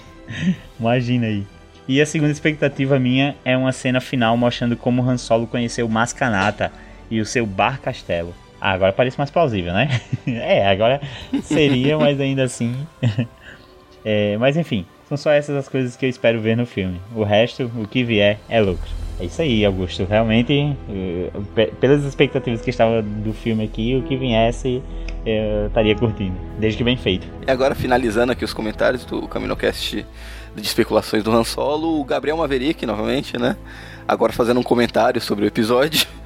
Imagina 0.77 1.27
aí. 1.27 1.45
E 1.87 2.01
a 2.01 2.05
segunda 2.05 2.31
expectativa 2.31 2.97
minha 2.97 3.35
é 3.43 3.57
uma 3.57 3.71
cena 3.71 3.99
final 3.99 4.37
mostrando 4.37 4.77
como 4.77 5.01
Han 5.01 5.17
Solo 5.17 5.45
conheceu 5.45 5.87
Mascanata 5.89 6.71
e 7.11 7.19
o 7.19 7.25
seu 7.25 7.45
bar 7.45 7.79
castelo. 7.81 8.33
Ah, 8.59 8.71
agora 8.71 8.93
parece 8.93 9.17
mais 9.17 9.29
plausível, 9.29 9.73
né? 9.73 9.99
é, 10.25 10.65
agora 10.67 11.01
seria, 11.43 11.97
mas 11.97 12.19
ainda 12.21 12.43
assim. 12.43 12.75
é, 14.05 14.37
mas 14.37 14.55
enfim, 14.55 14.85
São 15.09 15.17
só 15.17 15.31
essas 15.31 15.55
as 15.57 15.67
coisas 15.67 15.97
que 15.97 16.05
eu 16.05 16.09
espero 16.09 16.39
ver 16.39 16.55
no 16.55 16.65
filme. 16.65 17.01
O 17.13 17.23
resto, 17.23 17.69
o 17.75 17.85
que 17.85 18.05
vier, 18.05 18.39
é 18.47 18.61
lucro. 18.61 18.89
É 19.19 19.25
isso 19.25 19.41
aí, 19.41 19.65
Augusto. 19.65 20.05
Realmente, 20.05 20.75
eh, 20.89 21.69
pelas 21.79 22.03
expectativas 22.05 22.61
que 22.61 22.69
estava 22.69 23.01
do 23.01 23.33
filme 23.33 23.65
aqui, 23.65 23.95
o 23.95 24.03
que 24.03 24.15
viesse 24.15 24.81
eu 25.25 25.67
estaria 25.67 25.95
curtindo. 25.95 26.35
Desde 26.59 26.77
que 26.77 26.83
bem 26.83 26.97
feito. 26.97 27.27
E 27.47 27.51
agora, 27.51 27.75
finalizando 27.75 28.31
aqui 28.31 28.43
os 28.43 28.53
comentários 28.53 29.05
do 29.05 29.27
CaminoCast 29.27 30.05
de 30.55 30.67
especulações 30.67 31.23
do 31.23 31.31
Han 31.31 31.43
Solo, 31.43 31.99
o 31.99 32.03
Gabriel 32.03 32.37
Maverick, 32.37 32.85
novamente, 32.85 33.37
né? 33.37 33.57
Agora 34.07 34.33
fazendo 34.33 34.59
um 34.59 34.63
comentário 34.63 35.21
sobre 35.21 35.45
o 35.45 35.47
episódio. 35.47 36.07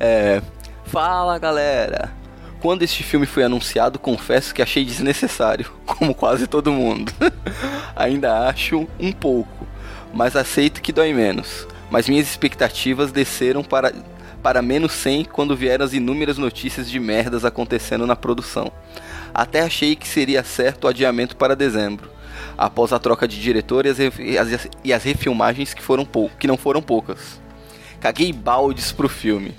É, 0.00 0.42
Fala 0.86 1.38
galera! 1.38 2.12
Quando 2.60 2.82
este 2.82 3.02
filme 3.02 3.26
foi 3.26 3.42
anunciado, 3.42 3.98
confesso 3.98 4.54
que 4.54 4.62
achei 4.62 4.84
desnecessário, 4.84 5.70
como 5.84 6.14
quase 6.14 6.46
todo 6.46 6.72
mundo. 6.72 7.12
Ainda 7.96 8.48
acho 8.48 8.88
um 8.98 9.12
pouco, 9.12 9.66
mas 10.12 10.36
aceito 10.36 10.80
que 10.80 10.92
dói 10.92 11.12
menos. 11.12 11.66
Mas 11.90 12.08
minhas 12.08 12.28
expectativas 12.28 13.12
desceram 13.12 13.62
para, 13.62 13.92
para 14.42 14.62
menos 14.62 14.92
100 14.92 15.24
quando 15.26 15.56
vieram 15.56 15.84
as 15.84 15.92
inúmeras 15.92 16.38
notícias 16.38 16.88
de 16.88 16.98
merdas 16.98 17.44
acontecendo 17.44 18.06
na 18.06 18.16
produção. 18.16 18.70
Até 19.34 19.60
achei 19.60 19.96
que 19.96 20.06
seria 20.06 20.44
certo 20.44 20.84
o 20.84 20.88
adiamento 20.88 21.36
para 21.36 21.56
dezembro, 21.56 22.08
após 22.56 22.92
a 22.92 22.98
troca 22.98 23.26
de 23.26 23.40
diretor 23.40 23.86
e 23.86 23.90
as, 23.90 23.98
e 23.98 24.38
as, 24.38 24.68
e 24.84 24.92
as 24.92 25.02
refilmagens 25.04 25.74
que, 25.74 25.82
foram 25.82 26.04
pou, 26.04 26.30
que 26.38 26.46
não 26.46 26.56
foram 26.56 26.82
poucas. 26.82 27.40
Caguei 28.00 28.32
baldes 28.32 28.92
pro 28.92 29.08
filme 29.08 29.54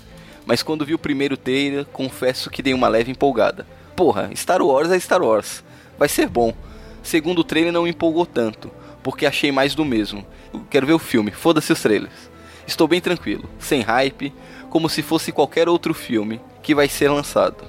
mas 0.45 0.61
quando 0.61 0.85
vi 0.85 0.93
o 0.93 0.99
primeiro 0.99 1.35
trailer, 1.35 1.85
confesso 1.85 2.51
que 2.51 2.61
dei 2.61 2.73
uma 2.73 2.87
leve 2.87 3.11
empolgada. 3.11 3.65
Porra, 3.95 4.29
Star 4.35 4.61
Wars 4.61 4.91
é 4.91 4.99
Star 4.99 5.21
Wars. 5.21 5.63
Vai 5.97 6.07
ser 6.07 6.29
bom. 6.29 6.53
Segundo 7.01 7.39
o 7.39 7.43
trailer 7.43 7.73
não 7.73 7.83
me 7.83 7.89
empolgou 7.89 8.25
tanto, 8.25 8.71
porque 9.01 9.25
achei 9.25 9.51
mais 9.51 9.73
do 9.73 9.83
mesmo. 9.83 10.25
quero 10.69 10.85
ver 10.85 10.93
o 10.93 10.99
filme, 10.99 11.31
foda-se 11.31 11.73
os 11.73 11.81
trailers. 11.81 12.29
Estou 12.67 12.87
bem 12.87 13.01
tranquilo, 13.01 13.49
sem 13.59 13.81
hype, 13.81 14.33
como 14.69 14.89
se 14.89 15.01
fosse 15.01 15.31
qualquer 15.31 15.67
outro 15.67 15.93
filme 15.93 16.39
que 16.61 16.75
vai 16.75 16.87
ser 16.87 17.09
lançado. 17.09 17.63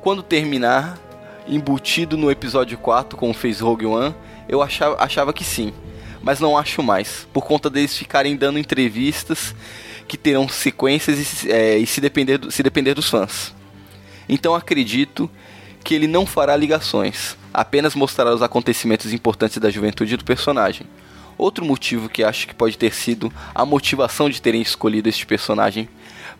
Quando 0.00 0.22
terminar, 0.22 0.98
embutido 1.46 2.16
no 2.16 2.30
episódio 2.30 2.78
4 2.78 3.16
como 3.16 3.34
fez 3.34 3.60
Rogue 3.60 3.86
One, 3.86 4.14
eu 4.48 4.62
achava, 4.62 4.96
achava 5.02 5.32
que 5.32 5.44
sim, 5.44 5.72
mas 6.22 6.40
não 6.40 6.56
acho 6.56 6.82
mais, 6.82 7.26
por 7.32 7.44
conta 7.44 7.70
deles 7.70 7.96
ficarem 7.96 8.36
dando 8.36 8.58
entrevistas 8.58 9.54
que 10.06 10.16
terão 10.16 10.48
sequências 10.48 11.44
e, 11.44 11.50
é, 11.50 11.78
e 11.78 11.86
se, 11.86 12.00
depender 12.00 12.38
do, 12.38 12.50
se 12.50 12.62
depender 12.62 12.94
dos 12.94 13.08
fãs. 13.08 13.54
Então 14.28 14.54
acredito 14.54 15.30
que 15.84 15.94
ele 15.94 16.06
não 16.06 16.26
fará 16.26 16.56
ligações, 16.56 17.36
apenas 17.54 17.94
mostrará 17.94 18.34
os 18.34 18.42
acontecimentos 18.42 19.12
importantes 19.12 19.58
da 19.58 19.70
juventude 19.70 20.16
do 20.16 20.24
personagem. 20.24 20.86
Outro 21.38 21.64
motivo 21.64 22.08
que 22.08 22.24
acho 22.24 22.48
que 22.48 22.54
pode 22.54 22.78
ter 22.78 22.92
sido 22.94 23.32
a 23.54 23.64
motivação 23.64 24.30
de 24.30 24.40
terem 24.40 24.62
escolhido 24.62 25.08
este 25.08 25.26
personagem 25.26 25.88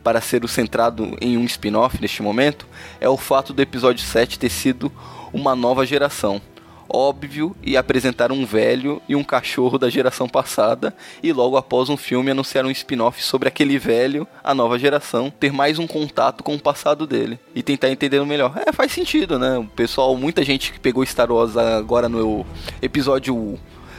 para 0.03 0.21
ser 0.21 0.45
o 0.45 0.49
centrado 0.49 1.17
em 1.21 1.37
um 1.37 1.45
spin-off 1.45 2.01
neste 2.01 2.23
momento 2.23 2.67
é 3.01 3.09
o 3.09 3.17
fato 3.17 3.53
do 3.53 3.61
episódio 3.61 4.05
7 4.05 4.39
ter 4.39 4.49
sido 4.49 4.91
uma 5.33 5.55
nova 5.55 5.85
geração, 5.85 6.41
óbvio 6.89 7.57
e 7.63 7.77
apresentar 7.77 8.33
um 8.33 8.45
velho 8.45 9.01
e 9.09 9.17
um 9.17 9.25
cachorro 9.25 9.79
da 9.79 9.91
geração 9.91 10.29
passada 10.29 10.95
e 11.23 11.33
logo 11.33 11.57
após 11.57 11.89
um 11.89 11.97
filme 11.97 12.31
anunciar 12.31 12.65
um 12.65 12.71
spin-off 12.71 13.23
sobre 13.23 13.49
aquele 13.49 13.79
velho, 13.79 14.27
a 14.43 14.55
nova 14.55 14.79
geração, 14.79 15.31
ter 15.31 15.53
mais 15.53 15.79
um 15.79 15.87
contato 15.87 16.43
com 16.43 16.55
o 16.55 16.61
passado 16.61 17.07
dele 17.07 17.39
e 17.55 17.63
tentar 17.63 17.91
entender 17.91 18.25
melhor. 18.25 18.53
É, 18.67 18.73
faz 18.73 18.93
sentido, 18.93 19.39
né? 19.39 19.59
O 19.59 19.65
pessoal, 19.65 20.17
muita 20.17 20.45
gente 20.45 20.73
que 20.73 20.81
pegou 20.81 21.05
Star 21.05 21.31
Wars 21.31 21.57
agora 21.57 22.09
no 22.09 22.45
episódio 22.83 23.59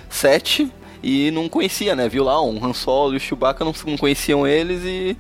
7 0.10 0.72
e 1.08 1.32
não 1.32 1.48
conhecia, 1.48 1.96
né? 1.96 2.10
Viu 2.10 2.26
lá 2.26 2.42
um 2.42 2.62
Han 2.62 2.74
Solo 2.74 3.14
e 3.14 3.18
o 3.18 3.20
Chewbacca 3.20 3.64
não, 3.64 3.74
não 3.86 3.98
conheciam 3.98 4.46
eles 4.46 4.84
e 4.84 5.16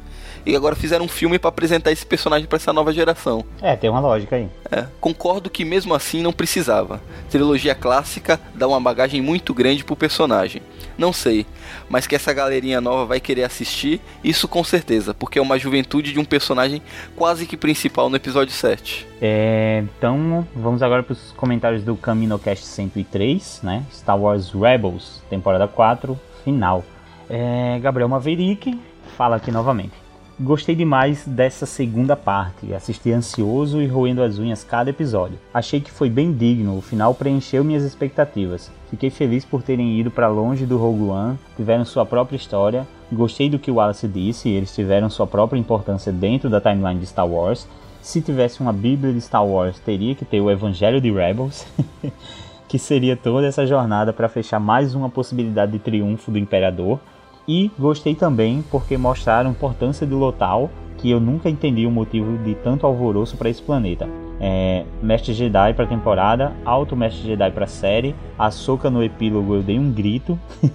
e 0.47 0.55
agora 0.55 0.77
fizeram 0.77 1.03
um 1.03 1.09
filme 1.09 1.37
para 1.37 1.49
apresentar 1.49 1.91
esse 1.91 2.05
personagem 2.05 2.47
para 2.47 2.55
essa 2.55 2.71
nova 2.71 2.93
geração. 2.93 3.43
É, 3.61 3.75
tem 3.75 3.89
uma 3.89 3.99
lógica 3.99 4.37
aí. 4.37 4.47
É, 4.71 4.85
concordo 5.01 5.49
que 5.49 5.65
mesmo 5.65 5.93
assim 5.93 6.21
não 6.21 6.31
precisava. 6.31 7.01
Trilogia 7.29 7.75
clássica 7.75 8.39
dá 8.55 8.65
uma 8.65 8.79
bagagem 8.79 9.21
muito 9.21 9.53
grande 9.53 9.83
pro 9.83 9.93
personagem. 9.93 10.61
Não 10.97 11.13
sei, 11.13 11.45
mas 11.89 12.07
que 12.07 12.15
essa 12.15 12.33
galerinha 12.33 12.81
nova 12.81 13.05
vai 13.05 13.19
querer 13.19 13.43
assistir, 13.43 14.01
isso 14.23 14.47
com 14.47 14.63
certeza, 14.63 15.13
porque 15.13 15.37
é 15.37 15.41
uma 15.41 15.59
juventude 15.59 16.11
de 16.11 16.19
um 16.19 16.25
personagem 16.25 16.81
quase 17.15 17.45
que 17.45 17.55
principal 17.55 18.09
no 18.09 18.15
episódio 18.15 18.51
7. 18.51 19.05
É, 19.21 19.83
então, 19.97 20.47
vamos 20.55 20.81
agora 20.81 21.03
para 21.03 21.13
os 21.13 21.31
comentários 21.33 21.83
do 21.83 21.95
CaminoCast 21.95 22.65
103, 22.65 23.61
né? 23.63 23.83
Star 23.91 24.19
Wars 24.19 24.51
Rebels, 24.51 25.21
temporada 25.29 25.67
4, 25.77 26.19
final. 26.43 26.83
É, 27.29 27.77
Gabriel 27.79 28.09
Maverick 28.09 28.79
fala 29.15 29.35
aqui 29.35 29.51
novamente. 29.51 29.93
Gostei 30.39 30.75
demais 30.75 31.23
dessa 31.25 31.65
segunda 31.67 32.15
parte, 32.15 32.73
assisti 32.73 33.11
ansioso 33.11 33.81
e 33.81 33.87
roendo 33.87 34.23
as 34.23 34.39
unhas 34.39 34.63
cada 34.63 34.89
episódio. 34.89 35.37
Achei 35.53 35.79
que 35.79 35.91
foi 35.91 36.09
bem 36.09 36.31
digno, 36.31 36.77
o 36.77 36.81
final 36.81 37.13
preencheu 37.13 37.63
minhas 37.63 37.83
expectativas. 37.83 38.71
Fiquei 38.89 39.11
feliz 39.11 39.45
por 39.45 39.61
terem 39.61 39.99
ido 39.99 40.09
para 40.09 40.27
longe 40.27 40.65
do 40.65 40.77
Rogue 40.77 41.09
One, 41.09 41.39
tiveram 41.55 41.85
sua 41.85 42.05
própria 42.05 42.37
história. 42.37 42.87
Gostei 43.11 43.49
do 43.49 43.59
que 43.59 43.69
o 43.69 43.75
Wallace 43.75 44.07
disse, 44.07 44.49
eles 44.49 44.73
tiveram 44.73 45.09
sua 45.09 45.27
própria 45.27 45.59
importância 45.59 46.11
dentro 46.11 46.49
da 46.49 46.61
timeline 46.61 46.99
de 46.99 47.05
Star 47.05 47.27
Wars. 47.27 47.67
Se 48.01 48.21
tivesse 48.21 48.61
uma 48.61 48.73
Bíblia 48.73 49.13
de 49.13 49.21
Star 49.21 49.45
Wars, 49.45 49.79
teria 49.79 50.15
que 50.15 50.25
ter 50.25 50.39
o 50.39 50.49
Evangelho 50.49 51.01
de 51.01 51.11
Rebels, 51.11 51.65
que 52.67 52.77
seria 52.77 53.15
toda 53.15 53.47
essa 53.47 53.65
jornada 53.65 54.11
para 54.11 54.27
fechar 54.27 54.59
mais 54.59 54.93
uma 54.93 55.09
possibilidade 55.09 55.71
de 55.71 55.79
triunfo 55.79 56.31
do 56.31 56.37
Imperador 56.37 56.99
e 57.47 57.71
gostei 57.79 58.13
também 58.13 58.63
porque 58.69 58.97
mostraram 58.97 59.49
a 59.49 59.53
importância 59.53 60.05
do 60.05 60.17
Lotal, 60.17 60.69
que 60.97 61.09
eu 61.09 61.19
nunca 61.19 61.49
entendi 61.49 61.85
o 61.85 61.91
motivo 61.91 62.37
de 62.39 62.55
tanto 62.55 62.85
alvoroço 62.85 63.37
para 63.37 63.49
esse 63.49 63.61
planeta. 63.61 64.07
É, 64.39 64.83
Mestre 65.01 65.33
Jedi 65.33 65.73
para 65.73 65.85
temporada, 65.87 66.51
Alto 66.65 66.95
Mestre 66.95 67.25
Jedi 67.25 67.49
para 67.51 67.65
série, 67.65 68.13
a 68.37 68.51
Soca 68.51 68.89
no 68.89 69.01
epílogo 69.01 69.55
eu 69.55 69.63
dei 69.63 69.79
um 69.79 69.91
grito, 69.91 70.37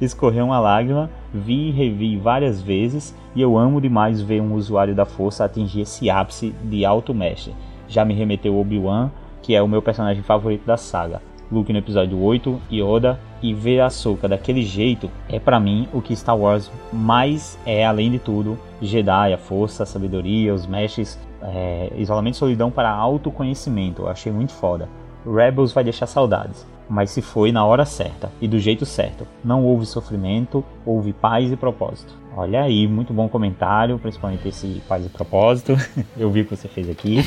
escorreu 0.00 0.46
uma 0.46 0.58
lágrima, 0.58 1.10
vi 1.32 1.68
e 1.68 1.70
revi 1.70 2.16
várias 2.16 2.62
vezes 2.62 3.14
e 3.34 3.42
eu 3.42 3.58
amo 3.58 3.80
demais 3.80 4.20
ver 4.22 4.40
um 4.40 4.54
usuário 4.54 4.94
da 4.94 5.04
força 5.04 5.44
atingir 5.44 5.82
esse 5.82 6.08
ápice 6.08 6.54
de 6.64 6.84
Alto 6.84 7.12
Mestre. 7.12 7.54
Já 7.88 8.04
me 8.04 8.14
remeteu 8.14 8.58
Obi-Wan, 8.58 9.10
que 9.46 9.54
é 9.54 9.62
o 9.62 9.68
meu 9.68 9.80
personagem 9.80 10.24
favorito 10.24 10.66
da 10.66 10.76
saga. 10.76 11.22
Luke 11.52 11.72
no 11.72 11.78
episódio 11.78 12.20
8, 12.20 12.60
Yoda 12.68 13.20
e 13.40 13.54
ver 13.54 13.78
a 13.78 13.86
Ahsoka 13.86 14.28
daquele 14.28 14.62
jeito 14.62 15.08
é 15.28 15.38
para 15.38 15.60
mim 15.60 15.86
o 15.94 16.02
que 16.02 16.16
Star 16.16 16.36
Wars 16.36 16.68
mais 16.92 17.56
é, 17.64 17.86
além 17.86 18.10
de 18.10 18.18
tudo, 18.18 18.58
Jedi, 18.82 19.32
a 19.32 19.38
força, 19.38 19.84
a 19.84 19.86
sabedoria, 19.86 20.52
os 20.52 20.66
mestres, 20.66 21.16
é, 21.40 21.92
isolamento 21.96 22.34
e 22.34 22.38
solidão 22.38 22.72
para 22.72 22.90
autoconhecimento. 22.90 24.02
Eu 24.02 24.08
achei 24.08 24.32
muito 24.32 24.52
foda. 24.52 24.88
Rebels 25.24 25.72
vai 25.72 25.84
deixar 25.84 26.08
saudades 26.08 26.66
mas 26.88 27.10
se 27.10 27.20
foi 27.20 27.50
na 27.50 27.64
hora 27.64 27.84
certa 27.84 28.30
e 28.40 28.46
do 28.46 28.58
jeito 28.58 28.86
certo. 28.86 29.26
Não 29.44 29.64
houve 29.64 29.86
sofrimento, 29.86 30.64
houve 30.84 31.12
paz 31.12 31.50
e 31.50 31.56
propósito. 31.56 32.14
Olha 32.38 32.64
aí, 32.64 32.86
muito 32.86 33.14
bom 33.14 33.30
comentário, 33.30 33.98
principalmente 33.98 34.46
esse 34.46 34.82
paz 34.86 35.06
e 35.06 35.08
propósito. 35.08 35.72
Eu 36.14 36.30
vi 36.30 36.44
que 36.44 36.54
você 36.54 36.68
fez 36.68 36.90
aqui. 36.90 37.20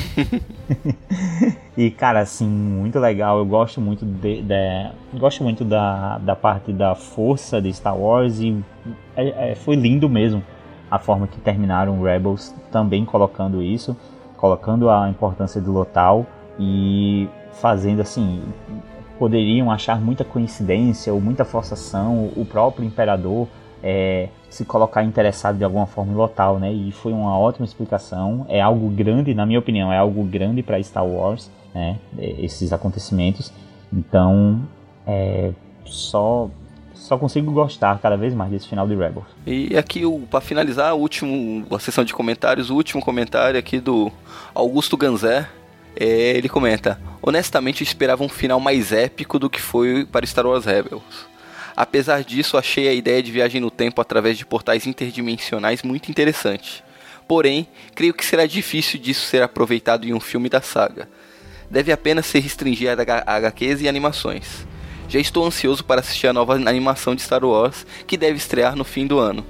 e 1.76 1.90
cara, 1.90 2.20
assim, 2.20 2.46
muito 2.46 2.96
legal. 3.00 3.36
Eu 3.38 3.44
gosto 3.44 3.80
muito 3.80 4.06
de, 4.06 4.40
de, 4.40 4.90
gosto 5.18 5.42
muito 5.42 5.64
da, 5.64 6.18
da 6.18 6.36
parte 6.36 6.72
da 6.72 6.94
força 6.94 7.60
de 7.60 7.72
Star 7.72 7.98
Wars 7.98 8.38
e 8.38 8.56
é, 9.16 9.50
é, 9.50 9.54
foi 9.56 9.74
lindo 9.74 10.08
mesmo 10.08 10.44
a 10.88 11.00
forma 11.00 11.26
que 11.26 11.40
terminaram 11.40 12.00
Rebels 12.00 12.54
também 12.70 13.04
colocando 13.04 13.60
isso, 13.60 13.96
colocando 14.36 14.88
a 14.88 15.10
importância 15.10 15.60
do 15.60 15.72
Lotal 15.72 16.24
e 16.56 17.28
fazendo 17.54 18.00
assim 18.00 18.44
poderiam 19.18 19.72
achar 19.72 20.00
muita 20.00 20.24
coincidência 20.24 21.12
ou 21.12 21.20
muita 21.20 21.44
forçação, 21.44 22.30
o 22.36 22.46
próprio 22.46 22.86
imperador 22.86 23.48
é, 23.82 24.28
se 24.48 24.64
colocar 24.64 25.02
interessado 25.02 25.56
de 25.56 25.64
alguma 25.64 25.86
forma 25.86 26.12
em 26.12 26.16
Lotal, 26.16 26.58
né? 26.58 26.72
E 26.72 26.92
foi 26.92 27.12
uma 27.12 27.38
ótima 27.38 27.64
explicação. 27.64 28.46
É 28.48 28.60
algo 28.60 28.88
grande, 28.88 29.34
na 29.34 29.46
minha 29.46 29.58
opinião, 29.58 29.92
é 29.92 29.98
algo 29.98 30.22
grande 30.24 30.62
para 30.62 30.82
Star 30.82 31.06
Wars, 31.06 31.50
né? 31.74 31.98
Esses 32.18 32.72
acontecimentos. 32.72 33.52
Então, 33.92 34.60
é, 35.06 35.52
só 35.84 36.48
só 36.94 37.16
consigo 37.16 37.50
gostar 37.50 37.98
cada 37.98 38.16
vez 38.16 38.34
mais 38.34 38.50
desse 38.50 38.68
final 38.68 38.86
de 38.86 38.94
Rebels. 38.94 39.26
E 39.46 39.76
aqui, 39.76 40.02
para 40.30 40.40
finalizar, 40.40 40.94
o 40.94 40.98
último, 40.98 41.66
a 41.74 41.78
sessão 41.78 42.04
de 42.04 42.12
comentários, 42.12 42.68
o 42.68 42.74
último 42.74 43.02
comentário 43.02 43.58
aqui 43.58 43.80
do 43.80 44.12
Augusto 44.54 44.96
Ganzé. 44.96 45.48
É, 45.96 46.36
ele 46.36 46.48
comenta: 46.48 47.00
Honestamente, 47.22 47.82
eu 47.82 47.84
esperava 47.84 48.22
um 48.22 48.28
final 48.28 48.60
mais 48.60 48.92
épico 48.92 49.38
do 49.38 49.50
que 49.50 49.60
foi 49.60 50.04
para 50.04 50.26
Star 50.26 50.46
Wars 50.46 50.64
Rebels. 50.66 51.29
Apesar 51.80 52.22
disso, 52.22 52.58
achei 52.58 52.88
a 52.88 52.92
ideia 52.92 53.22
de 53.22 53.32
viagem 53.32 53.58
no 53.58 53.70
tempo 53.70 54.02
através 54.02 54.36
de 54.36 54.44
portais 54.44 54.86
interdimensionais 54.86 55.82
muito 55.82 56.10
interessante. 56.10 56.84
Porém, 57.26 57.66
creio 57.94 58.12
que 58.12 58.22
será 58.22 58.44
difícil 58.44 59.00
disso 59.00 59.24
ser 59.24 59.42
aproveitado 59.42 60.06
em 60.06 60.12
um 60.12 60.20
filme 60.20 60.50
da 60.50 60.60
saga. 60.60 61.08
Deve 61.70 61.90
apenas 61.90 62.26
se 62.26 62.38
restringir 62.38 62.90
a 62.90 63.36
HQs 63.36 63.80
e 63.80 63.88
animações. 63.88 64.66
Já 65.08 65.18
estou 65.18 65.42
ansioso 65.46 65.82
para 65.82 66.02
assistir 66.02 66.26
a 66.26 66.34
nova 66.34 66.52
animação 66.52 67.14
de 67.14 67.22
Star 67.22 67.42
Wars, 67.42 67.86
que 68.06 68.18
deve 68.18 68.36
estrear 68.36 68.76
no 68.76 68.84
fim 68.84 69.06
do 69.06 69.18
ano. 69.18 69.42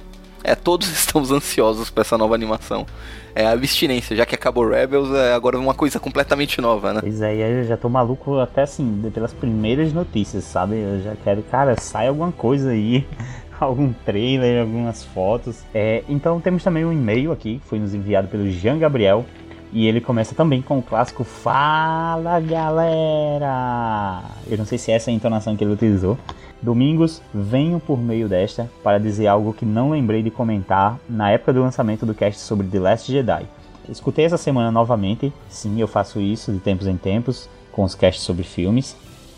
É, 0.43 0.55
todos 0.55 0.89
estamos 0.93 1.31
ansiosos 1.31 1.91
para 1.91 2.03
essa 2.03 2.17
nova 2.17 2.35
animação. 2.35 2.87
É 3.35 3.47
a 3.47 3.53
abstinência, 3.53 4.17
já 4.17 4.27
que 4.27 4.35
acabou 4.35 4.69
Rebels, 4.69 5.15
é 5.15 5.33
agora 5.33 5.59
uma 5.59 5.75
coisa 5.75 6.01
completamente 6.01 6.61
nova, 6.61 6.93
né? 6.93 7.01
Pois 7.01 7.23
é, 7.23 7.61
eu 7.61 7.65
já 7.65 7.77
tô 7.77 7.89
maluco 7.89 8.39
até 8.39 8.63
assim, 8.63 9.09
pelas 9.15 9.33
primeiras 9.33 9.93
notícias, 9.93 10.45
sabe? 10.45 10.77
Eu 10.77 11.01
já 11.01 11.15
quero, 11.23 11.43
cara, 11.45 11.77
sai 11.79 12.09
alguma 12.09 12.33
coisa 12.33 12.71
aí. 12.71 13.07
algum 13.61 13.93
trailer, 13.93 14.63
algumas 14.63 15.05
fotos. 15.05 15.63
É, 15.75 16.03
então 16.09 16.41
temos 16.41 16.65
também 16.65 16.85
um 16.85 16.93
e-mail 16.93 17.31
aqui, 17.31 17.59
que 17.59 17.69
foi 17.69 17.79
nos 17.79 17.95
enviado 17.95 18.29
pelo 18.29 18.51
Jean 18.51 18.79
Gabriel. 18.79 19.25
E 19.73 19.87
ele 19.87 20.01
começa 20.01 20.35
também 20.35 20.61
com 20.61 20.79
o 20.79 20.83
clássico 20.83 21.23
Fala 21.23 22.41
galera! 22.41 24.23
Eu 24.49 24.59
não 24.59 24.65
sei 24.65 24.77
se 24.79 24.91
essa 24.91 25.11
é 25.11 25.13
a 25.13 25.15
entonação 25.15 25.57
que 25.57 25.63
ele 25.63 25.73
utilizou. 25.73 26.19
Domingos, 26.63 27.23
venho 27.33 27.81
por 27.81 27.99
meio 27.99 28.29
desta 28.29 28.71
para 28.83 28.99
dizer 28.99 29.27
algo 29.27 29.55
que 29.55 29.65
não 29.65 29.91
lembrei 29.91 30.23
de 30.23 30.31
comentar 30.31 30.99
na 31.09 31.31
época 31.31 31.55
do 31.55 31.63
lançamento 31.63 32.05
do 32.05 32.15
cast 32.15 32.39
sobre 32.41 32.67
The 32.67 32.79
Last 32.79 33.11
Jedi. 33.11 33.47
Escutei 33.89 34.27
essa 34.27 34.37
semana 34.37 34.71
novamente, 34.71 35.33
sim, 35.49 35.81
eu 35.81 35.89
faço 35.89 36.21
isso 36.21 36.53
de 36.53 36.59
tempos 36.59 36.87
em 36.87 36.99
tempos, 36.99 37.49
com 37.73 37.83
os 37.83 37.95
casts 37.95 38.25
sobre 38.25 38.43
filmes. 38.43 38.95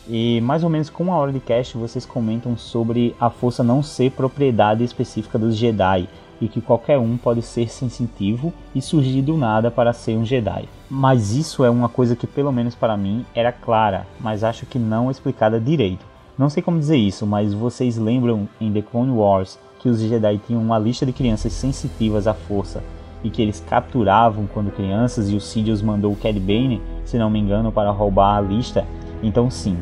E 0.08 0.40
mais 0.40 0.64
ou 0.64 0.70
menos 0.70 0.90
com 0.90 1.04
uma 1.04 1.16
hora 1.16 1.32
de 1.32 1.38
cast 1.38 1.78
vocês 1.78 2.04
comentam 2.04 2.56
sobre 2.56 3.14
a 3.20 3.30
força 3.30 3.62
não 3.62 3.84
ser 3.84 4.10
propriedade 4.10 4.82
específica 4.82 5.38
dos 5.38 5.54
Jedi 5.56 6.08
e 6.40 6.48
que 6.48 6.60
qualquer 6.60 6.98
um 6.98 7.16
pode 7.16 7.40
ser 7.42 7.70
sensitivo 7.70 8.52
e 8.74 8.82
surgir 8.82 9.22
do 9.22 9.36
nada 9.36 9.70
para 9.70 9.92
ser 9.92 10.16
um 10.16 10.26
Jedi. 10.26 10.68
Mas 10.90 11.30
isso 11.36 11.64
é 11.64 11.70
uma 11.70 11.88
coisa 11.88 12.16
que 12.16 12.26
pelo 12.26 12.50
menos 12.50 12.74
para 12.74 12.96
mim 12.96 13.24
era 13.32 13.52
clara, 13.52 14.08
mas 14.18 14.42
acho 14.42 14.66
que 14.66 14.76
não 14.76 15.08
explicada 15.08 15.60
direito. 15.60 16.11
Não 16.38 16.48
sei 16.48 16.62
como 16.62 16.78
dizer 16.78 16.96
isso, 16.96 17.26
mas 17.26 17.52
vocês 17.52 17.98
lembram 17.98 18.48
em 18.58 18.72
The 18.72 18.80
Clone 18.80 19.12
Wars 19.12 19.58
que 19.78 19.88
os 19.88 20.00
Jedi 20.00 20.40
tinham 20.46 20.62
uma 20.62 20.78
lista 20.78 21.04
de 21.04 21.12
crianças 21.12 21.52
sensitivas 21.52 22.26
à 22.26 22.32
força 22.32 22.82
e 23.22 23.28
que 23.28 23.42
eles 23.42 23.60
capturavam 23.60 24.46
quando 24.46 24.72
crianças 24.72 25.28
e 25.28 25.36
o 25.36 25.40
Sidious 25.40 25.82
mandou 25.82 26.12
o 26.12 26.16
Cad 26.16 26.38
Bane, 26.40 26.80
se 27.04 27.18
não 27.18 27.28
me 27.28 27.38
engano, 27.38 27.70
para 27.70 27.90
roubar 27.90 28.38
a 28.38 28.40
lista? 28.40 28.86
Então 29.22 29.50
sim, 29.50 29.76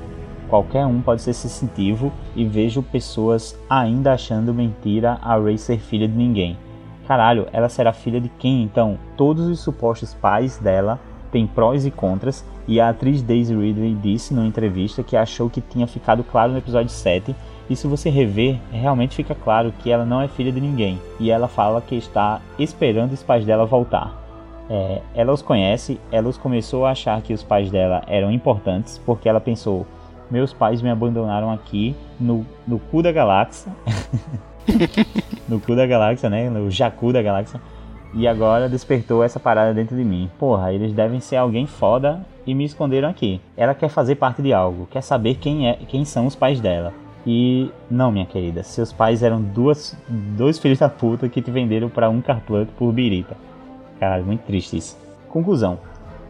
qualquer 0.49 0.85
um 0.87 1.01
pode 1.01 1.23
ser 1.23 1.35
sensitivo 1.35 2.13
e 2.35 2.45
vejo 2.45 2.83
pessoas 2.83 3.57
ainda 3.69 4.13
achando 4.13 4.53
mentira 4.53 5.19
a 5.23 5.39
Rey 5.39 5.57
ser 5.57 5.79
filha 5.79 6.09
de 6.09 6.15
ninguém. 6.15 6.59
Caralho, 7.07 7.47
ela 7.53 7.69
será 7.69 7.93
filha 7.93 8.21
de 8.21 8.29
quem 8.29 8.63
então? 8.63 8.99
Todos 9.17 9.47
os 9.47 9.61
supostos 9.61 10.15
pais 10.15 10.59
dela 10.59 10.99
têm 11.31 11.47
prós 11.47 11.87
e 11.87 11.91
contras 11.91 12.45
e 12.67 12.81
a 12.81 12.89
atriz 12.89 13.23
Daisy 13.23 13.55
Ridley 13.55 13.95
disse 13.95 14.35
numa 14.35 14.47
entrevista 14.47 15.03
que 15.03 15.17
achou 15.17 15.49
que 15.49 15.61
tinha 15.61 15.87
ficado 15.87 16.23
claro 16.23 16.53
no 16.53 16.59
episódio 16.59 16.91
7 16.91 17.35
e 17.69 17.77
se 17.77 17.87
você 17.87 18.11
rever, 18.11 18.59
realmente 18.73 19.15
fica 19.15 19.35
claro 19.35 19.73
que 19.79 19.91
ela 19.91 20.05
não 20.05 20.21
é 20.21 20.29
filha 20.29 20.51
de 20.51 20.61
ninguém 20.61 21.01
e 21.19 21.31
ela 21.31 21.49
fala 21.49 21.81
que 21.81 21.95
está 21.95 22.41
esperando 22.59 23.13
os 23.13 23.23
pais 23.23 23.45
dela 23.45 23.65
voltar. 23.65 24.19
É, 24.69 25.01
ela 25.15 25.33
os 25.33 25.43
conhece, 25.43 25.99
ela 26.13 26.29
os 26.29 26.37
começou 26.37 26.87
a 26.87 26.91
achar 26.91 27.21
que 27.23 27.33
os 27.33 27.43
pais 27.43 27.71
dela 27.71 28.03
eram 28.07 28.31
importantes 28.31 29.01
porque 29.05 29.29
ela 29.29 29.41
pensou 29.41 29.87
meus 30.31 30.53
pais 30.53 30.81
me 30.81 30.89
abandonaram 30.89 31.51
aqui 31.51 31.97
no, 32.19 32.47
no 32.67 32.79
cu 32.79 33.03
da 33.03 33.11
galáxia. 33.11 33.73
no 35.49 35.59
cu 35.59 35.75
da 35.75 35.87
galáxia, 35.87 36.31
né? 36.31 36.49
No 36.49 36.71
jacu 36.71 37.13
da 37.13 37.21
galáxia. 37.21 37.61
E 38.13 38.27
agora 38.27 38.69
despertou 38.69 39.23
essa 39.23 39.39
parada 39.39 39.73
dentro 39.73 39.97
de 39.97 40.05
mim. 40.05 40.31
Porra, 40.39 40.73
eles 40.73 40.93
devem 40.93 41.21
ser 41.21 41.37
alguém 41.37 41.67
foda 41.67 42.21
e 42.47 42.55
me 42.55 42.65
esconderam 42.65 43.09
aqui. 43.09 43.41
Ela 43.57 43.75
quer 43.75 43.89
fazer 43.89 44.17
parte 44.17 44.43
de 44.43 44.53
algo, 44.53 44.87
quer 44.91 45.03
saber 45.03 45.37
quem, 45.37 45.69
é, 45.69 45.75
quem 45.89 46.05
são 46.05 46.27
os 46.27 46.35
pais 46.35 46.61
dela. 46.61 46.93
E 47.27 47.71
não, 47.91 48.11
minha 48.11 48.27
querida, 48.27 48.63
seus 48.63 48.93
pais 48.93 49.23
eram 49.23 49.41
duas, 49.41 49.97
dois 50.09 50.59
filhos 50.59 50.79
da 50.79 50.89
puta 50.89 51.29
que 51.29 51.43
te 51.43 51.51
venderam 51.51 51.89
para 51.89 52.09
um 52.09 52.21
carplanto 52.21 52.73
por 52.73 52.93
birita. 52.93 53.37
Caralho, 53.99 54.25
muito 54.25 54.41
triste 54.41 54.77
isso. 54.77 54.99
Conclusão: 55.29 55.79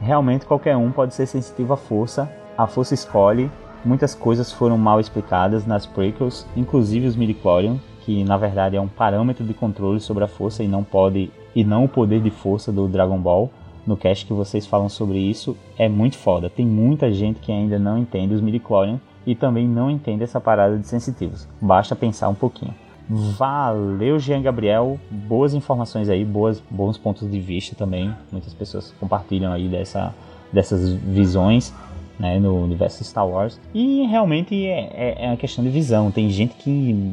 realmente 0.01 0.45
qualquer 0.45 0.77
um 0.77 0.91
pode 0.91 1.15
ser 1.15 1.27
sensitivo 1.27 1.73
à 1.73 1.77
força. 1.77 2.31
A 2.59 2.67
força 2.67 2.93
escolhe 2.93 3.51
Muitas 3.83 4.15
coisas 4.15 4.53
foram 4.53 4.77
mal 4.77 5.01
explicadas 5.01 5.65
nas 5.65 5.87
prequels, 5.87 6.47
inclusive 6.55 7.07
os 7.07 7.17
midichlorian, 7.17 7.79
que 8.05 8.23
na 8.25 8.37
verdade 8.37 8.77
é 8.77 8.81
um 8.81 8.89
parâmetro 8.89 9.43
de 9.43 9.55
controle 9.55 10.01
sobre 10.01 10.23
a 10.23 10.29
força 10.29 10.63
e 10.63 10.69
não 10.69 10.85
pode 10.85 11.31
e 11.55 11.65
não 11.65 11.85
o 11.85 11.89
poder 11.89 12.21
de 12.21 12.31
força 12.31 12.71
do 12.73 12.89
Dragon 12.89 13.19
Ball. 13.19 13.51
No 13.87 13.97
cast 13.97 14.27
que 14.27 14.33
vocês 14.33 14.67
falam 14.67 14.89
sobre 14.89 15.19
isso 15.19 15.57
é 15.79 15.89
muito 15.89 16.19
foda. 16.19 16.51
Tem 16.51 16.67
muita 16.67 17.13
gente 17.13 17.41
que 17.41 17.51
ainda 17.51 17.79
não 17.79 17.99
entende 17.99 18.35
os 18.35 18.41
midichlorian 18.41 19.01
e 19.27 19.35
também 19.35 19.67
não 19.67 19.91
entende 19.91 20.23
essa 20.23 20.41
parada 20.41 20.79
de 20.79 20.87
sensitivos. 20.87 21.49
Basta 21.61 21.97
pensar 21.97 22.29
um 22.29 22.35
pouquinho. 22.35 22.75
Valeu, 23.09 24.19
Jean 24.21 24.41
Gabriel. 24.41 24.99
Boas 25.11 25.53
informações 25.53 26.09
aí, 26.09 26.25
boas, 26.25 26.63
bons 26.71 26.97
pontos 26.97 27.29
de 27.29 27.41
vista 27.41 27.75
também. 27.75 28.15
Muitas 28.31 28.55
pessoas 28.55 28.95
compartilham 29.01 29.53
aí 29.53 29.67
dessa, 29.69 30.15
dessas 30.53 30.93
visões 30.93 31.75
né, 32.21 32.39
no 32.39 32.63
universo 32.63 33.03
Star 33.03 33.27
Wars. 33.27 33.59
E 33.75 34.07
realmente 34.07 34.55
é, 34.65 34.91
é, 34.95 35.25
é 35.25 35.27
uma 35.27 35.37
questão 35.37 35.65
de 35.65 35.71
visão. 35.71 36.11
Tem 36.11 36.29
gente 36.31 36.55
que. 36.55 37.13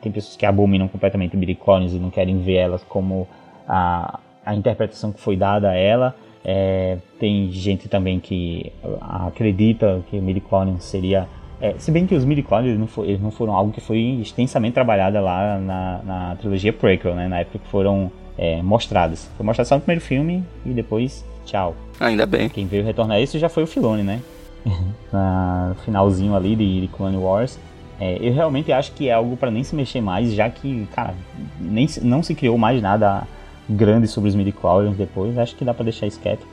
Tem 0.00 0.10
pessoas 0.10 0.34
que 0.34 0.44
abominam 0.44 0.88
completamente 0.88 1.36
Midichlorians 1.36 1.92
e 1.92 1.98
não 1.98 2.10
querem 2.10 2.40
ver 2.40 2.56
elas 2.56 2.82
como 2.88 3.28
a, 3.70 4.18
a 4.44 4.54
interpretação 4.54 5.12
que 5.12 5.20
foi 5.20 5.36
dada 5.36 5.70
a 5.70 5.74
ela. 5.74 6.14
É, 6.44 6.98
tem 7.18 7.50
gente 7.52 7.88
também 7.88 8.18
que 8.18 8.72
acredita 9.00 10.02
que 10.10 10.18
o 10.18 10.22
Midichlorian 10.22 10.78
seria. 10.80 11.28
É, 11.60 11.74
se 11.78 11.92
bem 11.92 12.06
que 12.06 12.14
os 12.14 12.24
Midichlorians 12.24 12.78
não, 12.78 12.86
for, 12.86 13.04
eles 13.04 13.20
não 13.20 13.30
foram 13.30 13.54
algo 13.54 13.70
que 13.70 13.80
foi 13.80 14.18
extensamente 14.20 14.74
trabalhado 14.74 15.20
lá 15.20 15.58
na, 15.58 16.00
na 16.02 16.36
trilogia 16.36 16.72
prequel, 16.72 17.14
né, 17.14 17.28
na 17.28 17.40
época 17.40 17.58
que 17.58 17.68
foram 17.68 18.10
é, 18.36 18.60
mostradas. 18.62 19.30
Foi 19.36 19.46
mostrado 19.46 19.68
só 19.68 19.74
no 19.76 19.82
primeiro 19.82 20.00
filme 20.00 20.42
e 20.64 20.70
depois 20.70 21.24
tchau. 21.44 21.76
Ainda 22.00 22.26
bem. 22.26 22.48
Quem 22.48 22.66
veio 22.66 22.84
retornar 22.84 23.20
isso 23.20 23.38
já 23.38 23.48
foi 23.48 23.62
o 23.62 23.66
Filone, 23.66 24.02
né? 24.02 24.20
no 24.64 25.74
finalzinho 25.84 26.34
ali 26.34 26.56
de, 26.56 26.80
de 26.82 26.88
Clone 26.88 27.16
Wars. 27.16 27.58
É, 28.00 28.16
eu 28.18 28.32
realmente 28.32 28.72
acho 28.72 28.92
que 28.92 29.10
é 29.10 29.12
algo 29.12 29.36
para 29.36 29.50
nem 29.50 29.62
se 29.62 29.76
mexer 29.76 30.00
mais, 30.00 30.32
já 30.32 30.48
que, 30.48 30.88
cara, 30.94 31.14
nem, 31.60 31.86
não 32.00 32.22
se 32.22 32.34
criou 32.34 32.56
mais 32.56 32.80
nada 32.80 33.26
grande 33.70 34.08
sobre 34.08 34.28
os 34.28 34.34
midi-chlorians 34.34 34.96
depois. 34.96 35.36
Acho 35.38 35.54
que 35.56 35.64
dá 35.64 35.72
para 35.72 35.84
deixar 35.84 36.06
isso 36.06 36.20
quieto. 36.20 36.46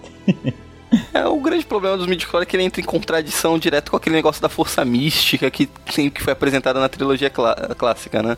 É, 1.13 1.25
o 1.25 1.39
grande 1.41 1.65
problema 1.65 1.97
dos 1.97 2.07
midi 2.07 2.25
é 2.33 2.45
que 2.45 2.55
ele 2.55 2.63
entra 2.63 2.79
em 2.79 2.83
contradição 2.83 3.59
direto 3.59 3.91
com 3.91 3.97
aquele 3.97 4.15
negócio 4.15 4.41
da 4.41 4.47
força 4.47 4.85
mística 4.85 5.51
que 5.51 5.69
sempre 5.89 6.23
foi 6.23 6.31
apresentada 6.31 6.79
na 6.79 6.87
trilogia 6.87 7.29
clá 7.29 7.55
clássica, 7.77 8.23
né? 8.23 8.37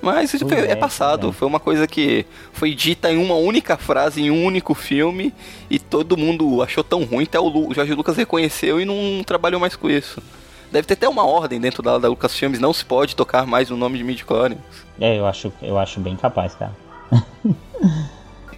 Mas 0.00 0.34
isso 0.34 0.52
é, 0.52 0.72
é, 0.72 0.74
passado, 0.74 1.28
é. 1.28 1.32
foi 1.32 1.46
uma 1.46 1.60
coisa 1.60 1.86
que 1.86 2.26
foi 2.52 2.74
dita 2.74 3.12
em 3.12 3.18
uma 3.18 3.34
única 3.34 3.76
frase, 3.76 4.20
em 4.20 4.30
um 4.32 4.44
único 4.44 4.74
filme, 4.74 5.32
e 5.70 5.78
todo 5.78 6.16
mundo 6.16 6.60
achou 6.60 6.82
tão 6.82 7.04
ruim, 7.04 7.22
até 7.22 7.38
o, 7.38 7.46
Lu, 7.46 7.70
o 7.70 7.74
Jorge 7.74 7.94
Lucas 7.94 8.16
reconheceu 8.16 8.80
e 8.80 8.84
não 8.84 9.22
trabalhou 9.22 9.60
mais 9.60 9.76
com 9.76 9.88
isso. 9.88 10.20
Deve 10.72 10.88
ter 10.88 10.94
até 10.94 11.08
uma 11.08 11.24
ordem 11.24 11.60
dentro 11.60 11.84
da, 11.84 11.98
da 11.98 12.08
Lucas 12.08 12.34
Filmes, 12.34 12.58
não 12.58 12.72
se 12.72 12.84
pode 12.84 13.14
tocar 13.14 13.46
mais 13.46 13.70
o 13.70 13.76
nome 13.76 13.98
de 13.98 14.02
midi 14.02 14.24
É, 14.98 15.18
eu 15.18 15.26
acho, 15.26 15.52
eu 15.62 15.78
acho 15.78 16.00
bem 16.00 16.16
capaz, 16.16 16.54
cara. 16.54 16.72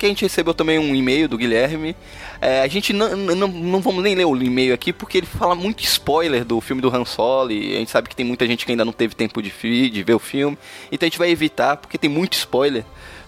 que 0.05 0.06
a 0.06 0.10
gente 0.10 0.22
recebeu 0.22 0.52
também 0.52 0.78
um 0.78 0.94
e-mail 0.94 1.26
do 1.26 1.39
Guilherme. 1.39 1.97
É, 2.39 2.60
a 2.60 2.68
gente 2.68 2.93
não, 2.93 3.16
não, 3.16 3.81
vamos 3.81 4.02
nem 4.05 4.14
ler 4.14 4.26
o 4.26 4.36
e-mail 4.36 4.74
aqui 4.74 4.93
porque 4.93 5.16
ele 5.16 5.26
fala 5.26 5.55
muito 5.55 5.82
spoiler 5.82 6.44
do 6.44 6.60
filme 6.60 6.82
do 6.82 6.94
Han 6.94 7.06
Solo 7.06 7.51
e 7.51 7.74
a 7.74 7.78
gente 7.78 7.90
sabe 7.90 8.09
que 8.09 8.14
tem 8.14 8.26
muita 8.26 8.47
gente 8.47 8.66
que 8.66 8.72
ainda 8.72 8.85
não 8.85 8.93
teve 8.93 9.14
tempo 9.14 9.40
de, 9.40 9.51
de 9.89 10.02
ver 10.02 10.14
o 10.14 10.18
filme. 10.18 10.59
Então 10.93 11.06
a 11.06 11.09
gente 11.09 11.18
vai 11.18 11.31
evitar 11.31 11.78
porque 11.78 11.97
tem 11.97 12.10
muito 12.10 12.35
spoiler 12.35 12.85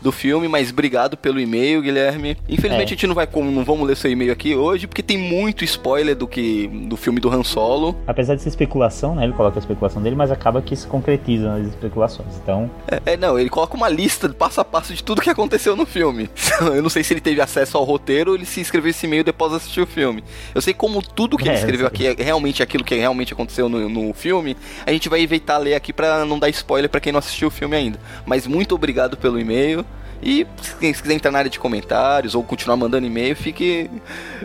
do 0.06 0.12
filme, 0.12 0.46
mas 0.46 0.70
obrigado 0.70 1.16
pelo 1.16 1.40
e-mail, 1.40 1.82
Guilherme. 1.82 2.36
Infelizmente 2.48 2.82
é. 2.82 2.94
a 2.94 2.96
gente 2.96 3.06
não 3.08 3.14
vai 3.14 3.26
não 3.34 3.64
vamos 3.64 3.86
ler 3.86 3.96
seu 3.96 4.10
e-mail 4.10 4.32
aqui 4.32 4.54
hoje, 4.54 4.86
porque 4.86 5.02
tem 5.02 5.18
muito 5.18 5.64
spoiler 5.64 6.14
do 6.14 6.28
que 6.28 6.68
do 6.68 6.96
filme 6.96 7.18
do 7.18 7.28
Han 7.28 7.42
Solo. 7.42 7.96
Apesar 8.06 8.36
de 8.36 8.42
ser 8.42 8.48
especulação, 8.48 9.16
né? 9.16 9.24
Ele 9.24 9.32
coloca 9.32 9.58
a 9.58 9.60
especulação 9.60 10.00
dele, 10.00 10.14
mas 10.14 10.30
acaba 10.30 10.62
que 10.62 10.76
se 10.76 10.86
concretiza 10.86 11.58
nas 11.58 11.66
especulações. 11.66 12.36
Então, 12.40 12.70
é, 12.86 13.14
é 13.14 13.16
não, 13.16 13.36
ele 13.36 13.50
coloca 13.50 13.76
uma 13.76 13.88
lista 13.88 14.28
passo 14.28 14.60
a 14.60 14.64
passo 14.64 14.94
de 14.94 15.02
tudo 15.02 15.20
que 15.20 15.28
aconteceu 15.28 15.74
no 15.74 15.84
filme. 15.84 16.30
Eu 16.72 16.82
não 16.82 16.90
sei 16.90 17.02
se 17.02 17.12
ele 17.12 17.20
teve 17.20 17.40
acesso 17.40 17.76
ao 17.76 17.82
roteiro 17.82 18.30
ou 18.30 18.36
ele 18.36 18.46
se 18.46 18.60
escreveu 18.60 18.90
esse 18.90 19.06
e-mail 19.06 19.24
depois 19.24 19.50
de 19.50 19.56
assistir 19.56 19.80
o 19.80 19.86
filme. 19.86 20.22
Eu 20.54 20.62
sei 20.62 20.72
como 20.72 21.02
tudo 21.02 21.36
que 21.36 21.48
é, 21.48 21.52
ele 21.52 21.58
escreveu 21.58 21.86
aqui 21.86 22.06
é 22.06 22.14
realmente 22.16 22.62
aquilo 22.62 22.84
que 22.84 22.94
realmente 22.94 23.32
aconteceu 23.32 23.68
no, 23.68 23.88
no 23.88 24.14
filme. 24.14 24.56
A 24.86 24.92
gente 24.92 25.08
vai 25.08 25.20
evitar 25.20 25.58
ler 25.58 25.74
aqui 25.74 25.92
para 25.92 26.24
não 26.24 26.38
dar 26.38 26.48
spoiler 26.50 26.88
para 26.88 27.00
quem 27.00 27.12
não 27.12 27.18
assistiu 27.18 27.48
o 27.48 27.50
filme 27.50 27.74
ainda. 27.74 27.98
Mas 28.24 28.46
muito 28.46 28.74
obrigado 28.74 29.16
pelo 29.16 29.40
e-mail. 29.40 29.84
E 30.22 30.46
se 30.60 31.02
quiser 31.02 31.14
entrar 31.14 31.30
na 31.30 31.38
área 31.38 31.50
de 31.50 31.58
comentários 31.58 32.34
ou 32.34 32.42
continuar 32.42 32.76
mandando 32.76 33.06
e-mail, 33.06 33.36
fique, 33.36 33.90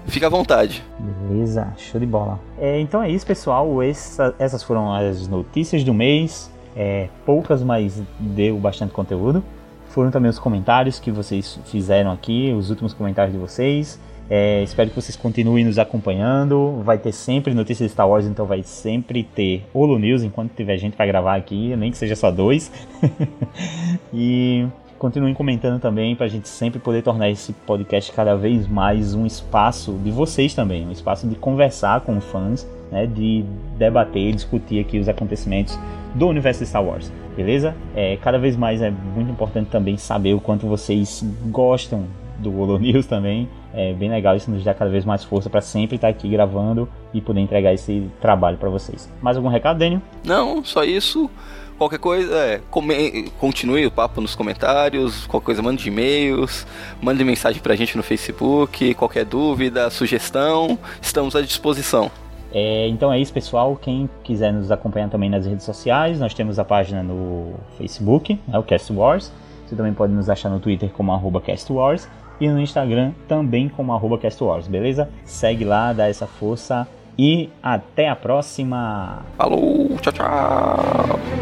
fique 0.05 0.25
à 0.25 0.29
vontade. 0.29 0.83
Beleza, 0.99 1.73
show 1.77 1.99
de 1.99 2.05
bola. 2.05 2.39
É, 2.59 2.79
então 2.79 3.01
é 3.01 3.09
isso, 3.09 3.25
pessoal. 3.25 3.81
Essa, 3.81 4.35
essas 4.37 4.63
foram 4.63 4.93
as 4.93 5.27
notícias 5.27 5.83
do 5.83 5.93
mês. 5.93 6.51
É, 6.75 7.09
poucas, 7.25 7.61
mas 7.63 8.01
deu 8.19 8.57
bastante 8.57 8.93
conteúdo. 8.93 9.43
Foram 9.89 10.09
também 10.09 10.29
os 10.29 10.39
comentários 10.39 10.99
que 10.99 11.11
vocês 11.11 11.59
fizeram 11.65 12.11
aqui, 12.11 12.53
os 12.57 12.69
últimos 12.69 12.93
comentários 12.93 13.33
de 13.33 13.39
vocês. 13.39 13.99
É, 14.29 14.63
espero 14.63 14.89
que 14.89 14.95
vocês 14.95 15.17
continuem 15.17 15.65
nos 15.65 15.77
acompanhando. 15.77 16.81
Vai 16.85 16.97
ter 16.97 17.11
sempre 17.11 17.53
notícias 17.53 17.89
de 17.89 17.93
Star 17.93 18.07
Wars, 18.07 18.25
então 18.25 18.45
vai 18.45 18.63
sempre 18.63 19.23
ter 19.23 19.65
Holo 19.73 19.99
News 19.99 20.23
enquanto 20.23 20.53
tiver 20.55 20.77
gente 20.77 20.95
para 20.95 21.05
gravar 21.05 21.35
aqui, 21.35 21.75
nem 21.75 21.91
que 21.91 21.97
seja 21.97 22.15
só 22.15 22.31
dois. 22.31 22.71
e 24.13 24.65
continuem 25.01 25.33
comentando 25.33 25.81
também 25.81 26.15
para 26.15 26.27
a 26.27 26.29
gente 26.29 26.47
sempre 26.47 26.79
poder 26.79 27.01
tornar 27.01 27.27
esse 27.27 27.51
podcast 27.53 28.11
cada 28.11 28.35
vez 28.35 28.67
mais 28.67 29.15
um 29.15 29.25
espaço 29.25 29.93
de 29.93 30.11
vocês 30.11 30.53
também, 30.53 30.85
um 30.85 30.91
espaço 30.91 31.27
de 31.27 31.33
conversar 31.33 32.01
com 32.01 32.21
fãs, 32.21 32.69
né, 32.91 33.07
de 33.07 33.43
debater, 33.79 34.31
discutir 34.31 34.79
aqui 34.79 34.99
os 34.99 35.09
acontecimentos 35.09 35.75
do 36.13 36.27
universo 36.27 36.59
de 36.59 36.69
Star 36.69 36.85
Wars, 36.85 37.11
beleza? 37.35 37.75
É, 37.95 38.15
cada 38.17 38.37
vez 38.37 38.55
mais 38.55 38.79
é 38.79 38.91
muito 38.91 39.31
importante 39.31 39.71
também 39.71 39.97
saber 39.97 40.35
o 40.35 40.39
quanto 40.39 40.67
vocês 40.67 41.25
gostam 41.47 42.05
do 42.37 42.55
Holo 42.55 42.77
News 42.79 43.07
também. 43.07 43.49
É 43.73 43.93
bem 43.93 44.09
legal, 44.09 44.35
isso 44.35 44.51
nos 44.51 44.63
dá 44.63 44.71
cada 44.71 44.91
vez 44.91 45.03
mais 45.03 45.23
força 45.23 45.49
para 45.49 45.61
sempre 45.61 45.95
estar 45.95 46.09
aqui 46.09 46.29
gravando 46.29 46.87
e 47.11 47.19
poder 47.19 47.39
entregar 47.39 47.73
esse 47.73 48.07
trabalho 48.21 48.57
para 48.57 48.69
vocês. 48.69 49.11
Mais 49.19 49.35
algum 49.35 49.49
recado, 49.49 49.79
Daniel? 49.79 50.01
Não, 50.23 50.63
só 50.63 50.83
isso. 50.83 51.27
Qualquer 51.81 51.97
coisa, 51.97 52.35
é, 52.35 52.61
come, 52.69 53.31
continue 53.39 53.87
o 53.87 53.91
papo 53.91 54.21
nos 54.21 54.35
comentários, 54.35 55.25
qualquer 55.25 55.45
coisa, 55.45 55.63
mande 55.63 55.87
e-mails, 55.87 56.67
mande 57.01 57.23
mensagem 57.23 57.59
pra 57.59 57.75
gente 57.75 57.97
no 57.97 58.03
Facebook, 58.03 58.93
qualquer 58.93 59.25
dúvida, 59.25 59.89
sugestão, 59.89 60.77
estamos 61.01 61.35
à 61.35 61.41
disposição. 61.41 62.11
É, 62.53 62.87
então 62.87 63.11
é 63.11 63.19
isso, 63.19 63.33
pessoal. 63.33 63.75
Quem 63.81 64.07
quiser 64.23 64.53
nos 64.53 64.69
acompanhar 64.69 65.09
também 65.09 65.27
nas 65.27 65.47
redes 65.47 65.65
sociais, 65.65 66.19
nós 66.19 66.35
temos 66.35 66.59
a 66.59 66.63
página 66.63 67.01
no 67.01 67.55
Facebook, 67.79 68.39
é 68.53 68.59
o 68.59 68.61
Cast 68.61 68.93
Wars. 68.93 69.31
Você 69.65 69.75
também 69.75 69.91
pode 69.91 70.13
nos 70.13 70.29
achar 70.29 70.49
no 70.49 70.59
Twitter 70.59 70.91
como 70.91 71.11
arroba 71.11 71.41
Cast 71.41 71.73
Wars 71.73 72.07
e 72.39 72.47
no 72.47 72.61
Instagram 72.61 73.11
também 73.27 73.67
como 73.67 73.91
arroba 73.91 74.19
CastWars, 74.19 74.67
beleza? 74.67 75.09
Segue 75.25 75.65
lá, 75.65 75.93
dá 75.93 76.07
essa 76.07 76.27
força 76.27 76.87
e 77.17 77.49
até 77.63 78.07
a 78.07 78.15
próxima! 78.15 79.25
Falou, 79.35 79.97
tchau, 79.99 80.13
tchau! 80.13 81.40